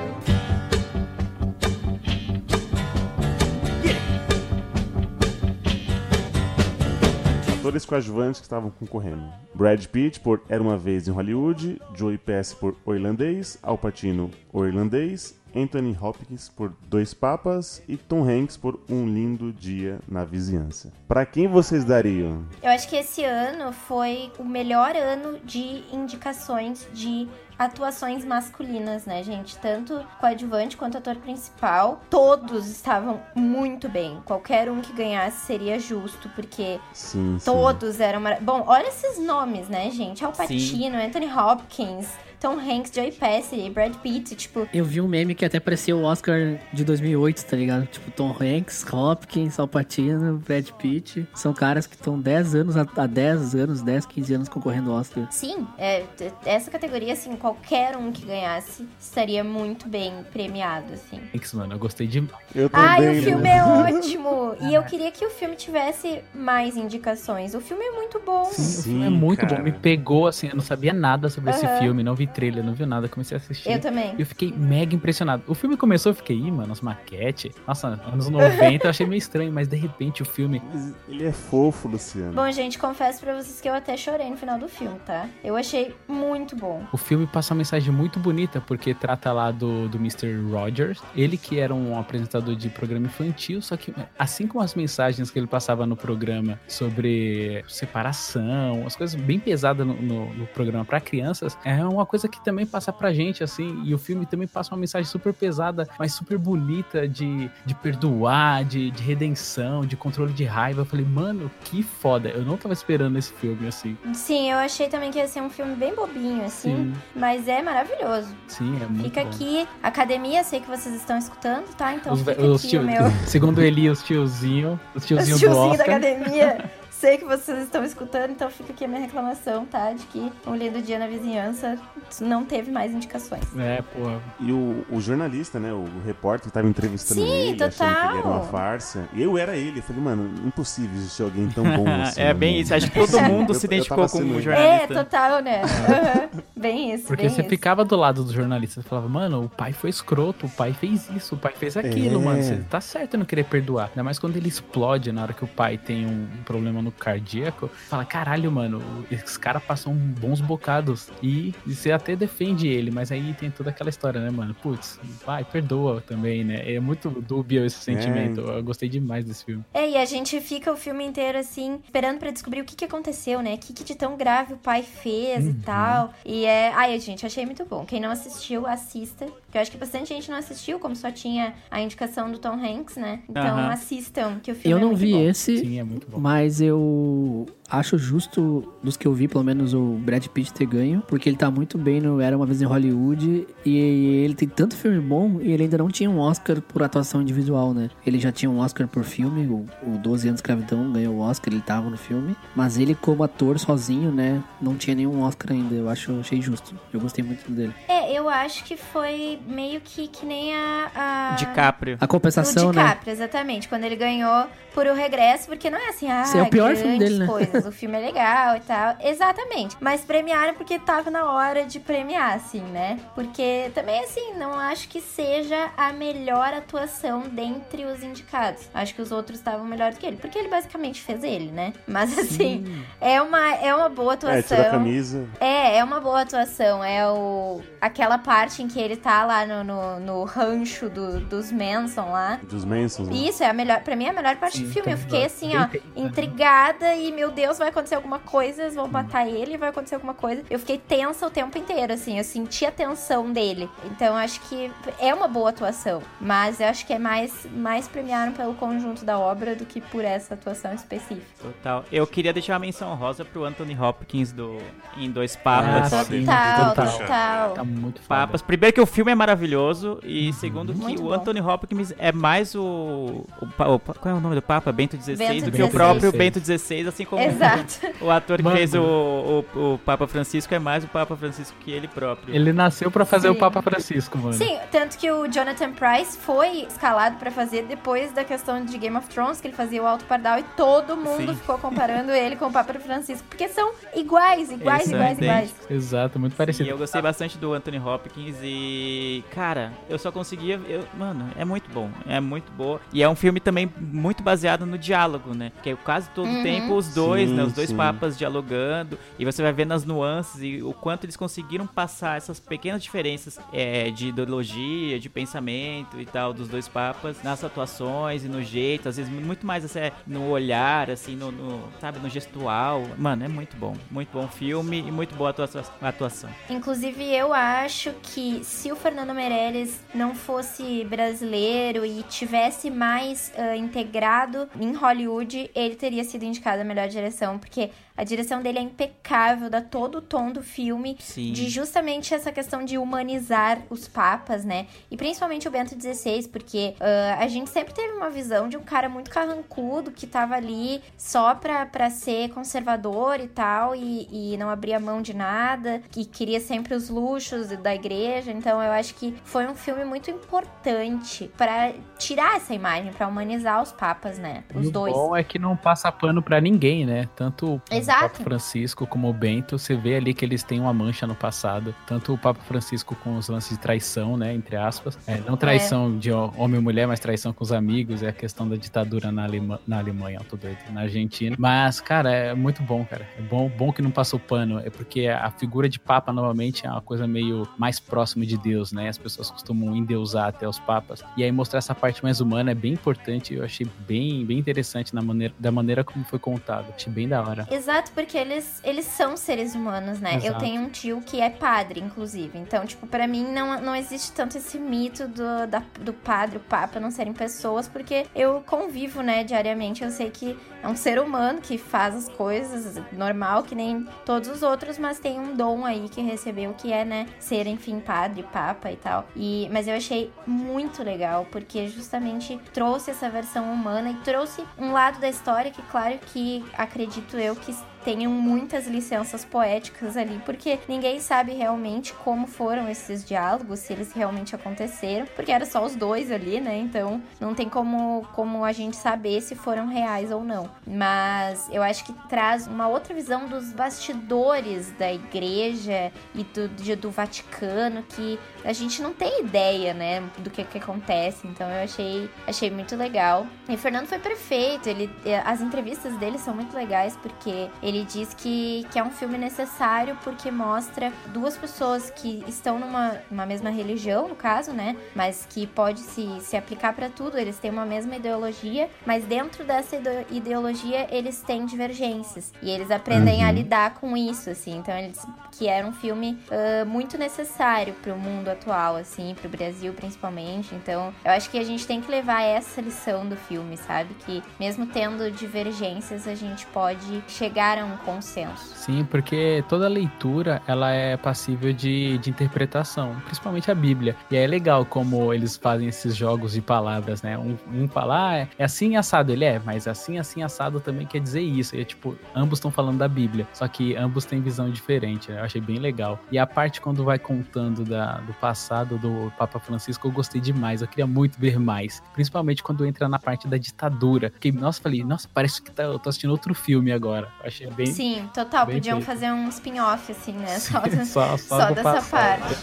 Atores 7.60 7.86
coadjuvantes 7.86 8.40
que 8.40 8.46
estavam 8.46 8.72
concorrendo. 8.72 9.32
Brad 9.54 9.86
Pitt 9.86 10.20
por 10.20 10.42
Era 10.50 10.64
Uma 10.64 10.80
Vez 10.80 11.08
em 11.08 11.12
Hollywood, 11.12 11.80
Joey 11.94 12.18
Pesci 12.18 12.56
por 12.56 12.76
O 12.84 12.96
Irlandês, 12.96 13.60
Al 13.62 13.78
Pacino, 13.78 14.32
O 14.52 14.66
Irlandês, 14.66 15.40
Anthony 15.56 15.98
Hopkins 16.00 16.50
por 16.50 16.74
Dois 16.88 17.14
Papas 17.14 17.82
e 17.88 17.96
Tom 17.98 18.24
Hanks 18.24 18.58
por 18.58 18.80
Um 18.90 19.06
Lindo 19.06 19.54
Dia 19.54 20.00
na 20.08 20.24
Vizinhança. 20.24 20.92
Pra 21.08 21.26
quem 21.26 21.48
vocês 21.48 21.86
dariam? 21.86 22.44
Eu 22.62 22.70
acho 22.72 22.90
que 22.90 22.96
esse 22.96 23.24
ano 23.24 23.72
foi 23.72 24.32
o 24.38 24.44
melhor 24.44 24.96
ano 24.96 25.40
de 25.44 25.84
indicações 25.94 26.88
de 26.94 27.28
atuações 27.58 28.26
masculinas, 28.26 29.06
né, 29.06 29.24
gente? 29.24 29.58
Tanto 29.58 30.06
coadjuvante 30.20 30.76
quanto 30.76 30.98
ator 30.98 31.16
principal, 31.16 32.02
todos 32.10 32.68
estavam 32.68 33.22
muito 33.34 33.88
bem. 33.88 34.22
Qualquer 34.26 34.70
um 34.70 34.82
que 34.82 34.92
ganhasse 34.92 35.46
seria 35.46 35.80
justo, 35.80 36.30
porque 36.36 36.80
Sim, 36.94 37.38
sim. 37.40 37.46
todos 37.46 38.00
eram 38.00 38.20
mara... 38.20 38.40
Bom, 38.42 38.64
olha 38.68 38.88
esses 38.88 39.18
nomes, 39.20 39.70
né, 39.70 39.90
gente? 39.90 40.24
Al 40.26 40.34
Sim. 40.36 40.44
Pacino, 40.44 40.98
Anthony 40.98 41.32
Hopkins, 41.32 42.08
Tom 42.46 42.60
Hanks, 42.60 42.92
Joey 42.94 43.12
Pesci, 43.12 43.72
Brad 43.72 43.96
Pitt, 44.04 44.36
tipo, 44.36 44.70
Eu 44.72 44.86
vi 44.86 45.02
um 45.02 45.08
meme 45.08 45.34
que 45.34 45.44
até 45.44 45.60
parecia 45.60 45.96
o 45.96 46.04
Oscar 46.04 46.60
de 46.72 46.84
2008, 46.84 47.44
tá 47.44 47.58
ligado? 47.58 47.88
Tipo, 47.88 48.12
Tom 48.12 48.36
Hanks, 48.40 48.86
Hopkins, 48.94 49.58
Al 49.60 49.68
Pacino, 49.68 50.38
Brad 50.46 50.70
Pitt. 50.74 51.28
São 51.34 51.56
caras 51.56 51.88
que 51.88 51.96
estão 51.96 52.20
10 52.20 52.54
anos, 52.54 52.78
há 52.78 52.86
há 52.98 53.08
10 53.08 53.56
anos, 53.56 53.82
10, 53.82 54.06
15 54.06 54.34
anos 54.36 54.48
concorrendo 54.48 54.92
ao 54.92 54.98
Oscar. 54.98 55.28
sim, 55.32 55.66
é, 55.76 56.04
essa 56.46 56.70
categoria, 56.70 57.14
assim, 57.14 57.36
qualquer 57.36 57.98
um 57.98 58.12
que 58.12 58.24
ganhasse 58.24 58.88
estaria 59.00 59.44
muito 59.44 59.90
bem 59.90 60.14
premiado, 60.32 60.94
assim. 60.94 61.20
Thanks, 61.32 61.52
mano. 61.52 61.74
Eu 61.74 61.80
gostei 61.80 62.06
de. 62.06 62.24
Eu 62.54 62.70
também, 62.70 62.88
Ai, 62.88 63.00
o 63.00 63.14
né? 63.14 63.22
filme 63.24 63.50
é 63.50 63.64
ótimo! 63.98 64.56
E 64.62 64.74
eu 64.76 64.84
queria 64.84 65.10
que 65.12 65.26
o 65.26 65.32
filme 65.32 65.56
tivesse 65.56 66.22
mais 66.32 66.78
indicações. 66.78 67.56
O 67.56 67.60
filme 67.60 67.84
é 67.84 67.92
muito 67.92 68.22
bom. 68.24 68.44
O 68.44 68.46
filme 68.54 68.64
Sim, 68.68 69.04
é 69.04 69.10
muito 69.10 69.40
cara. 69.40 69.56
bom. 69.56 69.64
Me 69.64 69.72
pegou 69.72 70.28
assim. 70.28 70.48
Eu 70.50 70.56
não 70.56 70.64
sabia 70.64 70.94
nada 70.94 71.28
sobre 71.28 71.50
esse 71.50 71.66
Aham. 71.66 71.80
filme. 71.80 72.04
Não 72.04 72.14
vi 72.14 72.35
trailer, 72.36 72.64
não 72.64 72.74
vi 72.74 72.86
nada. 72.86 73.08
Comecei 73.08 73.36
a 73.36 73.40
assistir. 73.40 73.72
Eu 73.72 73.80
também. 73.80 74.14
E 74.18 74.22
eu 74.22 74.26
fiquei 74.26 74.52
mega 74.52 74.94
impressionado. 74.96 75.44
O 75.48 75.56
filme 75.56 75.78
começou, 75.78 76.12
eu 76.12 76.16
fiquei, 76.16 76.36
ih, 76.38 76.52
mano, 76.52 76.72
as 76.74 76.82
maquete. 76.82 77.52
Nossa, 77.68 77.88
anos 78.12 78.28
90 78.30 78.86
eu 78.86 78.90
achei 78.90 79.06
meio 79.06 79.18
estranho, 79.18 79.52
mas 79.52 79.68
de 79.68 79.76
repente 79.78 80.22
o 80.22 80.26
filme. 80.26 80.62
Mas 80.74 80.94
Ele 81.08 81.26
é 81.26 81.32
fofo, 81.32 81.88
Luciano. 81.88 82.34
Bom, 82.34 82.52
gente, 82.52 82.78
confesso 82.78 83.22
pra 83.22 83.34
vocês 83.34 83.62
que 83.62 83.70
eu 83.70 83.74
até 83.74 83.96
chorei 83.96 84.30
no 84.30 84.36
final 84.38 84.60
do 84.60 84.68
filme, 84.68 85.00
tá? 85.06 85.28
Eu 85.44 85.56
achei 85.56 85.96
muito 86.08 86.56
bom. 86.56 86.84
O 86.92 86.98
filme 86.98 87.26
passa 87.26 87.54
uma 87.54 87.60
mensagem 87.60 87.92
muito 87.94 88.20
bonita, 88.20 88.60
porque 88.62 88.94
trata 88.94 89.32
lá 89.32 89.52
do, 89.52 89.88
do 89.88 89.98
Mr. 89.98 90.28
Rogers. 90.52 91.02
Ele 91.16 91.38
que 91.38 91.60
era 91.60 91.74
um 91.74 91.98
apresentador 91.98 92.56
de 92.56 92.70
programa 92.70 93.06
infantil, 93.08 93.62
só 93.62 93.78
que 93.78 93.94
assim 94.20 94.48
como 94.48 94.64
as 94.64 94.76
mensagens 94.76 95.32
que 95.32 95.40
ele 95.40 95.48
passava 95.48 95.86
no 95.86 95.96
programa 95.96 96.60
sobre 96.68 97.64
separação, 97.68 98.84
as 98.86 98.96
coisas 98.96 99.20
bem 99.20 99.40
pesadas 99.40 99.86
no, 99.86 99.94
no- 100.02 100.34
no 100.34 100.48
programa 100.48 100.84
pra 100.86 101.00
crianças, 101.00 101.58
é 101.64 101.84
uma 101.86 102.06
coisa 102.06 102.15
que 102.24 102.44
também 102.44 102.66
passa 102.66 102.92
pra 102.94 103.14
gente, 103.14 103.44
assim, 103.44 103.82
e 103.84 103.94
o 103.94 103.98
filme 103.98 104.26
também 104.26 104.48
passa 104.48 104.74
uma 104.74 104.80
mensagem 104.80 105.10
super 105.10 105.34
pesada, 105.34 105.88
mas 106.00 106.14
super 106.14 106.38
bonita 106.38 107.08
de, 107.08 107.50
de 107.66 107.76
perdoar, 107.76 108.64
de, 108.64 108.92
de 108.92 109.04
redenção, 109.04 109.86
de 109.86 109.96
controle 109.96 110.34
de 110.34 110.44
raiva. 110.44 110.82
Eu 110.82 110.86
falei, 110.86 111.06
mano, 111.06 111.50
que 111.66 111.82
foda. 111.84 112.30
Eu 112.30 112.44
não 112.44 112.58
tava 112.58 112.74
esperando 112.74 113.18
esse 113.18 113.34
filme, 113.34 113.68
assim. 113.68 113.98
Sim, 114.14 114.52
eu 114.52 114.58
achei 114.58 114.88
também 114.88 115.12
que 115.12 115.18
ia 115.18 115.28
ser 115.28 115.42
um 115.42 115.50
filme 115.50 115.76
bem 115.76 115.94
bobinho, 115.96 116.44
assim. 116.46 116.76
Sim, 116.76 116.94
Mas 117.16 117.48
é 117.48 117.62
maravilhoso. 117.62 118.36
sim, 118.48 118.76
é 118.82 118.86
muito 118.88 119.04
Fica 119.04 119.24
bom. 119.24 119.30
aqui, 119.30 119.68
academia, 119.84 120.44
sei 120.44 120.60
que 120.60 120.68
vocês 120.68 120.96
estão 120.96 121.18
escutando, 121.18 121.68
tá? 121.76 121.94
Então 121.94 122.14
Os, 122.14 122.20
fica 122.20 122.42
os 122.42 122.60
aqui 122.62 122.70
tio- 122.70 122.82
o 122.82 122.86
meu. 122.86 123.02
Segundo 123.28 123.62
Eli, 123.62 123.90
os 123.90 124.02
tiozinhos, 124.04 124.80
os 124.94 125.04
Os 125.04 125.08
tiozinhos 125.08 125.40
do 125.40 125.46
tiozinhos 125.48 125.78
da 125.78 125.84
Oscar. 125.84 125.96
academia. 125.98 126.66
Sei 127.06 127.20
que 127.20 127.26
vocês 127.26 127.60
estão 127.62 127.84
escutando, 127.84 128.32
então 128.32 128.50
fica 128.50 128.74
aqui 128.74 128.84
a 128.84 128.88
minha 128.88 129.00
reclamação, 129.02 129.64
tá? 129.64 129.94
De 129.94 130.04
que 130.08 130.32
um 130.48 130.56
lindo 130.56 130.82
dia 130.82 130.98
na 130.98 131.06
vizinhança 131.06 131.78
não 132.20 132.44
teve 132.44 132.72
mais 132.72 132.92
indicações. 132.94 133.44
É, 133.60 133.84
porra. 133.84 134.20
E 134.40 134.52
o, 134.52 134.84
o 134.90 135.00
jornalista, 135.00 135.60
né? 135.60 135.72
O 135.72 135.86
repórter 136.04 136.48
que 136.48 136.54
tava 136.54 136.68
entrevistando 136.68 137.22
Sim, 137.22 137.28
ele, 137.28 137.64
achando 137.64 137.76
que 137.78 137.84
ele 137.84 137.92
era 137.92 138.12
total. 138.24 138.32
uma 138.32 138.42
farsa. 138.46 139.08
Eu 139.16 139.38
era 139.38 139.56
ele. 139.56 139.80
Eu 139.80 139.84
falei, 139.84 140.02
mano, 140.02 140.48
impossível 140.48 140.96
existir 140.98 141.22
alguém 141.22 141.48
tão 141.50 141.64
bom 141.64 141.86
assim. 142.02 142.20
é 142.22 142.34
bem 142.34 142.60
isso. 142.60 142.74
Acho 142.74 142.90
que 142.90 143.00
todo 143.00 143.22
mundo 143.30 143.54
se 143.54 143.68
identificou 143.68 144.10
com 144.10 144.18
o 144.18 144.22
ele. 144.22 144.42
jornalista. 144.42 144.94
É, 144.94 145.04
total, 145.04 145.42
né? 145.44 145.62
Aham. 145.62 146.30
Bem 146.58 146.94
isso, 146.94 147.06
Porque 147.06 147.24
bem 147.24 147.30
você 147.30 147.42
isso. 147.42 147.50
ficava 147.50 147.84
do 147.86 147.96
lado 147.96 148.24
do 148.24 148.34
jornalista, 148.34 148.82
você 148.82 148.88
falava, 148.88 149.08
mano, 149.10 149.44
o 149.44 149.50
pai 149.50 149.72
foi 149.74 149.90
escroto, 149.90 150.48
o 150.48 150.50
pai 150.50 150.74
fez 150.74 151.08
isso, 151.12 151.36
o 151.36 151.38
pai 151.38 151.54
fez 151.56 151.76
aquilo, 151.78 152.20
É. 152.22 152.24
mano. 152.26 152.42
Você 152.42 152.56
tá 152.70 152.82
certo 152.82 153.14
em 153.16 153.18
não 153.18 153.26
querer 153.26 153.44
perdoar. 153.44 153.90
Ainda 153.90 154.02
mais 154.04 154.18
quando 154.18 154.36
ele 154.38 154.48
explode 154.48 155.12
na 155.12 155.22
hora 155.22 155.34
que 155.34 155.44
o 155.44 155.48
pai 155.48 155.78
tem 155.78 156.06
um 156.08 156.26
problema 156.44 156.82
no 156.82 156.92
cardíaco. 157.00 157.68
Fala, 157.90 158.06
caralho, 158.06 158.52
mano, 158.52 158.82
esse 159.12 159.38
cara 159.40 159.60
passou 159.60 159.94
um 159.94 159.98
bons 159.98 160.42
bocados. 160.42 161.10
E, 161.22 161.54
você 161.66 161.92
até 161.92 162.16
defende 162.16 162.68
ele, 162.68 162.92
mas 162.92 163.12
aí 163.12 163.34
tem 163.34 163.50
toda 163.52 163.70
aquela 163.70 163.90
história, 163.90 164.20
né, 164.22 164.30
mano? 164.30 164.54
Putz, 164.56 165.00
vai, 165.26 165.44
perdoa 165.44 166.02
também, 166.02 166.44
né? 166.44 166.74
É 166.74 166.80
muito 166.80 167.10
dúbio 167.10 167.66
esse 167.66 167.78
sentimento. 167.80 168.42
Eu 168.42 168.64
gostei 168.64 168.90
demais 168.90 169.26
desse 169.26 169.46
filme. 169.46 169.64
É, 169.74 169.90
e 169.90 169.98
a 169.98 170.06
gente 170.06 170.40
fica 170.42 170.72
o 170.72 170.78
filme 170.78 171.04
inteiro 171.06 171.38
assim, 171.38 171.80
esperando 171.84 172.20
pra 172.20 172.32
descobrir 172.32 172.62
o 172.62 172.66
que, 172.66 172.76
que 172.76 172.86
aconteceu, 172.86 173.42
né? 173.42 173.56
O 173.56 173.58
que, 173.58 173.74
que 173.74 173.84
de 173.84 173.96
tão 173.96 174.16
grave 174.18 174.54
o 174.54 174.58
pai 174.58 174.84
fez 174.84 175.44
Uhum. 175.46 175.50
e 175.52 175.54
tal. 175.56 176.14
E 176.26 176.46
é. 176.46 176.72
Ai, 176.74 177.00
gente, 177.00 177.26
achei 177.26 177.46
muito 177.46 177.66
bom. 177.66 177.86
Quem 177.86 178.00
não 178.00 178.10
assistiu, 178.12 178.66
assista. 178.68 179.26
Porque 179.56 179.60
eu 179.60 179.62
acho 179.62 179.72
que 179.72 179.78
bastante 179.78 180.10
gente 180.10 180.30
não 180.30 180.38
assistiu, 180.38 180.80
como 180.80 180.98
só 180.98 181.10
tinha 181.10 181.54
a 181.72 181.80
indicação 181.80 182.30
do 182.30 182.38
Tom 182.38 182.56
Hanks, 182.62 182.98
né? 182.98 183.22
Então 183.30 183.42
Aham. 183.58 183.72
assistam, 183.72 184.38
que 184.44 184.52
o 184.52 184.56
filme 184.56 184.70
Eu 184.74 184.78
é 184.78 184.82
não 184.82 184.88
muito 184.90 185.00
vi 185.00 185.12
bom. 185.14 185.22
esse, 185.22 185.60
Sim, 185.60 185.80
é 185.80 185.84
muito 185.86 186.12
bom. 186.12 186.20
mas 186.20 186.60
eu 186.60 187.46
acho 187.70 187.98
justo 187.98 188.74
dos 188.84 188.96
que 188.98 189.08
eu 189.08 189.14
vi, 189.14 189.28
pelo 189.28 189.44
menos 189.44 189.74
o 189.74 189.98
Brad 190.00 190.26
Pitt 190.28 190.54
ter 190.54 190.66
ganho, 190.66 191.04
porque 191.08 191.30
ele 191.30 191.38
tá 191.38 191.50
muito 191.50 191.78
bem 191.78 192.00
no 192.00 192.22
Era 192.22 192.36
Uma 192.36 192.46
Vez 192.46 192.62
em 192.62 192.66
Hollywood 192.66 193.48
e 193.66 193.78
ele 194.24 194.36
tem 194.36 194.48
tanto 194.48 194.76
filme 194.76 195.00
bom 195.00 195.40
e 195.42 195.52
ele 195.52 195.64
ainda 195.64 195.78
não 195.78 195.90
tinha 195.90 196.10
um 196.10 196.20
Oscar 196.20 196.62
por 196.62 196.84
atuação 196.84 197.22
individual, 197.22 197.74
né? 197.74 197.90
Ele 198.06 198.20
já 198.20 198.32
tinha 198.32 198.50
um 198.50 198.60
Oscar 198.60 198.88
por 198.88 199.04
filme, 199.04 199.48
o, 199.48 199.66
o 199.84 199.98
12 199.98 200.28
anos 200.28 200.36
de 200.36 200.42
escravidão 200.42 200.92
ganhou 200.92 201.16
o 201.16 201.20
Oscar, 201.20 201.54
ele 201.54 201.62
tava 201.62 201.90
no 201.90 201.98
filme, 201.98 202.36
mas 202.56 202.78
ele 202.78 202.96
como 202.96 203.24
ator 203.24 203.58
sozinho, 203.60 204.12
né, 204.12 204.44
não 204.62 204.76
tinha 204.76 204.96
nenhum 204.96 205.22
Oscar 205.22 205.52
ainda, 205.52 205.76
eu 205.76 205.90
acho, 205.90 206.20
achei 206.20 206.42
justo. 206.42 206.76
Eu 206.94 207.00
gostei 207.00 207.24
muito 207.24 207.50
dele. 207.52 207.74
É, 207.88 208.14
eu 208.14 208.30
acho 208.30 208.64
que 208.64 208.78
foi 208.78 209.40
meio 209.48 209.82
que 209.82 210.08
que 210.08 210.26
nem 210.26 210.54
a... 210.56 210.92
a... 210.96 211.36
DiCaprio. 211.36 211.98
A 212.00 212.08
compensação, 212.08 212.70
o 212.70 212.74
né? 212.74 212.84
DiCaprio, 212.84 213.12
exatamente. 213.12 213.68
Quando 213.68 213.84
ele 213.84 213.96
ganhou 213.96 214.48
por 214.74 214.86
O 214.88 214.94
Regresso, 214.94 215.48
porque 215.48 215.70
não 215.70 215.80
é 215.80 215.90
assim, 215.90 216.12
ah, 216.12 216.24
Esse 216.24 216.38
é 216.38 216.44
o 216.44 216.50
pior 216.50 216.76
filme 216.76 217.00
dele, 217.00 217.20
né? 217.20 217.28
Coisas, 217.56 217.74
o 217.74 217.78
filme 217.78 217.98
é 217.98 218.02
legal 218.02 218.56
e 218.58 218.60
tal. 218.62 218.96
Exatamente. 219.02 219.76
Mas 219.80 220.02
premiaram 220.02 220.54
porque 220.54 220.78
tava 220.80 221.10
na 221.10 221.32
hora 221.32 221.66
de 221.66 221.80
premiar, 221.80 222.36
assim, 222.36 222.62
né? 222.62 223.00
Porque 223.14 223.72
também, 223.74 224.04
assim, 224.04 224.34
não 224.36 224.54
acho 224.54 224.88
que 224.88 225.02
seja 225.02 225.72
a 225.78 225.92
melhor 225.94 226.54
atuação 226.54 227.22
dentre 227.22 227.86
os 227.86 228.04
indicados. 228.04 228.70
Acho 228.74 228.94
que 228.96 229.02
os 229.02 229.12
outros 229.12 229.40
estavam 229.40 229.66
melhor 229.66 229.92
do 229.92 229.98
que 230.00 230.06
ele. 230.06 230.18
Porque 230.18 230.38
ele 230.38 230.48
basicamente 230.50 231.02
fez 231.02 231.24
ele, 231.24 231.52
né? 231.52 231.74
Mas, 231.88 232.18
assim, 232.18 232.66
é 233.00 233.22
uma, 233.22 233.54
é 233.56 233.74
uma 233.74 233.90
boa 233.90 234.14
É, 234.14 234.16
atuação. 234.16 234.58
tira 234.58 234.68
a 234.68 234.72
camisa. 234.72 235.28
É, 235.40 235.78
é 235.78 235.84
uma 235.84 236.00
boa 236.00 236.22
atuação. 236.22 236.84
É 236.84 237.08
o 237.10 237.62
aquela 237.82 238.18
parte 238.18 238.64
em 238.64 238.68
que 238.68 238.80
ele 238.80 238.96
tá 238.98 239.24
lá 239.26 239.46
no, 239.46 239.64
no, 239.64 240.00
no 240.00 240.24
rancho 240.24 240.90
do- 240.90 241.20
dos 241.20 241.52
Manson 241.52 242.10
lá. 242.12 242.40
Dos 242.44 242.66
Mansons. 242.66 243.08
né? 243.10 243.16
Isso 243.16 243.44
é 243.44 243.48
a 243.50 243.54
melhor, 243.54 243.82
para 243.82 243.96
mim 243.96 244.06
é 244.06 244.10
a 244.10 244.14
melhor 244.14 244.36
parte 244.38 244.60
do 244.60 244.68
Sim, 244.68 244.74
filme. 244.74 244.92
Eu 244.92 244.98
fiquei 244.98 245.26
assim, 245.26 245.56
ó, 245.56 245.62
né? 245.62 245.72
intrigada 245.96 246.96
e 246.96 247.12
meu 247.12 247.30
Deus, 247.32 247.45
vai 247.54 247.70
acontecer 247.70 247.96
alguma 247.96 248.20
coisa, 248.20 248.64
eles 248.64 248.76
vão 248.76 248.88
matar 248.88 249.28
ele, 249.28 249.58
vai 249.58 249.70
acontecer 249.70 249.96
alguma 249.96 250.14
coisa. 250.14 250.44
Eu 250.50 250.60
fiquei 250.60 250.78
tensa 250.78 251.26
o 251.28 251.30
tempo 251.30 251.58
inteiro, 251.58 251.94
assim, 251.94 252.18
eu 252.18 252.24
senti 252.24 252.66
a 252.66 252.72
tensão 252.72 253.32
dele. 253.32 253.70
Então 253.86 254.08
eu 254.08 254.16
acho 254.16 254.40
que 254.42 254.72
é 255.00 255.14
uma 255.14 255.28
boa 255.28 255.50
atuação, 255.50 256.02
mas 256.20 256.60
eu 256.60 256.68
acho 256.68 256.86
que 256.86 256.94
é 256.94 257.00
mais 257.00 257.46
mais 257.56 257.88
premiaram 257.88 258.32
pelo 258.34 258.54
conjunto 258.56 259.04
da 259.06 259.18
obra 259.18 259.56
do 259.56 259.66
que 259.66 259.80
por 259.82 260.04
essa 260.04 260.34
atuação 260.34 260.74
específica. 260.74 261.26
Total. 261.42 261.84
Eu 261.92 262.06
queria 262.08 262.34
deixar 262.34 262.54
uma 262.54 262.60
menção 262.60 262.94
rosa 262.96 263.24
pro 263.26 263.44
Anthony 263.46 263.78
Hopkins 263.80 264.32
do, 264.32 264.58
em 264.98 265.10
Dois 265.12 265.36
Ah, 265.36 265.40
Papas. 265.44 266.08
sim. 266.08 266.22
Total, 266.26 266.70
total. 266.76 266.98
total. 267.00 267.52
Tá 267.52 267.64
muito 267.64 268.02
foda. 268.02 268.08
Papas. 268.08 268.42
Primeiro 268.42 268.74
que 268.74 268.82
o 268.82 268.86
filme 268.86 269.12
é 269.12 269.16
maravilhoso 269.16 270.00
e 270.04 270.32
segundo 270.34 270.74
que 270.74 270.80
Muito 270.80 271.02
o 271.02 271.06
bom. 271.06 271.14
Anthony 271.14 271.42
Hopkins 271.42 271.94
é 271.98 272.12
mais 272.12 272.56
o, 272.56 272.62
o, 272.62 273.46
o 273.46 273.80
qual 273.80 274.14
é 274.16 274.18
o 274.18 274.20
nome 274.22 274.36
do 274.36 274.42
Papa? 274.42 274.72
Bento 274.72 274.96
XVI 274.98 275.16
Bento 275.16 275.46
do 275.46 275.52
que 275.52 275.64
o 275.64 275.70
próprio 275.70 276.12
Bento 276.12 276.40
XVI, 276.40 276.88
assim 276.88 277.06
como 277.06 277.22
Exato. 277.36 277.80
o 278.04 278.10
ator 278.12 278.38
que 278.38 278.44
Mano. 278.44 278.56
fez 278.58 278.74
o, 278.74 278.82
o, 278.82 279.74
o 279.74 279.78
Papa 279.80 280.08
Francisco 280.08 280.54
é 280.54 280.60
mais 280.60 280.84
o 280.84 280.88
Papa 280.88 281.16
Francisco 281.16 281.56
que 281.60 281.72
ele 281.72 281.88
próprio. 281.88 282.34
Ele 282.36 282.52
nasceu 282.54 282.90
pra 282.92 283.06
fazer 283.06 283.28
Sim. 283.30 283.34
o 283.36 283.38
Papa 283.38 283.62
Francisco, 283.62 284.18
mano. 284.18 284.34
Sim, 284.34 284.58
tanto 284.72 284.98
que 284.98 285.10
o 285.12 285.28
Jonathan 285.28 285.72
Price 285.72 286.18
foi 286.18 286.64
escalado 286.68 287.18
pra 287.18 287.32
fazer 287.32 287.64
depois 287.64 288.12
da 288.12 288.24
questão 288.24 288.64
de 288.64 288.78
Game 288.78 288.96
of 288.98 289.08
Thrones, 289.10 289.40
que 289.42 289.48
ele 289.48 289.56
fazia 289.56 289.82
o 289.82 289.88
Alto 289.88 290.06
Pardal, 290.06 290.40
e 290.40 290.44
todo 290.56 290.96
mundo 290.96 291.32
Sim. 291.34 291.36
ficou 291.36 291.58
comparando 291.60 292.12
ele 292.12 292.36
com 292.36 292.46
o 292.48 292.52
Papa 292.52 292.74
Francisco, 292.76 293.26
porque 293.30 293.48
são 293.48 293.72
iguais, 293.96 294.52
iguais, 294.52 294.82
Eles 294.84 294.94
iguais, 294.94 295.18
iguais. 295.18 295.18
idênticos. 295.50 295.72
Exato, 295.72 296.20
muito 296.20 296.34
E 296.34 296.36
parecido. 296.36 296.70
eu 296.70 296.78
gostei 296.78 297.02
bastante 297.02 297.38
do 297.38 297.54
Anthony 297.54 297.80
Hopkins 297.80 298.36
e, 298.42 299.24
cara, 299.32 299.72
eu 299.90 299.98
só 299.98 300.12
conseguia. 300.12 300.60
Eu, 300.68 300.84
mano, 300.98 301.30
é 301.38 301.44
muito 301.46 301.70
bom. 301.72 301.90
É 302.08 302.20
muito 302.20 302.52
boa. 302.52 302.80
E 302.94 303.02
é 303.04 303.10
um 303.10 303.16
filme 303.16 303.40
também 303.40 303.72
muito 303.80 304.24
baseado 304.24 304.66
no 304.66 304.78
diálogo, 304.78 305.34
né? 305.34 305.52
Porque 305.56 305.70
é 305.72 305.76
quase 305.76 306.10
todo 306.10 306.26
Uhum. 306.28 306.44
tempo 306.44 306.74
os 306.76 306.94
dois, 306.94 307.25
Sim, 307.30 307.36
né? 307.36 307.44
Os 307.44 307.54
dois 307.54 307.70
sim. 307.70 307.76
papas 307.76 308.18
dialogando. 308.18 308.98
E 309.18 309.26
você 309.26 309.42
vai 309.42 309.54
vendo 309.54 309.72
as 309.74 309.86
nuances 309.86 310.42
e 310.42 310.62
o 310.62 310.74
quanto 310.74 311.06
eles 311.06 311.16
conseguiram 311.16 311.68
passar 311.68 312.18
essas 312.18 312.40
pequenas 312.40 312.84
diferenças 312.84 313.40
é, 313.52 313.90
de 313.92 314.08
ideologia, 314.10 315.00
de 315.00 315.10
pensamento 315.10 316.00
e 316.00 316.06
tal 316.06 316.34
dos 316.34 316.48
dois 316.48 316.68
papas 316.68 317.22
nas 317.24 317.44
atuações 317.44 318.24
e 318.24 318.28
no 318.28 318.42
jeito. 318.44 318.90
Às 318.90 318.98
vezes 318.98 319.12
muito 319.12 319.46
mais 319.46 319.66
assim, 319.66 319.80
é, 319.80 319.92
no 320.06 320.30
olhar, 320.30 320.90
assim, 320.90 321.16
no, 321.16 321.32
no, 321.32 321.64
sabe, 321.80 322.00
no 322.00 322.10
gestual. 322.10 322.84
Mano, 322.98 323.24
é 323.26 323.28
muito 323.28 323.56
bom. 323.58 323.76
Muito 323.90 324.10
bom 324.12 324.28
filme 324.28 324.80
e 324.80 324.92
muito 324.92 325.16
boa 325.16 325.30
atua- 325.32 325.50
atuação. 325.82 326.30
Inclusive, 326.50 327.04
eu 327.14 327.34
acho 327.34 327.92
que 328.02 328.44
se 328.44 328.72
o 328.72 328.76
Fernando 328.76 329.14
Meirelles 329.14 329.80
não 329.94 330.14
fosse 330.16 330.84
brasileiro 330.86 331.86
e 331.86 332.04
tivesse 332.04 332.70
mais 332.70 333.32
ah, 333.38 333.56
integrado 333.56 334.48
em 334.60 334.74
Hollywood, 334.74 335.50
ele 335.56 335.76
teria 335.76 336.04
sido 336.04 336.24
indicado 336.24 336.62
a 336.62 336.66
melhor 336.66 336.88
direção, 336.88 337.15
porque 337.40 337.70
a 337.98 338.04
direção 338.04 338.42
dele 338.42 338.60
é 338.60 338.62
impecável, 338.62 339.50
dá 339.50 339.62
todo 339.62 340.00
o 340.00 340.02
tom 340.02 340.32
do 340.32 340.42
filme, 340.44 340.98
Sim. 341.00 341.32
de 341.32 341.48
justamente 341.50 342.14
essa 342.14 342.32
questão 342.32 342.64
de 342.66 342.78
humanizar 342.78 343.60
os 343.70 343.88
papas, 343.88 344.44
né? 344.44 344.68
E 344.92 344.98
principalmente 344.98 345.48
o 345.48 345.52
Bento 345.52 345.74
XVI, 345.80 346.28
porque 346.28 346.76
ah, 346.80 347.18
a 347.20 347.28
gente 347.28 347.50
sempre 347.50 347.74
teve 347.74 347.94
uma 347.94 348.10
visão 348.10 348.50
de 348.50 348.58
um 348.58 348.64
cara 348.64 348.90
muito 348.90 349.10
carrancudo 349.10 349.92
que 349.92 350.06
tava 350.06 350.36
ali 350.36 350.82
só 350.98 351.34
pra, 351.36 351.66
pra 351.66 351.90
ser 351.90 352.30
conservador 352.32 353.20
e 353.22 353.28
tal, 353.28 353.74
e, 353.76 354.34
e 354.34 354.38
não 354.38 354.50
abria 354.50 354.80
mão 354.80 355.02
de 355.02 355.14
nada, 355.16 355.82
que 355.90 356.04
queria 356.04 356.42
sempre 356.42 356.74
os 356.74 356.90
luxos 356.90 357.48
da 357.48 357.74
igreja. 357.74 358.30
Então 358.32 358.62
eu 358.62 358.72
acho 358.74 358.94
que 358.96 359.16
foi 359.24 359.48
um 359.48 359.56
filme 359.56 359.86
muito 359.86 360.12
importante 360.12 361.32
pra 361.38 361.72
tirar 361.98 362.36
essa 362.38 362.54
imagem, 362.54 362.92
pra 362.92 363.08
humanizar 363.08 363.62
os 363.62 363.72
papas, 363.72 364.18
né? 364.18 364.44
Os 364.54 364.66
E 364.66 364.68
o 364.68 364.72
dois. 364.72 364.94
bom 364.94 365.16
é 365.16 365.24
que 365.24 365.40
não 365.40 365.56
passa 365.56 365.90
pano 365.92 366.22
pra 366.22 366.42
ninguém, 366.42 366.86
né? 366.86 367.05
Tanto 367.16 367.56
o. 367.56 367.62
Papa 368.10 368.24
Francisco 368.24 368.88
como 368.88 369.10
o 369.10 369.14
Bento, 369.14 369.58
você 369.58 369.76
vê 369.76 369.96
ali 369.96 370.14
que 370.14 370.24
eles 370.26 370.44
têm 370.44 370.60
uma 370.60 370.74
mancha 370.74 371.06
no 371.08 371.16
passado. 371.16 371.74
Tanto 371.88 372.14
o 372.14 372.18
Papa 372.18 372.40
Francisco 372.44 372.96
com 372.96 373.18
os 373.18 373.28
lances 373.30 373.52
de 373.58 373.60
traição, 373.60 374.18
né? 374.18 374.34
Entre 374.34 374.56
aspas. 374.56 374.98
É, 375.08 375.18
não 375.20 375.36
traição 375.38 375.98
de 375.98 376.12
ho- 376.12 376.34
homem 376.38 376.60
e 376.60 376.64
mulher, 376.64 376.88
mas 376.88 377.00
traição 377.00 377.34
com 377.34 377.44
os 377.44 377.52
amigos. 377.52 378.02
É 378.04 378.10
a 378.10 378.14
questão 378.14 378.48
da 378.48 378.56
ditadura 378.56 379.12
na, 379.12 379.24
Alema- 379.24 379.60
na 379.68 379.78
Alemanha, 379.80 380.18
eu 380.20 380.26
tô 380.26 380.38
doido, 380.38 380.58
na 380.72 380.82
Argentina. 380.82 381.36
Mas, 381.40 381.80
cara, 381.80 382.12
é 382.12 382.34
muito 382.34 382.62
bom, 382.64 382.86
cara. 382.86 383.08
É 383.18 383.22
bom, 383.22 383.50
bom 383.50 383.72
que 383.72 383.82
não 383.82 383.92
passou 383.92 384.20
pano. 384.20 384.60
É 384.60 384.70
porque 384.70 385.08
a 385.08 385.30
figura 385.32 385.68
de 385.70 385.80
Papa, 385.80 386.12
novamente, 386.14 386.66
é 386.66 386.70
uma 386.70 386.82
coisa 386.82 387.08
meio 387.08 387.48
mais 387.58 387.80
próxima 387.80 388.26
de 388.26 388.38
Deus, 388.38 388.72
né? 388.72 388.90
As 388.90 388.98
pessoas 388.98 389.30
costumam 389.30 389.76
endeusar 389.76 390.28
até 390.28 390.48
os 390.48 390.60
papas. 390.60 391.04
E 391.18 391.24
aí 391.24 391.32
mostrar 391.32 391.60
essa 391.60 391.76
parte 391.76 392.04
mais 392.04 392.20
humana 392.22 392.52
é 392.52 392.56
bem 392.56 392.74
importante. 392.74 393.34
Eu 393.34 393.44
achei 393.44 393.68
bem, 393.88 394.26
bem 394.26 394.38
interessante 394.40 394.94
na 394.94 395.02
maneira, 395.02 395.34
da 395.40 395.52
maneira 395.52 395.84
como 395.84 396.04
foi 396.06 396.20
contado. 396.20 396.66
Achei 396.76 396.92
bem 396.96 397.08
da 397.08 397.22
hora. 397.22 397.48
Exato, 397.52 397.92
porque 397.92 398.18
eles, 398.18 398.60
eles 398.64 398.86
são 398.86 399.16
seres 399.18 399.54
humanos, 399.54 400.00
né? 400.00 400.14
Eu 400.16 400.28
Exato. 400.28 400.40
tenho 400.40 400.62
um 400.62 400.70
tio 400.70 401.02
que 401.06 401.20
é 401.22 401.30
padre, 401.30 401.82
inclusive. 401.82 402.38
Então, 402.40 402.66
tipo, 402.66 402.88
pra 402.88 403.06
mim 403.06 403.24
não, 403.32 403.60
não 403.62 403.76
existe 403.76 404.12
tanto 404.14 404.38
esse 404.38 404.58
mito 404.58 405.08
do, 405.08 405.46
da- 405.48 405.62
do 405.82 405.92
padre, 405.94 406.38
o 406.38 406.40
papa 406.40 406.80
não 406.80 406.90
serem 406.90 407.14
pessoas, 407.14 407.68
porque 407.68 408.06
eu 408.16 408.42
convivo, 408.46 409.02
né, 409.02 409.24
diariamente. 409.24 409.84
Eu 409.84 409.92
sei 409.92 410.10
que 410.10 410.38
é 410.64 410.68
um 410.68 410.76
ser 410.76 410.98
humano 411.00 411.42
que 411.42 411.58
faz 411.58 411.94
as 411.96 412.10
coisas 412.10 412.82
normal, 412.94 413.44
que 413.44 413.54
nem 413.54 413.86
todos 414.06 414.30
os 414.30 414.42
outros, 414.42 414.78
mas 414.80 414.98
tem 414.98 415.20
um 415.20 415.36
dom 415.36 415.66
aí 415.66 415.90
que 415.90 416.02
recebeu, 416.02 416.54
que 416.54 416.72
é, 416.72 416.86
né, 416.86 417.06
ser, 417.20 417.46
enfim, 417.46 417.80
padre, 417.82 418.24
papa 418.24 418.72
e 418.72 418.78
tal. 418.78 419.06
E, 419.16 419.50
mas 419.52 419.68
eu 419.68 419.76
achei 419.76 420.12
muito 420.26 420.82
legal, 420.82 421.28
porque 421.30 421.68
justamente 421.68 422.40
trouxe 422.54 422.92
essa 422.92 423.10
versão 423.10 423.52
humana 423.52 423.90
e 423.90 423.94
trouxe 423.96 424.42
um 424.58 424.72
lado 424.72 425.00
da 425.00 425.10
história 425.10 425.52
que, 425.52 425.62
claro 425.64 426.00
que 426.14 426.44
acredito 426.58 426.85
eu 427.20 427.36
que 427.36 427.54
tenham 427.86 428.12
muitas 428.12 428.66
licenças 428.68 429.24
poéticas 429.24 429.96
ali, 429.96 430.20
porque 430.26 430.58
ninguém 430.68 431.00
sabe 431.00 431.34
realmente 431.34 431.94
como 431.94 432.26
foram 432.26 432.68
esses 432.68 433.06
diálogos, 433.06 433.60
se 433.60 433.72
eles 433.72 433.94
realmente 433.94 434.36
aconteceram, 434.36 435.06
porque 435.16 435.32
era 435.32 435.46
só 435.46 435.64
os 435.64 435.76
dois 435.76 436.12
ali, 436.12 436.42
né? 436.42 436.58
Então 436.58 437.02
não 437.20 437.36
tem 437.36 437.48
como, 437.48 438.06
como 438.14 438.44
a 438.44 438.52
gente 438.52 438.76
saber 438.76 439.22
se 439.22 439.36
foram 439.36 439.68
reais 439.68 440.12
ou 440.12 440.24
não. 440.24 440.50
Mas 440.66 441.48
eu 441.52 441.62
acho 441.62 441.86
que 441.86 441.94
traz 442.10 442.48
uma 442.48 442.68
outra 442.68 442.94
visão 442.94 443.28
dos 443.28 443.52
bastidores 443.54 444.72
da 444.72 444.92
igreja 444.92 445.92
e 446.16 446.24
do, 446.24 446.48
do 446.78 446.90
Vaticano 446.90 447.84
que 447.84 448.20
a 448.44 448.52
gente 448.52 448.82
não 448.82 448.94
tem 448.94 449.22
ideia, 449.22 449.74
né, 449.74 450.02
do 450.18 450.32
que, 450.32 450.44
que 450.44 450.58
acontece. 450.58 451.28
Então 451.28 451.48
eu 451.50 451.64
achei, 451.64 452.10
achei 452.26 452.50
muito 452.50 452.76
legal. 452.76 453.28
E 453.48 453.56
Fernando 453.58 453.86
foi 453.86 454.00
perfeito. 454.00 454.68
Ele, 454.68 454.90
eh, 455.06 455.22
as 455.24 455.42
entrevistas 455.42 455.96
dele 455.98 456.18
são 456.18 456.34
muito 456.34 456.56
legais 456.56 456.98
porque 456.98 457.48
ele 457.62 457.75
ele 457.76 457.86
diz 457.86 458.14
que, 458.14 458.66
que 458.72 458.80
é 458.80 458.84
um 458.84 458.92
filme 458.92 459.18
necessário 459.18 459.98
porque 460.04 460.32
mostra 460.32 460.92
duas 461.08 461.38
pessoas 461.38 461.90
que 461.90 462.24
estão 462.28 462.58
numa, 462.60 462.98
numa 463.12 463.26
mesma 463.26 463.50
religião, 463.50 464.08
no 464.08 464.16
caso, 464.16 464.52
né? 464.54 464.76
Mas 464.96 465.28
que 465.30 465.46
pode 465.46 465.80
se, 465.82 466.20
se 466.22 466.38
aplicar 466.38 466.74
para 466.74 466.90
tudo, 466.90 467.18
eles 467.18 467.38
têm 467.38 467.52
uma 467.52 467.66
mesma 467.66 467.96
ideologia, 467.96 468.70
mas 468.86 469.04
dentro 469.06 469.44
dessa 469.44 469.76
ide- 469.76 470.06
ideologia 470.12 470.88
eles 470.90 471.22
têm 471.22 471.46
divergências. 471.46 472.32
E 472.42 472.50
eles 472.50 472.72
aprendem 472.72 473.24
a 473.24 473.32
lidar 473.32 473.76
com 473.76 473.96
isso, 473.98 474.30
assim. 474.30 474.58
Então, 474.58 474.76
eles 474.78 475.06
que 475.32 475.48
era 475.50 475.68
um 475.68 475.74
filme 475.74 476.18
ah, 476.32 476.64
muito 476.66 476.98
necessário 476.98 477.74
pro 477.82 477.98
mundo 477.98 478.30
atual, 478.30 478.76
assim, 478.78 479.14
pro 479.20 479.28
Brasil 479.30 479.74
principalmente. 479.74 480.56
Então, 480.56 480.94
eu 481.04 481.12
acho 481.12 481.30
que 481.30 481.38
a 481.38 481.44
gente 481.44 481.68
tem 481.68 481.82
que 481.82 481.92
levar 481.92 482.22
essa 482.22 482.62
lição 482.62 483.06
do 483.06 483.18
filme, 483.18 483.58
sabe? 483.58 483.94
Que 484.06 484.24
mesmo 484.40 484.66
tendo 484.66 485.12
divergências, 485.12 486.08
a 486.08 486.16
gente 486.16 486.46
pode 486.48 487.04
chegar 487.08 487.58
a 487.58 487.65
um 487.66 487.78
consenso. 487.78 488.54
Sim, 488.56 488.86
porque 488.86 489.44
toda 489.48 489.68
leitura 489.68 490.42
ela 490.48 490.72
é 490.72 490.98
passível 490.98 491.54
de, 491.54 491.98
de 491.98 492.10
interpretação, 492.10 492.96
principalmente 493.06 493.52
a 493.52 493.56
Bíblia. 493.56 493.96
E 494.10 494.16
é 494.16 494.26
legal 494.26 494.66
como 494.66 495.14
eles 495.14 495.36
fazem 495.36 495.68
esses 495.68 495.96
jogos 495.96 496.34
de 496.34 496.42
palavras, 496.42 497.02
né? 497.02 497.18
Um, 497.18 497.38
um 497.52 497.70
ah, 497.76 498.28
é 498.38 498.44
assim 498.44 498.76
assado, 498.76 499.12
ele 499.12 499.26
é, 499.26 499.40
mas 499.40 499.68
assim, 499.68 500.00
assim 500.00 500.24
assado 500.24 500.60
também 500.60 500.88
quer 500.88 501.00
dizer 501.00 501.22
isso. 501.22 501.56
E 501.56 501.62
é 501.62 501.64
tipo, 501.64 501.96
ambos 502.16 502.40
estão 502.40 502.52
falando 502.52 502.78
da 502.78 502.88
Bíblia, 502.88 503.28
só 503.34 503.48
que 503.48 503.76
ambos 503.76 504.06
têm 504.06 504.22
visão 504.22 504.50
diferente. 504.50 505.12
né? 505.12 505.20
Eu 505.20 505.24
achei 505.26 505.42
bem 505.42 505.60
legal. 505.60 506.00
E 506.12 506.18
a 506.18 506.26
parte 506.26 506.62
quando 506.62 506.84
vai 506.84 506.98
contando 506.98 507.64
da, 507.64 507.98
do 507.98 508.14
passado 508.14 508.78
do 508.78 509.12
Papa 509.18 509.40
Francisco, 509.40 509.88
eu 509.88 509.92
gostei 509.92 510.22
demais. 510.22 510.62
Eu 510.62 510.68
queria 510.68 510.88
muito 510.88 511.20
ver 511.20 511.40
mais. 511.40 511.82
Principalmente 511.94 512.42
quando 512.42 512.66
entra 512.66 512.88
na 512.88 513.00
parte 513.00 513.28
da 513.28 513.38
ditadura. 513.38 514.12
Que, 514.20 514.32
nossa, 514.32 514.62
falei, 514.62 514.84
nossa, 514.84 515.08
parece 515.14 515.42
que 515.42 515.52
tá, 515.52 515.64
eu 515.64 515.80
tô 515.80 515.90
assistindo 515.90 516.12
outro 516.12 516.34
filme 516.34 516.72
agora. 516.72 517.12
Eu 517.22 517.28
achei 517.28 517.48
bem. 517.56 517.66
Sim, 517.68 518.10
total. 518.14 518.46
bem 518.46 518.56
Podiam 518.56 518.78
feito. 518.78 518.86
fazer 518.86 519.12
um 519.12 519.28
spin-off, 519.30 519.92
assim, 519.92 520.14
né? 520.14 520.40
Só, 520.40 520.62
Sim, 520.62 520.86
só- 520.86 521.18
só 521.18 521.40
só 521.40 521.46
do 521.48 521.56
dessa 521.56 521.74
passado. 521.74 521.90
parte. 522.20 522.36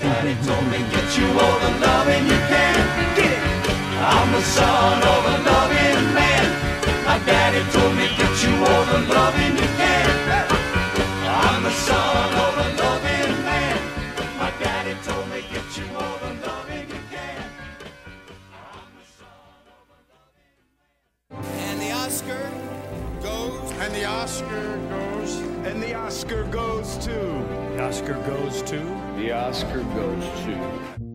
Oscar 24.23 24.79
goes. 24.89 25.37
And 25.67 25.83
the 25.83 25.95
Oscar 25.95 26.45
goes 26.45 26.97
to. 26.99 27.11
The 27.11 27.83
Oscar 27.83 28.15
goes 28.25 28.63
to. 28.63 28.79
The 29.17 29.33
Oscar 29.33 29.83
goes 29.83 30.25
to. 30.45 31.12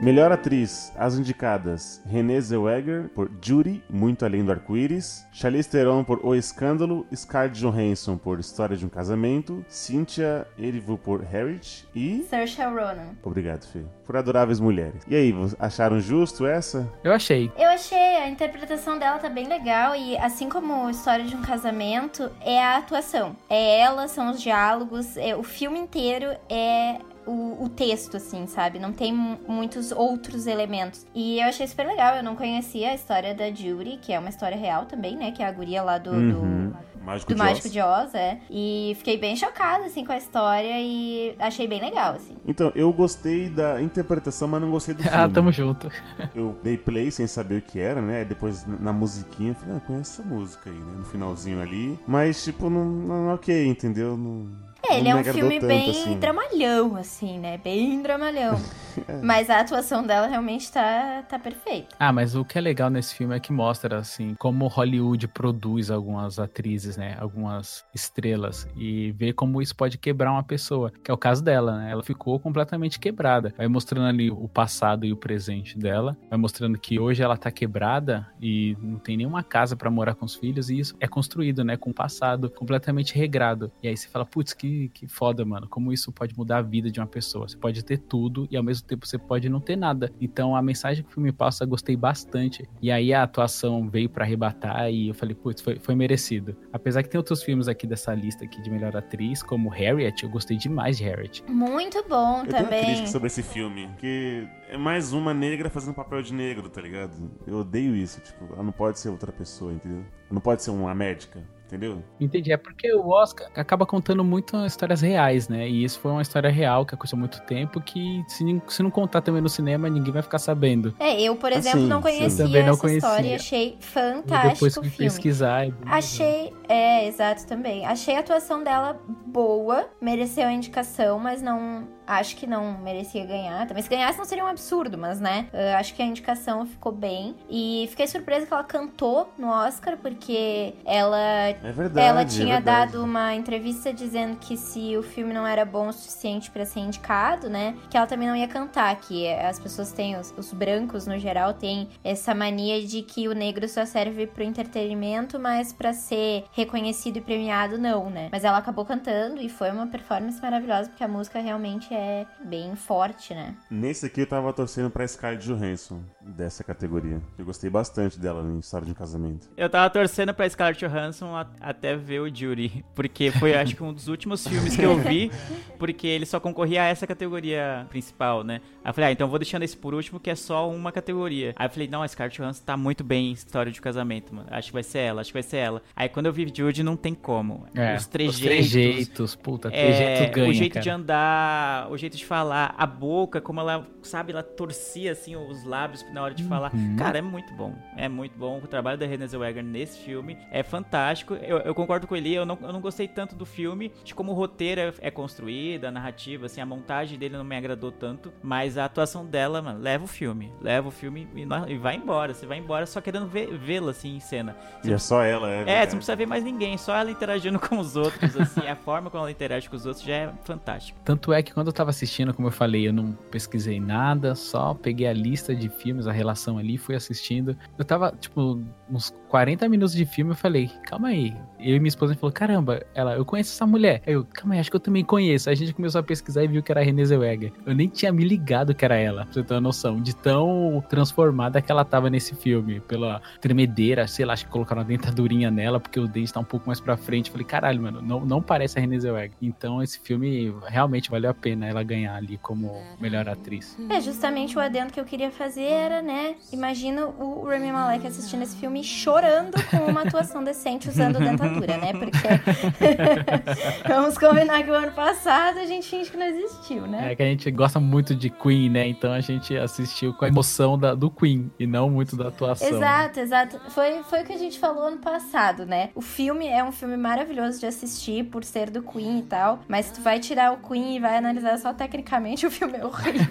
Melhor 0.00 0.32
atriz, 0.32 0.90
as 0.96 1.18
indicadas: 1.18 2.00
Renée 2.06 2.40
Zellweger 2.40 3.10
por 3.14 3.30
Judy, 3.38 3.84
Muito 3.90 4.24
Além 4.24 4.42
do 4.42 4.50
Arco-Íris, 4.50 5.26
Charlize 5.30 5.68
Theron 5.68 6.02
por 6.02 6.24
O 6.24 6.34
Escândalo, 6.34 7.06
Scarlett 7.14 7.60
Johansson 7.60 8.16
por 8.16 8.40
História 8.40 8.78
de 8.78 8.86
um 8.86 8.88
Casamento, 8.88 9.62
Cynthia 9.68 10.46
Erivo 10.58 10.96
por 10.96 11.22
Harriet 11.22 11.86
e... 11.94 12.26
Saoirse 12.30 12.62
Ronan. 12.62 13.10
Obrigado, 13.22 13.66
Fê. 13.66 13.80
Por 14.06 14.16
Adoráveis 14.16 14.58
Mulheres. 14.58 15.02
E 15.06 15.14
aí, 15.14 15.34
acharam 15.58 16.00
justo 16.00 16.46
essa? 16.46 16.90
Eu 17.04 17.12
achei. 17.12 17.52
Eu 17.58 17.68
achei 17.68 18.16
a 18.16 18.28
interpretação 18.30 18.98
dela 18.98 19.18
tá 19.18 19.28
bem 19.28 19.48
legal 19.48 19.94
e 19.94 20.16
assim 20.16 20.48
como 20.48 20.86
a 20.86 20.90
história 20.90 21.26
de 21.26 21.36
um 21.36 21.42
casamento 21.42 22.30
é 22.40 22.64
a 22.64 22.78
atuação. 22.78 23.36
É 23.50 23.80
ela, 23.80 24.08
são 24.08 24.30
os 24.30 24.40
diálogos, 24.40 25.18
é, 25.18 25.36
o 25.36 25.42
filme 25.42 25.78
inteiro 25.78 26.34
é 26.48 26.98
o, 27.30 27.64
o 27.64 27.68
texto, 27.68 28.16
assim, 28.16 28.46
sabe? 28.46 28.78
Não 28.78 28.92
tem 28.92 29.12
mu- 29.12 29.38
muitos 29.48 29.92
outros 29.92 30.46
elementos. 30.46 31.06
E 31.14 31.38
eu 31.40 31.46
achei 31.48 31.66
super 31.66 31.86
legal. 31.86 32.16
Eu 32.16 32.22
não 32.22 32.34
conhecia 32.36 32.90
a 32.90 32.94
história 32.94 33.34
da 33.34 33.50
Judy, 33.50 33.98
que 34.02 34.12
é 34.12 34.18
uma 34.18 34.28
história 34.28 34.56
real 34.56 34.86
também, 34.86 35.16
né? 35.16 35.30
Que 35.30 35.42
é 35.42 35.46
a 35.46 35.52
guria 35.52 35.82
lá 35.82 35.98
do, 35.98 36.10
Uhum. 36.10 36.70
do, 36.70 36.90
Mágico 37.04 37.30
do 37.32 37.34
de 37.34 37.38
Mágico 37.42 37.66
Oz. 37.66 37.72
de 37.72 37.80
Oz, 37.80 38.14
é. 38.14 38.38
E 38.50 38.92
fiquei 38.98 39.16
bem 39.16 39.34
chocada, 39.34 39.86
assim, 39.86 40.04
com 40.04 40.12
a 40.12 40.18
história 40.18 40.74
e 40.78 41.34
achei 41.38 41.66
bem 41.66 41.80
legal, 41.80 42.14
assim. 42.14 42.36
Então, 42.46 42.70
eu 42.74 42.92
gostei 42.92 43.48
da 43.48 43.80
interpretação, 43.80 44.46
mas 44.48 44.60
não 44.60 44.70
gostei 44.70 44.94
do 44.94 45.02
filme. 45.02 45.16
Ah, 45.16 45.28
tamo 45.28 45.50
junto. 45.50 45.90
Eu 46.34 46.56
dei 46.62 46.76
play 46.76 47.10
sem 47.10 47.26
saber 47.26 47.58
o 47.58 47.62
que 47.62 47.78
era, 47.80 48.02
né? 48.02 48.24
Depois 48.24 48.66
na- 48.66 48.92
musiquinha, 48.92 49.52
eu 49.52 49.54
falei, 49.54 49.76
ah, 49.76 49.80
conheço 49.80 50.20
essa 50.20 50.28
música 50.28 50.68
aí, 50.68 50.76
né? 50.76 50.92
No 50.98 51.04
finalzinho 51.04 51.60
ali. 51.62 51.98
Mas, 52.06 52.44
tipo, 52.44 52.68
não, 52.68 52.84
não 52.84 53.34
ok, 53.34 53.66
entendeu? 53.66 54.16
Não, 54.16 54.46
É, 54.88 54.98
ele 54.98 55.08
é 55.08 55.14
um 55.14 55.24
filme 55.24 55.60
tanto, 55.60 55.66
bem 55.66 55.90
assim. 55.90 56.18
dramalhão, 56.18 56.96
assim, 56.96 57.38
né? 57.38 57.58
Bem 57.58 58.02
dramalhão. 58.02 58.60
Mas 59.22 59.50
a 59.50 59.60
atuação 59.60 60.06
dela 60.06 60.26
realmente 60.26 60.70
tá, 60.72 61.22
tá 61.28 61.38
perfeita. 61.38 61.94
Ah, 61.98 62.12
mas 62.12 62.34
o 62.34 62.44
que 62.44 62.58
é 62.58 62.60
legal 62.60 62.90
nesse 62.90 63.14
filme 63.14 63.36
é 63.36 63.40
que 63.40 63.52
mostra, 63.52 63.98
assim, 63.98 64.34
como 64.34 64.66
Hollywood 64.66 65.28
produz 65.28 65.90
algumas 65.90 66.38
atrizes, 66.38 66.96
né? 66.96 67.16
Algumas 67.20 67.84
estrelas. 67.94 68.68
E 68.76 69.12
vê 69.12 69.32
como 69.32 69.62
isso 69.62 69.74
pode 69.76 69.98
quebrar 69.98 70.32
uma 70.32 70.42
pessoa. 70.42 70.92
Que 71.04 71.10
é 71.10 71.14
o 71.14 71.18
caso 71.18 71.42
dela, 71.42 71.78
né? 71.78 71.90
Ela 71.92 72.02
ficou 72.02 72.38
completamente 72.38 72.98
quebrada. 72.98 73.54
Vai 73.56 73.68
mostrando 73.68 74.06
ali 74.06 74.30
o 74.30 74.48
passado 74.48 75.04
e 75.04 75.12
o 75.12 75.16
presente 75.16 75.78
dela. 75.78 76.16
Vai 76.28 76.38
mostrando 76.38 76.78
que 76.78 76.98
hoje 76.98 77.22
ela 77.22 77.36
tá 77.36 77.50
quebrada 77.50 78.26
e 78.40 78.76
não 78.80 78.98
tem 78.98 79.16
nenhuma 79.16 79.42
casa 79.42 79.76
pra 79.76 79.90
morar 79.90 80.14
com 80.14 80.24
os 80.24 80.34
filhos. 80.34 80.70
E 80.70 80.78
isso 80.78 80.96
é 81.00 81.06
construído, 81.06 81.64
né? 81.64 81.76
Com 81.76 81.90
o 81.90 81.94
passado 81.94 82.50
completamente 82.50 83.14
regrado. 83.14 83.70
E 83.82 83.88
aí 83.88 83.96
você 83.96 84.08
fala, 84.08 84.26
putz, 84.26 84.52
que, 84.52 84.69
que 84.92 85.06
foda, 85.08 85.44
mano. 85.44 85.68
Como 85.68 85.92
isso 85.92 86.12
pode 86.12 86.36
mudar 86.36 86.58
a 86.58 86.62
vida 86.62 86.90
de 86.90 87.00
uma 87.00 87.06
pessoa. 87.06 87.48
Você 87.48 87.56
pode 87.56 87.84
ter 87.84 87.98
tudo 87.98 88.46
e 88.50 88.56
ao 88.56 88.62
mesmo 88.62 88.86
tempo 88.86 89.06
você 89.06 89.18
pode 89.18 89.48
não 89.48 89.60
ter 89.60 89.76
nada. 89.76 90.12
Então 90.20 90.54
a 90.54 90.62
mensagem 90.62 91.02
que 91.04 91.10
o 91.10 91.14
filme 91.14 91.32
passa, 91.32 91.64
eu 91.64 91.68
gostei 91.68 91.96
bastante. 91.96 92.68
E 92.80 92.90
aí 92.90 93.12
a 93.12 93.22
atuação 93.22 93.88
veio 93.88 94.08
pra 94.08 94.24
arrebatar 94.24 94.90
e 94.90 95.08
eu 95.08 95.14
falei, 95.14 95.34
putz, 95.34 95.60
foi, 95.60 95.78
foi 95.78 95.94
merecido. 95.94 96.56
Apesar 96.72 97.02
que 97.02 97.08
tem 97.08 97.18
outros 97.18 97.42
filmes 97.42 97.68
aqui 97.68 97.86
dessa 97.86 98.14
lista 98.14 98.44
aqui 98.44 98.60
de 98.62 98.70
melhor 98.70 98.96
atriz, 98.96 99.42
como 99.42 99.68
Harriet, 99.68 100.22
eu 100.22 100.30
gostei 100.30 100.56
demais 100.56 100.98
de 100.98 101.04
Harriet. 101.04 101.42
Muito 101.48 102.02
bom 102.08 102.40
Eu 102.40 102.46
tenho 102.46 102.56
uma 102.56 102.64
também. 102.64 102.84
crítica 102.84 103.06
sobre 103.08 103.26
esse 103.26 103.42
filme, 103.42 103.88
que 103.98 104.46
é 104.68 104.76
mais 104.76 105.12
uma 105.12 105.32
negra 105.34 105.68
fazendo 105.70 105.94
papel 105.94 106.22
de 106.22 106.32
negro, 106.32 106.68
tá 106.68 106.80
ligado? 106.80 107.12
Eu 107.46 107.58
odeio 107.58 107.94
isso, 107.94 108.20
tipo, 108.20 108.44
ela 108.52 108.62
não 108.62 108.72
pode 108.72 108.98
ser 108.98 109.08
outra 109.08 109.32
pessoa, 109.32 109.72
entendeu? 109.72 109.98
Ela 110.00 110.32
não 110.32 110.40
pode 110.40 110.62
ser 110.62 110.70
uma 110.70 110.94
médica, 110.94 111.42
entendeu? 111.70 112.02
Entendi, 112.20 112.52
é 112.52 112.56
porque 112.56 112.92
o 112.94 113.08
Oscar 113.08 113.48
acaba 113.54 113.86
contando 113.86 114.24
muito 114.24 114.56
histórias 114.66 115.00
reais, 115.00 115.48
né? 115.48 115.68
E 115.68 115.84
isso 115.84 115.98
foi 116.00 116.10
uma 116.10 116.22
história 116.22 116.50
real 116.50 116.84
que 116.84 116.94
aconteceu 116.94 117.16
há 117.16 117.20
muito 117.20 117.40
tempo 117.42 117.80
que 117.80 118.22
se, 118.28 118.44
se 118.68 118.82
não 118.82 118.90
contar 118.90 119.20
também 119.20 119.40
no 119.40 119.48
cinema, 119.48 119.88
ninguém 119.88 120.12
vai 120.12 120.22
ficar 120.22 120.38
sabendo. 120.38 120.94
É, 120.98 121.20
eu, 121.22 121.36
por 121.36 121.52
exemplo, 121.52 121.80
sim, 121.80 121.86
não 121.88 121.98
sim. 121.98 122.02
conhecia 122.02 122.46
não 122.64 122.72
essa 122.72 122.80
conhecia. 122.80 122.98
história 123.08 123.28
e 123.28 123.34
achei 123.34 123.76
E 123.80 123.84
fantástico 123.84 124.52
depois 124.54 124.76
o 124.76 124.80
fui 124.80 124.90
filme. 124.90 125.04
pesquisar. 125.10 125.68
e- 125.68 125.74
Achei, 125.86 126.52
é, 126.72 127.06
exato 127.06 127.46
também. 127.46 127.84
Achei 127.86 128.16
a 128.16 128.20
atuação 128.20 128.62
dela 128.62 129.00
boa, 129.26 129.88
mereceu 130.00 130.46
a 130.46 130.52
indicação, 130.52 131.18
mas 131.18 131.42
não 131.42 131.88
acho 132.06 132.34
que 132.36 132.44
não 132.46 132.76
merecia 132.78 133.24
ganhar. 133.24 133.66
Também 133.68 133.82
se 133.84 133.88
ganhasse 133.88 134.18
não 134.18 134.24
seria 134.24 134.44
um 134.44 134.48
absurdo, 134.48 134.98
mas 134.98 135.20
né, 135.20 135.46
eu 135.52 135.76
acho 135.76 135.94
que 135.94 136.02
a 136.02 136.04
indicação 136.04 136.66
ficou 136.66 136.90
bem 136.90 137.36
e 137.48 137.86
fiquei 137.90 138.06
surpresa 138.08 138.46
que 138.46 138.52
ela 138.52 138.64
cantou 138.64 139.32
no 139.38 139.48
Oscar 139.48 139.96
porque 139.96 140.74
ela 140.84 141.18
É 141.18 141.52
verdade. 141.72 142.06
ela 142.06 142.22
é 142.22 142.24
tinha 142.24 142.54
verdade. 142.56 142.92
dado 142.92 143.04
uma 143.04 143.32
entrevista 143.34 143.92
dizendo 143.92 144.36
que 144.38 144.56
se 144.56 144.96
o 144.96 145.02
filme 145.04 145.32
não 145.32 145.46
era 145.46 145.64
bom 145.64 145.86
o 145.88 145.92
suficiente 145.92 146.50
pra 146.50 146.66
ser 146.66 146.80
indicado, 146.80 147.48
né, 147.48 147.76
que 147.88 147.96
ela 147.96 148.08
também 148.08 148.26
não 148.26 148.34
ia 148.34 148.48
cantar, 148.48 148.96
que 148.96 149.28
as 149.32 149.60
pessoas 149.60 149.92
têm, 149.92 150.16
os, 150.18 150.34
os 150.36 150.52
brancos 150.52 151.06
no 151.06 151.16
geral 151.16 151.54
têm 151.54 151.88
essa 152.02 152.34
mania 152.34 152.84
de 152.84 153.02
que 153.02 153.28
o 153.28 153.32
negro 153.34 153.68
só 153.68 153.84
serve 153.86 154.26
pro 154.26 154.42
entretenimento, 154.42 155.38
mas 155.38 155.72
pra 155.72 155.92
ser 155.92 156.44
reconhecido 156.60 157.16
e 157.16 157.20
premiado 157.20 157.78
não, 157.78 158.08
né. 158.10 158.28
Mas 158.30 158.44
ela 158.44 158.58
acabou 158.58 158.84
cantando 158.84 159.40
e 159.40 159.48
foi 159.48 159.70
uma 159.70 159.86
performance 159.86 160.40
maravilhosa, 160.40 160.88
porque 160.88 161.02
a 161.04 161.08
música 161.08 161.40
realmente 161.40 161.92
é 161.92 162.26
bem 162.44 162.74
forte, 162.76 163.34
né. 163.34 163.54
Nesse 163.70 164.06
aqui 164.06 164.20
eu 164.22 164.26
tava 164.26 164.52
torcendo 164.52 164.90
pra 164.90 165.06
Scarlett 165.06 165.44
Johansson. 165.46 166.00
dessa 166.20 166.62
categoria. 166.62 167.20
Eu 167.38 167.44
gostei 167.44 167.68
bastante 167.70 168.18
dela 168.18 168.42
em 168.42 168.58
História 168.58 168.84
de 168.86 168.92
um 168.92 168.94
Casamento. 168.94 169.48
Eu 169.56 169.68
tava 169.68 169.88
torcendo 169.90 170.32
pra 170.34 170.48
Scarlett 170.48 170.84
Johansson 170.86 171.34
até 171.60 171.96
ver 171.96 172.20
o 172.20 172.34
Jury, 172.34 172.84
porque 172.94 173.30
foi, 173.30 173.54
acho 173.54 173.74
que, 173.74 173.82
um 173.82 173.92
dos 173.92 174.08
últimos 174.08 174.46
filmes 174.46 174.76
que 174.76 174.82
eu 174.82 174.98
vi, 174.98 175.30
porque 175.78 176.06
ele 176.06 176.26
só 176.26 176.38
concorria 176.38 176.82
a 176.82 176.86
essa 176.86 177.06
categoria 177.06 177.86
principal, 177.88 178.44
né? 178.44 178.60
Aí 178.84 178.90
eu 178.90 178.94
falei, 178.94 179.10
ah, 179.10 179.12
então 179.12 179.26
eu 179.26 179.30
vou 179.30 179.38
deixando 179.38 179.62
esse 179.62 179.76
por 179.76 179.94
último, 179.94 180.20
que 180.20 180.30
é 180.30 180.34
só 180.34 180.70
uma 180.70 180.92
categoria. 180.92 181.52
Aí 181.56 181.66
eu 181.66 181.70
falei, 181.70 181.88
não, 181.88 182.02
a 182.02 182.08
Scarlett 182.08 182.40
Johansson 182.40 182.62
tá 182.64 182.76
muito 182.76 183.02
bem 183.02 183.30
em 183.30 183.32
História 183.32 183.72
de 183.72 183.80
Casamento, 183.80 184.34
mano. 184.34 184.48
Acho 184.50 184.68
que 184.68 184.74
vai 184.74 184.82
ser 184.82 184.98
ela, 184.98 185.20
acho 185.20 185.30
que 185.30 185.34
vai 185.34 185.42
ser 185.42 185.56
ela. 185.58 185.82
Aí 185.96 186.08
quando 186.08 186.26
eu 186.26 186.32
vi 186.32 186.49
Judy, 186.54 186.82
não 186.82 186.96
tem 186.96 187.14
como. 187.14 187.66
É, 187.74 187.96
os 187.96 188.06
trejeitos. 188.06 188.36
Os 188.40 188.40
trejeitos, 188.72 189.34
puta, 189.36 189.68
É, 189.68 189.70
trejeito 189.70 190.32
ganha, 190.34 190.50
o 190.50 190.52
jeito 190.52 190.72
cara. 190.74 190.82
de 190.82 190.90
andar, 190.90 191.90
o 191.90 191.96
jeito 191.96 192.16
de 192.16 192.24
falar, 192.24 192.74
a 192.76 192.86
boca, 192.86 193.40
como 193.40 193.60
ela, 193.60 193.86
sabe, 194.02 194.32
ela 194.32 194.42
torcia 194.42 195.12
assim 195.12 195.36
os 195.36 195.64
lábios 195.64 196.04
na 196.12 196.22
hora 196.22 196.34
de 196.34 196.44
falar. 196.44 196.74
Uhum. 196.74 196.96
Cara, 196.96 197.18
é 197.18 197.22
muito 197.22 197.52
bom. 197.54 197.74
É 197.96 198.08
muito 198.08 198.36
bom. 198.38 198.58
O 198.58 198.66
trabalho 198.66 198.98
da 198.98 199.06
Renée 199.06 199.26
Zellweger 199.28 199.62
nesse 199.64 199.98
filme 199.98 200.36
é 200.50 200.62
fantástico. 200.62 201.34
Eu, 201.34 201.58
eu 201.58 201.74
concordo 201.74 202.06
com 202.06 202.16
ele, 202.16 202.32
eu 202.34 202.44
não, 202.46 202.58
eu 202.62 202.72
não 202.72 202.80
gostei 202.80 203.08
tanto 203.08 203.34
do 203.34 203.44
filme, 203.46 203.92
de 204.04 204.14
como 204.14 204.32
o 204.32 204.34
roteiro 204.34 204.80
é, 204.80 204.92
é 205.00 205.10
construído, 205.10 205.84
a 205.86 205.90
narrativa, 205.90 206.46
assim, 206.46 206.60
a 206.60 206.66
montagem 206.66 207.18
dele 207.18 207.36
não 207.36 207.44
me 207.44 207.56
agradou 207.56 207.90
tanto, 207.92 208.32
mas 208.42 208.78
a 208.78 208.84
atuação 208.84 209.24
dela, 209.26 209.60
mano, 209.62 209.78
leva 209.80 210.04
o 210.04 210.08
filme. 210.08 210.52
Leva 210.60 210.88
o 210.88 210.90
filme 210.90 211.28
e, 211.34 211.72
e 211.72 211.76
vai 211.78 211.96
embora. 211.96 212.34
Você 212.34 212.46
vai 212.46 212.58
embora 212.58 212.86
só 212.86 213.00
querendo 213.00 213.26
vê-la, 213.26 213.90
assim, 213.90 214.16
em 214.16 214.20
cena. 214.20 214.56
Você 214.82 214.90
E 214.90 214.92
é 214.92 214.98
só 214.98 215.22
ela, 215.22 215.48
é. 215.50 215.52
é, 215.52 215.64
verdade. 215.64 215.80
você 215.80 215.86
não 215.92 215.98
precisa 215.98 216.16
ver 216.16 216.26
mais 216.26 216.39
ninguém, 216.40 216.76
só 216.76 216.94
ela 216.96 217.10
interagindo 217.10 217.58
com 217.58 217.78
os 217.78 217.96
outros, 217.96 218.36
assim, 218.36 218.66
a 218.66 218.76
forma 218.76 219.10
como 219.10 219.22
ela 219.22 219.30
interage 219.30 219.68
com 219.68 219.76
os 219.76 219.86
outros 219.86 220.04
já 220.04 220.14
é 220.14 220.32
fantástico. 220.44 220.98
Tanto 221.04 221.32
é 221.32 221.42
que 221.42 221.52
quando 221.52 221.68
eu 221.68 221.72
tava 221.72 221.90
assistindo, 221.90 222.32
como 222.34 222.48
eu 222.48 222.52
falei, 222.52 222.88
eu 222.88 222.92
não 222.92 223.12
pesquisei 223.30 223.80
nada, 223.80 224.34
só 224.34 224.74
peguei 224.74 225.06
a 225.06 225.12
lista 225.12 225.54
de 225.54 225.68
filmes, 225.68 226.06
a 226.06 226.12
relação 226.12 226.58
ali, 226.58 226.78
fui 226.78 226.94
assistindo. 226.94 227.56
Eu 227.78 227.84
tava, 227.84 228.12
tipo, 228.18 228.62
uns 228.90 229.14
40 229.28 229.68
minutos 229.68 229.94
de 229.94 230.04
filme, 230.04 230.32
eu 230.32 230.36
falei, 230.36 230.70
calma 230.84 231.08
aí. 231.08 231.34
Eu 231.58 231.76
e 231.76 231.78
minha 231.78 231.88
esposa 231.88 232.14
falou, 232.14 232.32
caramba, 232.32 232.84
ela, 232.94 233.14
eu 233.14 233.24
conheço 233.24 233.52
essa 233.52 233.66
mulher. 233.66 234.02
Aí 234.06 234.14
eu, 234.14 234.24
calma 234.24 234.54
aí, 234.54 234.60
acho 234.60 234.70
que 234.70 234.76
eu 234.76 234.80
também 234.80 235.04
conheço. 235.04 235.48
Aí 235.48 235.54
a 235.54 235.56
gente 235.56 235.72
começou 235.72 236.00
a 236.00 236.02
pesquisar 236.02 236.42
e 236.42 236.48
viu 236.48 236.62
que 236.62 236.72
era 236.72 236.80
a 236.80 236.84
Renée 236.84 237.04
Zellweger. 237.04 237.52
Eu 237.64 237.74
nem 237.74 237.88
tinha 237.88 238.12
me 238.12 238.24
ligado 238.24 238.74
que 238.74 238.84
era 238.84 238.96
ela, 238.96 239.24
pra 239.24 239.32
você 239.32 239.42
ter 239.42 239.54
uma 239.54 239.60
noção, 239.60 240.00
de 240.00 240.14
tão 240.14 240.82
transformada 240.88 241.60
que 241.62 241.70
ela 241.70 241.84
tava 241.84 242.10
nesse 242.10 242.34
filme. 242.34 242.80
Pela 242.80 243.20
tremedeira, 243.40 244.06
sei 244.08 244.24
lá, 244.24 244.32
acho 244.32 244.46
que 244.46 244.50
colocaram 244.50 244.82
uma 244.82 244.88
dentadurinha 244.88 245.50
nela, 245.50 245.78
porque 245.78 246.00
o 246.00 246.08
dente 246.08 246.32
tá 246.32 246.40
um 246.40 246.44
pouco 246.44 246.66
mais 246.66 246.80
pra 246.80 246.96
frente. 246.96 247.26
Eu 247.26 247.32
falei, 247.32 247.46
caralho, 247.46 247.82
mano, 247.82 248.02
não, 248.02 248.24
não 248.24 248.42
parece 248.42 248.78
a 248.78 248.80
Renée 248.80 248.98
Zellweger. 248.98 249.36
Então 249.40 249.82
esse 249.82 250.00
filme 250.00 250.52
realmente 250.66 251.10
valeu 251.10 251.30
a 251.30 251.34
pena 251.34 251.66
ela 251.66 251.82
ganhar 251.82 252.16
ali 252.16 252.36
como 252.38 252.82
melhor 253.00 253.28
atriz. 253.28 253.78
É, 253.88 254.00
justamente 254.00 254.56
o 254.56 254.60
adendo 254.60 254.92
que 254.92 254.98
eu 254.98 255.04
queria 255.04 255.30
fazer 255.30 255.62
era, 255.62 256.02
né? 256.02 256.34
Imagina 256.52 257.06
o 257.06 257.44
Rami 257.46 257.70
Malek 257.70 258.06
assistindo 258.06 258.42
esse 258.42 258.56
filme 258.56 258.79
chorando 258.82 259.54
com 259.70 259.76
uma 259.78 260.02
atuação 260.02 260.42
decente 260.44 260.88
usando 260.88 261.18
dentadura, 261.18 261.76
né? 261.76 261.92
Porque 261.92 262.18
vamos 263.88 264.16
combinar 264.18 264.62
que 264.62 264.70
o 264.70 264.74
ano 264.74 264.92
passado 264.92 265.58
a 265.58 265.64
gente 265.66 265.88
finge 265.88 266.10
que 266.10 266.16
não 266.16 266.26
existiu, 266.26 266.86
né? 266.86 267.12
É 267.12 267.16
que 267.16 267.22
a 267.22 267.26
gente 267.26 267.50
gosta 267.50 267.78
muito 267.80 268.14
de 268.14 268.30
Queen, 268.30 268.70
né? 268.70 268.86
Então 268.88 269.12
a 269.12 269.20
gente 269.20 269.56
assistiu 269.56 270.12
com 270.14 270.24
a 270.24 270.28
emoção 270.28 270.78
da- 270.78 270.94
do 270.94 271.10
Queen 271.10 271.50
e 271.58 271.66
não 271.66 271.90
muito 271.90 272.16
da 272.16 272.28
atuação. 272.28 272.68
Exato, 272.68 273.20
exato. 273.20 273.60
Foi, 273.70 274.02
foi 274.04 274.22
o 274.22 274.24
que 274.24 274.32
a 274.32 274.38
gente 274.38 274.58
falou 274.58 274.84
ano 274.86 274.98
passado, 274.98 275.64
né? 275.66 275.90
O 275.94 276.00
filme 276.00 276.46
é 276.46 276.62
um 276.62 276.72
filme 276.72 276.96
maravilhoso 276.96 277.60
de 277.60 277.66
assistir 277.66 278.24
por 278.24 278.44
ser 278.44 278.70
do 278.70 278.82
Queen 278.82 279.18
e 279.20 279.22
tal, 279.22 279.60
mas 279.68 279.90
tu 279.90 280.00
vai 280.00 280.18
tirar 280.20 280.52
o 280.52 280.56
Queen 280.58 280.96
e 280.96 281.00
vai 281.00 281.16
analisar 281.16 281.58
só 281.58 281.72
tecnicamente, 281.72 282.46
o 282.46 282.50
filme 282.50 282.78
é 282.78 282.84
horrível. 282.84 283.26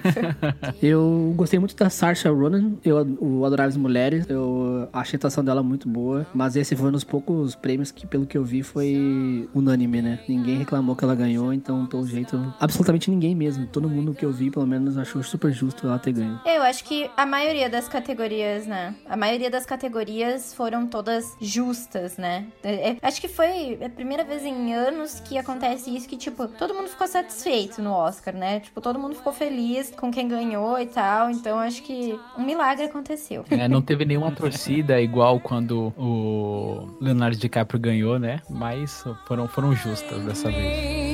Eu 0.81 1.33
gostei 1.35 1.59
muito 1.59 1.75
da 1.75 1.89
Saoirse 1.89 2.27
Ronan, 2.27 2.73
eu 2.83 2.99
o 3.19 3.45
Adoráveis 3.45 3.77
Mulheres, 3.77 4.25
eu 4.29 4.87
achei 4.93 5.17
a 5.17 5.19
atuação 5.39 5.43
dela 5.43 5.63
muito 5.63 5.87
boa, 5.87 6.27
mas 6.33 6.55
esse 6.55 6.75
foi 6.75 6.89
um 6.89 6.91
dos 6.91 7.03
poucos 7.03 7.55
prêmios 7.55 7.91
que, 7.91 8.05
pelo 8.05 8.25
que 8.25 8.37
eu 8.37 8.43
vi, 8.43 8.61
foi 8.61 9.49
unânime, 9.53 10.01
né? 10.01 10.19
Ninguém 10.27 10.57
reclamou 10.57 10.95
que 10.95 11.03
ela 11.03 11.15
ganhou, 11.15 11.53
então, 11.53 11.85
pelo 11.85 12.05
jeito, 12.05 12.53
absolutamente 12.59 13.09
ninguém 13.09 13.35
mesmo. 13.35 13.65
Todo 13.67 13.89
mundo 13.89 14.13
que 14.13 14.25
eu 14.25 14.31
vi, 14.31 14.51
pelo 14.51 14.67
menos, 14.67 14.97
achou 14.97 15.23
super 15.23 15.51
justo 15.51 15.87
ela 15.87 15.97
ter 15.97 16.11
ganho. 16.11 16.39
Eu 16.45 16.61
acho 16.63 16.83
que 16.83 17.09
a 17.15 17.25
maioria 17.25 17.69
das 17.69 17.87
categorias, 17.87 18.67
né? 18.67 18.95
A 19.07 19.17
maioria 19.17 19.49
das 19.49 19.65
categorias 19.65 20.53
foram 20.53 20.85
todas 20.85 21.35
justas, 21.41 22.17
né? 22.17 22.47
É, 22.63 22.91
é, 22.91 22.97
acho 23.01 23.21
que 23.21 23.27
foi 23.27 23.79
a 23.83 23.89
primeira 23.89 24.23
vez 24.23 24.43
em 24.43 24.73
anos 24.73 25.19
que 25.19 25.37
acontece 25.37 25.95
isso, 25.95 26.07
que, 26.07 26.17
tipo, 26.17 26.47
todo 26.47 26.73
mundo 26.73 26.87
ficou 26.89 27.07
satisfeito 27.07 27.81
no 27.81 27.91
Oscar, 27.91 28.35
né? 28.35 28.59
Tipo, 28.59 28.81
todo 28.81 28.99
mundo 28.99 29.15
ficou 29.15 29.33
feliz 29.33 29.91
com 29.91 30.11
quem 30.11 30.27
ganhou 30.27 30.79
e 30.79 30.85
tal. 30.85 31.29
Então, 31.29 31.59
acho 31.59 31.81
que 31.83 32.17
um 32.37 32.43
milagre 32.43 32.85
aconteceu. 32.85 33.45
É, 33.49 33.67
não 33.67 33.81
teve 33.81 34.05
nenhuma 34.05 34.31
torcida 34.31 34.99
igual 35.01 35.28
quando 35.37 35.93
o 35.97 36.87
Leonardo 37.01 37.35
DiCaprio 37.35 37.77
ganhou, 37.77 38.17
né? 38.17 38.41
Mas 38.49 39.03
foram, 39.27 39.49
foram 39.49 39.75
justas 39.75 40.23
dessa 40.23 40.49
vez. 40.49 41.09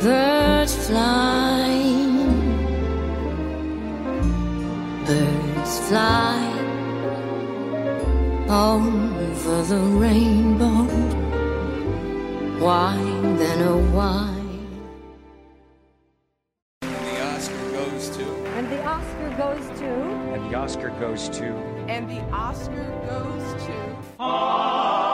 Bluebirds 0.00 0.74
birds 5.06 5.78
fly 5.88 6.49
over 8.50 9.62
the 9.62 9.78
rainbow. 9.78 10.84
Why 12.58 12.96
then, 13.38 13.62
oh 13.62 13.78
why? 13.92 14.34
The 16.82 17.22
Oscar 17.22 17.70
goes 17.70 18.10
to. 18.16 18.24
And 18.56 18.70
the 18.70 18.84
Oscar 18.84 19.30
goes 19.38 19.78
to. 19.78 19.86
And 19.86 20.50
the 20.50 20.56
Oscar 20.56 20.90
goes 20.90 21.28
to. 21.28 21.46
And 21.88 22.10
the 22.10 22.20
Oscar 22.32 22.90
goes 23.08 23.54
to. 23.64 23.96
Smile, 24.16 25.09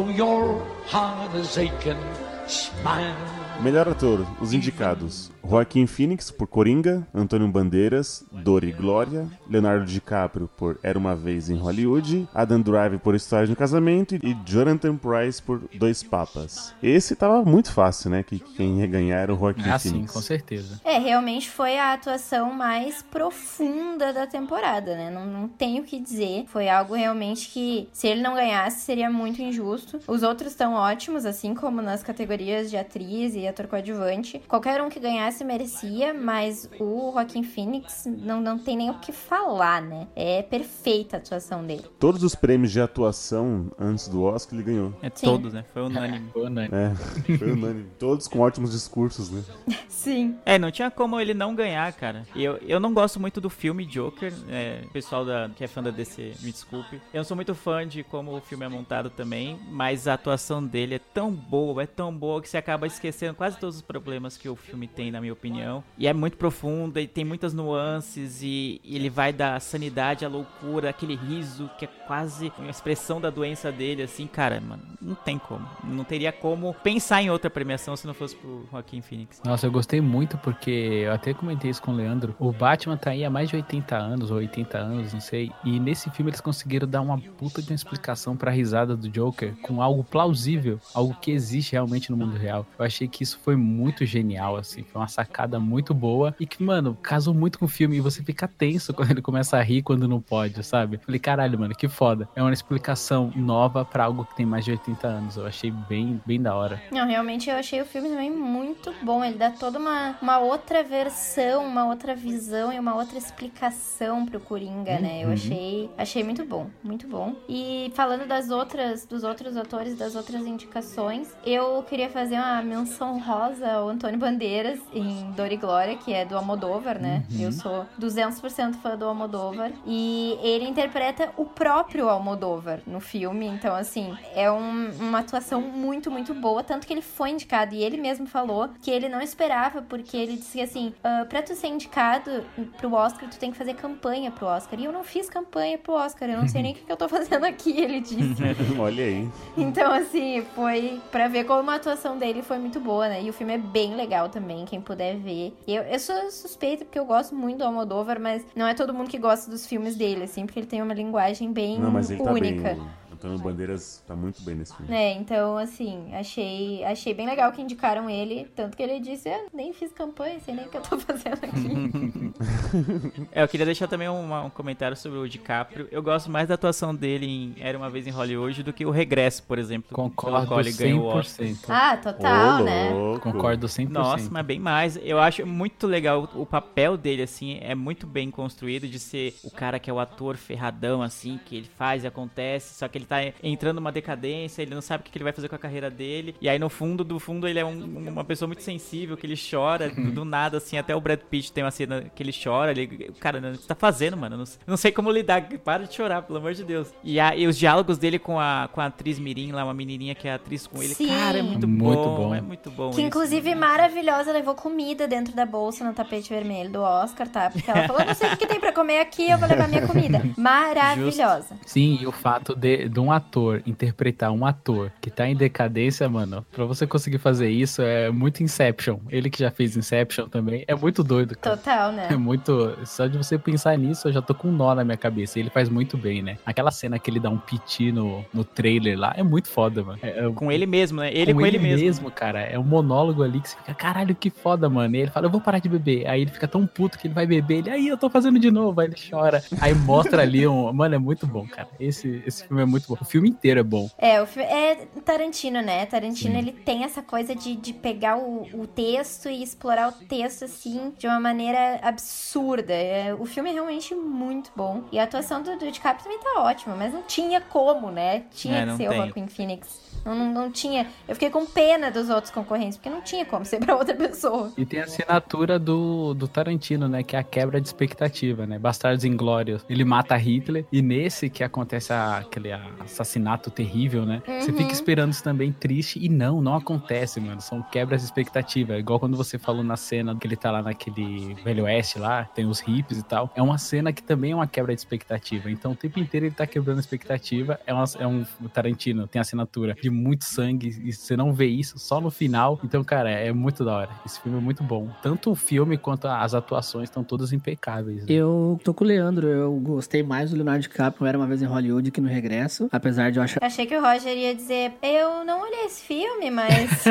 though 0.00 0.08
your 0.08 0.64
heart 0.86 1.34
is 1.34 1.58
aching. 1.58 1.98
Smile. 2.46 3.39
Melhor 3.62 3.86
ator, 3.88 4.26
os 4.40 4.54
indicados: 4.54 5.30
Joaquim 5.46 5.86
Phoenix 5.86 6.30
por 6.30 6.46
Coringa, 6.46 7.06
Antônio 7.14 7.46
Bandeiras, 7.48 8.24
Dor 8.32 8.64
e 8.64 8.72
Glória, 8.72 9.26
Leonardo 9.48 9.84
DiCaprio 9.84 10.48
por 10.56 10.78
Era 10.82 10.98
uma 10.98 11.14
Vez 11.14 11.50
em 11.50 11.56
Hollywood, 11.56 12.26
Adam 12.34 12.62
Driver 12.62 12.98
por 12.98 13.14
História 13.14 13.46
de 13.46 13.52
um 13.52 13.56
Casamento 13.56 14.14
e 14.14 14.34
Jonathan 14.46 14.96
Price 14.96 15.42
por 15.42 15.60
Dois 15.74 16.02
Papas. 16.02 16.74
Esse 16.82 17.14
tava 17.14 17.44
muito 17.44 17.70
fácil, 17.72 18.08
né? 18.10 18.22
Que 18.22 18.38
quem 18.38 18.80
ia 18.80 18.86
ganhar 18.86 19.18
era 19.18 19.34
o 19.34 19.38
Joaquim 19.38 19.68
Ah, 19.68 19.78
sim, 19.78 19.90
Phoenix. 19.90 20.12
com 20.12 20.20
certeza. 20.22 20.80
É, 20.82 20.98
realmente 20.98 21.50
foi 21.50 21.78
a 21.78 21.92
atuação 21.92 22.54
mais 22.54 23.02
profunda 23.02 24.10
da 24.12 24.26
temporada, 24.26 24.96
né? 24.96 25.10
Não, 25.10 25.26
não 25.26 25.48
tenho 25.48 25.82
o 25.82 25.86
que 25.86 26.00
dizer. 26.00 26.46
Foi 26.48 26.68
algo 26.68 26.94
realmente 26.94 27.50
que, 27.50 27.88
se 27.92 28.06
ele 28.08 28.22
não 28.22 28.34
ganhasse, 28.34 28.80
seria 28.80 29.10
muito 29.10 29.42
injusto. 29.42 30.00
Os 30.08 30.22
outros 30.22 30.52
estão 30.52 30.72
ótimos, 30.72 31.26
assim 31.26 31.54
como 31.54 31.82
nas 31.82 32.02
categorias 32.02 32.70
de 32.70 32.76
atriz 32.78 33.34
e 33.34 33.49
ator 33.50 33.66
coadjuvante. 33.66 34.40
Qualquer 34.48 34.82
um 34.82 34.88
que 34.88 35.00
ganhasse 35.00 35.44
merecia, 35.44 36.14
mas 36.14 36.68
o 36.78 37.12
Joaquim 37.12 37.42
Phoenix 37.42 38.06
não, 38.06 38.40
não 38.40 38.58
tem 38.58 38.76
nem 38.76 38.90
o 38.90 38.94
que 38.94 39.12
falar, 39.12 39.82
né? 39.82 40.08
É 40.14 40.42
perfeita 40.42 41.16
a 41.16 41.20
atuação 41.20 41.64
dele. 41.64 41.84
Todos 41.98 42.22
os 42.22 42.34
prêmios 42.34 42.72
de 42.72 42.80
atuação 42.80 43.70
antes 43.78 44.08
do 44.08 44.22
Oscar 44.22 44.58
ele 44.58 44.64
ganhou. 44.64 44.94
É 45.02 45.10
Sim. 45.14 45.26
todos, 45.26 45.52
né? 45.52 45.64
Foi 45.72 45.82
unânime. 45.82 46.30
Foi 46.32 46.46
unânime. 46.46 46.74
É, 46.74 47.36
foi 47.36 47.52
unânime. 47.52 47.86
Todos 47.98 48.28
com 48.28 48.40
ótimos 48.40 48.72
discursos, 48.72 49.30
né? 49.30 49.42
Sim. 49.88 50.36
É, 50.44 50.58
não 50.58 50.70
tinha 50.70 50.90
como 50.90 51.18
ele 51.20 51.34
não 51.34 51.54
ganhar, 51.54 51.92
cara. 51.92 52.24
E 52.34 52.42
Eu, 52.42 52.56
eu 52.58 52.80
não 52.80 52.94
gosto 52.94 53.18
muito 53.20 53.40
do 53.40 53.50
filme 53.50 53.84
Joker. 53.84 54.32
É, 54.48 54.82
o 54.84 54.90
pessoal 54.90 55.24
da, 55.24 55.50
que 55.54 55.64
é 55.64 55.66
fã 55.66 55.82
da 55.82 55.90
DC, 55.90 56.34
me 56.40 56.52
desculpe. 56.52 56.96
Eu 57.12 57.18
não 57.18 57.24
sou 57.24 57.34
muito 57.34 57.54
fã 57.54 57.86
de 57.86 58.02
como 58.04 58.36
o 58.36 58.40
filme 58.40 58.64
é 58.64 58.68
montado 58.68 59.10
também, 59.10 59.58
mas 59.70 60.06
a 60.06 60.14
atuação 60.14 60.64
dele 60.64 60.94
é 60.94 60.98
tão 60.98 61.30
boa, 61.30 61.82
é 61.82 61.86
tão 61.86 62.14
boa 62.14 62.40
que 62.40 62.48
você 62.48 62.56
acaba 62.56 62.86
esquecendo 62.86 63.34
quase 63.40 63.56
todos 63.56 63.76
os 63.76 63.80
problemas 63.80 64.36
que 64.36 64.50
o 64.50 64.54
filme 64.54 64.86
tem, 64.86 65.10
na 65.10 65.18
minha 65.18 65.32
opinião. 65.32 65.82
E 65.96 66.06
é 66.06 66.12
muito 66.12 66.36
profunda 66.36 67.00
e 67.00 67.08
tem 67.08 67.24
muitas 67.24 67.54
nuances 67.54 68.42
e, 68.42 68.82
e 68.84 68.96
ele 68.96 69.08
vai 69.08 69.32
da 69.32 69.58
sanidade 69.58 70.26
à 70.26 70.28
loucura, 70.28 70.90
aquele 70.90 71.16
riso 71.16 71.70
que 71.78 71.86
é 71.86 71.88
quase 71.88 72.52
uma 72.58 72.68
expressão 72.68 73.18
da 73.18 73.30
doença 73.30 73.72
dele, 73.72 74.02
assim, 74.02 74.26
cara, 74.26 74.60
mano, 74.60 74.82
não 75.00 75.14
tem 75.14 75.38
como. 75.38 75.66
Não 75.82 76.04
teria 76.04 76.30
como 76.30 76.74
pensar 76.74 77.22
em 77.22 77.30
outra 77.30 77.48
premiação 77.48 77.96
se 77.96 78.06
não 78.06 78.12
fosse 78.12 78.36
pro 78.36 78.66
Joaquim 78.70 79.00
Phoenix. 79.00 79.40
Nossa, 79.42 79.66
eu 79.66 79.72
gostei 79.72 80.02
muito 80.02 80.36
porque 80.36 80.70
eu 81.06 81.12
até 81.14 81.32
comentei 81.32 81.70
isso 81.70 81.80
com 81.80 81.92
o 81.92 81.96
Leandro. 81.96 82.36
O 82.38 82.52
Batman 82.52 82.98
tá 82.98 83.08
aí 83.08 83.24
há 83.24 83.30
mais 83.30 83.48
de 83.48 83.56
80 83.56 83.96
anos, 83.96 84.30
ou 84.30 84.36
80 84.36 84.76
anos, 84.76 85.14
não 85.14 85.20
sei. 85.20 85.50
E 85.64 85.80
nesse 85.80 86.10
filme 86.10 86.28
eles 86.28 86.42
conseguiram 86.42 86.86
dar 86.86 87.00
uma 87.00 87.18
puta 87.18 87.62
de 87.62 87.70
uma 87.70 87.76
explicação 87.76 88.36
pra 88.36 88.50
risada 88.50 88.94
do 88.94 89.08
Joker 89.08 89.54
com 89.62 89.80
algo 89.80 90.04
plausível, 90.04 90.78
algo 90.92 91.14
que 91.14 91.30
existe 91.30 91.72
realmente 91.72 92.10
no 92.10 92.18
mundo 92.18 92.36
real. 92.36 92.66
Eu 92.78 92.84
achei 92.84 93.08
que 93.08 93.22
isso 93.22 93.29
foi 93.38 93.56
muito 93.56 94.04
genial, 94.04 94.56
assim. 94.56 94.82
Foi 94.82 95.00
uma 95.00 95.08
sacada 95.08 95.58
muito 95.60 95.92
boa 95.94 96.34
e 96.40 96.46
que, 96.46 96.62
mano, 96.62 96.96
casou 97.02 97.34
muito 97.34 97.58
com 97.58 97.64
o 97.64 97.68
filme. 97.68 97.96
E 97.96 98.00
você 98.00 98.22
fica 98.22 98.48
tenso 98.48 98.92
quando 98.94 99.10
ele 99.10 99.22
começa 99.22 99.56
a 99.56 99.62
rir 99.62 99.82
quando 99.82 100.08
não 100.08 100.20
pode, 100.20 100.62
sabe? 100.64 100.98
Falei, 100.98 101.18
caralho, 101.20 101.58
mano, 101.58 101.74
que 101.74 101.88
foda. 101.88 102.28
É 102.34 102.42
uma 102.42 102.52
explicação 102.52 103.32
nova 103.36 103.84
pra 103.84 104.04
algo 104.04 104.24
que 104.24 104.34
tem 104.36 104.46
mais 104.46 104.64
de 104.64 104.70
80 104.72 105.06
anos. 105.06 105.36
Eu 105.36 105.46
achei 105.46 105.70
bem, 105.70 106.20
bem 106.26 106.40
da 106.40 106.54
hora. 106.54 106.80
Não, 106.92 107.06
realmente 107.06 107.48
eu 107.50 107.56
achei 107.56 107.80
o 107.80 107.84
filme 107.86 108.08
também 108.08 108.30
muito 108.30 108.94
bom. 109.02 109.24
Ele 109.24 109.36
dá 109.38 109.50
toda 109.50 109.78
uma, 109.78 110.16
uma 110.20 110.38
outra 110.38 110.82
versão, 110.82 111.64
uma 111.66 111.86
outra 111.86 112.14
visão 112.14 112.72
e 112.72 112.78
uma 112.78 112.94
outra 112.94 113.18
explicação 113.18 114.24
pro 114.26 114.40
Coringa, 114.40 114.98
né? 114.98 115.22
Eu 115.22 115.28
Uhum. 115.28 115.34
achei, 115.34 115.90
achei 115.98 116.24
muito 116.24 116.44
bom, 116.44 116.68
muito 116.82 117.06
bom. 117.06 117.34
E 117.48 117.92
falando 117.94 118.26
das 118.26 118.50
outras, 118.50 119.04
dos 119.06 119.22
outros 119.22 119.56
atores, 119.56 119.94
das 119.96 120.14
outras 120.14 120.46
indicações, 120.46 121.28
eu 121.44 121.82
queria 121.84 122.08
fazer 122.10 122.34
uma 122.36 122.62
menção 122.62 123.09
rosa 123.18 123.70
ao 123.72 123.88
Antônio 123.88 124.18
Bandeiras 124.18 124.78
em 124.92 125.30
Dor 125.32 125.50
e 125.52 125.56
Glória, 125.56 125.96
que 125.96 126.12
é 126.12 126.24
do 126.24 126.36
Almodóvar, 126.36 126.98
né? 127.00 127.22
Uhum. 127.30 127.40
Eu 127.42 127.52
sou 127.52 127.86
200% 128.00 128.74
fã 128.76 128.96
do 128.96 129.04
Almodóvar. 129.06 129.72
E 129.86 130.38
ele 130.42 130.68
interpreta 130.68 131.30
o 131.36 131.44
próprio 131.44 132.08
Almodóvar 132.08 132.80
no 132.86 133.00
filme. 133.00 133.46
Então, 133.46 133.74
assim, 133.74 134.16
é 134.34 134.50
um- 134.50 134.90
uma 135.00 135.20
atuação 135.20 135.60
muito, 135.60 136.10
muito 136.10 136.34
boa. 136.34 136.62
Tanto 136.62 136.86
que 136.86 136.92
ele 136.92 137.02
foi 137.02 137.30
indicado. 137.30 137.74
E 137.74 137.82
ele 137.82 137.96
mesmo 137.96 138.26
falou 138.26 138.68
que 138.82 138.90
ele 138.90 139.08
não 139.08 139.20
esperava, 139.20 139.82
porque 139.82 140.16
ele 140.16 140.36
disse 140.36 140.58
que, 140.58 140.62
assim, 140.62 140.92
ah, 141.02 141.24
pra 141.28 141.42
tu 141.42 141.54
ser 141.54 141.68
indicado 141.68 142.44
pro 142.76 142.92
Oscar, 142.94 143.28
tu 143.28 143.38
tem 143.38 143.50
que 143.50 143.58
fazer 143.58 143.74
campanha 143.74 144.30
pro 144.30 144.46
Oscar. 144.46 144.78
E 144.78 144.84
eu 144.84 144.92
não 144.92 145.04
fiz 145.04 145.28
campanha 145.30 145.78
pro 145.78 145.94
Oscar. 145.94 146.28
Eu 146.28 146.38
não 146.38 146.48
sei 146.48 146.62
nem 146.62 146.72
o 146.72 146.74
que, 146.74 146.84
que 146.84 146.92
eu 146.92 146.96
tô 146.96 147.08
fazendo 147.08 147.44
aqui, 147.44 147.70
ele 147.80 148.00
disse. 148.00 148.42
Olha 148.78 149.04
aí. 149.04 149.28
Então, 149.56 149.92
assim, 149.92 150.42
foi 150.54 151.00
pra 151.10 151.28
ver 151.28 151.44
como 151.44 151.70
a 151.70 151.76
atuação 151.76 152.18
dele 152.18 152.42
foi 152.42 152.58
muito 152.58 152.80
boa, 152.80 152.99
né? 153.08 153.22
E 153.22 153.30
o 153.30 153.32
filme 153.32 153.54
é 153.54 153.58
bem 153.58 153.94
legal 153.94 154.28
também, 154.28 154.64
quem 154.64 154.80
puder 154.80 155.16
ver. 155.16 155.54
Eu, 155.66 155.82
eu 155.82 155.98
sou 155.98 156.30
suspeita 156.30 156.84
porque 156.84 156.98
eu 156.98 157.04
gosto 157.04 157.34
muito 157.34 157.58
do 157.58 157.64
Almodóvar, 157.64 158.20
mas 158.20 158.44
não 158.54 158.66
é 158.66 158.74
todo 158.74 158.94
mundo 158.94 159.08
que 159.08 159.18
gosta 159.18 159.50
dos 159.50 159.66
filmes 159.66 159.96
dele, 159.96 160.24
assim, 160.24 160.46
porque 160.46 160.60
ele 160.60 160.66
tem 160.66 160.82
uma 160.82 160.94
linguagem 160.94 161.52
bem 161.52 161.78
Não, 161.78 161.90
ele 161.98 162.62
tá 162.62 162.74
bem. 162.74 162.88
Antônio 163.20 163.38
Bandeiras 163.38 164.02
tá 164.08 164.16
muito 164.16 164.40
bem 164.42 164.54
nesse 164.54 164.74
filme. 164.74 164.94
É, 164.94 165.12
então, 165.12 165.56
assim, 165.58 166.14
achei, 166.14 166.82
achei 166.84 167.12
bem 167.12 167.26
legal 167.26 167.52
que 167.52 167.60
indicaram 167.60 168.08
ele. 168.08 168.46
Tanto 168.56 168.76
que 168.76 168.82
ele 168.82 168.98
disse, 168.98 169.28
eu 169.28 169.46
nem 169.52 169.72
fiz 169.74 169.92
campanha, 169.92 170.40
sei 170.40 170.54
nem 170.54 170.66
o 170.66 170.68
que 170.70 170.76
eu 170.78 170.82
tô 170.82 170.98
fazendo 170.98 171.34
aqui. 171.34 172.30
É, 173.32 173.42
eu 173.42 173.48
queria 173.48 173.66
deixar 173.66 173.86
também 173.88 174.08
uma- 174.08 174.42
um 174.44 174.50
comentário 174.50 174.96
sobre 174.96 175.18
o 175.18 175.28
DiCaprio. 175.28 175.88
Eu 175.90 176.02
gosto 176.02 176.30
mais 176.30 176.48
da 176.48 176.54
atuação 176.54 176.94
dele 176.94 177.26
em 177.26 177.54
Era 177.60 177.76
Uma 177.76 177.90
Vez 177.90 178.06
em 178.06 178.10
Hollywood 178.10 178.62
do 178.62 178.72
que 178.72 178.84
o 178.86 178.90
Regresso, 178.90 179.42
por 179.42 179.58
exemplo. 179.58 179.90
Concordo 179.94 180.36
pelo 180.38 180.48
qual 180.48 180.60
ele 180.60 180.72
ganhou 180.72 181.04
o 181.04 181.06
Oscar. 181.06 181.46
100%. 181.46 181.58
ah, 181.68 181.96
total, 181.96 182.64
né? 182.64 182.90
Concordo 183.20 183.66
100%. 183.68 183.88
Nossa, 183.90 184.28
mas 184.30 184.46
bem 184.46 184.58
mais. 184.58 184.98
Eu 185.02 185.18
acho 185.20 185.46
muito 185.46 185.86
legal 185.86 186.28
o 186.34 186.46
papel 186.46 186.96
dele, 186.96 187.22
assim, 187.22 187.58
é 187.60 187.74
muito 187.74 188.06
bem 188.06 188.30
construído 188.30 188.88
de 188.88 188.98
ser 188.98 189.34
o 189.44 189.50
cara 189.50 189.78
que 189.78 189.90
é 189.90 189.92
o 189.92 189.98
ator 189.98 190.36
ferradão, 190.36 191.02
assim, 191.02 191.38
que 191.44 191.56
ele 191.56 191.68
faz 191.76 192.04
e 192.04 192.06
acontece, 192.06 192.74
só 192.78 192.88
que 192.88 192.96
ele 192.98 193.04
tá 193.10 193.16
entrando 193.42 193.76
numa 193.76 193.90
decadência, 193.92 194.62
ele 194.62 194.72
não 194.74 194.80
sabe 194.80 195.02
o 195.02 195.10
que 195.10 195.18
ele 195.18 195.24
vai 195.24 195.32
fazer 195.32 195.48
com 195.48 195.56
a 195.56 195.58
carreira 195.58 195.90
dele. 195.90 196.34
E 196.40 196.48
aí, 196.48 196.58
no 196.58 196.70
fundo, 196.70 197.02
do 197.04 197.18
fundo, 197.18 197.46
ele 197.48 197.58
é 197.58 197.64
um- 197.64 198.08
uma 198.08 198.24
pessoa 198.24 198.46
muito 198.46 198.62
sensível, 198.62 199.16
que 199.16 199.26
ele 199.26 199.34
chora 199.36 199.90
do, 199.90 200.10
do 200.12 200.24
nada, 200.24 200.58
assim, 200.58 200.78
até 200.78 200.94
o 200.94 201.00
Brad 201.00 201.18
Pitt 201.20 201.52
tem 201.52 201.64
uma 201.64 201.70
cena 201.72 202.04
que 202.14 202.22
ele 202.22 202.32
chora. 202.32 202.70
Ele, 202.70 202.86
cara, 203.18 203.38
o 203.38 203.42
que 203.52 203.56
você 203.58 203.66
tá 203.68 203.74
fazendo, 203.74 204.16
mano? 204.16 204.36
Não, 204.36 204.44
não 204.66 204.76
sei 204.76 204.92
como 204.92 205.10
lidar. 205.10 205.42
Para 205.64 205.84
de 205.86 205.94
chorar, 205.94 206.22
pelo 206.22 206.38
amor 206.38 206.54
de 206.54 206.62
Deus. 206.64 206.92
E, 207.02 207.18
a- 207.18 207.34
e 207.34 207.46
os 207.46 207.58
diálogos 207.58 207.98
dele 207.98 208.18
com 208.18 208.38
a, 208.38 208.68
com 208.72 208.80
a 208.80 208.86
atriz 208.86 209.18
Mirim, 209.18 209.52
lá, 209.52 209.64
uma 209.64 209.74
menininha 209.74 210.14
que 210.14 210.28
é 210.28 210.32
atriz 210.34 210.66
com 210.66 210.82
ele. 210.82 210.94
Sim. 210.94 211.08
Cara, 211.08 211.38
é 211.38 211.42
muito, 211.42 211.66
Muito 211.66 212.02
bom, 212.02 212.16
bom. 212.16 212.34
É 212.34 212.40
muito 212.40 212.70
bom. 212.70 212.90
Que 212.90 212.96
isso. 212.98 213.06
inclusive 213.06 213.54
maravilhosa, 213.54 214.32
levou 214.32 214.54
comida 214.54 215.08
dentro 215.08 215.34
da 215.34 215.44
bolsa 215.44 215.84
no 215.84 215.92
tapete 215.92 216.28
vermelho 216.30 216.70
do 216.70 216.80
Oscar, 216.80 217.26
tá? 217.28 217.50
Porque 217.50 217.68
ela 217.70 217.86
falou: 217.88 218.04
não 218.04 218.14
sei 218.14 218.32
o 218.32 218.36
que 218.36 218.46
tem 218.46 218.60
pra 218.60 218.72
comer 218.72 219.00
aqui, 219.00 219.28
eu 219.30 219.38
vou 219.38 219.48
levar 219.48 219.68
minha 219.68 219.86
comida. 219.86 220.22
Maravilhosa. 220.36 221.56
Sim, 221.66 221.98
e 222.00 222.06
o 222.06 222.12
fato 222.12 222.54
de, 222.54 222.88
de 223.00 223.06
um 223.06 223.10
ator 223.10 223.62
interpretar 223.66 224.30
um 224.30 224.44
ator 224.44 224.92
que 225.00 225.10
tá 225.10 225.26
em 225.26 225.34
decadência, 225.34 226.08
mano, 226.08 226.44
pra 226.52 226.64
você 226.66 226.86
conseguir 226.86 227.18
fazer 227.18 227.48
isso 227.50 227.80
é 227.82 228.10
muito 228.10 228.42
Inception. 228.42 228.98
Ele 229.08 229.30
que 229.30 229.38
já 229.38 229.50
fez 229.50 229.76
Inception 229.76 230.28
também, 230.28 230.64
é 230.68 230.74
muito 230.74 231.02
doido, 231.02 231.36
cara. 231.36 231.56
Total, 231.56 231.92
né? 231.92 232.08
É 232.10 232.16
muito. 232.16 232.76
Só 232.84 233.06
de 233.06 233.16
você 233.16 233.38
pensar 233.38 233.76
nisso, 233.78 234.08
eu 234.08 234.12
já 234.12 234.20
tô 234.20 234.34
com 234.34 234.48
um 234.48 234.52
nó 234.52 234.74
na 234.74 234.84
minha 234.84 234.96
cabeça. 234.96 235.38
E 235.38 235.42
ele 235.42 235.50
faz 235.50 235.68
muito 235.68 235.96
bem, 235.96 236.22
né? 236.22 236.36
Aquela 236.44 236.70
cena 236.70 236.98
que 236.98 237.10
ele 237.10 237.18
dá 237.20 237.30
um 237.30 237.38
piti 237.38 237.90
no, 237.90 238.24
no 238.34 238.44
trailer 238.44 238.98
lá 238.98 239.14
é 239.16 239.22
muito 239.22 239.48
foda, 239.48 239.82
mano. 239.82 239.98
É- 240.02 240.26
é- 240.26 240.30
Com 240.32 240.52
ele 240.52 240.66
mesmo, 240.66 241.00
né? 241.00 241.10
Ele 241.12 241.32
com, 241.32 241.40
ele, 241.46 241.58
mesmo. 241.58 242.10
cara. 242.10 242.40
É 242.40 242.58
um 242.58 242.62
monólogo 242.64 243.22
ali 243.22 243.40
que 243.40 243.48
você 243.48 243.56
fica, 243.56 243.74
caralho, 243.74 244.14
que 244.14 244.28
foda, 244.30 244.68
mano. 244.68 244.94
E 244.94 245.00
ele 245.00 245.10
fala, 245.10 245.26
eu 245.26 245.30
vou 245.30 245.40
parar 245.40 245.58
de 245.58 245.68
beber. 245.68 246.06
Aí 246.06 246.22
ele 246.22 246.30
fica 246.30 246.46
tão 246.46 246.66
puto 246.66 246.98
que 246.98 247.06
ele 247.06 247.14
vai 247.14 247.26
beber. 247.26 247.58
Ele, 247.58 247.70
aí 247.70 247.88
eu 247.88 247.96
tô 247.96 248.10
fazendo 248.10 248.38
de 248.38 248.50
novo. 248.50 248.80
Aí 248.80 248.88
ele 248.88 248.96
chora. 249.10 249.42
Aí 249.60 249.74
mostra 249.74 250.22
ali 250.22 250.46
um. 250.46 250.72
Mano, 250.72 250.94
é 250.94 250.98
muito 250.98 251.26
bom, 251.26 251.46
cara. 251.46 251.68
Esse, 251.78 252.22
esse 252.26 252.46
filme 252.46 252.62
é 252.62 252.66
muito 252.66 252.86
O 253.00 253.04
filme 253.04 253.28
inteiro 253.28 253.60
é 253.60 253.62
bom. 253.62 253.88
É, 253.98 254.22
o 254.22 254.26
é 254.38 254.76
Tarantino, 255.04 255.60
né? 255.60 255.86
Tarantino, 255.86 256.34
Sim. 256.34 256.38
ele 256.38 256.52
tem 256.52 256.84
essa 256.84 257.02
coisa 257.02 257.34
de, 257.34 257.54
de 257.56 257.72
pegar 257.72 258.16
o, 258.16 258.42
o 258.54 258.66
texto 258.66 259.28
e 259.28 259.42
explorar 259.42 259.88
o 259.88 259.92
texto, 259.92 260.44
assim, 260.44 260.92
de 260.98 261.06
uma 261.06 261.20
maneira 261.20 261.78
absurda. 261.82 262.72
É, 262.72 263.14
o 263.14 263.24
filme 263.26 263.50
é 263.50 263.52
realmente 263.52 263.94
muito 263.94 264.50
bom. 264.56 264.82
E 264.92 264.98
a 264.98 265.04
atuação 265.04 265.42
do, 265.42 265.56
do 265.58 265.70
DiCaprio 265.70 266.02
também 266.04 266.18
tá 266.18 266.40
ótima, 266.42 266.74
mas 266.76 266.92
não 266.92 267.02
tinha 267.02 267.40
como, 267.40 267.90
né? 267.90 268.24
Tinha 268.30 268.58
É, 268.58 268.66
que 268.66 268.72
ser 268.76 268.88
tem. 268.88 269.00
o 269.00 269.04
Joaquin 269.04 269.26
Phoenix. 269.26 269.90
Não, 270.04 270.14
não, 270.14 270.32
não 270.32 270.50
tinha... 270.50 270.86
Eu 271.06 271.14
fiquei 271.14 271.28
com 271.28 271.44
pena 271.44 271.90
dos 271.90 272.08
outros 272.08 272.32
concorrentes, 272.32 272.78
porque 272.78 272.88
não 272.88 273.02
tinha 273.02 273.24
como 273.26 273.44
ser 273.44 273.58
pra 273.60 273.76
outra 273.76 273.94
pessoa. 273.94 274.50
E 274.56 274.64
tem 274.64 274.80
a 274.80 274.84
assinatura 274.84 275.58
do, 275.58 276.14
do 276.14 276.26
Tarantino, 276.26 276.88
né? 276.88 277.02
Que 277.02 277.16
é 277.16 277.18
a 277.18 277.22
quebra 277.22 277.60
de 277.60 277.66
expectativa, 277.68 278.46
né? 278.46 278.58
Bastardos 278.58 279.04
Inglórios. 279.04 279.62
Ele 279.68 279.84
mata 279.84 280.16
Hitler. 280.16 280.64
E 280.72 280.80
nesse 280.80 281.28
que 281.28 281.44
acontece 281.44 281.92
a- 281.92 282.18
aquele 282.18 282.50
assassinato 282.80 283.50
terrível, 283.50 284.04
né? 284.04 284.22
Você 284.40 284.50
Uhum. 284.50 284.56
fica 284.56 284.72
esperando 284.72 285.12
isso 285.12 285.22
também 285.22 285.52
triste. 285.52 285.98
E 286.02 286.08
não, 286.08 286.40
não 286.40 286.54
acontece, 286.54 287.20
mano. 287.20 287.40
São 287.40 287.62
quebras 287.62 288.00
de 288.00 288.06
expectativa. 288.06 288.78
Igual 288.78 288.98
quando 288.98 289.16
você 289.16 289.38
falou 289.38 289.62
na 289.62 289.76
cena 289.76 290.14
que 290.16 290.26
ele 290.26 290.36
tá 290.36 290.50
lá 290.50 290.62
naquele 290.62 291.34
Velho 291.44 291.64
Oeste 291.64 291.98
lá, 291.98 292.24
tem 292.24 292.46
os 292.46 292.60
hippies 292.60 292.98
e 292.98 293.02
tal. 293.04 293.30
É 293.34 293.42
uma 293.42 293.58
cena 293.58 293.92
que 293.92 294.02
também 294.02 294.32
é 294.32 294.34
uma 294.34 294.46
quebra 294.46 294.74
de 294.74 294.80
expectativa. 294.80 295.50
Então 295.50 295.72
o 295.72 295.76
tempo 295.76 295.98
inteiro 295.98 296.26
ele 296.26 296.34
tá 296.34 296.46
quebrando 296.46 296.78
a 296.78 296.80
expectativa. 296.80 297.58
É, 297.66 297.72
uma- 297.74 297.84
é 297.98 298.06
um 298.06 298.24
o 298.42 298.48
Tarantino, 298.48 299.06
tem 299.06 299.20
assinatura 299.20 299.74
de 299.74 299.90
muito 299.90 300.24
sangue. 300.24 300.68
E 300.84 300.92
você 300.92 301.16
não 301.16 301.32
vê 301.32 301.46
isso 301.46 301.78
só 301.78 302.00
no 302.00 302.10
final. 302.10 302.58
Então, 302.64 302.82
cara, 302.82 303.10
é 303.10 303.32
muito 303.32 303.64
da 303.64 303.74
hora. 303.76 303.90
Esse 304.04 304.20
filme 304.20 304.38
é 304.38 304.40
muito 304.40 304.62
bom. 304.62 304.88
Tanto 305.02 305.30
o 305.30 305.34
filme 305.34 305.76
quanto 305.78 306.06
as 306.08 306.34
atuações 306.34 306.88
estão 306.88 307.04
todas 307.04 307.32
impecáveis. 307.32 307.98
né? 308.00 308.04
Eu 308.08 308.58
tô 308.64 308.72
com 308.74 308.84
o 308.84 308.86
Leandro, 308.86 309.26
eu 309.26 309.52
gostei 309.60 310.02
mais 310.02 310.30
do 310.30 310.36
Leonardo 310.36 310.62
DiCaprio, 310.62 311.06
era 311.06 311.16
uma 311.18 311.26
vez 311.26 311.40
em 311.42 311.46
Hollywood 311.46 311.90
que 311.90 312.00
no 312.00 312.08
Regresso, 312.08 312.59
apesar 312.70 313.10
de 313.10 313.18
eu 313.18 313.22
achar... 313.22 313.42
Achei 313.42 313.66
que 313.66 313.76
o 313.76 313.80
Roger 313.80 314.16
ia 314.16 314.34
dizer, 314.34 314.72
eu 314.82 315.24
não 315.24 315.42
olhei 315.42 315.66
esse 315.66 315.82
filme, 315.82 316.30
mas... 316.30 316.70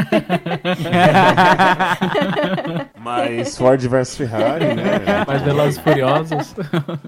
Mas 3.01 3.57
Ford 3.57 3.81
vs 3.81 4.15
Ferrari, 4.15 4.75
né? 4.75 5.25
Mais 5.25 5.41
Velozes 5.41 5.79
e 5.79 5.81
Furiosos. 5.81 6.55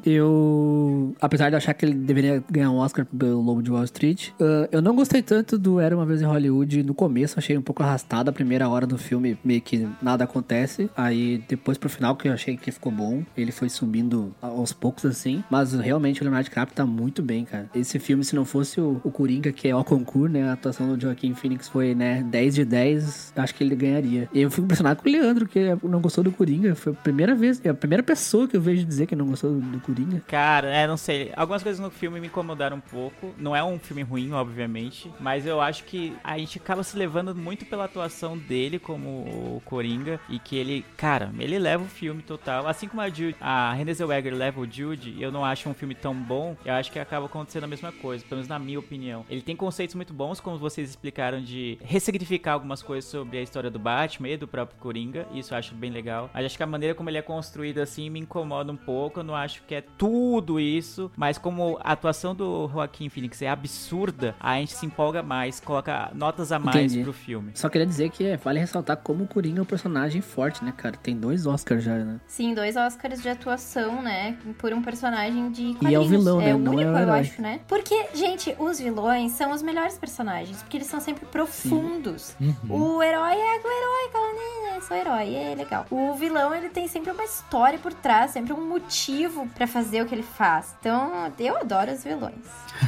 Eu, 0.05 1.15
apesar 1.21 1.49
de 1.49 1.55
achar 1.55 1.73
que 1.73 1.85
ele 1.85 1.93
deveria 1.93 2.43
ganhar 2.49 2.71
um 2.71 2.77
Oscar 2.77 3.05
pelo 3.05 3.41
Lobo 3.41 3.61
de 3.61 3.71
Wall 3.71 3.83
Street, 3.83 4.29
uh, 4.39 4.67
eu 4.71 4.81
não 4.81 4.95
gostei 4.95 5.21
tanto 5.21 5.57
do 5.57 5.79
Era 5.79 5.95
Uma 5.95 6.05
Vez 6.05 6.21
em 6.21 6.25
Hollywood. 6.25 6.83
No 6.83 6.93
começo 6.93 7.37
achei 7.37 7.57
um 7.57 7.61
pouco 7.61 7.83
arrastado, 7.83 8.29
a 8.29 8.33
primeira 8.33 8.67
hora 8.69 8.87
do 8.87 8.97
filme 8.97 9.37
meio 9.43 9.61
que 9.61 9.87
nada 10.01 10.23
acontece. 10.23 10.89
Aí 10.95 11.43
depois 11.47 11.77
pro 11.77 11.89
final 11.89 12.15
que 12.15 12.27
eu 12.27 12.33
achei 12.33 12.57
que 12.57 12.71
ficou 12.71 12.91
bom, 12.91 13.23
ele 13.35 13.51
foi 13.51 13.69
subindo 13.69 14.33
aos 14.41 14.73
poucos 14.73 15.05
assim. 15.05 15.43
Mas 15.49 15.73
realmente 15.73 16.21
o 16.21 16.23
Leonardo 16.23 16.45
DiCaprio 16.45 16.75
tá 16.75 16.85
muito 16.85 17.21
bem, 17.21 17.45
cara. 17.45 17.69
Esse 17.75 17.99
filme, 17.99 18.23
se 18.23 18.35
não 18.35 18.45
fosse 18.51 18.81
o, 18.81 18.99
o 19.03 19.11
Coringa, 19.11 19.51
que 19.51 19.67
é 19.67 19.75
o 19.75 19.83
concurso, 19.83 20.33
né, 20.33 20.49
a 20.49 20.53
atuação 20.53 20.93
do 20.93 21.01
Joaquim 21.01 21.33
Phoenix 21.33 21.69
foi, 21.69 21.95
né, 21.95 22.21
10 22.23 22.55
de 22.55 22.65
10, 22.65 23.33
acho 23.35 23.55
que 23.55 23.63
ele 23.63 23.75
ganharia. 23.75 24.29
E 24.33 24.41
eu 24.41 24.51
fico 24.51 24.63
impressionado 24.63 25.01
com 25.01 25.07
o 25.07 25.11
Leandro, 25.11 25.47
que 25.47 25.59
não 25.83 26.01
gostou 26.01 26.23
do 26.23 26.31
Coringa. 26.31 26.75
Foi 26.75 26.91
a 26.91 26.95
primeira 26.95 27.33
vez, 27.33 27.61
é 27.63 27.69
a 27.69 27.73
primeira 27.73 28.03
pessoa 28.03 28.47
que 28.47 28.57
eu 28.57 28.61
vejo 28.61 28.85
dizer 28.85 29.05
que 29.05 29.15
não 29.15 29.25
gostou 29.25 29.51
do, 29.51 29.59
do 29.59 29.79
Coringa. 29.79 30.21
Cara, 30.27 30.67
é, 30.67 30.85
não 30.85 30.97
sei. 30.97 31.31
Algumas 31.35 31.63
coisas 31.63 31.79
no 31.79 31.89
filme 31.89 32.19
me 32.19 32.27
incomodaram 32.27 32.77
um 32.77 32.81
pouco. 32.81 33.33
Não 33.37 33.55
é 33.55 33.63
um 33.63 33.79
filme 33.79 34.03
ruim, 34.03 34.31
obviamente. 34.31 35.11
Mas 35.19 35.45
eu 35.45 35.61
acho 35.61 35.83
que 35.85 36.13
a 36.23 36.37
gente 36.37 36.57
acaba 36.57 36.83
se 36.83 36.97
levando 36.97 37.33
muito 37.33 37.65
pela 37.65 37.85
atuação 37.85 38.37
dele 38.37 38.79
como 38.79 39.07
o 39.09 39.61
Coringa. 39.65 40.19
E 40.29 40.39
que 40.39 40.55
ele, 40.55 40.85
cara, 40.97 41.31
ele 41.39 41.57
leva 41.57 41.83
o 41.83 41.87
filme 41.87 42.21
total. 42.21 42.67
Assim 42.67 42.87
como 42.87 43.01
a, 43.01 43.09
Jude, 43.09 43.35
a 43.39 43.73
Renée 43.73 43.93
Zellweger 43.93 44.33
leva 44.33 44.59
o 44.59 44.69
Jude, 44.69 45.15
eu 45.19 45.31
não 45.31 45.45
acho 45.45 45.69
um 45.69 45.73
filme 45.73 45.95
tão 45.95 46.13
bom. 46.13 46.55
Eu 46.65 46.73
acho 46.73 46.91
que 46.91 46.99
acaba 46.99 47.25
acontecendo 47.25 47.63
a 47.63 47.67
mesma 47.67 47.91
coisa, 47.91 48.23
pelo 48.27 48.40
menos 48.41 48.47
na 48.47 48.59
minha 48.59 48.79
opinião. 48.79 49.25
Ele 49.29 49.41
tem 49.41 49.55
conceitos 49.55 49.95
muito 49.95 50.13
bons, 50.13 50.39
como 50.39 50.57
vocês 50.57 50.89
explicaram, 50.89 51.41
de 51.41 51.77
ressignificar 51.81 52.53
algumas 52.53 52.81
coisas 52.81 53.09
sobre 53.09 53.37
a 53.37 53.41
história 53.41 53.69
do 53.69 53.79
Batman 53.79 54.29
e 54.29 54.37
do 54.37 54.47
próprio 54.47 54.77
Coringa. 54.79 55.27
Isso 55.33 55.53
eu 55.53 55.57
acho 55.57 55.73
bem 55.75 55.91
legal. 55.91 56.29
Mas 56.33 56.45
acho 56.45 56.57
que 56.57 56.63
a 56.63 56.67
maneira 56.67 56.95
como 56.95 57.09
ele 57.09 57.17
é 57.17 57.21
construído 57.21 57.79
assim 57.79 58.09
me 58.09 58.19
incomoda 58.19 58.71
um 58.71 58.77
pouco. 58.77 59.19
Eu 59.19 59.23
não 59.23 59.35
acho 59.35 59.61
que 59.63 59.75
é 59.75 59.81
tudo 59.97 60.59
isso. 60.59 61.11
Mas 61.15 61.37
como 61.37 61.77
a 61.83 61.91
atuação 61.93 62.33
do 62.35 62.67
Joaquim 62.71 63.09
Phoenix 63.09 63.41
é 63.41 63.49
absurda, 63.49 64.35
a 64.39 64.55
gente 64.57 64.73
se 64.73 64.85
empolga 64.85 65.21
mais, 65.23 65.59
coloca 65.59 66.11
notas 66.13 66.51
a 66.51 66.59
mais 66.59 66.75
Entendi. 66.91 67.03
pro 67.03 67.13
filme. 67.13 67.51
Só 67.55 67.69
queria 67.69 67.85
dizer 67.87 68.09
que 68.09 68.23
é, 68.25 68.37
vale 68.37 68.59
ressaltar 68.59 68.97
como 68.97 69.23
o 69.23 69.27
Coringa 69.27 69.59
é 69.59 69.61
um 69.61 69.65
personagem 69.65 70.21
forte, 70.21 70.63
né, 70.63 70.73
cara? 70.75 70.95
Tem 70.97 71.15
dois 71.15 71.45
Oscars 71.45 71.83
já, 71.83 71.95
né? 71.97 72.19
Sim, 72.27 72.53
dois 72.53 72.75
Oscars 72.75 73.21
de 73.21 73.29
atuação, 73.29 74.01
né? 74.01 74.37
Por 74.57 74.73
um 74.73 74.81
personagem 74.81 75.51
de 75.51 75.61
E 75.63 75.67
é 75.67 75.69
o 75.71 75.75
quadrinhos. 75.75 76.07
vilão, 76.09 76.37
né? 76.39 76.49
É 76.51 76.55
o 76.55 76.59
Não 76.59 76.73
é 76.73 76.75
o 76.75 76.79
único, 76.79 76.91
eu 76.91 76.97
herói. 77.01 77.19
acho, 77.19 77.41
né? 77.41 77.59
Porque, 77.67 78.05
gente, 78.13 78.30
os 78.59 78.79
vilões 78.79 79.31
são 79.33 79.51
os 79.51 79.61
melhores 79.61 79.97
personagens, 79.97 80.57
porque 80.61 80.77
eles 80.77 80.87
são 80.87 80.99
sempre 80.99 81.25
profundos. 81.25 82.35
Uhum. 82.39 82.55
O 82.97 83.03
herói 83.03 83.33
é 83.35 83.57
o 83.57 83.67
herói, 83.67 84.35
né? 84.35 84.77
É 84.77 84.81
só 84.81 84.95
herói, 84.95 85.35
é 85.35 85.55
legal. 85.55 85.85
O 85.91 86.13
vilão, 86.15 86.53
ele 86.55 86.69
tem 86.69 86.87
sempre 86.87 87.11
uma 87.11 87.23
história 87.23 87.77
por 87.77 87.93
trás, 87.93 88.31
sempre 88.31 88.53
um 88.53 88.65
motivo 88.67 89.47
pra 89.55 89.67
fazer 89.67 90.01
o 90.01 90.05
que 90.05 90.15
ele 90.15 90.23
faz. 90.23 90.75
Então, 90.79 91.11
eu 91.39 91.57
adoro 91.57 91.91
os 91.91 92.03
vilões. 92.03 92.35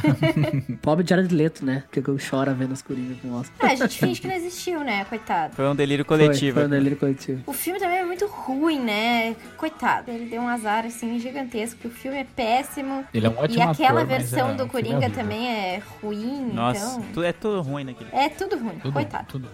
Pobre 0.82 1.06
Jared 1.08 1.34
Leto, 1.34 1.66
né? 1.66 1.84
Porque 1.90 2.10
eu 2.10 2.18
choro 2.18 2.54
vendo 2.56 2.72
os 2.72 2.82
Coringa 2.82 3.16
com 3.22 3.34
Oscar. 3.34 3.70
Ah, 3.70 3.74
a 3.74 3.76
gente 3.76 3.98
finge 4.00 4.22
que 4.22 4.28
não 4.28 4.36
existiu, 4.36 4.80
né? 4.80 5.06
Coitado. 5.06 5.56
Foi 5.56 5.68
um 5.68 5.76
delírio 5.76 6.06
Foi, 6.06 6.18
coletivo. 6.18 6.58
foi 6.58 6.66
um 6.66 6.70
delírio 6.70 6.98
coletivo. 6.98 7.44
O 7.46 7.54
filme 7.54 7.80
também 7.80 7.98
é 8.00 8.06
muito 8.06 8.26
ruim, 8.28 8.80
né? 8.80 9.36
Coitado. 9.58 10.10
Ele 10.10 10.26
deu 10.26 10.42
um 10.42 10.48
azar, 10.48 10.86
assim, 10.86 11.20
gigantesco. 11.20 11.80
que 11.82 11.88
O 11.88 11.92
filme 11.92 12.18
é 12.20 12.24
péssimo. 12.24 13.06
Ele 13.14 13.28
é 13.28 13.30
um 13.30 13.38
ótimo 13.38 13.60
E 13.60 13.62
aquela 13.62 14.02
ator, 14.02 14.10
mas 14.12 14.30
versão 14.30 14.50
é- 14.52 14.54
do 14.56 14.64
o 14.66 14.68
filme 14.70 14.70
é 14.70 14.72
Coringa 14.72 14.98
horrível. 15.06 15.24
Também 15.34 15.48
é 15.50 15.82
ruim, 16.02 16.52
Nossa, 16.54 16.98
então... 17.00 17.12
tu- 17.14 17.24
é 17.24 17.34
tudo 17.34 17.62
ruim 17.62 17.84
naquele 17.84 18.10
É 18.16 18.30
tudo 18.30 18.58
ruim, 18.58 18.78
Tudo, 18.80 18.94
coitado. 18.94 19.26
tudo. 19.28 19.50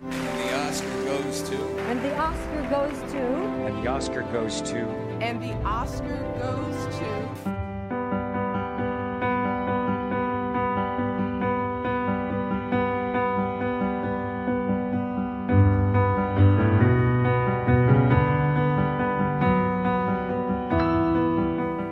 The 0.00 0.54
Oscar 0.68 1.04
goes 1.04 1.42
to. 1.48 1.79
And 1.90 2.00
the 2.02 2.16
Oscar 2.20 2.62
goes 2.70 3.12
to. 3.12 3.18
And 3.18 3.82
the 3.82 3.90
Oscar 3.90 4.22
goes 4.30 4.62
to. 4.62 4.78
And 5.20 5.42
the 5.42 5.52
Oscar 5.66 6.18
goes 6.38 6.86
to. 6.98 7.50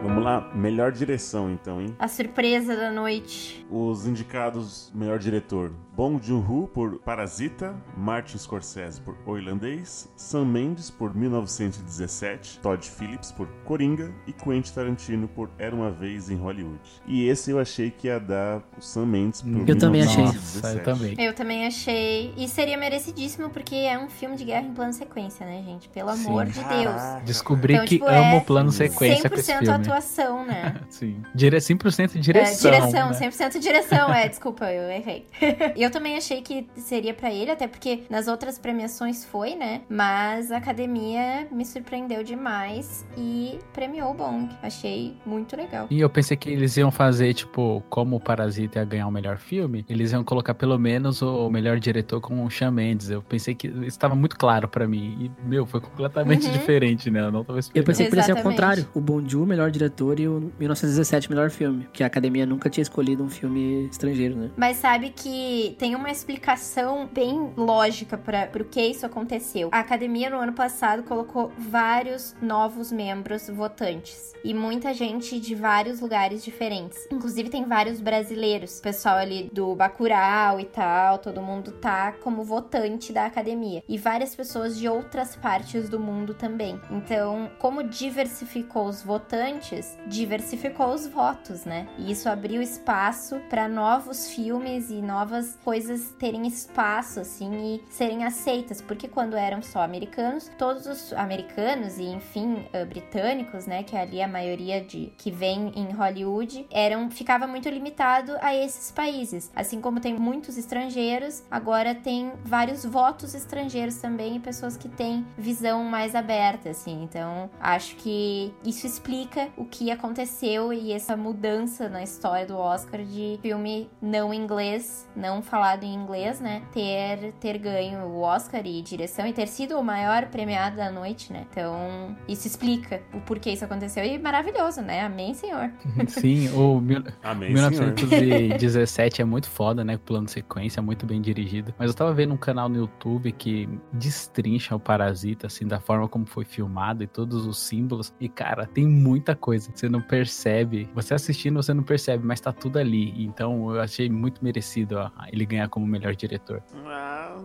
Vamos 0.04 0.22
lá, 0.22 0.48
melhor 0.54 0.92
direção 0.92 1.50
então, 1.50 1.80
hein? 1.80 1.96
A 1.98 2.06
surpresa 2.06 2.76
da 2.76 2.92
noite. 2.92 3.66
Os 3.68 4.06
indicados 4.06 4.92
melhor 4.94 5.18
diretor: 5.18 5.72
Bong 5.98 6.20
Joon-ho 6.24 6.68
por 6.68 7.00
Parasita, 7.00 7.74
Martin 7.96 8.38
Scorsese 8.38 9.00
por 9.00 9.16
O 9.26 9.36
Irlandês, 9.36 10.08
Sam 10.14 10.44
Mendes 10.44 10.90
por 10.90 11.12
1917, 11.12 12.60
Todd 12.60 12.88
Phillips 12.88 13.32
por 13.32 13.48
Coringa 13.64 14.12
e 14.24 14.32
Quentin 14.32 14.72
Tarantino 14.72 15.26
por 15.26 15.50
Era 15.58 15.74
uma 15.74 15.90
vez 15.90 16.30
em 16.30 16.36
Hollywood. 16.36 16.78
E 17.04 17.26
esse 17.26 17.50
eu 17.50 17.58
achei 17.58 17.90
que 17.90 18.06
ia 18.06 18.20
dar 18.20 18.62
o 18.78 18.80
Sam 18.80 19.06
Mendes 19.06 19.42
por 19.42 19.68
Eu 19.68 19.76
também 19.76 20.02
achei. 20.02 20.18
1917. 20.18 20.62
Nossa, 20.62 20.78
eu 20.78 20.84
também. 20.84 21.16
Eu 21.18 21.34
também 21.34 21.66
achei. 21.66 22.32
E 22.36 22.46
seria 22.46 22.76
merecidíssimo, 22.76 23.50
porque 23.50 23.74
é 23.74 23.98
um 23.98 24.08
filme 24.08 24.36
de 24.36 24.44
guerra 24.44 24.68
em 24.68 24.74
plano 24.74 24.92
sequência, 24.92 25.44
né, 25.44 25.64
gente? 25.66 25.88
Pelo 25.88 26.10
amor 26.10 26.46
Sim. 26.46 26.62
de 26.62 26.68
Deus. 26.68 27.02
Descobri 27.24 27.74
Então, 27.74 27.84
que 27.86 27.96
tipo, 27.98 28.06
amo 28.06 28.36
é 28.36 28.38
o 28.38 28.40
plano 28.42 28.70
sequência 28.70 29.28
pra 29.28 29.40
esse 29.40 29.50
100% 29.52 29.58
filme. 29.58 29.74
atuação, 29.74 30.46
né? 30.46 30.80
Sim. 30.90 31.20
Dire 31.34 31.56
100% 31.56 32.20
direção. 32.20 32.70
É, 32.70 32.76
direção, 32.78 33.10
né? 33.10 33.30
100% 33.30 33.58
direção, 33.58 34.14
é, 34.14 34.28
desculpa, 34.28 34.72
eu 34.72 34.88
errei. 34.88 35.26
E 35.74 35.87
eu 35.88 35.92
também 35.92 36.16
achei 36.16 36.42
que 36.42 36.66
seria 36.76 37.12
pra 37.14 37.32
ele, 37.32 37.50
até 37.50 37.66
porque 37.66 38.02
nas 38.10 38.28
outras 38.28 38.58
premiações 38.58 39.24
foi, 39.24 39.54
né? 39.54 39.82
Mas 39.88 40.50
a 40.52 40.56
academia 40.58 41.46
me 41.50 41.64
surpreendeu 41.64 42.22
demais 42.22 43.06
e 43.16 43.58
premiou 43.72 44.10
o 44.10 44.14
Bong. 44.14 44.48
Achei 44.62 45.16
muito 45.26 45.56
legal. 45.56 45.86
E 45.90 46.00
eu 46.00 46.08
pensei 46.10 46.36
que 46.36 46.48
eles 46.50 46.76
iam 46.76 46.90
fazer, 46.90 47.34
tipo, 47.34 47.82
como 47.88 48.16
o 48.16 48.20
Parasita 48.20 48.78
ia 48.78 48.84
ganhar 48.84 49.06
o 49.06 49.10
melhor 49.10 49.38
filme, 49.38 49.84
eles 49.88 50.12
iam 50.12 50.22
colocar 50.24 50.54
pelo 50.54 50.78
menos 50.78 51.22
o 51.22 51.48
melhor 51.50 51.78
diretor 51.78 52.20
com 52.20 52.44
o 52.44 52.50
Shawn 52.50 52.70
Mendes. 52.72 53.10
Eu 53.10 53.22
pensei 53.22 53.54
que 53.54 53.68
isso 53.68 53.84
estava 53.84 54.14
muito 54.14 54.36
claro 54.36 54.68
pra 54.68 54.86
mim. 54.86 55.30
E, 55.44 55.48
meu, 55.48 55.66
foi 55.66 55.80
completamente 55.80 56.46
Uhum. 56.46 56.52
diferente, 56.52 57.10
né? 57.10 57.20
Eu 57.20 57.32
não 57.32 57.44
tava 57.44 57.58
Eu 57.58 57.60
esperando. 57.60 57.86
pensei 57.86 58.06
que 58.06 58.10
podia 58.10 58.24
ser 58.24 58.42
contrário. 58.42 58.88
O 58.94 59.00
Bon 59.00 59.26
Joon, 59.26 59.46
melhor 59.46 59.70
diretor, 59.70 60.18
e 60.20 60.28
o 60.28 60.52
1917, 60.58 61.30
melhor 61.30 61.50
filme. 61.50 61.86
Que 61.92 62.02
a 62.02 62.06
academia 62.06 62.44
nunca 62.46 62.68
tinha 62.70 62.82
escolhido 62.82 63.22
um 63.22 63.28
filme 63.28 63.86
estrangeiro, 63.90 64.36
né? 64.36 64.50
Mas 64.56 64.76
sabe 64.76 65.10
que 65.10 65.76
tem 65.78 65.94
uma 65.94 66.10
explicação 66.10 67.08
bem 67.10 67.52
lógica 67.56 68.18
para 68.18 68.46
pro 68.46 68.64
que 68.64 68.82
isso 68.82 69.06
aconteceu. 69.06 69.68
A 69.72 69.78
academia 69.78 70.28
no 70.28 70.38
ano 70.38 70.52
passado 70.52 71.04
colocou 71.04 71.52
vários 71.56 72.34
novos 72.42 72.90
membros 72.90 73.48
votantes 73.48 74.32
e 74.42 74.52
muita 74.52 74.92
gente 74.92 75.38
de 75.38 75.54
vários 75.54 76.00
lugares 76.00 76.44
diferentes. 76.44 77.06
Inclusive 77.12 77.48
tem 77.48 77.64
vários 77.64 78.00
brasileiros, 78.00 78.78
o 78.78 78.82
pessoal 78.82 79.16
ali 79.16 79.48
do 79.52 79.74
Bacurau 79.74 80.58
e 80.58 80.64
tal, 80.64 81.18
todo 81.18 81.40
mundo 81.40 81.72
tá 81.72 82.12
como 82.12 82.42
votante 82.42 83.12
da 83.12 83.26
academia 83.26 83.82
e 83.88 83.96
várias 83.96 84.34
pessoas 84.34 84.76
de 84.76 84.88
outras 84.88 85.36
partes 85.36 85.88
do 85.88 86.00
mundo 86.00 86.34
também. 86.34 86.80
Então, 86.90 87.50
como 87.58 87.84
diversificou 87.84 88.86
os 88.86 89.02
votantes, 89.02 89.96
diversificou 90.06 90.92
os 90.92 91.06
votos, 91.06 91.64
né? 91.64 91.86
E 91.98 92.10
isso 92.10 92.28
abriu 92.28 92.60
espaço 92.60 93.40
para 93.48 93.68
novos 93.68 94.30
filmes 94.30 94.90
e 94.90 95.00
novas 95.00 95.56
coisas 95.68 96.14
terem 96.18 96.46
espaço, 96.46 97.20
assim, 97.20 97.74
e 97.74 97.92
serem 97.92 98.24
aceitas. 98.24 98.80
Porque 98.80 99.06
quando 99.06 99.36
eram 99.36 99.60
só 99.60 99.82
americanos, 99.82 100.50
todos 100.56 100.86
os 100.86 101.12
americanos 101.12 101.98
e, 101.98 102.04
enfim, 102.04 102.64
eh, 102.72 102.86
britânicos, 102.86 103.66
né? 103.66 103.82
Que 103.82 103.94
ali 103.94 104.22
a 104.22 104.26
maioria 104.26 104.80
de 104.80 105.12
que 105.18 105.30
vem 105.30 105.70
em 105.76 105.92
Hollywood, 105.92 106.66
eram 106.70 107.10
ficava 107.10 107.46
muito 107.46 107.68
limitado 107.68 108.34
a 108.40 108.54
esses 108.54 108.90
países. 108.90 109.52
Assim 109.54 109.78
como 109.78 110.00
tem 110.00 110.18
muitos 110.18 110.56
estrangeiros, 110.56 111.42
agora 111.50 111.94
tem 111.94 112.32
vários 112.42 112.86
votos 112.86 113.34
estrangeiros 113.34 113.96
também 113.96 114.36
e 114.36 114.40
pessoas 114.40 114.74
que 114.74 114.88
têm 114.88 115.26
visão 115.36 115.84
mais 115.84 116.14
aberta, 116.14 116.70
assim. 116.70 117.02
Então, 117.02 117.50
acho 117.60 117.94
que 117.96 118.54
isso 118.64 118.86
explica 118.86 119.50
o 119.54 119.66
que 119.66 119.90
aconteceu 119.90 120.72
e 120.72 120.94
essa 120.94 121.14
mudança 121.14 121.90
na 121.90 122.02
história 122.02 122.46
do 122.46 122.56
Oscar 122.56 123.04
de 123.04 123.38
filme 123.42 123.90
não 124.00 124.32
inglês, 124.32 125.06
não 125.14 125.42
falado 125.48 125.84
em 125.84 125.94
inglês, 125.94 126.40
né? 126.40 126.62
Ter, 126.72 127.32
ter 127.40 127.58
ganho 127.58 128.00
o 128.06 128.20
Oscar 128.20 128.64
e 128.64 128.80
direção 128.82 129.26
e 129.26 129.32
ter 129.32 129.48
sido 129.48 129.78
o 129.78 129.82
maior 129.82 130.26
premiado 130.26 130.76
da 130.76 130.90
noite, 130.90 131.32
né? 131.32 131.46
Então, 131.50 132.16
isso 132.28 132.46
explica 132.46 133.02
o 133.12 133.20
porquê 133.20 133.50
isso 133.50 133.64
aconteceu. 133.64 134.04
E 134.04 134.18
maravilhoso, 134.18 134.80
né? 134.82 135.02
Amém, 135.02 135.34
senhor. 135.34 135.70
Sim, 136.08 136.48
o 136.50 136.80
mil... 136.80 137.02
Amém, 137.22 137.56
senhor. 137.56 137.94
1917 137.94 139.22
é 139.22 139.24
muito 139.24 139.48
foda, 139.48 139.84
né? 139.84 139.98
Plano 139.98 140.28
sequência, 140.28 140.82
muito 140.82 141.06
bem 141.06 141.20
dirigido. 141.20 141.74
Mas 141.78 141.88
eu 141.88 141.94
tava 141.94 142.12
vendo 142.12 142.34
um 142.34 142.36
canal 142.36 142.68
no 142.68 142.76
YouTube 142.76 143.32
que 143.32 143.68
destrincha 143.92 144.76
o 144.76 144.80
Parasita, 144.80 145.46
assim, 145.46 145.66
da 145.66 145.80
forma 145.80 146.08
como 146.08 146.26
foi 146.26 146.44
filmado 146.44 147.02
e 147.02 147.06
todos 147.06 147.46
os 147.46 147.58
símbolos. 147.58 148.12
E, 148.20 148.28
cara, 148.28 148.66
tem 148.66 148.86
muita 148.86 149.34
coisa 149.34 149.72
que 149.72 149.78
você 149.78 149.88
não 149.88 150.00
percebe. 150.00 150.88
Você 150.94 151.14
assistindo, 151.14 151.56
você 151.56 151.72
não 151.72 151.82
percebe, 151.82 152.24
mas 152.26 152.40
tá 152.40 152.52
tudo 152.52 152.78
ali. 152.78 153.14
Então, 153.24 153.74
eu 153.74 153.80
achei 153.80 154.08
muito 154.08 154.44
merecido 154.44 154.96
ó, 154.96 155.10
ele 155.38 155.46
ganhar 155.46 155.68
como 155.68 155.86
melhor 155.86 156.14
diretor. 156.14 156.62
Ah, 156.86 157.36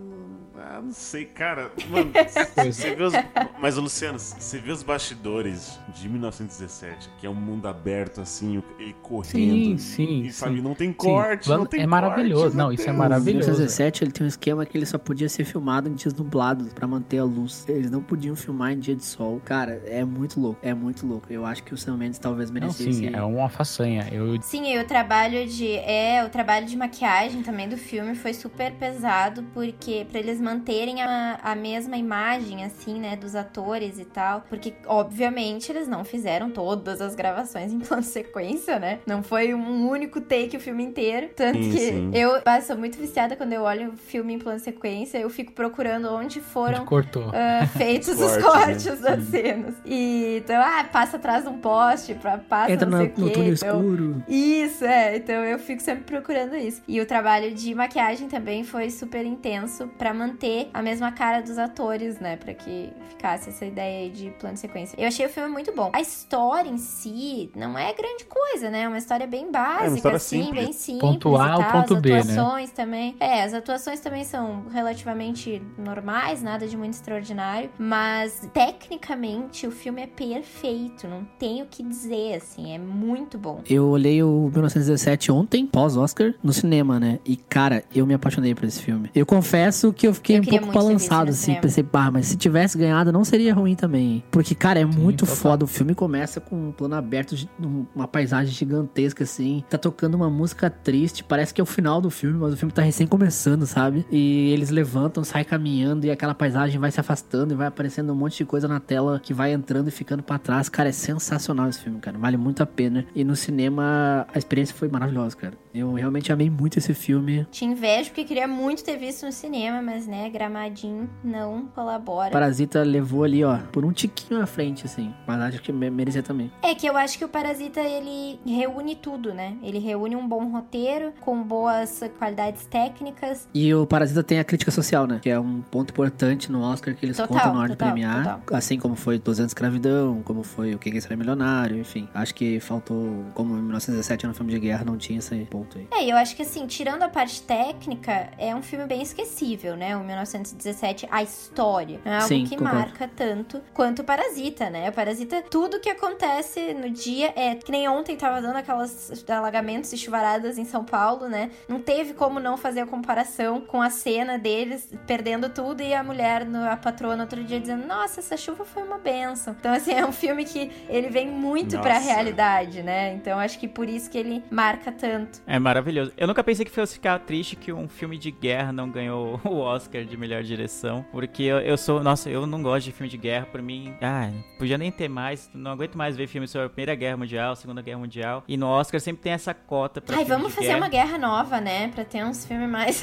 ah, 0.66 0.82
não 0.82 0.94
sei, 0.94 1.26
cara. 1.26 1.72
Mano, 1.90 2.12
você 2.72 2.96
vê 2.96 3.04
os. 3.04 3.14
Mas, 3.60 3.76
Luciano, 3.76 4.18
você 4.18 4.58
vê 4.60 4.72
os 4.72 4.82
bastidores 4.82 5.78
de 5.94 6.08
1917, 6.08 7.10
que 7.20 7.28
é 7.28 7.30
um 7.30 7.34
mundo 7.36 7.68
aberto, 7.68 8.22
assim, 8.22 8.64
ele 8.80 8.96
correndo. 9.02 9.34
Sim, 9.34 9.78
sim. 9.78 10.22
E 10.24 10.32
sabe, 10.32 10.56
sim. 10.56 10.62
não 10.62 10.74
tem 10.74 10.94
corte. 10.94 11.50
Não 11.50 11.66
tem 11.66 11.82
é 11.82 11.86
maravilhoso. 11.86 12.44
corte, 12.44 12.58
Não, 12.58 12.72
isso 12.72 12.90
é 12.90 12.94
maravilhoso. 12.94 13.50
1917 13.50 14.04
ele 14.06 14.12
tem 14.12 14.26
um 14.26 14.28
esquema 14.28 14.66
que 14.66 14.78
ele 14.78 14.86
só 14.86 14.98
podia 14.98 15.28
ser 15.28 15.44
filmado 15.44 15.90
em 15.90 15.94
dias 15.94 16.14
nublados 16.14 16.72
pra 16.72 16.88
manter 16.88 17.18
a 17.18 17.26
luz. 17.26 17.66
Eles 17.68 17.92
não 17.92 18.02
podiam 18.02 18.36
filmar 18.36 18.72
em 18.72 18.80
dia 18.80 18.96
de 18.96 19.04
sol. 19.04 19.42
Cara, 19.44 19.82
é 19.86 20.06
muito 20.06 20.40
louco, 20.40 20.60
é 20.62 20.74
muito 20.74 21.06
louco. 21.06 21.28
Eu 21.30 21.46
acho 21.46 21.62
que 21.64 21.74
o 21.74 21.78
Sam 21.78 21.98
Mendes 21.98 22.20
talvez 22.20 22.50
Não, 22.50 22.62
merecesse. 22.62 22.94
sim, 22.94 23.14
é 23.14 23.22
uma 23.22 23.50
façanha. 23.50 24.08
Eu 24.12 24.42
Sim, 24.42 24.74
e 24.74 24.80
o 24.80 24.88
trabalho 24.88 25.46
de 25.46 25.76
é, 25.76 26.24
o 26.26 26.30
trabalho 26.30 26.66
de 26.66 26.78
maquiagem 26.78 27.44
também 27.44 27.68
do 27.68 27.78
filme 27.78 28.16
foi 28.16 28.34
super 28.34 28.72
pesado 28.74 29.44
porque 29.54 30.06
pra 30.10 30.20
eles 30.20 30.40
manterem 30.40 30.53
a, 30.62 31.40
a 31.44 31.56
mesma 31.56 31.98
imagem 31.98 32.64
assim, 32.64 33.00
né, 33.00 33.16
dos 33.16 33.36
atores 33.36 34.00
e 34.00 34.06
tal, 34.06 34.44
porque 34.50 34.74
obviamente 34.86 35.72
eles 35.72 35.88
não 35.88 36.04
fizeram 36.04 36.50
todas 36.50 37.02
as 37.02 37.16
gravações 37.16 37.72
em 37.72 37.80
plano 37.80 38.04
sequência, 38.04 38.80
né? 38.80 39.00
Não 39.06 39.24
foi 39.24 39.54
um 39.54 39.88
único 39.90 40.20
take 40.22 40.58
o 40.58 40.60
filme 40.60 40.84
inteiro, 40.84 41.30
tanto 41.36 41.62
Sim, 41.62 41.72
que 41.72 41.78
sim. 41.80 42.12
eu 42.14 42.42
ah, 42.46 42.62
sou 42.62 42.78
muito 42.78 42.98
viciada 42.98 43.36
quando 43.36 43.54
eu 43.54 43.62
olho 43.62 43.90
o 43.92 43.98
filme 43.98 44.34
em 44.34 44.40
plano 44.40 44.60
sequência, 44.60 45.18
eu 45.18 45.30
fico 45.30 45.52
procurando 45.54 46.10
onde 46.14 46.40
foram 46.42 46.86
cortou. 46.86 47.32
ah, 47.34 47.66
feitos 47.68 48.10
os 48.20 48.38
Cortes, 48.38 48.44
cortes, 48.44 48.86
né? 49.02 49.10
das 49.16 49.24
cenas. 49.26 49.76
E 49.86 50.38
então, 50.44 50.62
ah, 50.62 50.84
passa 50.92 51.18
atrás 51.18 51.44
de 51.44 51.50
um 51.50 51.58
poste, 51.60 52.14
pra, 52.16 52.38
passa 52.38 52.72
Entra 52.72 52.86
não 52.90 52.98
sei 53.00 53.08
o 53.08 53.20
no 53.20 53.28
quê. 53.28 53.34
túnel 53.34 53.54
então- 53.54 53.80
escuro. 53.80 54.24
Isso, 54.28 54.86
é. 54.86 55.18
Então 55.18 55.36
eu 55.44 55.60
fico 55.60 55.82
sempre 55.82 56.04
procurando 56.04 56.56
isso. 56.56 56.82
E 56.88 57.00
o 57.00 57.06
trabalho 57.06 57.54
de 57.54 57.74
maquiagem 57.76 58.28
também 58.28 58.64
foi 58.64 58.90
super 58.90 59.26
intenso 59.26 59.88
pra 59.98 60.14
manter 60.14 60.43
a 60.74 60.82
mesma 60.82 61.12
cara 61.12 61.42
dos 61.42 61.58
atores, 61.58 62.20
né? 62.20 62.38
Pra 62.38 62.54
que 62.54 62.92
ficasse 63.10 63.50
essa 63.50 63.66
ideia 63.66 64.04
aí 64.04 64.10
de 64.10 64.30
plano 64.32 64.56
de 64.56 64.60
sequência. 64.60 64.96
Eu 65.00 65.08
achei 65.08 65.26
o 65.26 65.30
filme 65.30 65.50
muito 65.50 65.74
bom. 65.74 65.90
A 65.94 66.02
história 66.02 66.70
em 66.70 66.78
si 66.78 67.50
não 67.56 67.78
é 67.78 67.94
grande 67.94 68.26
coisa, 68.26 68.70
né? 68.70 68.82
É 68.82 68.88
uma 68.88 68.98
história 68.98 69.26
bem 69.26 69.52
básica, 69.52 69.96
história 69.96 70.18
assim, 70.18 70.44
simples. 70.44 70.64
bem 70.64 70.74
simples. 70.74 71.02
Ponto 71.02 71.36
A 71.38 71.52
ao 71.52 71.72
ponto 71.72 71.96
as 71.96 72.02
B, 72.02 72.10
né? 72.10 72.20
atuações 72.20 72.72
também. 72.72 73.16
É, 73.20 73.44
as 73.44 73.54
atuações 73.54 74.00
também 74.00 74.24
são 74.24 74.66
relativamente 74.72 75.62
normais, 75.78 76.42
nada 76.42 76.68
de 76.68 76.76
muito 76.76 76.94
extraordinário. 76.94 77.70
Mas 77.78 78.48
tecnicamente 78.54 79.66
o 79.66 79.72
filme 79.72 80.02
é 80.02 80.08
perfeito. 80.08 81.08
Não 81.08 81.26
tenho 81.40 81.66
o 81.66 81.68
que 81.68 81.84
dizer, 81.84 82.36
assim. 82.36 82.74
É 82.74 82.78
muito 82.78 83.38
bom. 83.38 83.62
Eu 83.70 83.88
olhei 83.88 84.22
o 84.22 84.50
1917 84.52 85.32
ontem, 85.32 85.66
pós-Oscar, 85.66 86.34
no 86.44 86.52
cinema, 86.52 87.00
né? 87.00 87.20
E, 87.26 87.36
cara, 87.36 87.84
eu 87.94 88.06
me 88.06 88.14
apaixonei 88.14 88.54
por 88.54 88.66
esse 88.66 88.82
filme. 88.82 89.10
Eu 89.16 89.26
confesso 89.26 89.94
que 89.94 90.08
eu 90.08 90.14
fiquei 90.14 90.33
Eu 90.38 90.42
um 90.42 90.46
pouco 90.46 90.72
balançado, 90.72 91.30
assim. 91.32 91.56
Pensei, 91.56 91.84
pá, 91.84 92.10
mas 92.12 92.28
se 92.28 92.38
tivesse 92.38 92.78
ganhado, 92.78 93.12
não 93.12 93.24
seria 93.24 93.54
ruim 93.54 93.76
também. 93.76 94.24
Porque, 94.32 94.54
cara, 94.56 94.80
é 94.80 94.86
muito 94.86 95.20
total. 95.26 95.36
foda. 95.36 95.66
O 95.66 95.68
filme 95.68 95.94
começa 95.96 96.40
com 96.42 96.70
um 96.70 96.72
plano 96.72 96.96
aberto, 96.96 97.36
um- 97.60 97.86
uma 97.96 98.08
paisagem 98.08 98.54
gigantesca, 98.54 99.24
assim. 99.24 99.64
Tá 99.70 99.78
tocando 99.78 100.16
uma 100.16 100.30
música 100.30 100.70
triste. 100.70 101.24
Parece 101.24 101.54
que 101.54 101.62
é 101.62 101.64
o 101.64 101.68
final 101.68 102.02
do 102.02 102.10
filme, 102.10 102.38
mas 102.40 102.54
o 102.54 102.58
filme 102.58 102.72
tá 102.72 102.82
recém 102.82 103.06
começando, 103.08 103.66
sabe? 103.66 104.06
E 104.12 104.52
eles 104.52 104.70
levantam, 104.70 105.24
saem 105.24 105.46
caminhando 105.46 106.06
e 106.06 106.12
aquela 106.12 106.34
paisagem 106.34 106.80
vai 106.80 106.92
se 106.92 107.00
afastando 107.00 107.54
e 107.54 107.58
vai 107.58 107.68
aparecendo 107.68 108.12
um 108.12 108.16
monte 108.16 108.38
de 108.38 108.46
coisa 108.46 108.68
na 108.68 108.80
tela 108.80 109.20
que 109.22 109.34
vai 109.34 109.54
entrando 109.54 109.88
e 109.88 109.92
ficando 109.92 110.24
pra 110.24 110.38
trás. 110.38 110.70
Cara, 110.70 110.90
é 110.90 110.92
sensacional 110.92 111.70
esse 111.70 111.80
filme, 111.80 112.00
cara. 112.00 112.18
Vale 112.18 112.38
muito 112.38 112.62
a 112.62 112.66
pena. 112.66 113.06
E 113.16 113.24
no 113.24 113.36
cinema, 113.36 114.26
a 114.34 114.38
experiência 114.38 114.76
foi 114.76 114.88
maravilhosa, 114.90 115.36
cara. 115.36 115.54
Eu 115.74 115.94
realmente 115.94 116.32
amei 116.32 116.50
muito 116.50 116.78
esse 116.78 116.94
filme. 116.94 117.48
Te 117.52 117.66
invejo 117.66 118.10
porque 118.10 118.24
queria 118.24 118.48
muito 118.48 118.84
ter 118.84 118.96
visto 118.98 119.26
no 119.26 119.32
cinema, 119.32 119.82
mas 119.82 120.06
né, 120.06 120.23
Gramadinho 120.30 121.10
não 121.24 121.66
colabora. 121.68 122.32
Parasita 122.32 122.84
levou 122.84 123.24
ali, 123.24 123.44
ó, 123.44 123.58
por 123.72 123.86
um 123.86 123.92
tiquinho 123.92 124.42
à 124.42 124.46
frente, 124.46 124.86
assim. 124.86 125.14
Mas 125.28 125.40
acho 125.42 125.62
que 125.62 125.72
me- 125.72 125.90
merecia 125.90 126.22
também. 126.24 126.52
É 126.62 126.74
que 126.76 126.86
eu 126.88 126.98
acho 126.98 127.18
que 127.18 127.26
o 127.26 127.30
Parasita 127.30 127.80
ele 127.82 128.40
reúne 128.46 128.96
tudo, 128.96 129.34
né? 129.34 129.56
Ele 129.64 129.80
reúne 129.80 130.16
um 130.16 130.28
bom 130.28 130.50
roteiro 130.52 131.14
com 131.22 131.42
boas 131.44 132.02
qualidades 132.20 132.66
técnicas. 132.66 133.48
E 133.54 133.74
o 133.74 133.86
Parasita 133.86 134.24
tem 134.24 134.40
a 134.40 134.44
crítica 134.44 134.72
social, 134.72 135.08
né? 135.08 135.20
Que 135.22 135.30
é 135.30 135.40
um 135.40 135.62
ponto 135.62 135.92
importante 135.92 136.52
no 136.52 136.62
Oscar 136.62 136.96
que 136.96 137.06
eles 137.06 137.18
Total, 137.18 137.36
contam 137.38 137.54
na 137.54 137.60
hora 137.62 137.70
de 137.70 137.76
premiar. 137.78 138.24
total. 138.24 138.58
Assim 138.58 138.78
como 138.78 138.96
foi 138.96 139.18
200 139.20 139.52
Escravidão, 139.54 140.22
como 140.24 140.42
foi 140.44 140.74
o 140.74 140.80
Quem 140.80 140.92
Quer 140.92 141.02
Ser 141.02 141.16
Milionário, 141.16 141.78
enfim. 141.78 142.08
Acho 142.14 142.34
que 142.34 142.60
faltou, 142.60 143.24
como 143.36 143.54
em 143.56 143.62
1917 143.62 144.26
era 144.26 144.32
um 144.32 144.36
filme 144.36 144.52
de 144.52 144.60
guerra, 144.60 144.84
não 144.84 144.98
tinha 144.98 145.20
esse 145.20 145.36
ponto 145.46 145.78
aí. 145.78 145.88
É, 145.92 146.12
eu 146.12 146.18
acho 146.18 146.36
que 146.36 146.42
assim, 146.42 146.66
tirando 146.66 147.04
a 147.04 147.10
parte 147.10 147.42
técnica, 147.44 148.30
é 148.38 148.56
um 148.56 148.62
filme 148.64 148.86
bem 148.86 149.02
esquecível, 149.02 149.76
né? 149.78 149.96
O 149.96 150.04
1917, 150.14 151.08
a 151.12 151.24
história. 151.24 152.00
Não 152.04 152.12
é 152.12 152.16
algo 152.16 152.28
Sim, 152.28 152.46
que 152.46 152.56
concordo. 152.56 152.78
marca 152.78 153.10
tanto 153.16 153.62
quanto 153.74 154.00
o 154.00 154.04
Parasita, 154.04 154.70
né? 154.70 154.90
O 154.90 154.94
Parasita, 154.94 155.42
tudo 155.42 155.80
que 155.80 155.90
acontece 155.90 156.74
no 156.74 156.90
dia 156.90 157.34
é 157.36 157.56
que 157.56 157.72
nem 157.72 157.88
ontem 157.88 158.16
tava 158.16 158.42
dando 158.42 158.58
aquelas 158.58 159.24
alagamentos 159.30 159.92
e 159.94 159.98
chuvaradas 159.98 160.58
em 160.58 160.66
São 160.66 160.84
Paulo, 160.84 161.28
né? 161.28 161.52
Não 161.68 161.80
teve 161.80 162.14
como 162.14 162.40
não 162.40 162.58
fazer 162.58 162.82
a 162.82 162.86
comparação 162.86 163.62
com 163.62 163.82
a 163.82 163.90
cena 163.90 164.38
deles 164.38 164.92
perdendo 165.08 165.50
tudo 165.50 165.82
e 165.82 165.94
a 165.94 166.04
mulher, 166.04 166.48
a 166.72 166.78
patroa, 166.78 167.16
outro 167.16 167.44
dia 167.44 167.60
dizendo: 167.60 167.86
Nossa, 167.86 168.20
essa 168.20 168.38
chuva 168.38 168.66
foi 168.66 168.84
uma 168.84 168.98
benção. 168.98 169.56
Então, 169.60 169.74
assim, 169.74 169.94
é 169.94 170.06
um 170.06 170.12
filme 170.12 170.46
que 170.46 170.72
ele 170.90 171.10
vem 171.10 171.30
muito 171.30 171.80
pra 171.80 171.96
Nossa. 171.96 172.06
realidade, 172.06 172.82
né? 172.82 173.14
Então, 173.14 173.40
acho 173.40 173.60
que 173.60 173.68
por 173.68 173.90
isso 173.90 174.10
que 174.10 174.18
ele 174.18 174.44
marca 174.50 174.92
tanto. 174.92 175.42
É 175.46 175.60
maravilhoso. 175.60 176.12
Eu 176.18 176.28
nunca 176.28 176.44
pensei 176.44 176.66
que 176.66 176.72
fosse 176.72 176.94
ficar 176.94 177.20
triste 177.20 177.56
que 177.56 177.72
um 177.72 177.88
filme 177.88 178.18
de 178.18 178.32
guerra 178.32 178.72
não 178.72 178.90
ganhou 178.90 179.40
o 179.44 179.58
Oscar 179.58 180.03
de 180.06 180.18
melhor 180.18 180.44
direção. 180.44 181.06
Porque 181.12 181.44
eu, 181.44 181.60
eu 181.60 181.78
sou. 181.78 182.02
Nossa, 182.04 182.30
eu 182.30 182.46
não 182.46 182.62
gosto 182.62 182.86
de 182.86 182.92
filme 182.92 183.10
de 183.10 183.18
guerra. 183.18 183.46
Por 183.52 183.62
mim, 183.62 183.94
ah, 184.02 184.30
podia 184.58 184.78
nem 184.78 184.92
ter 184.92 185.08
mais. 185.10 185.50
Não 185.54 185.72
aguento 185.72 185.96
mais 185.98 186.16
ver 186.16 186.28
filmes 186.28 186.52
sobre 186.52 186.68
a 186.68 186.70
Primeira 186.70 186.96
Guerra 186.96 187.18
Mundial, 187.18 187.56
Segunda 187.56 187.82
Guerra 187.82 188.00
Mundial. 188.00 188.44
E 188.48 188.58
no 188.58 188.68
Oscar 188.68 189.00
sempre 189.00 189.22
tem 189.24 189.34
essa 189.34 189.54
cota 189.54 190.02
pra 190.02 190.18
Ai, 190.18 190.26
vamos 190.26 190.54
fazer 190.54 190.68
guerra. 190.68 190.78
uma 190.78 190.90
guerra 190.90 191.18
nova, 191.18 191.60
né? 191.62 191.90
Pra 191.90 192.04
ter 192.06 192.24
uns 192.24 192.46
filmes 192.46 192.70
mais. 192.70 193.02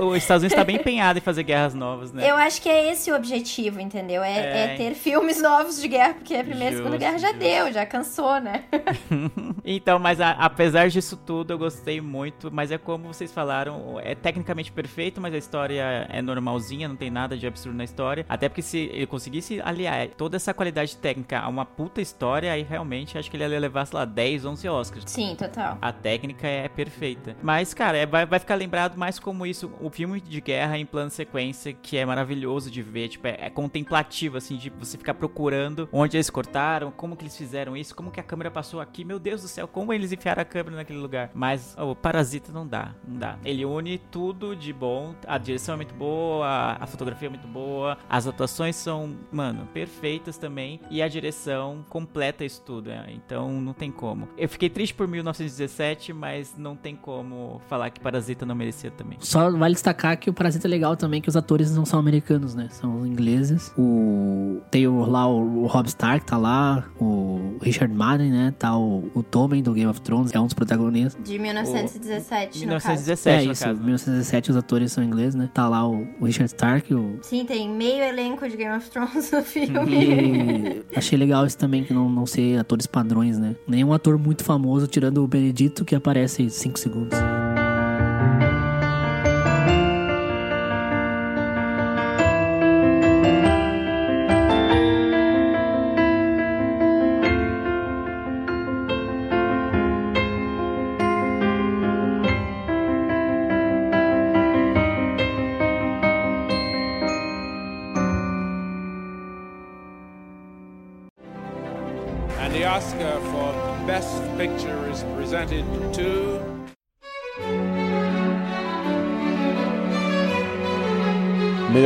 Os 0.00 0.16
Estados 0.22 0.42
Unidos 0.42 0.56
tá 0.56 0.64
bem 0.64 0.76
empenhado 0.76 1.18
em 1.18 1.22
fazer 1.22 1.42
guerras 1.42 1.74
novas, 1.74 2.12
né? 2.12 2.28
Eu 2.30 2.36
acho 2.36 2.60
que 2.62 2.68
é 2.68 2.90
esse 2.92 3.10
o 3.10 3.16
objetivo, 3.16 3.80
entendeu? 3.80 4.22
É, 4.22 4.38
É. 4.38 4.64
é 4.64 4.76
ter 4.76 4.94
filmes 4.94 5.40
novos 5.42 5.80
de 5.80 5.88
guerra, 5.88 6.14
porque 6.14 6.34
a 6.34 6.44
Primeira 6.44 6.74
e 6.74 6.76
Segunda 6.76 6.96
Justo, 6.96 7.00
Guerra 7.00 7.18
já 7.18 7.32
deu, 7.32 7.72
já 7.72 7.86
cansou, 7.86 8.40
né? 8.40 8.64
Então, 9.64 9.98
mas 9.98 10.20
a- 10.20 10.30
apesar 10.32 10.88
disso 10.88 11.16
tudo, 11.16 11.52
eu 11.52 11.58
gostei 11.58 12.00
muito. 12.00 12.50
Mas 12.52 12.70
é 12.72 12.78
como 12.78 13.12
vocês 13.12 13.32
falaram, 13.32 14.00
é 14.02 14.14
tecnicamente 14.14 14.72
perfeito, 14.72 15.20
mas 15.20 15.34
a 15.34 15.38
história 15.38 15.99
é 16.08 16.22
normalzinha, 16.22 16.88
não 16.88 16.96
tem 16.96 17.10
nada 17.10 17.36
de 17.36 17.46
absurdo 17.46 17.76
na 17.76 17.84
história. 17.84 18.24
Até 18.28 18.48
porque 18.48 18.62
se 18.62 18.78
ele 18.78 19.06
conseguisse 19.06 19.60
aliar 19.62 20.08
toda 20.08 20.36
essa 20.36 20.54
qualidade 20.54 20.96
técnica 20.96 21.40
a 21.40 21.48
uma 21.48 21.64
puta 21.64 22.00
história, 22.00 22.52
aí 22.52 22.62
realmente 22.62 23.18
acho 23.18 23.30
que 23.30 23.36
ele 23.36 23.44
ia 23.44 23.60
levar, 23.60 23.86
sei 23.86 23.98
lá, 23.98 24.04
10, 24.04 24.44
11 24.44 24.68
Oscars. 24.68 25.04
Sim, 25.06 25.34
total. 25.36 25.78
A 25.80 25.92
técnica 25.92 26.46
é 26.46 26.68
perfeita. 26.68 27.36
Mas, 27.42 27.74
cara, 27.74 27.98
é- 27.98 28.06
vai, 28.06 28.24
vai 28.26 28.38
ficar 28.38 28.54
lembrado 28.54 28.96
mais 28.96 29.18
como 29.18 29.44
isso, 29.46 29.70
o 29.80 29.90
filme 29.90 30.20
de 30.20 30.40
guerra 30.40 30.78
em 30.78 30.86
plano 30.86 31.10
sequência, 31.10 31.72
que 31.72 31.96
é 31.96 32.04
maravilhoso 32.04 32.70
de 32.70 32.82
ver, 32.82 33.08
tipo, 33.08 33.26
é, 33.26 33.36
é 33.40 33.50
contemplativo, 33.50 34.36
assim, 34.36 34.56
de 34.56 34.70
você 34.70 34.96
ficar 34.98 35.14
procurando 35.14 35.88
onde 35.92 36.16
eles 36.16 36.30
cortaram, 36.30 36.90
como 36.90 37.16
que 37.16 37.22
eles 37.22 37.36
fizeram 37.36 37.76
isso, 37.76 37.94
como 37.94 38.10
que 38.10 38.20
a 38.20 38.22
câmera 38.22 38.50
passou 38.50 38.80
aqui, 38.80 39.04
meu 39.04 39.18
Deus 39.18 39.42
do 39.42 39.48
céu, 39.48 39.66
como 39.68 39.92
eles 39.92 40.12
enfiaram 40.12 40.42
a 40.42 40.44
câmera 40.44 40.76
naquele 40.76 40.98
lugar. 40.98 41.30
Mas 41.34 41.74
o 41.78 41.94
Parasita 41.94 42.52
não 42.52 42.66
dá, 42.66 42.94
não 43.06 43.18
dá. 43.18 43.38
Ele 43.44 43.64
une 43.64 43.98
tudo 43.98 44.54
de 44.54 44.72
bom, 44.72 45.14
a 45.26 45.38
direção 45.38 45.74
é 45.74 45.76
muito 45.76 45.89
boa, 45.94 46.76
a, 46.80 46.86
fotografia 46.86 47.28
é 47.28 47.30
muito 47.30 47.48
boa, 47.48 47.96
as 48.08 48.26
atuações 48.26 48.76
são, 48.76 49.16
mano, 49.30 49.68
perfeitas 49.72 50.36
também, 50.36 50.80
e 50.90 51.02
a 51.02 51.08
direção 51.08 51.84
completa 51.88 52.44
isso 52.44 52.62
tudo, 52.64 52.90
né? 52.90 53.06
então 53.12 53.60
não 53.60 53.72
tem 53.72 53.90
como. 53.90 54.28
Eu 54.36 54.48
fiquei 54.48 54.68
triste 54.68 54.94
por 54.94 55.06
1917, 55.06 56.12
mas 56.12 56.54
não 56.56 56.76
tem 56.76 56.96
como 56.96 57.60
falar 57.68 57.90
que 57.90 58.00
Parasita 58.00 58.44
não 58.46 58.54
merecia 58.54 58.90
também. 58.90 59.18
Só 59.20 59.50
vale 59.50 59.74
destacar 59.74 60.18
que 60.18 60.30
o 60.30 60.32
Parasita 60.32 60.66
é 60.66 60.70
legal 60.70 60.96
também, 60.96 61.20
que 61.20 61.28
os 61.28 61.36
atores 61.36 61.74
não 61.74 61.84
são 61.84 61.98
americanos, 61.98 62.54
né? 62.54 62.68
São 62.70 63.06
ingleses. 63.06 63.72
O... 63.76 64.60
Tem 64.70 64.86
o, 64.86 65.04
lá 65.04 65.26
o, 65.26 65.62
o 65.62 65.66
Rob 65.66 65.86
Stark, 65.86 66.24
tá 66.26 66.36
lá. 66.36 66.84
O 66.98 67.56
Richard 67.60 67.92
Madden, 67.94 68.30
né? 68.30 68.54
Tá 68.58 68.76
o, 68.76 69.10
o 69.14 69.22
Tommen 69.22 69.62
do 69.62 69.72
Game 69.72 69.90
of 69.90 70.00
Thrones, 70.00 70.32
é 70.32 70.40
um 70.40 70.46
dos 70.46 70.54
protagonistas. 70.54 71.22
De 71.22 71.38
1917, 71.38 72.60
no 72.60 72.66
1917, 72.66 73.28
é 73.28 73.46
no 73.46 73.52
isso, 73.52 73.64
caso, 73.64 73.78
né? 73.78 73.84
1917 73.86 74.50
os 74.50 74.56
atores 74.56 74.92
são 74.92 75.04
ingleses, 75.04 75.34
né? 75.34 75.48
Tá 75.52 75.68
lá 75.68 75.79
o, 75.86 76.06
o 76.20 76.24
Richard 76.24 76.46
Stark, 76.46 76.92
o... 76.94 77.18
Sim, 77.22 77.44
tem 77.44 77.68
meio 77.68 78.02
elenco 78.02 78.48
de 78.48 78.56
Game 78.56 78.76
of 78.76 78.90
Thrones 78.90 79.30
no 79.30 79.42
filme. 79.42 80.82
E 80.90 80.98
achei 80.98 81.18
legal 81.18 81.46
isso 81.46 81.58
também, 81.58 81.84
que 81.84 81.92
não, 81.92 82.08
não 82.08 82.26
ser 82.26 82.58
atores 82.58 82.86
padrões, 82.86 83.38
né? 83.38 83.56
Nenhum 83.66 83.92
ator 83.92 84.18
muito 84.18 84.44
famoso, 84.44 84.86
tirando 84.86 85.22
o 85.22 85.26
Benedito, 85.26 85.84
que 85.84 85.94
aparece 85.94 86.48
5 86.48 86.78
segundos. 86.78 87.18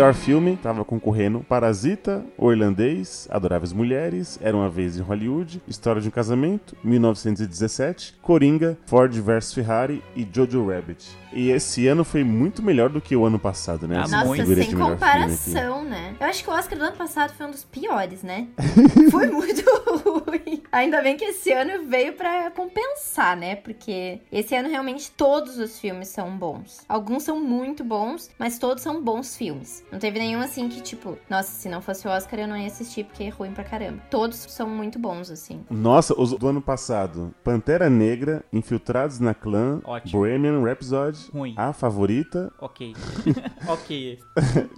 Melhor 0.05 0.14
filme, 0.14 0.59
tava 0.62 0.84
concorrendo 0.84 1.40
Parasita, 1.48 2.22
O 2.36 2.52
Irlandês, 2.52 3.26
Adoráveis 3.30 3.72
Mulheres, 3.72 4.38
Era 4.42 4.55
Uma 4.55 4.68
Vez 4.68 4.98
em 4.98 5.00
Hollywood, 5.00 5.62
História 5.66 5.98
de 5.98 6.09
um 6.09 6.11
Casamento, 6.11 6.76
1917, 6.84 8.16
Coringa, 8.20 8.76
Ford 8.84 9.11
vs 9.14 9.55
Ferrari 9.55 10.05
e 10.14 10.28
Jojo 10.30 10.68
Rabbit. 10.68 11.24
E 11.34 11.50
esse 11.50 11.88
ano 11.88 12.05
foi 12.05 12.22
muito 12.22 12.62
melhor 12.62 12.88
do 12.88 13.00
que 13.00 13.16
o 13.16 13.24
ano 13.24 13.40
passado, 13.40 13.88
né? 13.88 14.00
Essa 14.02 14.24
Nossa, 14.24 14.55
sem 14.55 14.76
comparação, 14.76 15.82
né? 15.82 16.14
Eu 16.20 16.26
acho 16.28 16.44
que 16.44 16.48
o 16.48 16.52
Oscar 16.52 16.78
do 16.78 16.84
ano 16.84 16.96
passado 16.96 17.32
foi 17.32 17.46
um 17.46 17.50
dos 17.50 17.64
piores, 17.64 18.22
né? 18.22 18.46
foi 19.11 19.26
muito 19.26 19.64
ruim. 20.05 20.62
Ainda 20.70 21.02
bem 21.02 21.16
que 21.16 21.24
esse 21.24 21.52
ano 21.52 21.88
veio 21.88 22.12
pra 22.12 22.52
compensar, 22.52 23.36
né? 23.36 23.57
Porque 23.57 24.20
esse 24.30 24.55
ano 24.55 24.68
realmente 24.68 25.11
todos 25.11 25.59
os 25.59 25.78
filmes 25.78 26.09
são 26.09 26.36
bons. 26.36 26.84
Alguns 26.88 27.24
são 27.24 27.40
muito 27.40 27.82
bons, 27.82 28.30
mas 28.38 28.59
todos 28.59 28.82
são 28.82 29.02
bons 29.02 29.36
filmes. 29.36 29.82
Não 29.95 30.01
teve 30.01 30.18
nenhum 30.18 30.40
assim 30.40 30.68
que, 30.68 30.80
tipo, 30.80 31.16
nossa, 31.30 31.53
se 31.53 31.68
não 31.68 31.80
fosse 31.80 32.09
o 32.09 32.11
Oscar 32.11 32.40
eu 32.40 32.49
não 32.49 32.57
ia 32.57 32.66
assistir 32.66 33.05
porque 33.05 33.22
é 33.22 33.28
ruim 33.28 33.53
pra 33.53 33.62
caramba. 33.62 34.03
Todos 34.11 34.38
são 34.49 34.68
muito 34.68 34.99
bons, 34.99 35.30
assim. 35.30 35.64
Nossa, 35.70 36.20
os 36.20 36.32
do 36.32 36.49
ano 36.49 36.61
passado: 36.61 37.32
Pantera 37.45 37.88
Negra, 37.88 38.45
Infiltrados 38.53 39.20
na 39.20 39.32
Clã, 39.34 39.80
Ótimo. 39.84 40.18
Bohemian 40.18 40.61
Rhapsody, 40.64 41.30
Ruim. 41.32 41.55
A 41.57 41.72
Favorita, 41.72 42.53
Ok. 42.61 42.92
ok. 43.68 44.18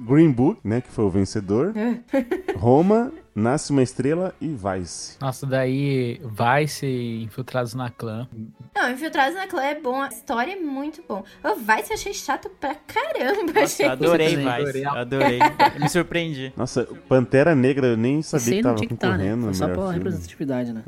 Green 0.00 0.30
Book, 0.30 0.60
né, 0.62 0.82
que 0.82 0.90
foi 0.92 1.06
o 1.06 1.10
vencedor, 1.10 1.72
Roma, 2.58 3.10
Nasce 3.36 3.70
uma 3.70 3.82
Estrela 3.82 4.34
e 4.40 4.48
Vice. 4.48 5.18
Nossa, 5.20 5.44
daí 5.46 6.18
vai 6.24 6.66
ser 6.66 7.20
infiltrados 7.20 7.74
na 7.74 7.90
clã. 7.90 8.26
Não, 8.74 8.90
Infiltrados 8.90 9.34
na 9.34 9.46
Clã 9.46 9.62
é 9.62 9.78
bom, 9.78 10.00
a 10.00 10.08
história 10.08 10.52
é 10.52 10.56
muito 10.56 11.04
bom. 11.06 11.22
O 11.44 11.54
Vice 11.56 11.90
eu 11.90 11.94
achei 11.94 12.14
chato 12.14 12.48
pra 12.48 12.74
caramba. 12.74 13.52
Nossa, 13.52 13.60
achei 13.64 13.86
adorei. 13.86 14.36
Vice. 14.36 14.84
Adorei. 14.86 15.38
Me 15.78 15.88
surpreendi. 15.90 16.50
Nossa, 16.56 16.84
Pantera 17.06 17.54
Negra 17.54 17.88
eu 17.88 17.96
nem 17.96 18.22
sabia 18.22 18.46
que 18.46 18.54
não 18.56 18.62
tava 18.62 18.76
tinha 18.76 18.88
que 18.88 18.94
estar, 18.94 19.08
né? 19.10 19.16
concorrendo 19.16 19.40
Foi 19.42 19.48
no 19.50 19.54
só 19.54 19.66
pela 19.66 19.76
filme. 19.76 19.94
representatividade, 19.98 20.72
né? 20.72 20.82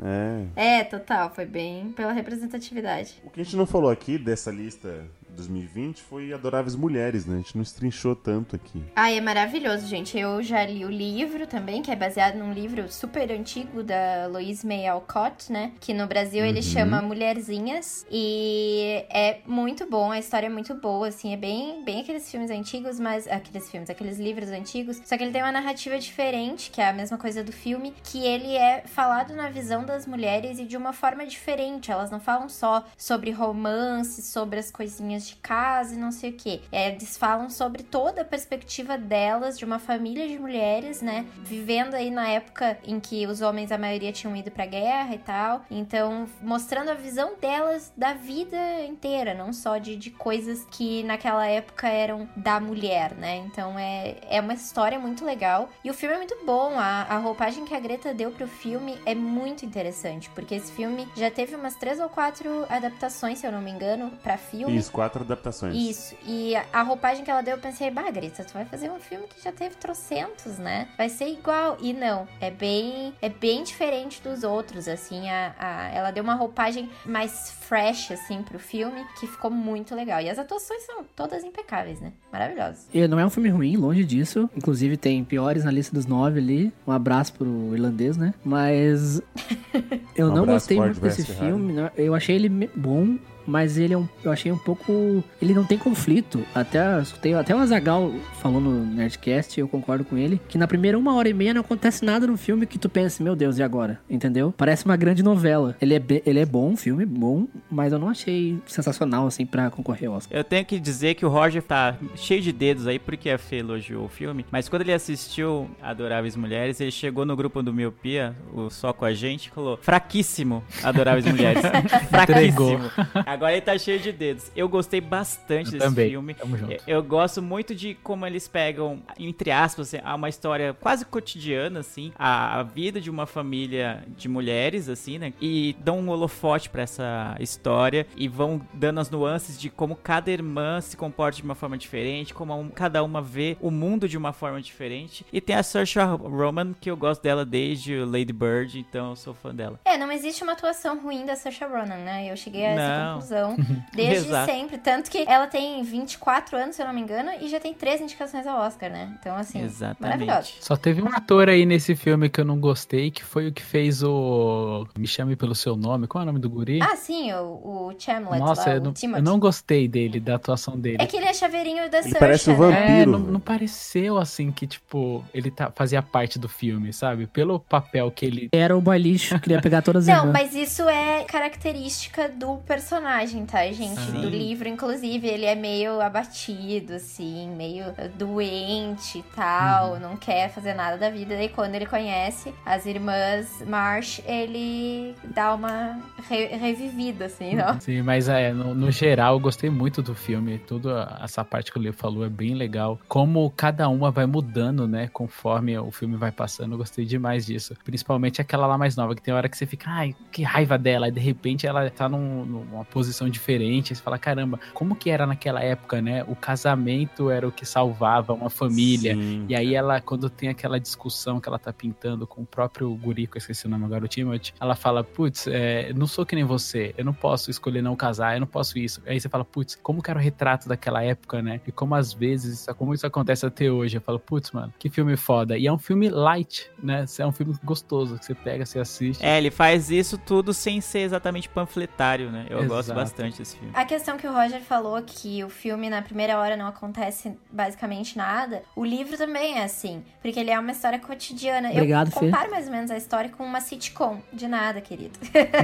É. 0.55 0.79
É, 0.79 0.83
total, 0.83 1.31
foi 1.33 1.45
bem 1.45 1.91
pela 1.91 2.11
representatividade. 2.11 3.21
O 3.25 3.29
que 3.29 3.41
a 3.41 3.43
gente 3.43 3.55
não 3.55 3.67
falou 3.67 3.91
aqui 3.91 4.17
dessa 4.17 4.49
lista 4.49 5.05
2020 5.39 6.01
foi 6.01 6.33
Adoráveis 6.33 6.75
Mulheres, 6.75 7.25
né? 7.25 7.35
A 7.35 7.37
gente 7.37 7.55
não 7.55 7.63
estrinchou 7.63 8.15
tanto 8.15 8.55
aqui. 8.55 8.81
Ai, 8.95 9.17
é 9.17 9.21
maravilhoso, 9.21 9.85
gente. 9.87 10.17
Eu 10.17 10.41
já 10.43 10.65
li 10.65 10.85
o 10.85 10.89
livro 10.89 11.45
também, 11.47 11.81
que 11.81 11.91
é 11.91 11.95
baseado 11.95 12.35
num 12.37 12.53
livro 12.53 12.91
super 12.91 13.31
antigo 13.31 13.83
da 13.83 14.27
Louise 14.27 14.65
May 14.65 14.87
Alcott, 14.87 15.51
né? 15.51 15.71
Que 15.79 15.93
no 15.93 16.07
Brasil 16.07 16.43
ele 16.45 16.57
Uhum. 16.59 16.63
chama 16.63 17.01
Mulherzinhas. 17.01 18.05
E 18.11 19.05
é 19.09 19.39
muito 19.45 19.89
bom, 19.89 20.11
a 20.11 20.19
história 20.19 20.47
é 20.47 20.49
muito 20.49 20.73
boa, 20.75 21.07
assim. 21.07 21.33
É 21.33 21.37
bem, 21.37 21.83
bem 21.83 22.01
aqueles 22.01 22.29
filmes 22.29 22.51
antigos, 22.51 22.99
mas... 22.99 23.27
Aqueles 23.27 23.69
filmes, 23.69 23.89
aqueles 23.89 24.17
livros 24.19 24.49
antigos. 24.49 25.01
Só 25.05 25.17
que 25.17 25.23
ele 25.23 25.31
tem 25.31 25.41
uma 25.41 25.51
narrativa 25.51 25.97
diferente, 25.99 26.69
que 26.71 26.81
é 26.81 26.89
a 26.89 26.93
mesma 26.93 27.17
coisa 27.17 27.43
do 27.43 27.51
filme. 27.51 27.93
Que 28.03 28.25
ele 28.25 28.55
é 28.55 28.83
falado 28.85 29.33
na 29.33 29.49
visão 29.49 29.85
das 29.85 30.05
mulheres 30.05 30.59
e 30.59 30.65
de 30.65 30.75
uma 30.77 30.93
forma 30.93 31.25
diferente. 31.25 31.91
Elas 31.91 32.11
não 32.11 32.19
falam 32.19 32.49
só 32.49 32.85
sobre 32.97 33.31
romance, 33.31 34.21
sobre 34.21 34.59
as 34.59 34.71
coisinhas 34.71 35.27
de 35.29 35.35
casa 35.37 35.95
e 35.95 35.97
não 35.97 36.11
sei 36.11 36.31
o 36.31 36.33
que. 36.33 36.61
Eles 36.71 37.17
falam 37.17 37.49
sobre 37.49 37.83
toda 37.83 38.21
a 38.21 38.25
perspectiva 38.25 38.97
delas, 38.97 39.57
de 39.57 39.65
uma 39.65 39.79
família 39.79 40.27
de 40.27 40.37
mulheres, 40.37 41.01
né? 41.01 41.25
Vivendo 41.43 41.95
aí 41.95 42.09
na 42.09 42.27
época 42.27 42.77
em 42.83 42.99
que 42.99 43.25
os 43.27 43.41
homens, 43.41 43.71
a 43.71 43.77
maioria, 43.77 44.11
tinham 44.11 44.35
ido 44.35 44.51
pra 44.51 44.65
guerra 44.65 45.13
e 45.15 45.19
tal. 45.19 45.65
Então, 45.69 46.27
mostrando 46.41 46.89
a 46.89 46.93
visão 46.93 47.33
delas 47.39 47.91
da 47.95 48.13
vida 48.13 48.57
inteira, 48.85 49.33
não 49.33 49.53
só 49.53 49.77
de, 49.77 49.95
de 49.95 50.11
coisas 50.11 50.65
que 50.71 51.03
naquela 51.03 51.45
época 51.47 51.87
eram 51.87 52.27
da 52.35 52.59
mulher, 52.59 53.13
né? 53.15 53.37
Então 53.37 53.77
é, 53.77 54.17
é 54.29 54.41
uma 54.41 54.53
história 54.53 54.99
muito 54.99 55.25
legal. 55.25 55.69
E 55.83 55.89
o 55.89 55.93
filme 55.93 56.15
é 56.15 56.17
muito 56.17 56.37
bom. 56.45 56.77
A, 56.77 57.03
a 57.03 57.17
roupagem 57.17 57.65
que 57.65 57.73
a 57.73 57.79
Greta 57.79 58.13
deu 58.13 58.31
pro 58.31 58.47
filme 58.47 58.97
é 59.05 59.15
muito 59.15 59.65
interessante, 59.65 60.29
porque 60.31 60.55
esse 60.55 60.71
filme 60.71 61.07
já 61.15 61.31
teve 61.31 61.55
umas 61.55 61.75
três 61.75 61.99
ou 61.99 62.09
quatro 62.09 62.65
adaptações, 62.69 63.39
se 63.39 63.47
eu 63.47 63.51
não 63.51 63.61
me 63.61 63.71
engano, 63.71 64.11
pra 64.23 64.37
filme. 64.37 64.77
Isso, 64.77 64.91
quatro 64.91 65.08
adaptações. 65.17 65.75
Isso. 65.75 66.15
E 66.25 66.53
a- 66.71 66.81
roupagem 66.83 67.23
que 67.23 67.29
ela 67.31 67.41
deu, 67.41 67.55
eu 67.55 67.61
pensei, 67.61 67.89
bah, 67.91 68.09
Greta, 68.11 68.43
tu 68.43 68.53
vai 68.53 68.65
fazer 68.65 68.89
um 68.89 68.99
filme 68.99 69.25
que 69.27 69.43
já 69.43 69.51
teve 69.51 69.75
trocentos, 69.75 70.57
né? 70.57 70.87
Vai 70.97 71.09
ser 71.09 71.27
igual. 71.29 71.77
E 71.81 71.93
não, 71.93 72.27
é 72.39 72.49
bem, 72.51 73.13
é 73.21 73.29
bem 73.29 73.63
diferente 73.63 74.21
dos 74.21 74.43
outros, 74.43 74.87
assim. 74.87 75.29
A, 75.29 75.53
a- 75.59 75.89
ela 75.89 76.11
deu 76.11 76.23
uma 76.23 76.35
roupagem 76.35 76.89
mais 77.05 77.51
fresh, 77.51 78.11
assim, 78.11 78.41
pro 78.43 78.59
filme, 78.59 79.03
que 79.19 79.27
ficou 79.27 79.51
muito 79.51 79.93
legal. 79.95 80.19
E 80.21 80.29
as 80.29 80.37
atuações 80.39 80.83
são 80.85 81.03
todas 81.15 81.43
impecáveis, 81.43 81.99
né? 81.99 82.11
Maravilhosas. 82.31 82.87
E 82.93 83.07
não 83.07 83.19
é 83.19 83.25
um 83.25 83.29
filme 83.29 83.49
ruim, 83.49 83.75
longe 83.77 84.03
disso. 84.03 84.49
Inclusive 84.55 84.97
tem 84.97 85.23
piores 85.23 85.63
na 85.63 85.71
lista 85.71 85.93
dos 85.93 86.05
nove 86.05 86.39
ali. 86.39 86.73
Um 86.87 86.91
abraço 86.91 87.33
pro 87.33 87.47
irlandês, 87.73 88.17
né? 88.17 88.33
Mas 88.43 89.21
eu 90.15 90.27
Um 90.27 90.33
não 90.35 90.45
gostei 90.45 90.77
muito 90.77 90.99
desse 90.99 91.25
filme. 91.25 91.73
né? 91.73 91.91
Eu 91.95 92.13
achei 92.15 92.35
ele 92.35 92.49
bom, 92.75 93.17
mas 93.49 93.77
ele 93.77 93.93
é 93.93 93.97
um, 93.97 94.07
eu 94.23 94.31
achei 94.31 94.51
um 94.51 94.57
pouco. 94.57 95.23
Ele 95.41 95.53
não 95.53 95.65
tem 95.65 95.77
conflito. 95.77 96.43
Até 96.53 97.01
escutei, 97.01 97.33
até 97.33 97.55
o 97.55 97.59
Azagal 97.59 98.13
falou 98.41 98.61
no 98.61 98.85
Nerdcast, 98.85 99.59
eu 99.59 99.67
concordo 99.67 100.05
com 100.05 100.17
ele, 100.17 100.39
que 100.47 100.57
na 100.57 100.67
primeira 100.67 100.97
uma 100.97 101.15
hora 101.15 101.27
e 101.27 101.33
meia 101.33 101.53
não 101.53 101.61
acontece 101.61 102.05
nada 102.05 102.27
no 102.27 102.37
filme 102.37 102.65
que 102.65 102.77
tu 102.77 102.87
pensa, 102.87 103.23
meu 103.23 103.35
Deus, 103.35 103.57
e 103.57 103.63
agora? 103.63 103.99
Entendeu? 104.09 104.53
Parece 104.55 104.85
uma 104.85 104.95
grande 104.95 105.23
novela. 105.23 105.75
Ele 105.81 105.95
é, 105.95 106.01
ele 106.25 106.39
é 106.39 106.45
bom, 106.45 106.75
filme 106.75 107.05
bom, 107.05 107.47
mas 107.69 107.91
eu 107.91 107.99
não 107.99 108.09
achei 108.09 108.59
sensacional 108.65 109.27
assim 109.27 109.45
pra 109.45 109.69
concorrer 109.69 110.09
ao 110.09 110.15
Oscar. 110.15 110.37
Eu 110.37 110.43
tenho 110.43 110.65
que 110.65 110.79
dizer 110.79 111.15
que 111.15 111.25
o 111.25 111.29
Roger 111.29 111.63
tá 111.63 111.95
cheio 112.15 112.41
de 112.41 112.51
dedos 112.51 112.87
aí 112.87 112.99
porque 112.99 113.29
a 113.29 113.37
Fê 113.37 113.57
elogiou 113.57 114.05
o 114.05 114.09
filme, 114.09 114.45
mas 114.51 114.69
quando 114.69 114.83
ele 114.83 114.93
assistiu 114.93 115.69
Adoráveis 115.81 116.35
Mulheres, 116.35 116.79
ele 116.79 116.91
chegou 116.91 117.25
no 117.25 117.35
grupo 117.35 117.63
do 117.63 117.73
Miopia, 117.73 118.35
o 118.53 118.69
Só 118.69 118.93
com 118.93 119.05
a 119.05 119.13
gente, 119.13 119.47
e 119.47 119.49
falou: 119.49 119.77
fraquíssimo 119.81 120.63
Adoráveis 120.83 121.25
Mulheres. 121.25 121.61
fraquíssimo. 122.09 122.91
Agora 123.39 123.53
ele 123.53 123.61
tá 123.61 123.77
cheio 123.77 123.99
de 124.01 124.11
dedos. 124.11 124.51
Eu 124.53 124.67
gostei 124.67 124.99
bastante 124.99 125.67
Eu 125.67 125.71
desse 125.71 125.85
também. 125.85 126.09
filme. 126.09 126.33
Tamo 126.33 126.57
junto. 126.57 126.73
Eu, 126.73 126.79
eu 126.85 127.01
gosto 127.03 127.41
muito 127.41 127.73
de 127.73 127.93
como 127.95 128.25
eles 128.25 128.49
pegam, 128.49 129.01
entre 129.17 129.49
aspas, 129.49 129.93
assim, 129.93 130.05
uma 130.05 130.27
história 130.27 130.73
quase 130.73 131.05
cotidiana, 131.05 131.79
assim, 131.79 132.11
a, 132.19 132.59
a 132.59 132.63
vida 132.63 132.99
de 132.99 133.09
uma 133.09 133.25
família 133.25 134.03
de 134.17 134.27
mulheres, 134.27 134.89
assim, 134.89 135.17
né? 135.17 135.31
E 135.39 135.73
dão 135.79 135.99
um 135.99 136.09
holofote 136.09 136.69
pra 136.69 136.81
essa 136.81 137.37
história 137.39 138.05
e 138.17 138.27
vão 138.27 138.61
dando 138.73 138.99
as 138.99 139.09
nuances 139.09 139.57
de 139.57 139.69
como 139.69 139.95
cada 139.95 140.29
irmã 140.29 140.81
se 140.81 140.97
comporta 140.97 141.37
de 141.37 141.43
uma 141.43 141.55
forma 141.55 141.77
diferente, 141.77 142.33
como 142.33 142.53
um- 142.59 142.67
cada 142.69 143.01
uma 143.03 143.21
vê 143.21 143.55
o 143.61 143.71
mundo 143.71 144.07
de 144.09 144.17
uma 144.17 144.33
forma 144.33 144.61
diferente. 144.61 145.25
E 145.31 145.39
tem 145.39 145.55
a 145.55 145.63
Saoirse 145.63 145.97
Roman, 145.99 146.73
que 146.73 146.91
eu 146.91 146.97
gosto 146.97 147.21
dela 147.21 147.45
desde 147.45 147.95
o 147.95 148.05
Lady 148.05 148.33
Bird, 148.33 148.77
então 148.79 149.11
eu 149.11 149.15
sou 149.15 149.33
fã 149.33 149.55
dela. 149.55 149.79
É, 149.85 149.97
não 149.97 150.11
existe 150.11 150.43
uma 150.43 150.51
atuação 150.53 150.99
ruim 150.99 151.25
da 151.25 151.37
Saoirse 151.37 151.63
Ronan, 151.63 152.03
né? 152.03 152.29
Eu 152.29 152.35
cheguei 152.35 152.65
a 152.65 152.69
essa 152.71 153.03
Não. 153.13 153.18
Conclusão 153.19 153.55
desde 153.93 154.27
Exato. 154.27 154.51
sempre. 154.51 154.77
Tanto 154.77 155.09
que 155.09 155.25
ela 155.27 155.47
tem 155.47 155.83
24 155.83 156.57
anos, 156.57 156.75
se 156.75 156.81
eu 156.81 156.87
não 156.87 156.93
me 156.93 157.01
engano, 157.01 157.31
e 157.39 157.47
já 157.47 157.59
tem 157.59 157.73
três 157.73 158.01
indicações 158.01 158.47
ao 158.47 158.59
Oscar, 158.59 158.89
né? 158.89 159.15
Então, 159.19 159.35
assim, 159.35 159.61
Exatamente. 159.61 160.01
maravilhosa. 160.01 160.49
Só 160.59 160.75
teve 160.75 161.01
um 161.01 161.09
ator 161.09 161.49
aí 161.49 161.65
nesse 161.65 161.95
filme 161.95 162.29
que 162.29 162.41
eu 162.41 162.45
não 162.45 162.59
gostei, 162.59 163.11
que 163.11 163.23
foi 163.23 163.47
o 163.47 163.51
que 163.51 163.61
fez 163.61 164.03
o. 164.03 164.87
Me 164.97 165.07
chame 165.07 165.35
pelo 165.35 165.53
seu 165.53 165.75
nome. 165.75 166.07
Qual 166.07 166.21
é 166.21 166.23
o 166.23 166.25
nome 166.25 166.39
do 166.39 166.49
guri? 166.49 166.79
Ah, 166.81 166.95
sim, 166.95 167.31
o, 167.33 167.89
o 167.89 167.95
Chamlet 167.97 168.39
Nossa, 168.39 168.69
lá, 168.69 168.75
eu 168.75 168.81
o 168.81 168.83
não, 168.83 169.17
eu 169.17 169.23
não 169.23 169.39
gostei 169.39 169.87
dele, 169.87 170.19
da 170.19 170.35
atuação 170.35 170.77
dele. 170.79 170.97
É 170.99 171.05
que 171.05 171.17
ele 171.17 171.25
é 171.25 171.33
chaveirinho 171.33 171.89
da 171.89 171.99
Ele 171.99 172.15
parece 172.15 172.49
um 172.49 172.53
né? 172.53 172.59
vampiro. 172.59 173.01
É, 173.01 173.05
não, 173.05 173.19
não 173.19 173.39
pareceu 173.39 174.17
assim 174.17 174.51
que, 174.51 174.65
tipo, 174.65 175.23
ele 175.33 175.51
tá, 175.51 175.71
fazia 175.75 176.01
parte 176.01 176.39
do 176.39 176.47
filme, 176.47 176.91
sabe? 176.93 177.27
Pelo 177.27 177.59
papel 177.59 178.11
que 178.11 178.25
ele. 178.25 178.49
Era 178.51 178.75
o 178.75 178.81
boy 178.81 178.97
lixo, 178.97 179.39
queria 179.39 179.61
pegar 179.61 179.81
todas 179.81 180.07
as 180.07 180.17
Não, 180.17 180.31
mas 180.31 180.55
isso 180.55 180.87
é 180.87 181.23
característica 181.23 182.29
do 182.29 182.57
personagem, 182.57 183.08
tá, 183.45 183.71
gente? 183.71 183.99
Sim. 183.99 184.21
Do 184.21 184.29
livro, 184.29 184.67
inclusive, 184.67 185.27
ele 185.27 185.45
é 185.45 185.55
meio 185.55 185.99
abatido, 186.01 186.93
assim, 186.93 187.49
meio 187.55 187.85
doente 188.17 189.19
e 189.19 189.23
tal, 189.35 189.93
Uhum. 189.93 189.99
não 189.99 190.17
quer 190.17 190.49
fazer 190.49 190.73
nada 190.73 190.97
da 190.97 191.09
vida. 191.09 191.41
E 191.41 191.49
quando 191.49 191.75
ele 191.75 191.85
conhece 191.85 192.53
as 192.65 192.85
irmãs 192.85 193.63
Marsh, 193.67 194.21
ele 194.25 195.15
dá 195.33 195.53
uma 195.53 195.99
re- 196.29 196.47
revivida, 196.57 197.25
assim, 197.25 197.57
ó. 197.59 197.79
Sim, 197.79 198.01
mas 198.01 198.27
é, 198.29 198.53
no, 198.53 198.73
no 198.75 198.91
geral, 198.91 199.35
eu 199.35 199.39
gostei 199.39 199.69
muito 199.69 200.01
do 200.01 200.13
filme. 200.13 200.59
Toda 200.59 201.17
essa 201.21 201.43
parte 201.43 201.71
que 201.71 201.77
o 201.77 201.81
Leo 201.81 201.93
falou 201.93 202.25
é 202.25 202.29
bem 202.29 202.53
legal. 202.53 202.99
Como 203.07 203.49
cada 203.55 203.87
uma 203.89 204.11
vai 204.11 204.25
mudando, 204.25 204.87
né? 204.87 205.07
Conforme 205.11 205.77
o 205.77 205.91
filme 205.91 206.15
vai 206.15 206.31
passando, 206.31 206.73
eu 206.73 206.77
gostei 206.77 207.05
demais 207.05 207.45
disso. 207.45 207.75
Principalmente 207.83 208.41
aquela 208.41 208.67
lá 208.67 208.77
mais 208.77 208.95
nova, 208.95 209.15
que 209.15 209.21
tem 209.21 209.33
hora 209.33 209.49
que 209.49 209.57
você 209.57 209.65
fica, 209.65 209.89
ai, 209.89 210.15
que 210.31 210.43
raiva 210.43 210.77
dela. 210.77 211.07
E 211.07 211.11
de 211.11 211.19
repente 211.19 211.65
ela 211.65 211.89
tá 211.89 212.07
num- 212.07 212.45
numa 212.45 212.85
posição 212.85 212.98
diferente. 213.29 213.91
Aí 213.91 213.95
você 213.95 214.01
fala, 214.01 214.17
caramba, 214.17 214.59
como 214.73 214.95
que 214.95 215.09
era 215.09 215.25
naquela 215.25 215.61
época, 215.61 216.01
né? 216.01 216.23
O 216.27 216.35
casamento 216.35 217.29
era 217.29 217.47
o 217.47 217.51
que 217.51 217.65
salvava 217.65 218.33
uma 218.33 218.49
família. 218.49 219.15
Sim. 219.15 219.45
E 219.47 219.55
aí 219.55 219.75
ela, 219.75 220.01
quando 220.01 220.29
tem 220.29 220.49
aquela 220.49 220.79
discussão 220.79 221.39
que 221.39 221.47
ela 221.47 221.59
tá 221.59 221.71
pintando 221.71 222.25
com 222.27 222.41
o 222.41 222.45
próprio 222.45 222.93
guri, 222.95 223.27
que 223.27 223.37
eu 223.37 223.39
esqueci 223.39 223.65
o 223.65 223.69
nome 223.69 223.85
agora, 223.85 224.05
o 224.05 224.07
Timothy, 224.07 224.53
ela 224.59 224.75
fala, 224.75 225.03
putz, 225.03 225.47
é, 225.47 225.93
não 225.93 226.07
sou 226.07 226.25
que 226.25 226.35
nem 226.35 226.43
você, 226.43 226.93
eu 226.97 227.05
não 227.05 227.13
posso 227.13 227.49
escolher 227.49 227.81
não 227.81 227.95
casar, 227.95 228.35
eu 228.35 228.39
não 228.39 228.47
posso 228.47 228.77
isso. 228.77 229.01
Aí 229.05 229.19
você 229.19 229.29
fala, 229.29 229.45
putz, 229.45 229.75
como 229.81 230.01
que 230.01 230.09
era 230.09 230.19
o 230.19 230.21
retrato 230.21 230.67
daquela 230.67 231.03
época, 231.03 231.41
né? 231.41 231.61
E 231.65 231.71
como 231.71 231.95
às 231.95 232.13
vezes, 232.13 232.65
como 232.77 232.93
isso 232.93 233.05
acontece 233.05 233.45
até 233.45 233.69
hoje. 233.71 233.97
Eu 233.97 234.01
falo, 234.01 234.19
putz, 234.19 234.51
mano, 234.51 234.73
que 234.77 234.89
filme 234.89 235.15
foda. 235.15 235.57
E 235.57 235.67
é 235.67 235.71
um 235.71 235.77
filme 235.77 236.09
light, 236.09 236.69
né? 236.81 237.05
É 237.17 237.25
um 237.25 237.31
filme 237.31 237.55
gostoso, 237.63 238.17
que 238.17 238.25
você 238.25 238.35
pega, 238.35 238.65
você 238.65 238.79
assiste. 238.79 239.23
É, 239.23 239.37
ele 239.37 239.51
faz 239.51 239.89
isso 239.89 240.17
tudo 240.17 240.53
sem 240.53 240.81
ser 240.81 240.99
exatamente 240.99 241.49
panfletário, 241.49 242.31
né? 242.31 242.45
Eu 242.49 242.65
gosto 242.65 242.88
Exato. 242.93 242.99
bastante 242.99 243.37
desse 243.39 243.57
filme. 243.57 243.71
A 243.75 243.85
questão 243.85 244.17
que 244.17 244.27
o 244.27 244.33
Roger 244.33 244.61
falou 244.61 245.01
que 245.01 245.43
o 245.43 245.49
filme 245.49 245.89
na 245.89 246.01
primeira 246.01 246.37
hora 246.37 246.55
não 246.55 246.67
acontece 246.67 247.37
basicamente 247.51 248.17
nada, 248.17 248.63
o 248.75 248.85
livro 248.85 249.17
também 249.17 249.59
é 249.59 249.63
assim, 249.63 250.03
porque 250.21 250.39
ele 250.39 250.51
é 250.51 250.59
uma 250.59 250.71
história 250.71 250.99
cotidiana. 250.99 251.69
Obrigado, 251.69 252.07
eu 252.07 252.13
Fê. 252.13 252.19
comparo 252.19 252.51
mais 252.51 252.65
ou 252.65 252.71
menos 252.71 252.91
a 252.91 252.97
história 252.97 253.29
com 253.29 253.43
uma 253.43 253.61
sitcom, 253.61 254.21
de 254.31 254.47
nada, 254.47 254.81
querido. 254.81 255.17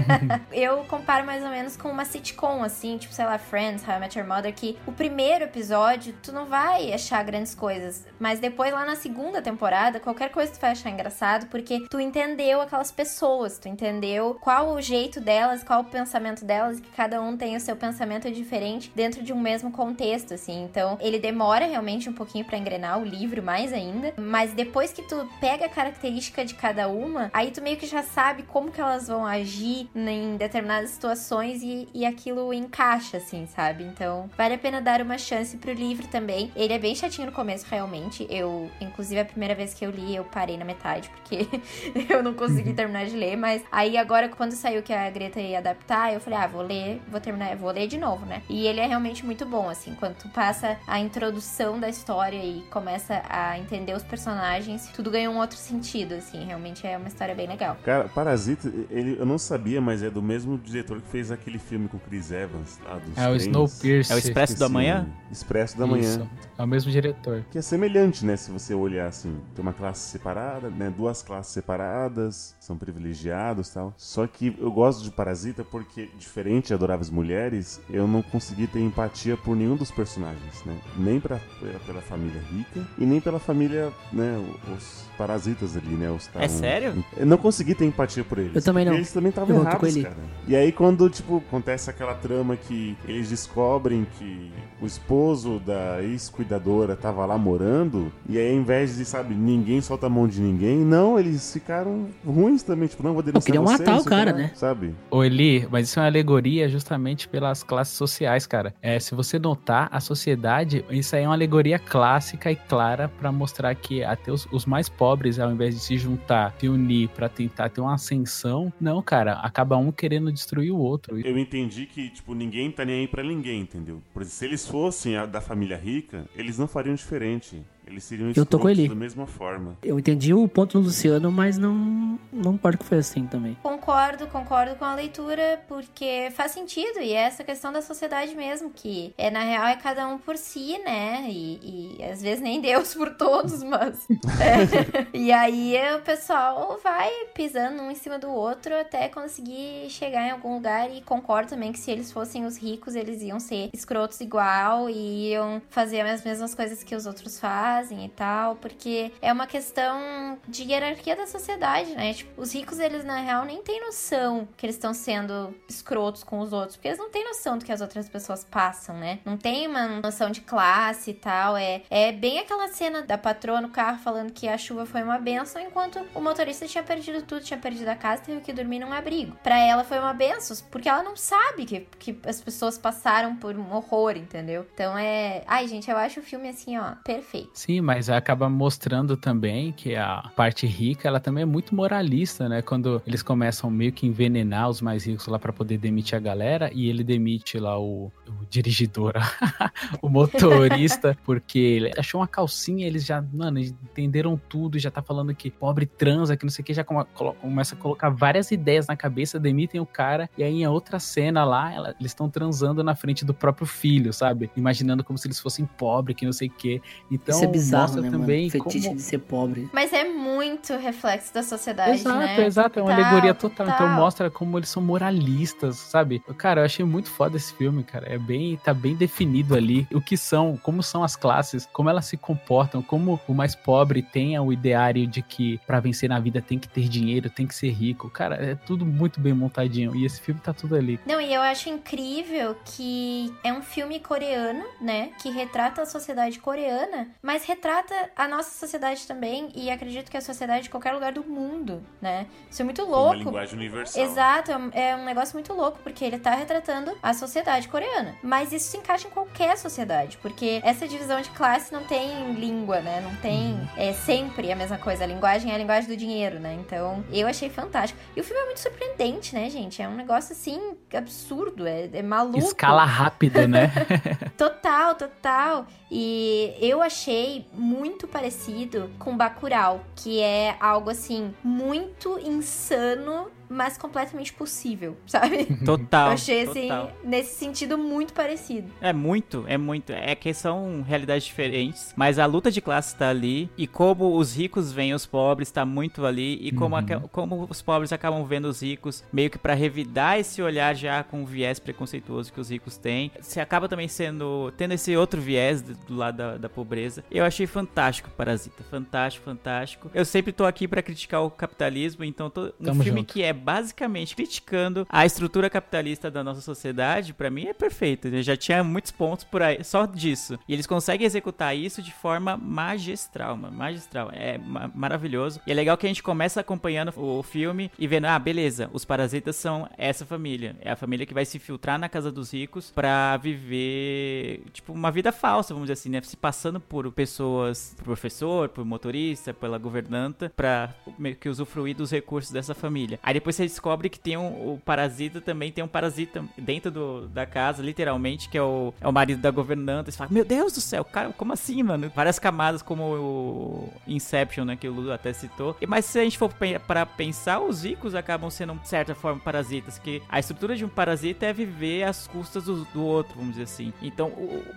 eu 0.51 0.83
comparo 0.85 1.25
mais 1.25 1.43
ou 1.43 1.49
menos 1.49 1.75
com 1.75 1.89
uma 1.89 2.05
sitcom, 2.05 2.63
assim, 2.63 2.97
tipo, 2.97 3.13
sei 3.13 3.25
lá, 3.25 3.37
Friends, 3.37 3.87
How 3.87 3.95
I 3.95 3.99
Met 3.99 4.17
Your 4.17 4.27
Mother, 4.27 4.53
que 4.53 4.77
o 4.85 4.91
primeiro 4.91 5.45
episódio 5.45 6.13
tu 6.21 6.31
não 6.31 6.45
vai 6.45 6.93
achar 6.93 7.23
grandes 7.23 7.53
coisas, 7.55 8.05
mas 8.19 8.39
depois 8.39 8.73
lá 8.73 8.85
na 8.85 8.95
segunda 8.95 9.41
temporada, 9.41 9.99
qualquer 9.99 10.29
coisa 10.29 10.51
tu 10.51 10.59
vai 10.59 10.71
achar 10.71 10.89
engraçado, 10.89 11.47
porque 11.47 11.85
tu 11.89 11.99
entendeu 11.99 12.61
aquelas 12.61 12.91
pessoas, 12.91 13.57
tu 13.57 13.67
entendeu 13.67 14.37
qual 14.41 14.73
o 14.73 14.81
jeito 14.81 15.19
delas, 15.19 15.63
qual 15.63 15.81
o 15.81 15.85
pensamento 15.85 16.45
delas, 16.45 16.79
que 16.79 16.89
cada 16.91 17.14
um 17.21 17.37
tem 17.37 17.55
o 17.55 17.59
seu 17.59 17.75
pensamento 17.75 18.29
diferente 18.31 18.91
dentro 18.95 19.23
de 19.23 19.33
um 19.33 19.39
mesmo 19.39 19.71
contexto, 19.71 20.33
assim. 20.33 20.63
Então, 20.63 20.97
ele 21.01 21.19
demora 21.19 21.65
realmente 21.65 22.09
um 22.09 22.13
pouquinho 22.13 22.45
pra 22.45 22.57
engrenar 22.57 22.99
o 22.99 23.05
livro 23.05 23.41
mais 23.41 23.73
ainda, 23.73 24.13
mas 24.17 24.53
depois 24.53 24.91
que 24.91 25.01
tu 25.03 25.27
pega 25.39 25.65
a 25.65 25.69
característica 25.69 26.45
de 26.45 26.53
cada 26.53 26.87
uma, 26.87 27.29
aí 27.33 27.51
tu 27.51 27.61
meio 27.61 27.77
que 27.77 27.85
já 27.85 28.03
sabe 28.03 28.43
como 28.43 28.71
que 28.71 28.81
elas 28.81 29.07
vão 29.07 29.25
agir 29.25 29.89
em 29.95 30.37
determinadas 30.37 30.91
situações 30.91 31.61
e, 31.61 31.87
e 31.93 32.05
aquilo 32.05 32.53
encaixa, 32.53 33.17
assim, 33.17 33.47
sabe? 33.47 33.83
Então, 33.83 34.29
vale 34.37 34.55
a 34.55 34.57
pena 34.57 34.81
dar 34.81 35.01
uma 35.01 35.17
chance 35.17 35.57
pro 35.57 35.73
livro 35.73 36.07
também. 36.07 36.51
Ele 36.55 36.73
é 36.73 36.79
bem 36.79 36.95
chatinho 36.95 37.27
no 37.27 37.33
começo, 37.33 37.65
realmente. 37.69 38.25
Eu, 38.29 38.69
inclusive, 38.79 39.19
a 39.21 39.25
primeira 39.25 39.55
vez 39.55 39.73
que 39.73 39.85
eu 39.85 39.91
li, 39.91 40.15
eu 40.15 40.23
parei 40.23 40.57
na 40.57 40.65
metade, 40.65 41.09
porque 41.09 41.47
eu 42.09 42.23
não 42.23 42.33
consegui 42.33 42.73
terminar 42.73 43.05
de 43.05 43.15
ler, 43.15 43.35
mas 43.35 43.63
aí 43.71 43.97
agora, 43.97 44.29
quando 44.29 44.53
saiu 44.53 44.81
que 44.81 44.93
a 44.93 45.09
Greta 45.09 45.39
ia 45.39 45.59
adaptar, 45.59 46.13
eu 46.13 46.19
falei, 46.19 46.39
ah, 46.39 46.47
vou 46.47 46.61
ler, 46.61 47.01
vou 47.09 47.19
terminar, 47.19 47.55
vou 47.55 47.71
ler 47.71 47.87
de 47.87 47.97
novo, 47.97 48.25
né? 48.25 48.41
E 48.49 48.65
ele 48.67 48.79
é 48.79 48.85
realmente 48.85 49.25
muito 49.25 49.45
bom, 49.45 49.69
assim, 49.69 49.95
quando 49.95 50.15
tu 50.15 50.29
passa 50.29 50.77
a 50.87 50.99
introdução 50.99 51.79
da 51.79 51.89
história 51.89 52.37
e 52.43 52.61
começa 52.71 53.21
a 53.29 53.57
entender 53.57 53.93
os 53.93 54.03
personagens, 54.03 54.89
tudo 54.95 55.09
ganha 55.11 55.29
um 55.29 55.37
outro 55.37 55.57
sentido, 55.57 56.13
assim, 56.15 56.43
realmente 56.45 56.85
é 56.85 56.97
uma 56.97 57.07
história 57.07 57.33
bem 57.35 57.47
legal. 57.47 57.77
Cara, 57.83 58.07
Parasita, 58.09 58.71
ele, 58.89 59.17
eu 59.19 59.25
não 59.25 59.37
sabia, 59.37 59.79
mas 59.81 60.03
é 60.03 60.09
do 60.09 60.21
mesmo 60.21 60.57
diretor 60.57 61.01
que 61.01 61.07
fez 61.09 61.31
aquele 61.31 61.57
filme 61.59 61.87
com 61.87 61.97
Chris 61.99 62.31
Evans, 62.31 62.79
lá 62.85 62.95
dos 62.97 63.17
É 63.17 63.25
o 63.27 63.29
trens. 63.29 63.43
Snowpiercer. 63.45 64.11
É 64.13 64.15
o 64.15 64.19
Expresso 64.19 64.61
o 64.63 64.65
Amanhã? 64.65 64.99
nome. 65.01 65.13
Expresso 65.31 65.77
da 65.77 65.85
Manhã. 65.87 66.09
Isso. 66.09 66.29
É 66.57 66.63
o 66.63 66.67
mesmo 66.67 66.91
diretor. 66.91 67.43
Que 67.51 67.57
é 67.57 67.61
semelhante, 67.61 68.25
né? 68.25 68.35
Se 68.37 68.51
você 68.51 68.73
olhar 68.73 69.07
assim, 69.07 69.39
tem 69.53 69.61
uma 69.61 69.73
classe 69.73 70.09
separada, 70.09 70.69
né? 70.69 70.89
Duas 70.95 71.21
classes 71.21 71.51
separadas, 71.53 72.55
são 72.59 72.77
privilegiados 72.77 73.69
e 73.69 73.73
tal. 73.73 73.93
Só 73.97 74.25
que 74.27 74.55
eu 74.59 74.71
gosto 74.71 75.03
de 75.03 75.11
Parasita 75.11 75.63
porque, 75.63 76.09
diferente 76.17 76.67
de 76.67 76.73
Adoráveis 76.95 77.09
Mulheres, 77.09 77.81
eu 77.89 78.07
não 78.07 78.21
consegui 78.21 78.67
ter 78.67 78.79
empatia 78.79 79.35
por 79.35 79.55
nenhum 79.55 79.75
dos 79.75 79.91
personagens, 79.91 80.63
né? 80.65 80.77
Nem 80.97 81.19
pra, 81.19 81.39
pela, 81.85 82.01
família 82.01 82.41
rica 82.51 82.87
e 82.97 83.05
nem 83.05 83.19
pela 83.19 83.39
família, 83.39 83.91
né? 84.11 84.37
Os 84.75 85.04
parasitas 85.15 85.75
ali, 85.75 85.95
né? 85.95 86.09
Os 86.11 86.29
É 86.35 86.47
sério? 86.47 87.03
Eu 87.17 87.25
não 87.25 87.37
consegui 87.37 87.73
ter 87.73 87.85
empatia 87.85 88.23
por 88.23 88.37
eles. 88.37 88.55
Eu 88.55 88.61
também 88.61 88.85
não. 88.85 88.93
Eles 88.93 89.11
também 89.11 89.29
estavam 89.29 89.55
Eu 89.55 89.61
errados, 89.61 89.95
ele. 89.95 90.03
cara. 90.03 90.15
E 90.47 90.55
aí 90.55 90.71
quando, 90.71 91.09
tipo, 91.09 91.37
acontece 91.37 91.89
aquela 91.89 92.13
trama 92.13 92.55
que 92.55 92.97
eles 93.07 93.29
descobrem 93.29 94.05
que 94.17 94.51
o 94.81 94.85
esposo 94.85 95.59
da 95.59 96.01
ex-cuidadora 96.01 96.95
tava 96.95 97.25
lá 97.25 97.37
morando, 97.37 98.11
e 98.27 98.37
aí 98.37 98.51
ao 98.51 98.57
invés 98.57 98.97
de, 98.97 99.05
sabe, 99.05 99.33
ninguém 99.33 99.81
solta 99.81 100.07
a 100.07 100.09
mão 100.09 100.27
de 100.27 100.41
ninguém, 100.41 100.77
não, 100.77 101.19
eles 101.19 101.53
ficaram 101.53 102.07
ruins 102.25 102.61
também, 102.61 102.87
tipo, 102.87 103.01
não 103.01 103.13
vou 103.13 103.23
denunciar 103.23 103.45
queriam 103.45 103.65
você, 103.65 103.83
matar 103.83 103.99
o 103.99 104.03
cara, 104.03 104.31
lá, 104.31 104.37
né? 104.37 104.51
Sabe? 104.53 104.93
Ô 105.09 105.23
Eli, 105.23 105.67
mas 105.71 105.87
isso 105.87 105.99
é 105.99 106.03
uma 106.03 106.09
alegoria 106.09 106.67
justamente 106.69 107.27
pelas 107.27 107.63
classes 107.63 107.95
sociais, 107.95 108.45
cara. 108.45 108.73
É, 108.81 108.99
se 108.99 109.15
você 109.15 109.39
notar, 109.39 109.89
a 109.91 109.99
sociedade, 109.99 110.83
isso 110.89 111.15
aí 111.15 111.23
é 111.23 111.27
uma 111.27 111.33
alegoria 111.33 111.79
clássica 111.79 112.51
e 112.51 112.55
clara 112.55 113.09
pra 113.19 113.31
mostrar 113.31 113.73
que 113.75 114.03
até 114.03 114.31
os, 114.31 114.47
os 114.51 114.65
mais 114.65 114.89
pobres, 114.89 115.04
ao 115.39 115.51
invés 115.51 115.75
de 115.75 115.81
se 115.81 115.97
juntar, 115.97 116.55
se 116.59 116.67
unir 116.67 117.09
pra 117.09 117.29
tentar 117.29 117.69
ter 117.69 117.81
uma 117.81 117.93
ascensão, 117.93 118.71
não, 118.79 119.01
cara, 119.01 119.33
acaba 119.33 119.77
um 119.77 119.91
querendo 119.91 120.31
destruir 120.31 120.71
o 120.71 120.77
outro. 120.77 121.19
Eu 121.19 121.37
entendi 121.37 121.85
que, 121.85 122.09
tipo, 122.09 122.33
ninguém 122.33 122.71
tá 122.71 122.85
nem 122.85 123.01
aí 123.01 123.07
pra 123.07 123.23
ninguém, 123.23 123.61
entendeu? 123.61 124.01
Por 124.13 124.21
exemplo, 124.21 124.37
se 124.37 124.45
eles 124.45 124.67
fossem 124.67 125.13
da 125.27 125.41
família 125.41 125.77
rica, 125.77 126.25
eles 126.35 126.57
não 126.57 126.67
fariam 126.67 126.95
diferente. 126.95 127.63
Eles 127.87 128.03
seriam 128.03 128.31
Eu 128.35 128.45
tô 128.45 128.57
com 128.59 128.69
escrotos 128.69 128.79
ele. 128.79 128.89
da 128.89 128.95
mesma 128.95 129.27
forma. 129.27 129.77
Eu 129.83 129.99
entendi 129.99 130.33
o 130.33 130.47
ponto 130.47 130.79
do 130.79 130.85
Luciano, 130.85 131.31
mas 131.31 131.57
não, 131.57 132.19
não 132.31 132.53
concordo 132.53 132.77
que 132.79 132.85
foi 132.85 132.97
assim 132.97 133.25
também. 133.27 133.55
Concordo, 133.61 134.27
concordo 134.27 134.75
com 134.75 134.85
a 134.85 134.95
leitura, 134.95 135.61
porque 135.67 136.31
faz 136.35 136.51
sentido, 136.51 136.99
e 136.99 137.13
é 137.13 137.17
essa 137.21 137.43
questão 137.43 137.71
da 137.71 137.81
sociedade 137.81 138.35
mesmo, 138.35 138.71
que 138.73 139.13
é 139.17 139.29
na 139.29 139.41
real 139.41 139.65
é 139.67 139.75
cada 139.75 140.07
um 140.07 140.17
por 140.17 140.37
si, 140.37 140.77
né? 140.83 141.25
E, 141.29 141.97
e 141.99 142.03
às 142.03 142.21
vezes 142.21 142.41
nem 142.41 142.59
Deus 142.59 142.93
por 142.93 143.11
todos, 143.11 143.61
mas. 143.63 144.05
é. 144.41 145.05
E 145.13 145.31
aí 145.31 145.75
o 145.95 146.01
pessoal 146.01 146.79
vai 146.83 147.09
pisando 147.33 147.81
um 147.81 147.89
em 147.91 147.95
cima 147.95 148.19
do 148.19 148.29
outro 148.29 148.75
até 148.77 149.07
conseguir 149.07 149.87
chegar 149.89 150.27
em 150.27 150.31
algum 150.31 150.55
lugar. 150.55 150.91
E 150.93 151.01
concordo 151.01 151.49
também 151.49 151.71
que 151.71 151.79
se 151.79 151.89
eles 151.91 152.11
fossem 152.11 152.45
os 152.45 152.57
ricos, 152.57 152.95
eles 152.95 153.21
iam 153.21 153.39
ser 153.39 153.69
escrotos 153.73 154.19
igual 154.19 154.89
e 154.89 155.31
iam 155.31 155.61
fazer 155.69 156.01
as 156.01 156.23
mesmas 156.23 156.53
coisas 156.53 156.83
que 156.83 156.95
os 156.95 157.05
outros 157.05 157.39
fazem 157.39 157.74
e 157.83 158.09
tal, 158.09 158.55
porque 158.55 159.11
é 159.21 159.31
uma 159.31 159.47
questão 159.47 160.37
de 160.47 160.63
hierarquia 160.63 161.15
da 161.15 161.27
sociedade, 161.27 161.95
né? 161.95 162.13
Tipo, 162.13 162.41
os 162.41 162.53
ricos, 162.53 162.79
eles 162.79 163.03
na 163.03 163.17
real 163.17 163.45
nem 163.45 163.61
têm 163.61 163.81
noção 163.81 164.47
que 164.55 164.65
eles 164.65 164.75
estão 164.75 164.93
sendo 164.93 165.53
escrotos 165.67 166.23
com 166.23 166.39
os 166.39 166.53
outros, 166.53 166.75
porque 166.75 166.87
eles 166.87 166.99
não 166.99 167.09
têm 167.09 167.23
noção 167.23 167.57
do 167.57 167.65
que 167.65 167.71
as 167.71 167.81
outras 167.81 168.07
pessoas 168.09 168.43
passam, 168.43 168.97
né? 168.97 169.19
Não 169.25 169.37
tem 169.37 169.67
uma 169.67 169.87
noção 169.87 170.29
de 170.29 170.41
classe 170.41 171.11
e 171.11 171.13
tal. 171.13 171.57
É, 171.57 171.81
é 171.89 172.11
bem 172.11 172.39
aquela 172.39 172.67
cena 172.67 173.01
da 173.01 173.17
patroa 173.17 173.61
no 173.61 173.69
carro 173.69 173.99
falando 173.99 174.31
que 174.31 174.47
a 174.47 174.57
chuva 174.57 174.85
foi 174.85 175.03
uma 175.03 175.17
benção, 175.17 175.61
enquanto 175.61 175.99
o 176.13 176.21
motorista 176.21 176.67
tinha 176.67 176.83
perdido 176.83 177.21
tudo, 177.21 177.43
tinha 177.43 177.59
perdido 177.59 177.87
a 177.87 177.95
casa, 177.95 178.23
teve 178.23 178.41
que 178.41 178.53
dormir 178.53 178.79
num 178.79 178.93
abrigo. 178.93 179.37
Pra 179.43 179.57
ela 179.57 179.83
foi 179.83 179.99
uma 179.99 180.13
benção, 180.13 180.55
porque 180.71 180.89
ela 180.89 181.03
não 181.03 181.15
sabe 181.15 181.65
que, 181.65 181.81
que 181.99 182.19
as 182.25 182.41
pessoas 182.41 182.77
passaram 182.77 183.35
por 183.35 183.55
um 183.55 183.73
horror, 183.73 184.17
entendeu? 184.17 184.65
Então 184.73 184.97
é. 184.97 185.43
Ai, 185.47 185.67
gente, 185.67 185.89
eu 185.89 185.97
acho 185.97 186.19
o 186.19 186.23
filme 186.23 186.49
assim, 186.49 186.77
ó, 186.77 186.95
perfeito. 187.03 187.51
Sim, 187.65 187.81
mas 187.81 188.11
acaba 188.11 188.47
mostrando 188.47 189.17
também 189.17 189.71
que 189.71 189.95
a 189.95 190.29
parte 190.35 190.67
rica, 190.67 191.07
ela 191.07 191.19
também 191.19 191.41
é 191.41 191.45
muito 191.45 191.73
moralista, 191.73 192.47
né? 192.47 192.61
Quando 192.61 193.01
eles 193.07 193.23
começam 193.23 193.71
meio 193.71 193.91
que 193.91 194.05
envenenar 194.05 194.69
os 194.69 194.81
mais 194.81 195.03
ricos 195.07 195.25
lá 195.25 195.39
pra 195.39 195.51
poder 195.51 195.79
demitir 195.79 196.15
a 196.15 196.19
galera 196.19 196.69
e 196.71 196.87
ele 196.87 197.03
demite 197.03 197.57
lá 197.57 197.79
o, 197.79 198.11
o 198.27 198.45
dirigidor, 198.51 199.13
o 199.99 200.07
motorista, 200.07 201.17
porque 201.25 201.57
ele 201.57 201.91
achou 201.97 202.21
uma 202.21 202.27
calcinha, 202.27 202.85
eles 202.85 203.03
já, 203.03 203.19
mano, 203.33 203.57
entenderam 203.57 204.39
tudo, 204.47 204.77
já 204.77 204.91
tá 204.91 205.01
falando 205.01 205.33
que 205.33 205.49
pobre 205.49 205.87
transa, 205.87 206.37
que 206.37 206.45
não 206.45 206.51
sei 206.51 206.61
o 206.61 206.65
que, 206.67 206.71
já 206.71 206.83
começa 206.83 207.73
a 207.73 207.77
colocar 207.79 208.09
várias 208.09 208.51
ideias 208.51 208.85
na 208.85 208.95
cabeça, 208.95 209.39
demitem 209.39 209.81
o 209.81 209.87
cara, 209.87 210.29
e 210.37 210.43
aí 210.43 210.61
em 210.61 210.67
outra 210.67 210.99
cena 210.99 211.43
lá, 211.43 211.73
ela- 211.73 211.95
eles 211.99 212.11
estão 212.11 212.29
transando 212.29 212.83
na 212.83 212.93
frente 212.93 213.25
do 213.25 213.33
próprio 213.33 213.65
filho, 213.65 214.13
sabe? 214.13 214.51
Imaginando 214.55 215.03
como 215.03 215.17
se 215.17 215.25
eles 215.27 215.39
fossem 215.39 215.65
pobres, 215.65 216.15
que 216.15 216.25
não 216.25 216.33
sei 216.33 216.47
o 216.47 216.51
que. 216.51 216.79
Então, 217.09 217.39
bizarro, 217.55 217.83
mostra 217.83 218.01
né, 218.01 218.11
também 218.11 218.47
mano? 218.47 218.51
Fetiche 218.51 218.87
como... 218.87 218.95
de 218.97 219.01
ser 219.01 219.17
pobre. 219.19 219.69
Mas 219.73 219.93
é 219.93 220.03
muito 220.03 220.73
reflexo 220.77 221.33
da 221.33 221.43
sociedade, 221.43 221.91
Exato, 221.91 222.17
né? 222.17 222.45
exato, 222.45 222.79
é 222.79 222.81
uma 222.83 222.91
Total, 222.91 223.05
alegoria 223.05 223.33
total. 223.33 223.67
Então 223.69 223.89
mostra 223.89 224.29
como 224.29 224.57
eles 224.57 224.69
são 224.69 224.81
moralistas, 224.81 225.77
sabe? 225.77 226.21
Cara, 226.37 226.61
eu 226.61 226.65
achei 226.65 226.85
muito 226.85 227.09
foda 227.09 227.37
esse 227.37 227.53
filme, 227.53 227.83
cara. 227.83 228.07
É 228.11 228.17
bem, 228.17 228.57
tá 228.63 228.73
bem 228.73 228.95
definido 228.95 229.55
ali 229.55 229.87
o 229.93 230.01
que 230.01 230.17
são, 230.17 230.57
como 230.61 230.83
são 230.83 231.03
as 231.03 231.15
classes, 231.15 231.67
como 231.71 231.89
elas 231.89 232.05
se 232.05 232.17
comportam, 232.17 232.81
como 232.81 233.19
o 233.27 233.33
mais 233.33 233.55
pobre 233.55 234.01
tem 234.01 234.37
o 234.39 234.51
ideário 234.51 235.07
de 235.07 235.21
que 235.21 235.59
pra 235.65 235.79
vencer 235.79 236.09
na 236.09 236.19
vida 236.19 236.41
tem 236.41 236.59
que 236.59 236.67
ter 236.67 236.87
dinheiro, 236.87 237.29
tem 237.29 237.47
que 237.47 237.55
ser 237.55 237.69
rico. 237.69 238.09
Cara, 238.09 238.35
é 238.35 238.55
tudo 238.55 238.85
muito 238.85 239.19
bem 239.19 239.33
montadinho 239.33 239.95
e 239.95 240.05
esse 240.05 240.19
filme 240.21 240.39
tá 240.41 240.53
tudo 240.53 240.75
ali. 240.75 240.99
Não, 241.05 241.19
e 241.19 241.33
eu 241.33 241.41
acho 241.41 241.69
incrível 241.69 242.55
que 242.65 243.33
é 243.43 243.53
um 243.53 243.61
filme 243.61 243.99
coreano, 243.99 244.63
né? 244.81 245.09
Que 245.21 245.29
retrata 245.29 245.81
a 245.81 245.85
sociedade 245.85 246.39
coreana, 246.39 247.07
mas 247.21 247.44
retrata 247.45 247.93
a 248.15 248.27
nossa 248.27 248.51
sociedade 248.57 249.05
também 249.07 249.49
e 249.55 249.69
acredito 249.69 250.09
que 250.09 250.17
a 250.17 250.21
sociedade 250.21 250.63
de 250.63 250.69
qualquer 250.69 250.93
lugar 250.93 251.11
do 251.11 251.23
mundo, 251.23 251.83
né? 252.01 252.25
Isso 252.49 252.61
é 252.61 252.65
muito 252.65 252.81
louco. 252.83 253.13
Uma 253.13 253.15
linguagem 253.15 253.55
universal. 253.55 254.03
Exato, 254.03 254.51
é 254.51 254.57
um- 254.57 254.69
é 254.73 254.95
um 254.95 255.05
negócio 255.05 255.33
muito 255.35 255.53
louco, 255.53 255.79
porque 255.83 256.03
ele 256.03 256.17
tá 256.19 256.31
retratando 256.35 256.95
a 257.01 257.13
sociedade 257.13 257.67
coreana. 257.67 258.15
Mas 258.23 258.51
isso 258.51 258.69
se 258.71 258.77
encaixa 258.77 259.07
em 259.07 259.11
qualquer 259.11 259.57
sociedade, 259.57 260.17
porque 260.21 260.59
essa 260.63 260.87
divisão 260.87 261.21
de 261.21 261.29
classe 261.31 261.71
não 261.73 261.83
tem 261.83 262.33
língua, 262.33 262.79
né? 262.81 263.01
Não 263.01 263.15
tem 263.17 263.57
é 263.77 263.93
sempre 263.93 264.51
a 264.51 264.55
mesma 264.55 264.77
coisa. 264.77 265.03
A 265.03 265.07
linguagem 265.07 265.51
é 265.51 265.55
a 265.55 265.57
linguagem 265.57 265.89
do 265.89 265.95
dinheiro, 265.97 266.39
né? 266.39 266.53
Então, 266.59 267.03
eu 267.11 267.27
achei 267.27 267.49
fantástico. 267.49 267.99
E 268.15 268.19
o 268.21 268.23
filme 268.23 268.41
é 268.41 268.45
muito 268.45 268.59
surpreendente, 268.59 269.33
né, 269.35 269.49
gente? 269.49 269.81
É 269.81 269.87
um 269.87 269.95
negócio 269.95 270.33
assim 270.33 270.75
absurdo, 270.93 271.67
é, 271.67 271.89
é 271.93 272.01
maluco. 272.01 272.37
Escala 272.39 272.83
rápida, 272.85 273.47
né? 273.47 273.71
Total, 274.37 274.95
total. 274.95 275.67
E 275.91 276.53
eu 276.59 276.81
achei 276.81 277.34
muito 277.53 278.07
parecido 278.07 278.89
com 278.99 279.17
Bacurau, 279.17 279.83
que 279.95 280.19
é 280.21 280.55
algo 280.59 280.89
assim 280.89 281.33
muito 281.43 282.19
insano, 282.19 283.31
mas 283.49 283.77
completamente 283.77 284.33
possível, 284.33 284.97
sabe? 285.05 285.45
Total. 285.65 286.07
eu 286.07 286.13
achei 286.13 286.41
assim, 286.43 286.61
total. 286.69 286.91
nesse 287.03 287.35
sentido 287.35 287.77
muito 287.77 288.13
parecido. 288.13 288.69
É 288.81 288.91
muito, 288.93 289.43
é 289.47 289.57
muito. 289.57 289.91
É 289.91 290.15
que 290.15 290.33
são 290.33 290.81
realidades 290.87 291.25
diferentes, 291.25 291.93
mas 291.95 292.19
a 292.19 292.25
luta 292.25 292.51
de 292.51 292.61
classe 292.61 292.95
tá 292.95 293.09
ali 293.09 293.49
e 293.57 293.67
como 293.67 294.17
os 294.17 294.35
ricos 294.35 294.71
veem 294.71 294.93
os 294.93 295.05
pobres 295.05 295.51
tá 295.51 295.65
muito 295.65 296.05
ali 296.05 296.37
e 296.41 296.51
como, 296.51 296.75
Uhum. 296.75 296.81
aca- 296.81 296.99
como 297.11 297.47
os 297.49 297.61
pobres 297.61 297.91
acabam 297.93 298.23
vendo 298.25 298.45
os 298.45 298.61
ricos 298.61 299.03
meio 299.11 299.29
que 299.29 299.37
pra 299.37 299.53
revidar 299.53 300.19
esse 300.19 300.41
olhar 300.41 300.75
já 300.75 301.03
com 301.03 301.23
o 301.23 301.25
viés 301.25 301.59
preconceituoso 301.59 302.31
que 302.33 302.39
os 302.39 302.49
ricos 302.49 302.77
têm. 302.77 303.11
Você 303.19 303.39
acaba 303.39 303.67
também 303.69 303.87
sendo 303.87 304.51
tendo 304.57 304.73
esse 304.73 304.95
outro 304.95 305.21
viés 305.21 305.61
do, 305.61 305.73
do 305.75 305.95
lado 305.95 306.17
da, 306.17 306.37
da 306.37 306.49
pobreza. 306.49 307.03
Eu 307.11 307.23
achei 307.25 307.45
fantástico 307.47 308.09
Parasita, 308.15 308.63
fantástico, 308.63 309.25
fantástico. 309.25 309.91
Eu 309.93 310.05
sempre 310.05 310.31
tô 310.31 310.45
aqui 310.45 310.67
pra 310.67 310.81
criticar 310.81 311.21
o 311.23 311.29
capitalismo, 311.29 312.03
então 312.03 312.29
tô, 312.29 312.45
um 312.59 312.65
Tamo 312.65 312.83
filme 312.83 312.99
junto. 313.01 313.13
que 313.13 313.23
é 313.23 313.33
basicamente 313.45 314.15
criticando 314.15 314.87
a 314.89 315.05
estrutura 315.05 315.49
capitalista 315.51 316.09
da 316.09 316.23
nossa 316.23 316.41
sociedade, 316.41 317.13
pra 317.13 317.29
mim 317.29 317.45
é 317.45 317.53
perfeito. 317.53 318.09
Já 318.23 318.35
tinha 318.35 318.63
muitos 318.63 318.89
pontos 318.91 319.23
por 319.23 319.43
aí, 319.43 319.63
só 319.63 319.85
disso. 319.85 320.37
E 320.47 320.53
eles 320.53 320.65
conseguem 320.65 321.05
executar 321.05 321.55
isso 321.55 321.81
de 321.81 321.93
forma 321.93 322.35
magistral, 322.35 323.37
mano, 323.37 323.55
magistral. 323.55 324.09
É 324.11 324.37
ma- 324.39 324.71
maravilhoso. 324.73 325.39
E 325.45 325.51
é 325.51 325.53
legal 325.53 325.77
que 325.77 325.85
a 325.85 325.89
gente 325.89 326.01
começa 326.01 326.41
acompanhando 326.41 326.91
o 326.97 327.21
filme 327.21 327.71
e 327.77 327.85
vendo, 327.87 328.05
ah, 328.05 328.17
beleza, 328.17 328.69
os 328.73 328.83
parasitas 328.83 329.35
são 329.35 329.69
essa 329.77 330.05
família. 330.05 330.55
É 330.61 330.71
a 330.71 330.75
família 330.75 331.05
que 331.05 331.13
vai 331.13 331.25
se 331.25 331.37
filtrar 331.37 331.77
na 331.77 331.87
casa 331.87 332.11
dos 332.11 332.33
ricos 332.33 332.71
pra 332.71 333.17
viver, 333.17 334.41
tipo, 334.53 334.73
uma 334.73 334.91
vida 334.91 335.11
falsa, 335.11 335.53
vamos 335.53 335.67
dizer 335.67 335.73
assim, 335.73 335.89
né? 335.89 336.01
Se 336.01 336.17
passando 336.17 336.59
por 336.59 336.91
pessoas, 336.91 337.73
por 337.77 337.83
professor, 337.85 338.49
por 338.49 338.65
motorista, 338.65 339.33
pela 339.33 339.57
governanta, 339.57 340.31
pra 340.35 340.73
meio 340.97 341.15
que 341.15 341.29
usufruir 341.29 341.75
dos 341.75 341.91
recursos 341.91 342.31
dessa 342.31 342.53
família. 342.55 342.99
Aí 343.03 343.13
depois 343.25 343.37
você 343.37 343.43
descobre 343.43 343.89
que 343.89 343.99
tem 343.99 344.15
um, 344.15 344.53
o 344.53 344.61
parasita 344.63 345.19
também, 345.19 345.51
tem 345.51 345.63
um 345.63 345.67
parasita 345.67 346.23
dentro 346.37 346.69
do, 346.69 347.07
da 347.07 347.25
casa, 347.25 347.63
literalmente, 347.63 348.29
que 348.29 348.37
é 348.37 348.41
o, 348.41 348.71
é 348.79 348.87
o 348.87 348.93
marido 348.93 349.19
da 349.19 349.31
governanta. 349.31 349.89
Você 349.89 349.97
fala, 349.97 350.11
meu 350.13 350.23
Deus 350.23 350.53
do 350.53 350.61
céu, 350.61 350.85
cara, 350.85 351.11
como 351.11 351.33
assim, 351.33 351.63
mano? 351.63 351.91
Várias 351.95 352.19
camadas, 352.19 352.61
como 352.61 352.83
o 352.83 353.73
Inception, 353.87 354.45
né, 354.45 354.55
que 354.55 354.67
o 354.67 354.71
Lulu 354.71 354.91
até 354.91 355.11
citou. 355.11 355.57
Mas 355.67 355.85
se 355.85 355.97
a 355.97 356.03
gente 356.03 356.19
for 356.19 356.31
para 356.67 356.85
pensar, 356.85 357.39
os 357.39 357.63
ricos 357.63 357.95
acabam 357.95 358.29
sendo, 358.29 358.53
de 358.53 358.67
certa 358.67 358.93
forma, 358.93 359.19
parasitas, 359.19 359.79
que 359.79 360.03
a 360.07 360.19
estrutura 360.19 360.55
de 360.55 360.63
um 360.63 360.69
parasita 360.69 361.25
é 361.25 361.33
viver 361.33 361.81
às 361.81 362.05
custas 362.05 362.43
do, 362.43 362.63
do 362.65 362.83
outro, 362.83 363.15
vamos 363.15 363.31
dizer 363.31 363.45
assim. 363.45 363.73
Então, 363.81 364.11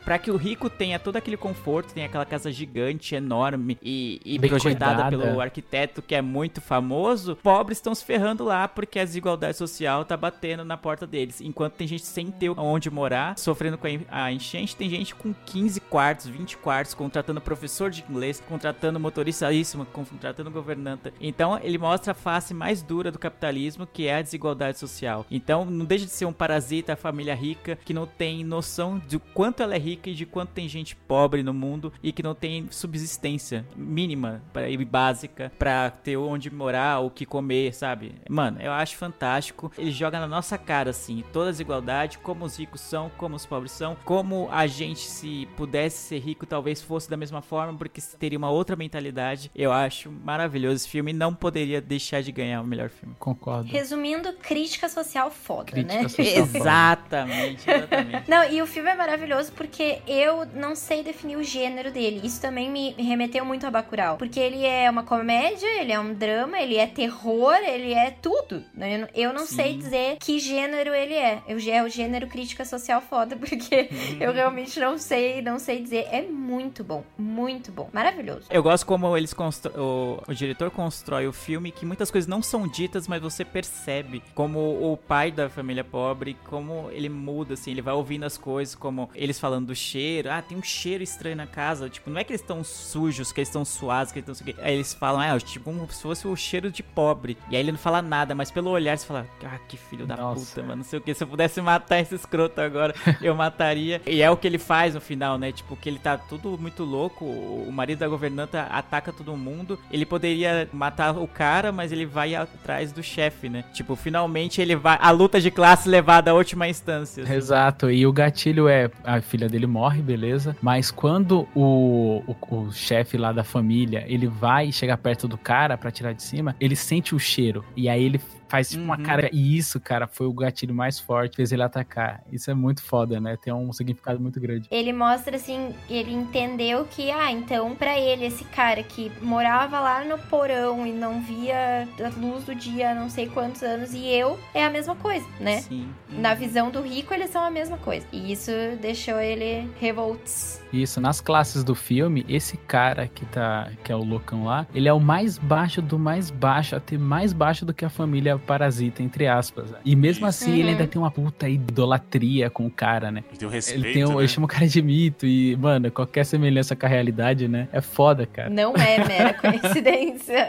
para 0.05 0.19
que 0.19 0.31
o 0.31 0.37
rico 0.37 0.69
tenha 0.69 0.99
todo 0.99 1.17
aquele 1.17 1.39
conforto, 1.39 1.95
tenha 1.95 2.05
aquela 2.05 2.27
casa 2.27 2.53
gigante, 2.53 3.15
enorme 3.15 3.79
e, 3.83 4.21
e 4.27 4.39
projetada 4.39 5.05
cuidada. 5.05 5.17
pelo 5.17 5.41
arquiteto 5.41 6.03
que 6.03 6.15
é 6.15 6.21
muito 6.21 6.61
famoso, 6.61 7.35
pobres 7.37 7.79
estão 7.79 7.95
se 7.95 8.05
ferrando 8.05 8.45
lá 8.45 8.58
porque 8.67 8.99
a 8.99 9.05
desigualdade 9.05 9.57
social 9.57 10.05
tá 10.05 10.17
batendo 10.17 10.65
na 10.65 10.77
porta 10.77 11.07
deles. 11.07 11.41
Enquanto 11.41 11.75
tem 11.75 11.87
gente 11.87 12.05
sem 12.05 12.31
ter 12.31 12.49
onde 12.59 12.91
morar, 12.91 13.39
sofrendo 13.39 13.77
com 13.79 13.87
a 13.87 13.91
en- 13.91 14.07
a 14.11 14.33
enchente, 14.33 14.75
tem 14.75 14.89
gente 14.89 15.15
com 15.15 15.33
15 15.33 15.81
quartos, 15.81 16.27
20 16.27 16.57
quartos, 16.57 16.95
contratando 16.95 17.41
professor 17.41 17.91
de 17.91 18.05
inglês, 18.09 18.43
contratando 18.49 18.99
motoristíssima, 18.99 19.85
contratando 19.85 20.51
governanta. 20.51 21.13
Então, 21.21 21.61
ele 21.63 21.77
mostra 21.79 22.13
a 22.13 22.15
face 22.15 22.55
mais 22.55 22.83
dura 22.83 23.13
do 23.13 23.19
capitalismo, 23.19 23.87
que 23.87 24.07
é 24.07 24.17
a 24.17 24.23
desigualdade 24.23 24.79
social. 24.79 25.27
Então, 25.31 25.65
não 25.67 25.85
deixa 25.85 26.07
de 26.07 26.11
ser 26.11 26.25
um 26.25 26.33
parasita, 26.33 26.95
a 26.95 26.97
família 26.97 27.35
rica, 27.35 27.79
que 27.85 27.93
não 27.93 28.07
tem 28.07 28.43
noção 28.43 29.01
de 29.07 29.19
quanto 29.19 29.63
ela 29.63 29.75
é 29.75 29.79
rica 29.79 30.09
e 30.09 30.15
de 30.15 30.25
quanto 30.25 30.51
tem 30.51 30.67
gente 30.69 30.97
pobre 30.97 31.43
no 31.43 31.53
mundo 31.53 31.93
e 32.03 32.13
que 32.13 32.23
não 32.23 32.35
tem 32.35 32.67
subsistência 32.71 33.67
mínima 33.77 34.41
e 34.69 34.85
básica 34.85 35.53
pra 35.59 35.91
ter 35.91 36.17
onde 36.17 36.51
morar, 36.51 37.01
o 37.01 37.11
que 37.11 37.27
comer, 37.27 37.75
sabe? 37.75 38.15
Mano, 38.29 38.48
eu 38.61 38.73
acho 38.73 38.97
fantástico. 38.97 39.71
Ele 39.77 39.91
joga 39.91 40.19
na 40.21 40.27
nossa 40.27 40.57
cara, 40.57 40.91
assim, 40.91 41.25
toda 41.33 41.49
a 41.49 41.51
desigualdade, 41.53 42.19
como 42.19 42.45
os 42.45 42.59
ricos 42.59 42.81
são, 42.81 43.11
como 43.17 43.37
os 43.37 43.47
pobres 43.47 43.73
são, 43.73 43.97
como 44.05 44.49
a 44.51 44.67
gente, 44.67 45.01
se 45.01 45.47
pudesse 45.57 45.99
ser 45.99 46.19
rico, 46.19 46.47
talvez 46.47 46.83
fosse 46.83 47.09
da 47.09 47.17
mesma 47.17 47.43
forma, 47.43 47.77
porque 47.77 48.01
teria 48.19 48.39
uma 48.39 48.51
outra 48.51 48.77
mentalidade. 48.77 49.51
Eu 49.55 49.73
acho 49.73 50.11
maravilhoso 50.11 50.77
esse 50.77 50.89
filme 50.89 51.11
e 51.11 51.15
não 51.15 51.35
poderia 51.35 51.81
deixar 51.81 52.23
de 52.23 52.33
ganhar 52.33 52.61
o 52.61 52.67
melhor 52.67 52.89
filme. 52.89 53.15
Concordo. 53.19 53.69
Resumindo, 53.69 54.33
crítica 54.35 54.89
social 54.89 55.31
foda, 55.31 55.73
Crítica 55.73 56.03
né? 56.03 56.09
social 56.09 56.47
foda. 56.47 56.59
Exatamente, 56.59 57.71
exatamente. 57.71 58.31
Não, 58.31 58.51
e 58.51 58.63
o 58.63 58.67
filme 58.67 58.91
é 58.91 58.95
maravilhoso 58.95 59.53
porque 59.53 60.01
eu 60.07 60.47
não 60.47 60.75
sei 60.75 61.03
definir 61.03 61.37
o 61.37 61.43
gênero 61.43 61.91
dele. 61.91 62.21
Isso 62.25 62.41
também 62.41 62.71
me 62.71 62.93
remeteu 62.93 63.45
muito 63.45 63.67
a 63.67 63.71
Bacurau. 63.71 64.17
Porque 64.17 64.39
ele 64.39 64.65
é 64.65 64.91
uma 64.91 65.03
comédia, 65.03 65.67
ele 65.81 65.93
é 65.93 65.99
um 65.99 66.13
drama, 66.13 66.59
ele 66.61 66.77
é 66.77 66.87
terror, 66.87 67.55
ele 67.55 67.93
é 67.93 68.11
tudo. 68.11 68.38
Né? 68.75 69.09
Eu 69.15 69.33
não- 69.33 69.47
Sim. 69.47 69.57
sei 69.57 69.77
dizer 69.77 70.17
que 70.19 70.39
gênero 70.39 70.95
ele 70.95 71.15
é. 71.15 71.43
Eu, 71.49 71.59
é 71.59 71.83
o 71.83 71.89
gênero 71.89 72.27
crítica 72.27 72.65
social 72.65 73.01
foda, 73.01 73.37
porque 73.39 73.89
eu 74.21 74.33
realmente 74.33 74.79
não 74.79 74.99
sei, 74.99 75.43
não 75.43 75.59
sei 75.59 75.83
dizer. 75.83 76.07
É 76.11 76.23
muito 76.23 76.83
bom, 76.85 77.05
muito 77.17 77.73
bom. 77.73 77.89
Maravilhoso. 77.93 78.47
Eu 78.51 78.63
gosto 78.63 78.85
como 78.87 79.17
eles 79.17 79.33
constro... 79.33 79.73
o, 79.81 80.23
o 80.29 80.35
diretor 80.35 80.71
constrói 80.71 81.27
o 81.27 81.33
filme 81.33 81.71
que 81.73 81.87
muitas 81.87 82.11
coisas 82.11 82.29
não 82.29 82.43
são 82.43 82.67
ditas, 82.67 83.09
mas 83.09 83.21
você 83.21 83.45
percebe 83.45 84.23
como 84.35 84.59
o 84.93 84.97
pai 84.97 85.31
da 85.31 85.49
família 85.49 85.85
pobre, 85.85 86.37
como 86.45 86.91
ele 86.91 87.09
muda 87.09 87.55
assim, 87.55 87.71
ele 87.71 87.83
vai 87.83 87.95
ouvindo 87.95 88.25
as 88.25 88.37
coisas, 88.37 88.75
como 88.75 89.11
eles 89.15 89.39
falando 89.39 89.67
do 89.69 89.75
cheiro, 89.75 90.31
ah, 90.31 90.43
tem 90.43 90.57
um 90.57 90.63
cheiro 90.63 91.03
estranho 91.03 91.37
na 91.37 91.47
casa, 91.47 91.89
tipo, 91.89 92.11
não 92.11 92.21
é 92.21 92.25
que 92.25 92.33
eles 92.33 92.41
estão 92.41 92.63
sujos, 92.65 93.33
que 93.33 93.41
eles 93.41 93.49
estão 93.49 93.65
suados, 93.65 94.13
que 94.13 94.19
eles 94.19 94.29
estão 94.41 94.55
Aí 94.63 94.75
eles 94.75 94.95
falam, 94.95 95.21
ah, 95.21 95.39
tipo, 95.39 95.65
como 95.65 95.91
se 95.91 96.03
fosse 96.03 96.27
o 96.27 96.37
cheiro 96.37 96.71
de 96.71 96.83
pobre. 96.83 97.37
E 97.51 97.57
aí 97.57 97.63
ele 97.63 97.73
não 97.73 97.79
fala 97.79 98.01
nada, 98.03 98.28
mas 98.35 98.51
pelo 98.51 98.71
olhar 98.71 98.97
você 98.97 99.07
fala, 99.07 99.27
ah, 99.45 99.59
que 99.69 99.77
filho 99.77 100.07
da 100.07 100.17
Nossa. 100.17 100.55
puta, 100.55 100.63
mano, 100.63 100.77
não 100.77 100.85
sei 100.85 100.99
o 100.99 101.03
que, 101.03 101.15
se 101.15 101.23
eu 101.23 101.29
pudesse 101.29 101.61
matar 101.61 102.01
esse 102.01 102.15
escroto 102.15 102.61
agora, 102.61 102.95
eu 103.23 103.35
mataria. 103.35 104.01
E 104.07 104.23
é 104.23 104.31
o 104.31 104.37
que 104.37 104.47
ele 104.47 104.59
faz 104.59 104.95
no 104.95 105.01
final, 105.01 105.39
né? 105.39 105.53
Tipo, 105.53 105.77
que 105.77 105.89
ele 105.89 105.99
tá 105.99 106.17
tudo 106.17 106.57
muito 106.59 106.85
louco, 106.85 107.25
o 107.25 107.71
marido 107.73 108.01
da 108.01 108.09
governanta 108.09 108.63
ataca 108.71 109.13
todo 109.13 109.37
mundo. 109.37 109.79
Ele 109.91 110.07
poderia 110.07 110.69
matar 110.73 111.17
o 111.17 111.27
cara, 111.27 111.73
mas 111.73 111.93
ele 111.93 112.07
vai 112.07 112.35
atrás 112.35 112.93
do 112.93 113.03
chefe, 113.03 113.49
né? 113.49 113.65
Tipo, 113.73 113.97
finalmente 113.97 114.61
ele 114.61 114.77
vai. 114.77 114.99
A 115.01 115.11
luta 115.11 115.41
de 115.41 115.51
classe 115.51 115.89
levada 115.89 116.31
à 116.31 116.35
última 116.35 116.69
instância. 116.69 117.23
assim. 117.23 117.33
Exato, 117.33 117.91
e 117.91 118.07
o 118.07 118.13
gatilho 118.13 118.69
é 118.69 118.91
a 119.05 119.21
filha 119.21 119.49
dele 119.49 119.67
morre, 119.67 120.03
beleza? 120.03 120.57
Mas 120.61 120.91
quando 120.91 121.49
o, 121.55 122.23
o, 122.27 122.57
o 122.57 122.73
chefe 122.73 123.17
lá 123.17 123.33
da 123.33 123.45
família 123.45 124.05
ele 124.07 124.27
vai 124.27 124.73
chegar 124.73 124.97
perto 124.97 125.29
do 125.29 125.37
cara 125.39 125.77
pra 125.77 125.91
tirar 125.91 126.13
de 126.13 126.23
cima, 126.23 126.55
ele 126.61 126.77
sente 126.77 127.15
o 127.15 127.19
cheiro 127.19 127.65
e 127.77 127.89
aí 127.89 128.03
ele 128.03 128.18
faz 128.49 128.71
tipo 128.71 128.83
uma 128.83 128.97
Uhum. 128.97 129.03
cara. 129.03 129.31
E 129.33 129.57
isso, 129.57 129.79
cara, 129.81 130.07
foi 130.07 130.27
o 130.27 130.33
gatilho 130.33 130.75
mais 130.75 130.99
forte, 130.99 131.37
fez 131.37 131.53
ele 131.53 131.63
atacar. 131.63 132.23
Isso 132.33 132.51
é 132.51 132.55
muito 132.55 132.83
foda, 132.83 133.21
né? 133.21 133.37
Tem 133.41 133.53
um 133.53 133.73
significado 133.73 134.19
muito 134.21 134.41
grande. 134.41 134.69
Ele 134.71 134.93
mostra 134.93 135.37
assim, 135.37 135.75
ele 135.89 136.13
entendeu 136.13 136.85
que, 136.85 137.11
ah, 137.11 137.31
então 137.31 137.75
pra 137.75 137.99
ele, 137.99 138.25
esse 138.27 138.45
cara 138.45 138.83
que 138.83 139.11
morava 139.23 139.79
lá 139.81 140.05
no 140.05 140.19
porão 140.19 140.87
e 140.87 140.93
não 140.93 141.21
via 141.21 141.87
a 142.05 142.21
luz 142.21 142.45
do 142.45 142.55
dia 142.55 142.91
há 142.91 142.95
não 142.95 143.09
sei 143.09 143.29
quantos 143.29 143.63
anos, 143.63 143.93
e 143.95 144.07
eu, 144.07 144.39
é 144.55 144.65
a 144.65 144.71
mesma 144.71 144.95
coisa, 144.97 145.27
né? 145.41 145.59
Sim. 145.61 145.89
Na 146.09 146.35
visão 146.35 146.71
do 146.71 146.81
rico, 146.81 147.13
eles 147.15 147.31
são 147.31 147.43
a 147.45 147.51
mesma 147.51 147.77
coisa. 147.79 148.07
E 148.13 148.33
isso 148.33 148.51
deixou 148.81 149.21
ele 149.21 149.69
revolts. 149.81 150.63
Isso, 150.73 151.01
nas 151.01 151.21
classes 151.21 151.65
do 151.65 151.75
filme, 151.75 152.25
esse 152.29 152.57
cara 152.57 153.09
que 153.09 153.25
tá, 153.27 153.71
que 153.83 153.91
é 153.91 153.97
o 153.97 154.05
loucão 154.05 154.45
lá, 154.45 154.67
ele 154.75 154.87
é 154.89 154.93
o 154.93 155.01
mais 155.01 155.39
baixo 155.39 155.81
do 155.81 155.99
mais 155.99 156.31
baixo, 156.31 156.77
até 156.77 156.97
mais 156.99 157.33
baixo 157.33 157.65
do 157.65 157.73
que 157.73 157.85
a 157.85 157.91
família 157.91 158.38
parasita, 158.39 159.03
entre 159.03 159.27
aspas. 159.27 159.71
né? 159.71 159.79
E 159.85 159.95
mesmo 159.97 160.27
assim, 160.27 160.53
ele 160.53 160.63
Uhum. 160.65 160.69
ainda 160.71 160.87
tem 160.87 161.01
uma 161.01 161.11
puta 161.11 161.49
idolatria 161.49 162.51
com 162.51 162.67
o 162.67 162.71
cara, 162.71 163.11
né? 163.11 163.25
Ele 163.31 163.39
tem 163.39 163.49
um 163.49 163.51
respeito, 163.51 163.85
Ele, 163.85 163.93
tem 163.93 164.05
um, 164.05 164.09
né? 164.15 164.19
ele 164.19 164.29
chama 164.29 164.45
o 164.47 164.49
cara 164.49 164.67
de 164.67 164.83
mito 164.83 165.27
e, 165.27 165.57
mano, 165.57 165.91
qualquer 165.91 166.25
semelhança 166.25 166.75
com 166.77 166.87
a 166.87 166.89
realidade, 166.89 167.49
né? 167.49 167.69
É 167.73 167.81
foda, 167.81 168.27
cara. 168.27 168.51
Não 168.51 168.75
é 168.77 168.99
mera 169.07 169.35
coincidência. 169.35 170.49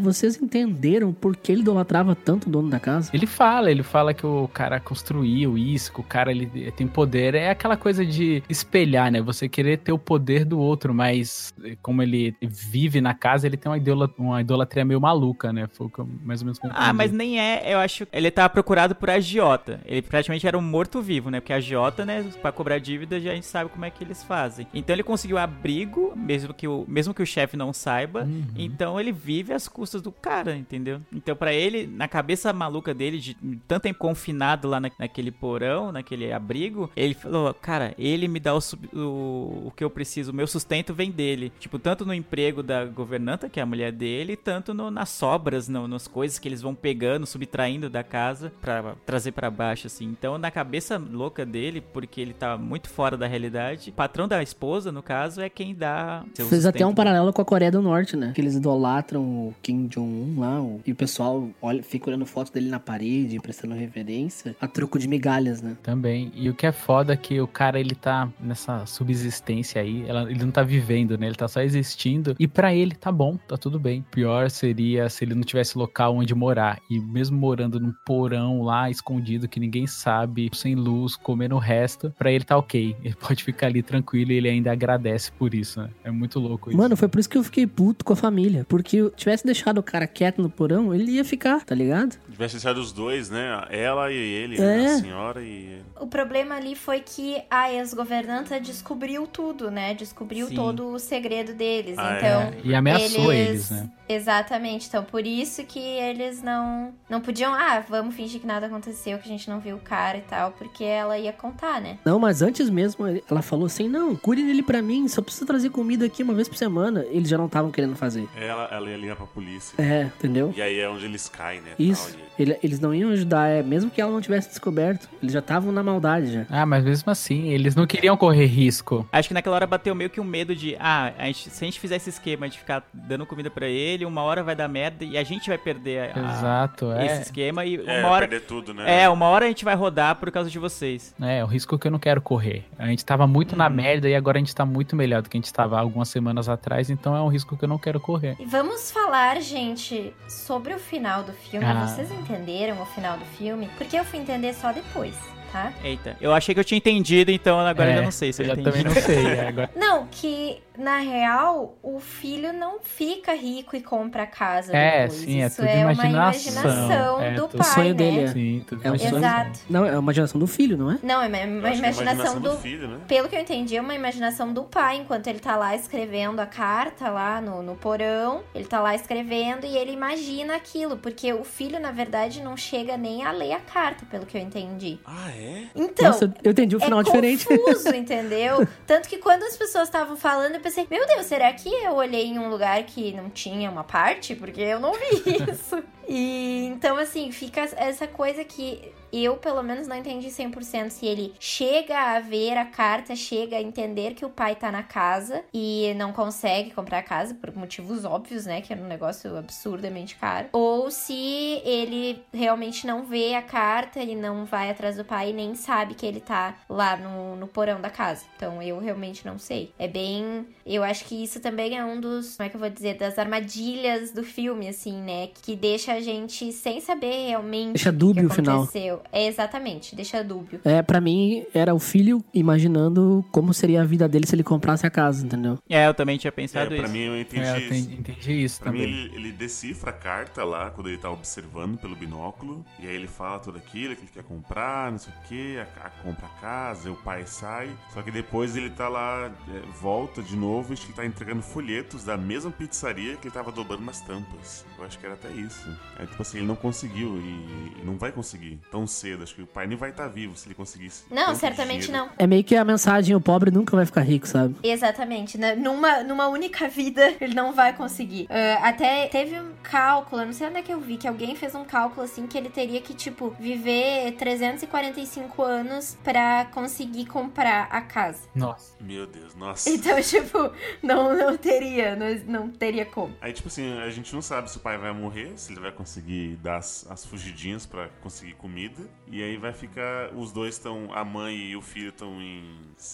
Vocês 0.00 0.40
entenderam 0.40 1.12
por 1.12 1.36
que 1.36 1.52
ele 1.52 1.60
idolatrava 1.62 2.14
tanto 2.14 2.48
o 2.48 2.50
dono 2.50 2.68
da 2.70 2.80
casa? 2.80 3.10
Ele 3.12 3.26
fala, 3.26 3.70
ele 3.70 3.82
fala 3.82 4.12
que 4.14 4.26
o 4.26 4.48
cara 4.48 4.80
construiu 4.80 5.56
isso, 5.58 5.92
que 5.92 6.00
o 6.00 6.04
cara 6.04 6.30
ele 6.30 6.46
tem 6.72 6.86
poder. 6.86 7.34
É 7.34 7.50
aquela 7.50 7.76
coisa 7.76 8.04
de 8.04 8.42
espelhar, 8.48 9.10
né? 9.10 9.20
Você 9.20 9.48
querer 9.48 9.78
ter 9.78 9.92
o 9.92 9.98
poder 9.98 10.44
do 10.44 10.58
outro, 10.58 10.92
mas 10.94 11.52
eh, 11.64 11.76
como 11.82 12.02
ele 12.02 12.34
vive 12.40 13.00
na 13.00 13.14
casa, 13.14 13.46
ele 13.46 13.56
tem 13.56 13.70
uma, 13.70 13.76
idola, 13.78 14.10
uma 14.18 14.40
idolatria 14.40 14.84
meio 14.84 15.00
maluca, 15.00 15.52
né? 15.52 15.68
Foi 15.72 15.86
o 15.86 15.90
que 15.90 15.98
eu 15.98 16.08
mais 16.24 16.40
ou 16.40 16.46
menos. 16.46 16.60
Ah, 16.70 16.92
mas 16.92 17.12
nem 17.12 17.29
é, 17.38 17.74
eu 17.74 17.78
acho. 17.78 18.06
Ele 18.12 18.30
tava 18.30 18.48
procurado 18.48 18.94
por 18.94 19.10
agiota. 19.10 19.80
Ele 19.84 20.02
praticamente 20.02 20.46
era 20.46 20.56
um 20.58 20.62
morto-vivo, 20.62 21.30
né? 21.30 21.40
Porque 21.40 21.52
agiota, 21.52 22.04
né, 22.04 22.24
pra 22.40 22.50
cobrar 22.52 22.78
dívida, 22.78 23.20
já 23.20 23.32
a 23.32 23.34
gente 23.34 23.46
sabe 23.46 23.70
como 23.70 23.84
é 23.84 23.90
que 23.90 24.02
eles 24.02 24.22
fazem. 24.24 24.66
Então 24.72 24.94
ele 24.94 25.02
conseguiu 25.02 25.38
abrigo, 25.38 26.12
mesmo 26.16 26.52
que 26.54 26.66
o, 26.66 26.84
mesmo 26.88 27.12
que 27.14 27.22
o 27.22 27.26
chefe 27.26 27.56
não 27.56 27.72
saiba. 27.72 28.22
Uhum. 28.24 28.44
Então 28.56 28.98
ele 28.98 29.12
vive 29.12 29.52
às 29.52 29.68
custas 29.68 30.00
do 30.02 30.10
cara, 30.12 30.56
entendeu? 30.56 31.00
Então 31.12 31.36
pra 31.36 31.52
ele, 31.52 31.86
na 31.86 32.08
cabeça 32.08 32.52
maluca 32.52 32.92
dele, 32.94 33.18
de 33.18 33.34
tanto 33.68 33.82
tempo 33.82 33.98
confinado 33.98 34.68
lá 34.68 34.80
na- 34.80 34.90
naquele 34.98 35.30
porão, 35.30 35.92
naquele 35.92 36.32
abrigo, 36.32 36.90
ele 36.96 37.14
falou, 37.14 37.52
cara, 37.54 37.94
ele 37.98 38.26
me 38.28 38.40
dá 38.40 38.54
o, 38.54 38.60
o, 38.92 39.66
o 39.68 39.72
que 39.76 39.84
eu 39.84 39.90
preciso, 39.90 40.30
o 40.32 40.34
meu 40.34 40.46
sustento 40.46 40.92
vem 40.94 41.10
dele. 41.10 41.52
Tipo, 41.58 41.78
tanto 41.78 42.04
no 42.04 42.14
emprego 42.14 42.62
da 42.62 42.84
governanta, 42.84 43.48
que 43.48 43.60
é 43.60 43.62
a 43.62 43.66
mulher 43.66 43.92
dele, 43.92 44.36
tanto 44.36 44.72
no- 44.74 44.90
nas 44.90 45.08
sobras, 45.10 45.68
no- 45.68 45.88
nas 45.88 46.06
coisas 46.08 46.38
que 46.38 46.48
eles 46.48 46.62
vão 46.62 46.74
pegando, 46.74 47.19
subtraindo 47.26 47.88
da 47.90 48.02
casa 48.02 48.52
pra 48.60 48.94
trazer 49.06 49.32
pra 49.32 49.50
baixo, 49.50 49.86
assim. 49.86 50.04
Então, 50.06 50.38
na 50.38 50.50
cabeça 50.50 50.98
louca 50.98 51.44
dele, 51.44 51.80
porque 51.80 52.20
ele 52.20 52.32
tá 52.32 52.56
muito 52.56 52.88
fora 52.88 53.16
da 53.16 53.26
realidade, 53.26 53.90
o 53.90 53.92
patrão 53.92 54.26
da 54.28 54.42
esposa, 54.42 54.90
no 54.92 55.02
caso, 55.02 55.40
é 55.40 55.48
quem 55.48 55.74
dá 55.74 56.24
seu 56.34 56.46
Fez 56.46 56.66
até 56.66 56.78
um 56.84 56.88
sustento. 56.90 56.96
paralelo 56.96 57.32
com 57.32 57.42
a 57.42 57.44
Coreia 57.44 57.70
do 57.70 57.82
Norte, 57.82 58.16
né? 58.16 58.32
Que 58.34 58.40
eles 58.40 58.54
idolatram 58.54 59.22
o 59.22 59.54
Kim 59.62 59.86
Jong-un 59.86 60.40
lá, 60.40 60.60
o- 60.60 60.80
e 60.86 60.92
o 60.92 60.96
pessoal 60.96 61.48
olha, 61.60 61.82
fica 61.82 62.08
olhando 62.10 62.26
foto 62.26 62.52
dele 62.52 62.68
na 62.68 62.78
parede, 62.80 63.38
prestando 63.40 63.74
reverência, 63.74 64.54
a 64.60 64.66
troco 64.68 64.98
de 64.98 65.08
migalhas, 65.08 65.60
né? 65.62 65.76
Também. 65.82 66.30
E 66.34 66.48
o 66.48 66.54
que 66.54 66.66
é 66.66 66.72
foda 66.72 67.12
é 67.12 67.16
que 67.16 67.40
o 67.40 67.46
cara, 67.46 67.78
ele 67.78 67.94
tá 67.94 68.28
nessa 68.40 68.84
subsistência 68.86 69.80
aí, 69.82 70.04
ela- 70.08 70.30
ele 70.30 70.44
não 70.44 70.50
tá 70.50 70.62
vivendo, 70.62 71.18
né? 71.18 71.26
Ele 71.26 71.34
tá 71.34 71.48
só 71.48 71.60
existindo. 71.60 72.34
E 72.38 72.46
pra 72.46 72.74
ele 72.74 72.94
tá 72.94 73.10
bom, 73.12 73.36
tá 73.36 73.56
tudo 73.56 73.78
bem. 73.78 74.04
Pior 74.10 74.48
seria 74.50 75.08
se 75.08 75.24
ele 75.24 75.34
não 75.34 75.42
tivesse 75.42 75.76
local 75.76 76.16
onde 76.16 76.34
morar. 76.34 76.78
E 76.90 76.98
mesmo 77.10 77.38
morando 77.38 77.78
num 77.80 77.92
porão 78.04 78.62
lá, 78.62 78.88
escondido, 78.90 79.48
que 79.48 79.58
ninguém 79.60 79.86
sabe, 79.86 80.50
sem 80.54 80.74
luz, 80.74 81.16
comendo 81.16 81.54
o 81.56 81.58
resto, 81.58 82.12
pra 82.18 82.30
ele 82.30 82.44
tá 82.44 82.56
ok. 82.56 82.96
Ele 83.02 83.14
pode 83.20 83.42
ficar 83.44 83.66
ali 83.66 83.82
tranquilo 83.82 84.32
e 84.32 84.36
ele 84.36 84.48
ainda 84.48 84.72
agradece 84.72 85.30
por 85.32 85.54
isso, 85.54 85.80
né? 85.80 85.90
É 86.04 86.10
muito 86.10 86.38
louco 86.38 86.70
isso. 86.70 86.78
Mano, 86.78 86.96
foi 86.96 87.08
por 87.08 87.18
isso 87.20 87.28
que 87.28 87.36
eu 87.38 87.44
fiquei 87.44 87.66
puto 87.66 88.04
com 88.04 88.12
a 88.12 88.16
família. 88.16 88.64
Porque 88.68 88.96
eu 88.96 89.10
tivesse 89.10 89.44
deixado 89.44 89.78
o 89.78 89.82
cara 89.82 90.06
quieto 90.06 90.40
no 90.40 90.48
porão, 90.50 90.94
ele 90.94 91.12
ia 91.12 91.24
ficar, 91.24 91.64
tá 91.64 91.74
ligado? 91.74 92.16
Tivesse 92.30 92.54
deixado 92.54 92.78
os 92.78 92.92
dois, 92.92 93.28
né? 93.30 93.64
Ela 93.70 94.12
e 94.12 94.16
ele, 94.16 94.56
É. 94.56 94.60
né? 94.60 94.86
a 94.86 94.98
senhora 94.98 95.42
e. 95.42 95.80
O 96.00 96.06
problema 96.06 96.54
ali 96.56 96.74
foi 96.74 97.00
que 97.00 97.40
a 97.50 97.72
ex-governanta 97.72 98.60
descobriu 98.60 99.26
tudo, 99.26 99.70
né? 99.70 99.94
Descobriu 99.94 100.48
Sim. 100.48 100.54
todo 100.54 100.88
o 100.88 100.98
segredo 100.98 101.54
deles. 101.54 101.98
Ah, 101.98 102.16
então. 102.16 102.40
é. 102.42 102.54
E 102.64 102.74
ameaçou 102.74 103.32
eles, 103.32 103.70
né? 103.70 103.90
Exatamente. 104.14 104.86
Então, 104.88 105.04
por 105.04 105.26
isso 105.26 105.64
que 105.64 105.78
eles 105.78 106.42
não 106.42 106.92
não 107.08 107.20
podiam, 107.20 107.52
ah, 107.54 107.82
vamos 107.88 108.14
fingir 108.14 108.40
que 108.40 108.46
nada 108.46 108.66
aconteceu, 108.66 109.18
que 109.18 109.24
a 109.28 109.32
gente 109.32 109.48
não 109.48 109.60
viu 109.60 109.76
o 109.76 109.80
cara 109.80 110.18
e 110.18 110.22
tal, 110.22 110.52
porque 110.52 110.84
ela 110.84 111.18
ia 111.18 111.32
contar, 111.32 111.80
né? 111.80 111.98
Não, 112.04 112.18
mas 112.18 112.42
antes 112.42 112.68
mesmo, 112.68 113.06
ele- 113.06 113.22
ela 113.30 113.42
falou 113.42 113.66
assim: 113.66 113.88
não, 113.88 114.14
cuide 114.16 114.42
dele 114.44 114.62
pra 114.62 114.82
mim, 114.82 115.06
só 115.08 115.22
precisa 115.22 115.46
trazer 115.46 115.70
comida 115.70 116.06
aqui 116.06 116.22
uma 116.22 116.34
vez 116.34 116.48
por 116.48 116.56
semana. 116.56 117.04
Eles 117.10 117.28
já 117.28 117.38
não 117.38 117.46
estavam 117.46 117.70
querendo 117.70 117.96
fazer. 117.96 118.28
Ela, 118.36 118.68
ela 118.72 118.90
ia 118.90 118.96
ligar 118.96 119.16
pra 119.16 119.26
polícia. 119.26 119.74
É, 119.80 120.02
entendeu? 120.04 120.52
E 120.56 120.62
aí 120.62 120.78
é 120.78 120.88
onde 120.88 121.04
eles 121.04 121.28
caem, 121.28 121.60
né? 121.60 121.70
Isso. 121.78 122.12
tal, 122.12 122.20
Ele- 122.38 122.58
eles 122.62 122.80
não 122.80 122.94
iam 122.94 123.10
ajudar, 123.10 123.48
é, 123.48 123.62
mesmo 123.62 123.90
que 123.90 124.00
ela 124.00 124.10
não 124.10 124.20
tivesse 124.20 124.48
descoberto. 124.48 125.08
Eles 125.22 125.32
já 125.32 125.40
estavam 125.40 125.70
na 125.72 125.82
maldade 125.82 126.32
já. 126.32 126.46
Ah, 126.48 126.64
mas 126.64 126.82
mesmo 126.84 127.10
assim, 127.10 127.48
eles 127.50 127.74
não 127.74 127.86
queriam 127.86 128.16
correr 128.16 128.46
risco. 128.46 129.06
Acho 129.12 129.28
que 129.28 129.34
naquela 129.34 129.56
hora 129.56 129.66
bateu 129.66 129.94
meio 129.94 130.08
que 130.08 130.20
um 130.20 130.24
medo 130.24 130.54
de, 130.56 130.74
ah, 130.80 131.12
a 131.18 131.26
gente- 131.26 131.50
se 131.50 131.62
a 131.62 131.66
gente 131.66 131.78
fizer 131.78 131.96
esse 131.96 132.08
esquema 132.08 132.48
de 132.48 132.58
ficar 132.58 132.82
dando 132.94 133.26
comida 133.26 133.50
pra 133.50 133.68
ele, 133.68 133.99
uma 134.04 134.22
hora 134.22 134.42
vai 134.42 134.54
dar 134.56 134.68
merda 134.68 135.04
e 135.04 135.16
a 135.18 135.22
gente 135.24 135.48
vai 135.48 135.58
perder 135.58 136.12
a- 136.16 136.20
Exato, 136.32 136.92
é. 136.92 137.06
esse 137.06 137.22
esquema 137.22 137.64
e 137.64 137.76
É, 137.86 138.00
uma 138.00 138.08
hora 138.10 138.28
perder 138.28 138.46
tudo, 138.46 138.72
né? 138.74 139.02
É, 139.02 139.08
uma 139.08 139.26
hora 139.26 139.44
a 139.44 139.48
gente 139.48 139.64
vai 139.64 139.74
rodar 139.74 140.16
por 140.16 140.30
causa 140.30 140.50
de 140.50 140.58
vocês. 140.58 141.14
É, 141.20 141.42
o 141.42 141.46
risco 141.46 141.78
que 141.78 141.86
eu 141.86 141.90
não 141.90 141.98
quero 141.98 142.20
correr. 142.20 142.64
A 142.78 142.86
gente 142.86 143.04
tava 143.04 143.26
muito 143.26 143.56
na 143.56 143.68
merda 143.68 144.08
e 144.08 144.14
agora 144.14 144.38
a 144.38 144.40
gente 144.40 144.54
tá 144.54 144.64
muito 144.64 144.94
melhor 144.96 145.22
do 145.22 145.28
que 145.30 145.36
a 145.36 145.40
gente 145.40 145.52
tava 145.52 145.78
algumas 145.78 146.08
semanas 146.08 146.48
atrás, 146.48 146.90
então 146.90 147.14
é 147.16 147.20
um 147.20 147.28
risco 147.28 147.56
que 147.56 147.64
eu 147.64 147.68
não 147.68 147.78
quero 147.78 148.00
correr. 148.00 148.36
E 148.38 148.44
vamos 148.46 148.90
falar, 148.90 149.40
gente, 149.40 150.12
sobre 150.28 150.74
o 150.74 150.78
final 150.78 151.22
do 151.22 151.32
filme. 151.32 151.66
Ah. 151.66 151.86
Vocês 151.86 152.10
entenderam 152.10 152.80
o 152.80 152.86
final 152.86 153.16
do 153.18 153.24
filme? 153.24 153.68
Porque 153.78 153.96
eu 153.98 154.04
fui 154.04 154.18
entender 154.18 154.52
só 154.54 154.72
depois, 154.72 155.14
tá? 155.52 155.72
Eita, 155.82 156.16
eu 156.20 156.32
achei 156.32 156.54
que 156.54 156.60
eu 156.60 156.64
tinha 156.64 156.78
entendido, 156.78 157.30
então 157.30 157.58
agora 157.60 157.90
É, 157.90 157.92
eu 157.94 157.96
já 157.98 158.02
não 158.04 158.10
sei 158.10 158.32
se 158.32 158.42
eu, 158.42 158.46
eu 158.46 158.54
já 158.54 158.60
entendi. 158.60 158.84
também 158.84 158.94
não 158.94 159.02
sei, 159.02 159.26
é, 159.26 159.48
agora- 159.48 159.70
Não, 159.76 160.06
que 160.10 160.62
na 160.78 160.98
real 160.98 161.76
o 161.82 162.00
filho 162.00 162.52
não 162.52 162.80
fica 162.80 163.34
rico 163.34 163.76
e 163.76 163.82
compra 163.82 164.22
a 164.22 164.26
casa 164.26 164.74
É, 164.74 165.02
depois. 165.02 165.20
sim, 165.20 165.42
é 165.42 165.46
Isso 165.46 165.56
tudo 165.56 165.68
é 165.68 165.84
uma 165.84 165.92
imaginação. 165.92 166.52
imaginação 166.52 167.20
É 167.22 167.30
do 167.32 167.48
pai, 167.48 167.60
o 167.60 167.64
sonho 167.64 167.88
né? 167.88 167.94
dele 167.94 168.20
é. 168.20 168.26
Sim, 168.28 168.64
tudo 168.66 168.80
é 168.86 168.90
um 168.92 168.98
sonho. 168.98 169.16
Exato. 169.18 169.58
Não, 169.68 169.84
é 169.84 169.98
uma 169.98 170.12
geração 170.14 170.38
do 170.40 170.46
filho, 170.46 170.76
não 170.78 170.90
é? 170.92 170.98
Não, 171.02 171.22
é 171.22 171.28
uma, 171.28 171.28
uma 171.28 171.36
é 171.36 171.42
a 171.42 171.46
imaginação 171.74 172.02
imaginação 172.02 172.40
do. 172.40 172.50
do 172.50 172.56
filho, 172.58 172.88
né? 172.88 173.00
Pelo 173.06 173.28
que 173.28 173.36
eu 173.36 173.40
entendi, 173.40 173.76
é 173.76 173.80
uma 173.80 173.94
imaginação 173.94 174.52
do 174.52 174.62
pai, 174.64 174.96
enquanto 174.96 175.26
ele 175.26 175.38
tá 175.40 175.56
lá 175.56 175.74
escrevendo 175.76 176.40
a 176.40 176.46
carta 176.46 177.08
lá 177.10 177.40
no, 177.40 177.62
no 177.62 177.74
porão. 177.76 178.42
Ele 178.54 178.64
tá 178.64 178.80
lá 178.80 178.94
escrevendo 178.94 179.66
e 179.66 179.76
ele 179.76 179.92
imagina 179.92 180.54
aquilo, 180.56 180.96
porque 180.96 181.32
o 181.32 181.44
filho, 181.44 181.78
na 181.78 181.90
verdade, 181.90 182.40
não 182.42 182.56
chega 182.56 182.96
nem 182.96 183.24
a 183.24 183.32
ler 183.32 183.52
a 183.52 183.60
carta, 183.60 184.06
pelo 184.10 184.24
que 184.24 184.36
eu 184.36 184.40
entendi. 184.40 184.98
Ah, 185.04 185.30
é? 185.30 185.39
Então. 185.74 186.06
Nossa, 186.06 186.32
eu 186.42 186.52
entendi 186.52 186.76
o 186.76 186.80
final 186.80 187.00
é 187.00 187.02
diferente. 187.02 187.46
confuso, 187.46 187.88
entendeu? 187.94 188.66
Tanto 188.86 189.08
que 189.08 189.18
quando 189.18 189.42
as 189.44 189.56
pessoas 189.56 189.84
estavam 189.88 190.16
falando, 190.16 190.54
eu 190.54 190.60
pensei, 190.60 190.86
meu 190.90 191.06
Deus, 191.06 191.26
será 191.26 191.52
que 191.52 191.68
eu 191.68 191.94
olhei 191.94 192.26
em 192.26 192.38
um 192.38 192.48
lugar 192.48 192.82
que 192.84 193.12
não 193.12 193.30
tinha 193.30 193.70
uma 193.70 193.84
parte? 193.84 194.34
Porque 194.34 194.60
eu 194.60 194.80
não 194.80 194.92
vi 194.92 195.22
isso. 195.50 195.82
E 196.08 196.66
então, 196.66 196.96
assim, 196.96 197.30
fica 197.30 197.60
essa 197.76 198.06
coisa 198.06 198.44
que 198.44 198.92
eu, 199.12 199.36
pelo 199.36 199.62
menos, 199.62 199.86
não 199.86 199.96
entendi 199.96 200.28
100% 200.28 200.90
se 200.90 201.06
ele 201.06 201.34
chega 201.38 202.16
a 202.16 202.20
ver 202.20 202.56
a 202.56 202.64
carta, 202.64 203.14
chega 203.16 203.56
a 203.56 203.62
entender 203.62 204.14
que 204.14 204.24
o 204.24 204.30
pai 204.30 204.54
tá 204.54 204.70
na 204.70 204.82
casa 204.82 205.42
e 205.52 205.92
não 205.96 206.12
consegue 206.12 206.70
comprar 206.70 206.98
a 206.98 207.02
casa 207.02 207.34
por 207.34 207.54
motivos 207.54 208.04
óbvios, 208.04 208.46
né? 208.46 208.60
Que 208.60 208.72
é 208.72 208.76
um 208.76 208.86
negócio 208.86 209.36
absurdamente 209.36 210.16
caro. 210.16 210.48
Ou 210.52 210.90
se 210.90 211.60
ele 211.64 212.22
realmente 212.32 212.86
não 212.86 213.04
vê 213.04 213.34
a 213.34 213.42
carta, 213.42 214.00
ele 214.00 214.16
não 214.16 214.44
vai 214.44 214.70
atrás 214.70 214.96
do 214.96 215.04
pai 215.04 215.30
e 215.30 215.32
nem 215.32 215.54
sabe 215.54 215.94
que 215.94 216.06
ele 216.06 216.20
tá 216.20 216.56
lá 216.68 216.96
no, 216.96 217.36
no 217.36 217.46
porão 217.46 217.80
da 217.80 217.90
casa. 217.90 218.24
Então 218.36 218.62
eu 218.62 218.78
realmente 218.78 219.26
não 219.26 219.38
sei. 219.38 219.72
É 219.78 219.88
bem. 219.88 220.46
Eu 220.64 220.82
acho 220.82 221.04
que 221.04 221.22
isso 221.22 221.40
também 221.40 221.76
é 221.76 221.84
um 221.84 222.00
dos. 222.00 222.36
Como 222.36 222.46
é 222.46 222.50
que 222.50 222.56
eu 222.56 222.60
vou 222.60 222.70
dizer? 222.70 222.96
Das 222.96 223.18
armadilhas 223.18 224.12
do 224.12 224.22
filme, 224.22 224.68
assim, 224.68 225.00
né? 225.02 225.28
Que 225.42 225.56
deixa 225.56 225.92
a 225.94 226.00
gente 226.00 226.52
sem 226.52 226.80
saber 226.80 227.28
realmente 227.28 227.72
Deixa 227.72 227.90
o 227.90 227.92
que 227.92 227.98
dúbio 227.98 228.26
o 228.26 228.30
final. 228.30 228.68
É 229.12 229.26
exatamente, 229.26 229.94
deixa 229.96 230.22
dúbio. 230.22 230.60
É, 230.64 230.82
pra 230.82 231.00
mim, 231.00 231.44
era 231.54 231.74
o 231.74 231.78
filho 231.78 232.22
imaginando 232.32 233.24
como 233.30 233.52
seria 233.54 233.82
a 233.82 233.84
vida 233.84 234.08
dele 234.08 234.26
se 234.26 234.34
ele 234.34 234.42
comprasse 234.42 234.86
a 234.86 234.90
casa, 234.90 235.24
entendeu? 235.24 235.58
É, 235.68 235.86
eu 235.86 235.94
também 235.94 236.18
tinha 236.18 236.28
É, 236.28 236.32
pensado 236.32 236.68
pra 236.68 236.76
isso. 236.84 236.92
mim 236.92 237.00
eu 237.00 237.20
entendi 237.20 237.44
É, 237.46 237.54
eu 237.54 237.58
isso. 237.58 237.66
entendi, 237.74 237.94
entendi 238.00 238.44
isso 238.44 238.60
Pra 238.60 238.72
mim, 238.72 238.78
também. 238.80 238.92
ele, 238.94 239.14
ele 239.16 239.32
decifra 239.32 239.90
a 239.90 239.92
carta 239.92 240.44
lá, 240.44 240.70
quando 240.70 240.88
ele 240.88 240.98
tá 240.98 241.10
observando 241.10 241.78
pelo 241.78 241.94
binóculo. 241.96 242.64
E 242.78 242.86
aí 242.86 242.94
ele 242.94 243.06
fala 243.08 243.38
tudo 243.38 243.58
aquilo 243.58 243.94
que 243.96 244.02
ele 244.02 244.10
quer 244.12 244.22
comprar, 244.24 244.90
não 244.90 244.98
sei 244.98 245.12
o 245.12 245.28
que, 245.28 245.58
a, 245.58 245.86
a- 245.86 245.90
compra 246.02 246.26
a 246.26 246.40
casa, 246.40 246.90
o 246.90 246.96
pai 246.96 247.24
sai. 247.26 247.70
Só 247.92 248.02
que 248.02 248.10
depois 248.10 248.56
ele 248.56 248.70
tá 248.70 248.88
lá, 248.88 249.30
é, 249.48 249.60
volta 249.80 250.22
de 250.22 250.36
novo, 250.36 250.72
acho 250.72 250.82
que 250.82 250.88
ele 250.88 250.96
tá 250.96 251.06
entregando 251.06 251.42
folhetos 251.42 252.04
da 252.04 252.16
mesma 252.16 252.50
pizzaria 252.50 253.16
que 253.16 253.26
ele 253.28 253.34
tava 253.34 253.50
dobrando 253.52 253.84
nas 253.84 254.00
tampas. 254.00 254.64
Eu 254.78 254.84
acho 254.84 254.98
que 254.98 255.04
era 255.06 255.14
até 255.14 255.30
isso. 255.30 255.68
É 255.98 256.06
tipo 256.06 256.20
assim, 256.22 256.38
ele 256.38 256.46
não 256.46 256.56
conseguiu 256.56 257.16
e, 257.18 257.80
e 257.80 257.84
não 257.84 257.96
vai 257.96 258.12
conseguir 258.12 258.58
tão 258.70 258.86
cedo. 258.90 259.22
Acho 259.22 259.34
que 259.34 259.42
o 259.42 259.46
pai 259.46 259.66
nem 259.66 259.76
vai 259.76 259.90
estar 259.90 260.08
vivo 260.08 260.36
se 260.36 260.46
ele 260.46 260.54
conseguisse. 260.54 261.04
Não, 261.10 261.34
certamente 261.34 261.86
dinheiro. 261.86 262.06
não. 262.06 262.12
É 262.18 262.26
meio 262.26 262.44
que 262.44 262.56
a 262.56 262.64
mensagem, 262.64 263.14
o 263.14 263.20
pobre 263.20 263.50
nunca 263.50 263.76
vai 263.76 263.86
ficar 263.86 264.02
rico, 264.02 264.26
sabe? 264.26 264.56
Exatamente, 264.62 265.38
né? 265.38 265.54
Numa, 265.54 266.02
numa 266.02 266.28
única 266.28 266.68
vida 266.68 267.14
ele 267.20 267.34
não 267.34 267.52
vai 267.52 267.72
conseguir. 267.72 268.26
Ah, 268.30 268.68
até 268.68 269.06
teve 269.08 269.38
um 269.38 269.52
cálculo, 269.62 270.22
eu 270.22 270.26
não 270.26 270.32
sei 270.32 270.48
onde 270.48 270.58
é 270.58 270.62
que 270.62 270.72
eu 270.72 270.80
vi, 270.80 270.96
que 270.96 271.08
alguém 271.08 271.34
fez 271.34 271.54
um 271.54 271.64
cálculo 271.64 272.02
assim 272.02 272.26
que 272.26 272.36
ele 272.36 272.48
teria 272.50 272.80
que, 272.80 272.94
tipo, 272.94 273.30
viver 273.38 274.12
345 274.12 275.42
anos 275.42 275.96
pra 276.02 276.46
conseguir 276.46 277.06
comprar 277.06 277.68
a 277.70 277.80
casa. 277.80 278.28
Nossa. 278.34 278.74
Meu 278.80 279.06
Deus, 279.06 279.34
nossa. 279.34 279.68
Então, 279.70 280.00
tipo, 280.02 280.52
não, 280.82 281.16
não 281.16 281.36
teria, 281.36 281.96
não, 281.96 282.06
não 282.26 282.48
teria 282.50 282.84
como. 282.84 283.14
Aí, 283.20 283.32
tipo 283.32 283.48
assim, 283.48 283.78
a 283.80 283.90
gente 283.90 284.14
não 284.14 284.22
sabe 284.22 284.50
se 284.50 284.56
o 284.56 284.60
pai 284.60 284.78
vai 284.78 284.92
morrer, 284.92 285.32
se 285.36 285.52
ele 285.52 285.60
vai 285.60 285.72
conseguir 285.72 286.36
dar 286.36 286.56
as, 286.56 286.86
as 286.90 287.04
fugidinhas 287.04 287.66
pra 287.66 287.88
conseguir 288.02 288.34
comida. 288.34 288.79
E 289.12 289.22
aí 289.22 289.36
vai 289.36 289.52
ficar. 289.52 290.10
Os 290.14 290.30
dois 290.32 290.54
estão. 290.54 290.88
A 290.94 291.04
mãe 291.04 291.34
e 291.34 291.56
o 291.56 291.60
filho 291.62 291.88
estão 291.88 292.20
em 292.22 292.44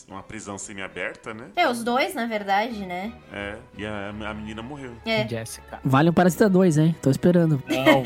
uma 0.09 0.23
prisão 0.23 0.57
semi-aberta, 0.57 1.35
né? 1.35 1.49
É, 1.55 1.69
os 1.69 1.85
dois, 1.85 2.15
na 2.15 2.25
verdade, 2.27 2.87
né? 2.87 3.13
É. 3.33 3.57
E 3.77 3.85
a, 3.85 4.09
a 4.09 4.35
menina 4.35 4.63
morreu. 4.63 4.93
É. 5.05 5.29
Jessica. 5.29 5.79
Vale 5.85 6.09
um 6.09 6.13
Parasita 6.15 6.49
2, 6.49 6.79
hein? 6.79 6.97
Tô 7.03 7.11
esperando. 7.11 7.63
Não, 7.69 8.03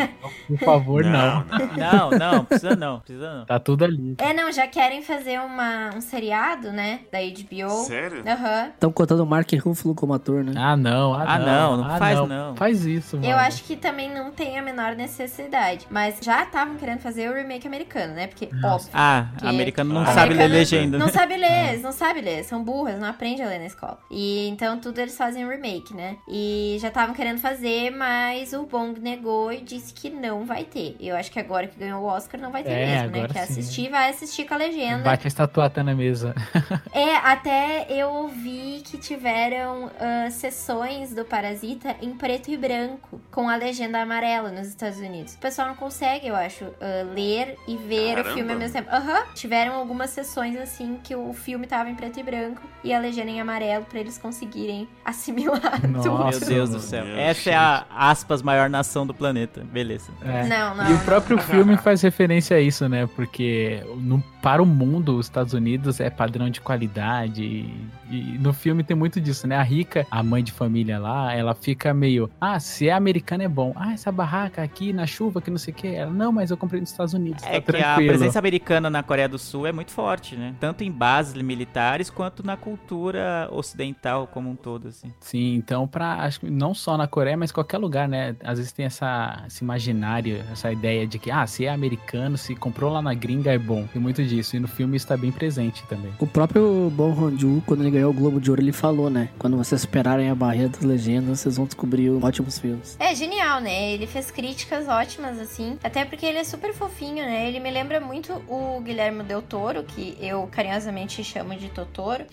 por 0.49 0.59
favor, 0.59 1.05
não. 1.05 1.45
Não, 1.77 2.11
não, 2.11 2.45
precisa 2.45 2.75
não, 2.77 3.01
precisa 3.01 3.33
não. 3.39 3.47
Tá 3.47 3.59
tudo 3.59 3.85
ali. 3.85 4.15
É, 4.19 4.33
não, 4.35 4.51
já 4.53 4.67
querem 4.67 5.03
fazer 5.03 5.39
uma, 5.41 5.91
um 5.95 6.01
seriado, 6.01 6.73
né? 6.73 7.01
Da 7.13 7.19
HBO. 7.21 7.71
Sério? 7.85 8.23
Aham. 8.27 8.69
Estão 8.75 8.93
contando 8.93 9.21
o 9.23 9.27
Mark 9.27 9.51
Ruffalo 9.65 9.95
como 9.95 10.13
ator, 10.13 10.43
né? 10.45 10.53
Ah, 10.57 10.77
não. 10.77 11.15
Ah, 11.15 11.25
Ah, 11.27 11.39
não. 11.39 11.47
não, 11.47 11.77
não 11.79 11.95
ah, 11.95 11.99
faz 11.99 12.19
não. 12.19 12.27
não. 12.27 12.57
Faz 12.57 12.85
isso, 12.85 13.17
mano. 13.17 13.29
Eu 13.29 13.37
acho 13.39 13.63
que 13.65 13.77
também 13.77 14.13
não 14.13 14.31
tem 14.33 14.59
a 14.59 14.63
menor 14.63 14.95
necessidade. 14.97 15.87
Mas 15.91 16.19
já 16.23 16.43
estavam 16.43 16.77
querendo 16.77 16.99
fazer 17.01 17.31
o 17.31 17.35
remake 17.35 17.69
americano, 17.71 18.15
né? 18.15 18.27
Porque, 18.27 18.49
óbvio. 18.65 18.91
Ah, 18.93 19.29
que 19.39 19.47
americano 19.47 19.95
não 19.95 20.03
americano 20.03 20.21
sabe 20.21 20.35
ler 20.35 20.49
legenda. 20.49 20.99
Não 20.99 21.07
né? 21.07 21.13
sabe 21.13 21.37
ler, 21.37 21.69
eles 21.71 21.83
não 21.83 21.93
sabem 21.93 22.23
ler, 22.23 22.45
são 22.45 22.63
burras, 22.63 22.99
não 22.99 23.09
aprendem 23.09 23.45
a 23.45 23.49
ler 23.49 23.59
na 23.59 23.67
escola. 23.67 23.99
E 24.11 24.49
então 24.49 24.79
tudo 24.79 24.99
eles 24.99 25.17
fazem 25.17 25.49
remake, 25.49 25.95
né? 25.95 26.17
E 26.29 26.77
já 26.81 26.89
estavam 26.89 27.15
querendo 27.15 27.39
fazer, 27.39 27.91
mas 27.91 28.53
o 28.53 28.65
Bong 28.65 28.99
negou 29.01 29.53
e 29.53 29.61
disse 29.61 29.93
que 29.93 30.11
não 30.11 30.45
vai 30.45 30.65
ter. 30.65 30.97
Eu 31.01 31.17
acho 31.17 31.31
que 31.31 31.39
agora 31.39 31.67
que 31.67 31.79
ganhou 31.79 32.03
o 32.03 32.07
Oscar 32.07 32.41
não 32.41 32.51
vai 32.51 32.63
ter 32.63 32.71
É, 32.71 33.03
mesmo, 33.03 33.17
né? 33.17 33.29
Quer 33.29 33.47
sim. 33.47 33.53
assistir, 33.61 33.91
vai 33.91 34.11
assistir 34.11 34.45
com 34.45 34.55
a 34.55 34.57
legenda. 34.57 35.05
Bate 35.05 35.27
a 35.27 35.29
estatuata 35.29 35.83
na 35.83 35.95
mesa. 35.95 36.35
É, 36.93 37.17
até 37.17 37.87
eu 37.89 38.09
ouvi 38.09 38.83
que 38.85 38.99
tiveram 38.99 39.91
ah, 40.01 40.31
sessões 40.31 41.15
do 41.15 41.25
Parasita 41.25 41.95
em 42.03 42.13
preto 42.15 42.51
e 42.51 42.57
branco, 42.57 43.21
com 43.31 43.49
a 43.49 43.57
legenda 43.57 44.01
amarela 44.01 44.51
nos 44.51 44.69
Estados 44.69 44.99
Unidos. 44.99 45.35
O 45.35 45.39
pessoal 45.39 45.69
não 45.69 45.77
consegue, 45.77 46.27
eu 46.27 46.37
acho, 46.37 46.65
ah, 46.81 47.07
ler 47.15 47.57
e 47.67 47.77
ver 47.77 48.17
Caramba. 48.17 48.31
o 48.31 48.35
filme 48.35 48.53
ao 48.53 48.59
mesmo 48.59 48.75
tempo. 48.75 48.91
Aham. 48.91 49.23
Tiveram 49.35 49.75
algumas 49.75 50.11
sessões 50.11 50.57
assim 50.57 50.99
que 51.03 51.15
o 51.15 51.33
filme 51.33 51.67
tava 51.67 51.89
em 51.89 51.95
preto 51.95 52.19
e 52.19 52.23
branco 52.23 52.63
e 52.83 52.93
a 52.93 52.99
legenda 52.99 53.31
em 53.31 53.41
amarelo 53.41 53.85
pra 53.85 54.01
eles 54.01 54.19
conseguirem 54.19 54.89
assimilar 55.05 55.87
Nossa. 55.89 56.09
tudo. 56.09 56.49
Meu 56.49 56.49
Deus 56.49 56.71
do 56.71 56.81
céu. 56.81 57.05
Meu 57.05 57.19
Essa 57.19 57.51
é 57.51 57.55
a, 57.55 57.87
aspas, 57.91 58.43
maior 58.43 58.69
nação 58.69 59.07
do 59.07 59.15
planeta. 59.15 59.65
Beleza. 59.71 60.11
É. 60.23 60.47
Não, 60.47 60.75
não. 60.75 60.85
E 60.85 60.93
o 60.93 60.95
não. 60.95 61.05
próprio 61.05 61.39
filme 61.39 61.77
faz 61.77 62.03
referência 62.03 62.57
a 62.57 62.61
isso, 62.61 62.89
né? 62.89 63.07
Porque 63.15 63.83
no, 63.97 64.23
para 64.43 64.63
o 64.63 64.67
mundo, 64.67 65.17
os 65.17 65.27
Estados 65.27 65.53
Unidos 65.53 66.01
é 66.01 66.09
padrão 66.11 66.49
de 66.49 66.61
qualidade. 66.61 67.43
E, 67.43 67.89
e 68.11 68.39
no 68.39 68.53
filme 68.53 68.83
tem 68.83 68.97
muito 68.97 69.21
disso, 69.21 69.47
né? 69.47 69.57
A 69.57 69.63
rica, 69.63 70.07
a 70.11 70.23
mãe 70.23 70.43
de 70.43 70.53
família 70.53 70.99
lá, 70.99 71.35
ela 71.35 71.55
fica 71.55 71.93
meio. 71.93 72.31
Ah, 72.41 72.59
se 72.59 72.89
é 72.89 72.93
americano 72.93 73.43
é 73.43 73.49
bom. 73.49 73.73
Ah, 73.77 73.93
essa 73.93 74.11
barraca 74.11 74.63
aqui 74.63 74.93
na 74.93 75.07
chuva, 75.07 75.41
que 75.41 75.51
não 75.51 75.59
sei 75.59 75.73
o 75.73 75.77
que. 75.77 75.89
Ela, 75.89 76.11
não, 76.11 76.33
mas 76.33 76.51
eu 76.51 76.57
comprei 76.57 76.81
nos 76.81 76.91
Estados 76.91 77.15
Unidos. 77.15 77.45
É 77.57 77.61
tá 77.61 77.73
que 77.73 77.83
a 77.83 77.97
presença 77.97 78.39
americana 78.39 78.89
na 78.91 79.03
Coreia 79.03 79.29
do 79.29 79.39
Sul 79.39 79.67
é 79.67 79.73
muito 79.73 79.91
forte, 79.91 80.37
né? 80.37 80.55
Tanto 80.61 80.85
em 80.85 80.91
bases 80.91 81.41
militares 81.43 82.11
quanto 82.11 82.45
na 82.45 82.57
cultura 82.57 83.49
ocidental 83.53 84.27
como 84.27 84.51
um 84.51 84.57
todo, 84.57 84.89
assim. 84.89 85.13
Sim, 85.21 85.55
então 85.55 85.87
pra, 85.87 86.15
acho 86.25 86.41
que 86.41 86.51
não 86.51 86.75
só 86.75 86.97
na 86.97 87.07
Coreia, 87.07 87.37
mas 87.37 87.53
qualquer 87.53 87.79
lugar, 87.79 88.09
né? 88.09 88.37
Às 88.43 88.59
vezes 88.59 88.73
tem 88.73 88.87
essa, 88.87 89.45
esse 89.47 89.63
imaginário, 89.63 90.45
essa 90.53 90.73
ideia 90.73 91.07
de 91.07 91.19
que, 91.19 91.31
ah, 91.31 91.47
se 91.47 91.65
é 91.65 91.71
americano, 91.71 92.37
se 92.37 92.55
comprou 92.55 92.93
lá 92.93 93.03
na 93.03 93.15
gringa 93.15 93.53
é 93.53 93.59
bom. 93.59 93.87
Tem 93.93 94.01
muito 94.01 94.25
disso. 94.25 94.57
E 94.57 94.61
no 94.61 94.69
filme 94.69 94.97
isso 94.97 95.07
tá 95.07 95.17
bem 95.17 95.33
presente 95.33 95.83
também. 95.87 96.13
O 96.19 96.27
próprio 96.27 96.91
Bon 96.91 97.37
Joon, 97.37 97.61
quando 97.61 97.83
ele 97.83 97.91
ganhou 97.91 98.11
o 98.11 98.15
Globo 98.15 98.41
de 98.41 98.51
Ouro, 98.51 98.63
ele 98.63 98.73
falou, 98.73 99.11
né? 99.11 99.29
Quando 99.39 99.57
vocês 99.57 99.81
superarem 99.81 100.31
a 100.31 100.35
barreira 100.35 100.69
das 100.69 100.83
legendas, 100.83 101.41
vocês 101.41 101.57
vão 101.57 101.67
descobrir 101.67 102.11
ótimos 102.11 102.59
filmes. 102.59 102.97
É 102.99 103.15
genial, 103.15 103.61
né? 103.61 103.93
Ele 103.93 104.07
fez 104.07 104.31
críticas 104.31 104.89
ótimas, 104.89 105.39
assim. 105.39 105.79
Até 105.83 106.05
porque 106.05 106.27
ele 106.27 106.39
é 106.39 106.45
super 106.45 106.73
fofinho, 106.75 107.25
né? 107.25 107.30
Ele 107.33 107.61
me 107.61 107.71
lembra 107.71 108.01
muito 108.01 108.33
o 108.49 108.81
Guilherme 108.81 109.23
Del 109.23 109.43
Toro, 109.43 109.83
que 109.83 110.17
eu 110.21 110.49
carinhosamente 110.51 111.23
chamo 111.23 111.55
de 111.57 111.69
Totoro. 111.69 112.25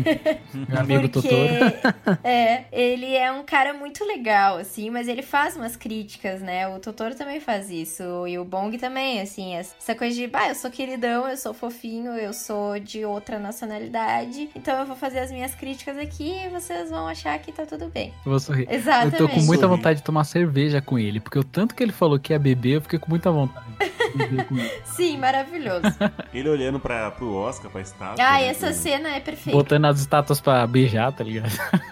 Meu 0.52 0.78
amigo 0.78 1.08
porque, 1.08 1.28
Totoro. 1.28 2.18
é, 2.24 2.64
ele 2.72 3.14
é 3.14 3.30
um 3.32 3.44
cara 3.44 3.72
muito 3.72 4.04
legal, 4.04 4.58
assim, 4.58 4.90
mas 4.90 5.08
ele 5.08 5.22
faz 5.22 5.56
umas 5.56 5.76
críticas, 5.76 6.40
né? 6.40 6.66
O 6.68 6.78
Totoro 6.78 7.14
também 7.14 7.40
faz 7.40 7.70
isso. 7.70 8.26
E 8.26 8.38
o 8.38 8.44
Bong 8.44 8.76
também, 8.78 9.20
assim. 9.20 9.54
Essa 9.54 9.94
coisa 9.94 10.14
de, 10.14 10.26
bah, 10.26 10.48
eu 10.48 10.54
sou 10.54 10.70
queridão, 10.70 11.28
eu 11.28 11.36
sou 11.36 11.54
fofinho, 11.54 12.12
eu 12.12 12.32
sou 12.32 12.78
de 12.78 13.04
outra 13.04 13.38
nacionalidade. 13.38 14.50
Então 14.54 14.78
eu 14.78 14.86
vou 14.86 14.96
fazer 14.96 15.20
as 15.20 15.30
minhas 15.30 15.54
críticas 15.54 15.96
aqui 15.98 16.32
e 16.44 16.48
vocês 16.48 16.90
vão 16.90 17.06
achar 17.06 17.38
que 17.38 17.52
tá 17.52 17.64
tudo 17.64 17.88
bem. 17.88 18.12
Eu 18.24 18.30
vou 18.30 18.40
sorrir. 18.40 18.66
Exatamente. 18.70 19.20
Eu 19.20 19.28
tô 19.28 19.34
com 19.34 19.40
muita 19.40 19.66
vontade 19.66 20.00
de 20.00 20.04
tomar 20.04 20.24
cerveja 20.24 20.80
com 20.80 20.98
ele, 20.98 21.20
porque 21.20 21.38
o 21.38 21.44
tanto 21.44 21.74
que 21.74 21.82
ele 21.82 21.92
falou 21.92 22.18
que 22.18 22.32
ia 22.32 22.38
beber, 22.38 22.76
eu 22.76 22.80
fiquei 22.80 22.98
com 22.98 23.08
muita 23.08 23.30
vontade 23.30 23.66
com 24.44 24.56
ele. 24.56 24.70
Sim, 24.84 25.18
maravilhoso. 25.18 25.82
Ele 26.34 26.48
olhando 26.48 26.78
pra, 26.78 27.10
pro 27.10 27.32
Oscar, 27.34 27.70
pra 27.70 27.80
estátua. 27.80 28.22
Ah, 28.24 28.32
né, 28.38 28.46
essa 28.48 28.68
com- 28.68 28.72
cena 28.74 29.08
é 29.16 29.20
perfeita. 29.20 29.56
Botando 29.56 29.84
as 29.86 30.00
estátuas 30.00 30.40
pra 30.40 30.66
beijar, 30.66 31.12
tá 31.12 31.24
ligado? 31.24 31.50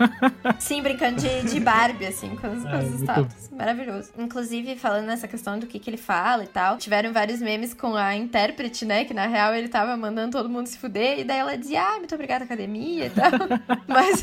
Sim, 0.59 0.83
brincando 0.83 1.21
de, 1.21 1.43
de 1.43 1.61
Barbie, 1.61 2.07
assim, 2.07 2.37
com 2.37 2.47
as, 2.47 2.63
com 2.63 2.69
Ah, 2.69 2.77
as 2.77 2.85
muito 2.85 3.01
estátuas. 3.01 3.51
Maravilhoso. 3.51 4.11
Inclusive, 4.19 4.77
falando 4.77 5.07
nessa 5.07 5.27
questão 5.29 5.59
do 5.59 5.67
que, 5.67 5.79
que 5.79 5.89
ele 5.89 5.97
fala 5.97 6.45
e 6.45 6.47
tal, 6.47 6.77
tiveram 6.77 7.13
vários 7.13 7.41
memes 7.41 7.73
com 7.73 7.95
a 7.95 8.15
intérprete, 8.15 8.85
né? 8.85 9.05
Que 9.05 9.15
na 9.15 9.27
real 9.27 9.55
ele 9.55 9.69
tava 9.69 9.97
mandando 9.97 10.33
todo 10.33 10.49
mundo 10.49 10.67
se 10.67 10.77
fuder, 10.79 11.21
e 11.21 11.25
daí 11.25 11.39
ela 11.39 11.57
dizia, 11.57 11.83
ah, 11.83 11.99
muito 11.99 12.15
obrigada, 12.15 12.45
academia 12.45 13.07
e 13.07 13.11
tal. 13.11 13.31
Mas, 13.87 14.23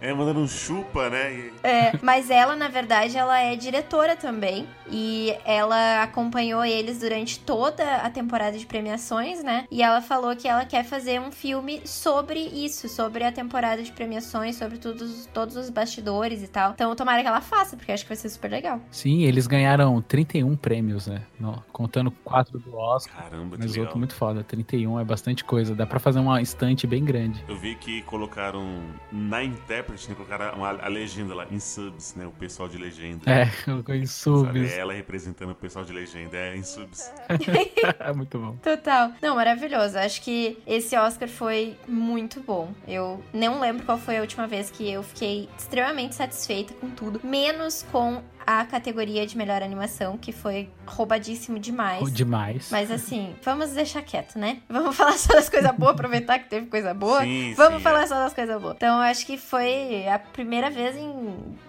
É, 0.00 0.12
mandando 0.12 0.40
um 0.40 0.48
chupa, 0.48 1.08
né? 1.08 1.50
É, 1.62 1.92
mas 2.02 2.30
ela, 2.30 2.56
na 2.56 2.68
verdade, 2.68 3.16
ela 3.16 3.38
é 3.40 3.54
diretora 3.56 4.16
também. 4.16 4.66
E 4.90 5.34
ela 5.46 6.02
acompanhou 6.02 6.64
eles 6.64 6.98
durante 6.98 7.21
toda 7.40 7.96
a 7.96 8.10
temporada 8.10 8.56
de 8.58 8.66
premiações, 8.66 9.42
né? 9.42 9.66
E 9.70 9.82
ela 9.82 10.00
falou 10.00 10.34
que 10.36 10.46
ela 10.48 10.64
quer 10.64 10.84
fazer 10.84 11.20
um 11.20 11.30
filme 11.32 11.80
sobre 11.84 12.38
isso, 12.40 12.88
sobre 12.88 13.24
a 13.24 13.32
temporada 13.32 13.82
de 13.82 13.92
premiações, 13.92 14.56
sobre 14.56 14.78
todos, 14.78 15.26
todos 15.32 15.56
os 15.56 15.70
bastidores 15.70 16.42
e 16.42 16.48
tal. 16.48 16.72
Então, 16.72 16.94
tomara 16.96 17.22
que 17.22 17.28
ela 17.28 17.40
faça, 17.40 17.76
porque 17.76 17.92
acho 17.92 18.04
que 18.04 18.08
vai 18.08 18.16
ser 18.16 18.28
super 18.28 18.50
legal. 18.50 18.80
Sim, 18.90 19.22
eles 19.22 19.46
ganharam 19.46 20.00
31 20.02 20.56
prêmios, 20.56 21.06
né? 21.06 21.22
No- 21.38 21.62
contando 21.72 22.10
quatro 22.10 22.58
do 22.58 22.74
Oscar. 22.76 23.22
Caramba, 23.24 23.56
que 23.56 23.62
Mas 23.62 23.70
legal. 23.72 23.84
outro 23.86 23.98
muito 23.98 24.14
foda. 24.14 24.42
31 24.44 24.98
é 25.00 25.04
bastante 25.04 25.44
coisa. 25.44 25.74
Dá 25.74 25.86
pra 25.86 25.98
fazer 25.98 26.18
uma 26.20 26.40
estante 26.42 26.86
bem 26.86 27.04
grande. 27.04 27.44
Eu 27.48 27.56
vi 27.56 27.74
que 27.76 28.02
colocaram 28.02 28.82
na 29.10 29.42
intérprete, 29.44 30.08
né, 30.08 30.14
colocaram 30.14 30.56
uma, 30.56 30.70
a 30.70 30.88
legenda 30.88 31.34
lá, 31.34 31.46
em 31.50 31.60
subs, 31.60 32.14
né? 32.14 32.26
O 32.26 32.30
pessoal 32.32 32.68
de 32.68 32.78
legenda. 32.78 33.30
É, 33.30 33.46
colocou 33.64 33.94
em 33.94 34.06
Sabe? 34.06 34.48
subs. 34.48 34.72
Ela 34.72 34.92
representando 34.92 35.50
o 35.50 35.54
pessoal 35.54 35.84
de 35.84 35.92
legenda, 35.92 36.36
é 36.36 36.56
em 36.56 36.62
subs. 36.62 37.11
Muito 38.14 38.38
bom. 38.38 38.56
Total. 38.62 39.12
Não, 39.20 39.36
maravilhoso. 39.36 39.98
Acho 39.98 40.22
que 40.22 40.58
esse 40.66 40.96
Oscar 40.96 41.28
foi 41.28 41.76
muito 41.86 42.40
bom. 42.40 42.72
Eu 42.86 43.22
não 43.32 43.60
lembro 43.60 43.84
qual 43.84 43.98
foi 43.98 44.18
a 44.18 44.20
última 44.20 44.46
vez 44.46 44.70
que 44.70 44.90
eu 44.90 45.02
fiquei 45.02 45.48
extremamente 45.58 46.14
satisfeita 46.14 46.74
com 46.74 46.90
tudo, 46.90 47.20
menos 47.24 47.84
com 47.90 48.22
a 48.46 48.64
categoria 48.64 49.26
de 49.26 49.36
melhor 49.36 49.62
animação, 49.62 50.16
que 50.16 50.32
foi 50.32 50.68
roubadíssimo 50.86 51.58
demais. 51.58 52.12
Demais. 52.12 52.68
Mas 52.70 52.90
assim, 52.90 53.34
vamos 53.42 53.70
deixar 53.70 54.02
quieto, 54.02 54.38
né? 54.38 54.58
Vamos 54.68 54.96
falar 54.96 55.18
só 55.18 55.34
das 55.34 55.48
coisas 55.48 55.70
boas, 55.76 55.92
aproveitar 55.92 56.38
que 56.38 56.48
teve 56.48 56.66
coisa 56.66 56.92
boa. 56.94 57.22
Sim, 57.22 57.54
vamos 57.56 57.78
sim, 57.78 57.82
falar 57.82 58.02
é. 58.02 58.06
só 58.06 58.14
das 58.16 58.32
coisas 58.32 58.60
boas. 58.60 58.74
Então, 58.76 58.96
eu 58.96 59.02
acho 59.02 59.24
que 59.26 59.36
foi 59.36 60.08
a 60.08 60.18
primeira 60.18 60.70
vez 60.70 60.96
em 60.96 61.12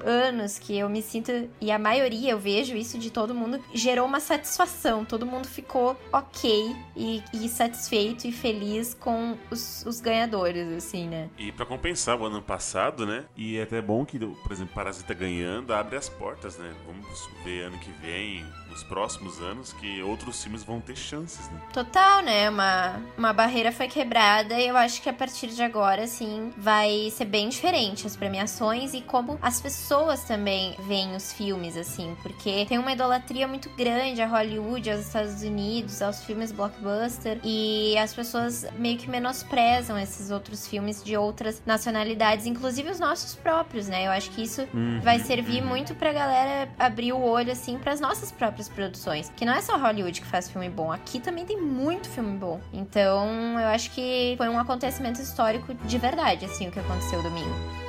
anos 0.03 0.57
que 0.57 0.77
eu 0.77 0.89
me 0.89 1.01
sinto, 1.01 1.31
e 1.59 1.71
a 1.71 1.77
maioria 1.77 2.31
eu 2.31 2.39
vejo 2.39 2.75
isso 2.75 2.97
de 2.97 3.11
todo 3.11 3.35
mundo, 3.35 3.63
gerou 3.73 4.07
uma 4.07 4.19
satisfação. 4.19 5.05
Todo 5.05 5.25
mundo 5.25 5.47
ficou 5.47 5.99
ok 6.11 6.75
e, 6.95 7.21
e 7.33 7.49
satisfeito 7.49 8.25
e 8.25 8.31
feliz 8.31 8.93
com 8.93 9.37
os, 9.51 9.85
os 9.85 9.99
ganhadores, 9.99 10.67
assim, 10.69 11.07
né? 11.07 11.29
E 11.37 11.51
pra 11.51 11.65
compensar 11.65 12.19
o 12.19 12.25
ano 12.25 12.41
passado, 12.41 13.05
né? 13.05 13.25
E 13.35 13.57
é 13.57 13.63
até 13.63 13.81
bom 13.81 14.05
que, 14.05 14.17
por 14.17 14.51
exemplo, 14.51 14.73
Parasita 14.73 15.13
ganhando 15.13 15.73
abre 15.73 15.97
as 15.97 16.09
portas, 16.09 16.57
né? 16.57 16.62
Vamos 16.85 17.29
ver 17.43 17.63
ano 17.63 17.77
que 17.79 17.91
vem 18.01 18.45
nos 18.73 18.83
próximos 18.83 19.39
anos 19.39 19.71
que 19.73 20.01
outros 20.01 20.41
filmes 20.43 20.63
vão 20.63 20.81
ter 20.81 20.95
chances, 20.95 21.47
né? 21.51 21.59
Total, 21.71 22.23
né? 22.23 22.49
Uma, 22.49 22.99
uma 23.15 23.31
barreira 23.31 23.71
foi 23.71 23.87
quebrada 23.87 24.55
e 24.59 24.67
eu 24.67 24.75
acho 24.75 24.99
que 25.01 25.07
a 25.09 25.13
partir 25.13 25.47
de 25.47 25.61
agora, 25.61 26.03
assim, 26.03 26.51
vai 26.57 27.09
ser 27.11 27.25
bem 27.25 27.49
diferente 27.49 28.07
as 28.07 28.15
premiações 28.15 28.93
e 28.95 29.01
como 29.01 29.37
as 29.41 29.61
pessoas 29.61 30.23
também 30.23 30.75
veem 30.87 31.15
os 31.15 31.31
filmes, 31.33 31.77
assim, 31.77 32.17
porque 32.23 32.65
tem 32.67 32.79
uma 32.79 32.91
idolatria 32.91 33.47
muito 33.47 33.69
grande 33.71 34.21
a 34.21 34.27
Hollywood, 34.27 34.89
aos 34.89 35.01
Estados 35.01 35.43
Unidos, 35.43 36.01
aos 36.01 36.23
filmes 36.23 36.51
blockbuster 36.51 37.39
e 37.43 37.95
as 37.97 38.13
pessoas 38.13 38.65
meio 38.77 38.97
que 38.97 39.07
menosprezam 39.09 39.99
esses 39.99 40.31
outros 40.31 40.67
filmes 40.67 41.03
de 41.03 41.15
outras 41.15 41.61
nacionalidades, 41.65 42.47
inclusive 42.47 42.89
os 42.89 42.99
nossos 42.99 43.35
próprios, 43.35 43.87
né? 43.87 44.07
Eu 44.07 44.11
acho 44.11 44.31
que 44.31 44.41
isso 44.41 44.67
Uhum, 44.73 44.99
vai 45.03 45.19
servir 45.19 45.61
muito 45.61 45.93
pra 45.93 46.11
galera 46.11 46.69
abrir 46.79 47.13
o 47.13 47.21
olho, 47.21 47.51
assim, 47.51 47.77
pras 47.77 47.99
nossas 47.99 48.31
próprias 48.31 48.62
produções. 48.69 49.31
Que 49.35 49.45
não 49.45 49.53
é 49.53 49.61
só 49.61 49.77
Hollywood 49.77 50.21
que 50.21 50.27
faz 50.27 50.49
filme 50.49 50.69
bom, 50.69 50.91
aqui 50.91 51.19
também 51.19 51.45
tem 51.45 51.59
muito 51.59 52.09
filme 52.09 52.37
bom. 52.37 52.59
Então, 52.71 53.59
eu 53.59 53.67
acho 53.67 53.91
que 53.91 54.35
foi 54.37 54.49
um 54.49 54.59
acontecimento 54.59 55.21
histórico 55.21 55.73
de 55.73 55.97
verdade, 55.97 56.45
assim, 56.45 56.67
o 56.67 56.71
que 56.71 56.79
aconteceu 56.79 57.21
domingo. 57.21 57.82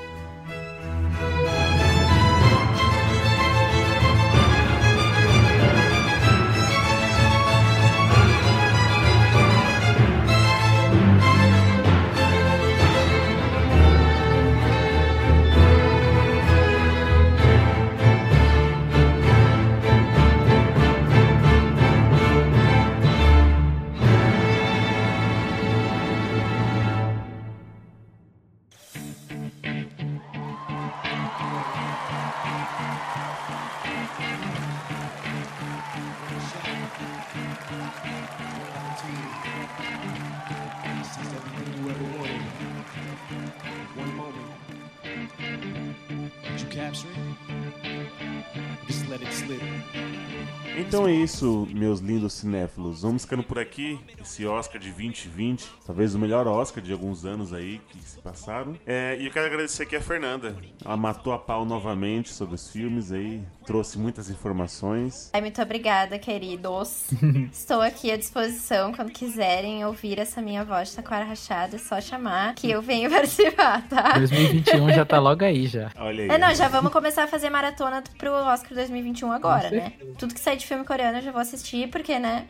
Isso, 51.15 51.67
meus 51.73 52.01
lindos 52.01 52.35
cinéfilos. 52.35 53.03
Vamos 53.03 53.23
ficando 53.23 53.43
por 53.43 53.59
aqui. 53.59 53.99
Esse 54.21 54.47
Oscar 54.47 54.81
de 54.81 54.91
2020, 54.91 55.69
talvez 55.87 56.15
o 56.15 56.19
melhor 56.19 56.47
Oscar 56.47 56.83
de 56.83 56.93
alguns 56.93 57.25
anos 57.25 57.53
aí 57.53 57.81
que 57.89 57.99
se 58.03 58.21
passaram. 58.21 58.77
É, 58.87 59.17
e 59.19 59.27
eu 59.27 59.33
quero 59.33 59.47
agradecer 59.47 59.85
aqui 59.85 59.97
a 59.97 60.01
Fernanda. 60.01 60.57
Ela 60.85 60.97
matou 60.97 61.33
a 61.33 61.39
pau 61.39 61.65
novamente 61.65 62.33
sobre 62.33 62.55
os 62.55 62.71
filmes 62.71 63.13
aí, 63.13 63.43
trouxe 63.67 63.99
muitas 63.99 64.31
informações. 64.31 65.31
Ai, 65.33 65.41
muito 65.41 65.61
obrigada, 65.61 66.19
queridos. 66.19 67.11
Estou 67.53 67.81
aqui 67.81 68.11
à 68.11 68.17
disposição 68.17 68.93
quando 68.93 69.11
quiserem 69.11 69.85
ouvir 69.85 70.19
essa 70.19 70.41
minha 70.43 70.65
voz 70.65 70.91
de 70.91 70.97
taquara 70.97 71.25
rachada. 71.25 71.77
É 71.77 71.79
só 71.79 72.01
chamar 72.01 72.55
que 72.55 72.71
eu 72.71 72.83
venho 72.83 73.09
participar, 73.13 73.87
tá? 73.89 74.19
2021 74.19 74.93
já 74.93 75.05
tá 75.05 75.19
logo 75.19 75.45
aí 75.45 75.67
já. 75.67 75.91
Olha 75.97 76.25
aí. 76.25 76.31
É, 76.31 76.39
não, 76.39 76.55
já 76.55 76.69
vamos 76.69 76.93
começar 76.93 77.25
a 77.25 77.27
fazer 77.27 77.51
maratona 77.51 78.03
pro 78.19 78.33
Oscar 78.33 78.75
2021 78.75 79.33
agora, 79.33 79.71
né? 79.71 79.93
Tudo 80.19 80.35
que 80.35 80.41
sair 80.41 80.57
de 80.57 80.67
filme 80.67 80.85
coreano 80.85 81.04
eu 81.13 81.23
já 81.23 81.33
vou 81.33 81.41
assistir, 81.41 81.89
porque, 81.91 82.19
né? 82.19 82.47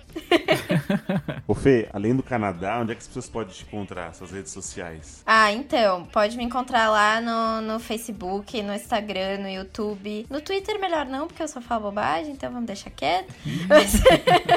Ô 1.46 1.54
Fê, 1.54 1.88
além 1.92 2.14
do 2.14 2.22
Canadá, 2.22 2.78
onde 2.80 2.92
é 2.92 2.94
que 2.94 3.00
as 3.00 3.06
pessoas 3.06 3.28
podem 3.28 3.52
te 3.52 3.64
encontrar? 3.64 4.14
Suas 4.14 4.30
redes 4.30 4.52
sociais? 4.52 5.22
Ah, 5.26 5.52
então, 5.52 6.04
pode 6.06 6.36
me 6.36 6.44
encontrar 6.44 6.88
lá 6.90 7.20
no, 7.20 7.60
no 7.60 7.80
Facebook, 7.80 8.62
no 8.62 8.74
Instagram, 8.74 9.38
no 9.38 9.48
YouTube. 9.48 10.26
No 10.30 10.40
Twitter, 10.40 10.80
melhor 10.80 11.06
não, 11.06 11.26
porque 11.26 11.42
eu 11.42 11.48
só 11.48 11.60
falo 11.60 11.82
bobagem, 11.82 12.32
então 12.32 12.50
vamos 12.50 12.66
deixar 12.66 12.90
quieto. 12.90 13.32
Mas, 13.68 13.92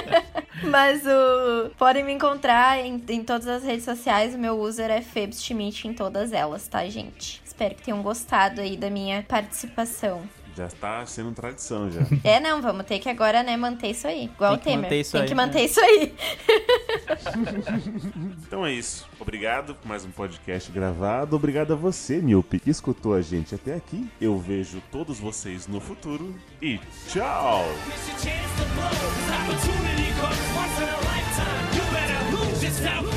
mas 0.69 1.03
o. 1.05 1.69
Podem 1.77 2.03
me 2.03 2.13
encontrar 2.13 2.79
em, 2.79 3.03
em 3.09 3.23
todas 3.23 3.47
as 3.47 3.63
redes 3.63 3.85
sociais. 3.85 4.35
O 4.35 4.37
meu 4.37 4.59
user 4.59 4.89
é 4.89 5.01
Febs 5.01 5.43
Schmidt 5.43 5.87
em 5.87 5.93
todas 5.93 6.31
elas, 6.31 6.67
tá, 6.67 6.85
gente? 6.87 7.41
Espero 7.45 7.75
que 7.75 7.83
tenham 7.83 8.01
gostado 8.03 8.61
aí 8.61 8.77
da 8.77 8.89
minha 8.89 9.23
participação. 9.23 10.21
Já 10.57 10.65
está 10.65 11.05
sendo 11.05 11.31
tradição 11.33 11.91
já. 11.91 12.01
É, 12.23 12.39
não, 12.39 12.63
vamos 12.63 12.83
ter 12.87 12.97
que 12.97 13.07
agora, 13.07 13.43
né, 13.43 13.55
manter 13.55 13.91
isso 13.91 14.07
aí. 14.07 14.25
Igual 14.25 14.57
Tem 14.57 14.57
o 14.57 14.59
que 14.59 14.63
Temer. 14.63 14.81
manter 14.81 14.99
isso 15.01 15.11
Tem 15.11 15.21
aí, 15.21 15.27
que 15.27 15.35
né? 15.35 15.45
manter 15.45 15.65
isso 15.65 15.79
aí. 15.79 16.15
Então 18.47 18.65
é 18.65 18.71
isso. 18.71 19.05
Obrigado 19.19 19.75
por 19.75 19.87
mais 19.87 20.05
um 20.05 20.09
podcast 20.09 20.71
gravado. 20.71 21.35
Obrigado 21.35 21.73
a 21.73 21.75
você, 21.75 22.21
Miope, 22.21 22.59
que 22.59 22.69
escutou 22.69 23.13
a 23.13 23.21
gente 23.21 23.53
até 23.53 23.75
aqui. 23.75 24.09
Eu 24.19 24.39
vejo 24.39 24.81
todos 24.89 25.19
vocês 25.19 25.67
no 25.67 25.81
futuro 25.81 26.33
e 26.61 26.79
tchau! 27.09 27.65
Your 32.97 33.16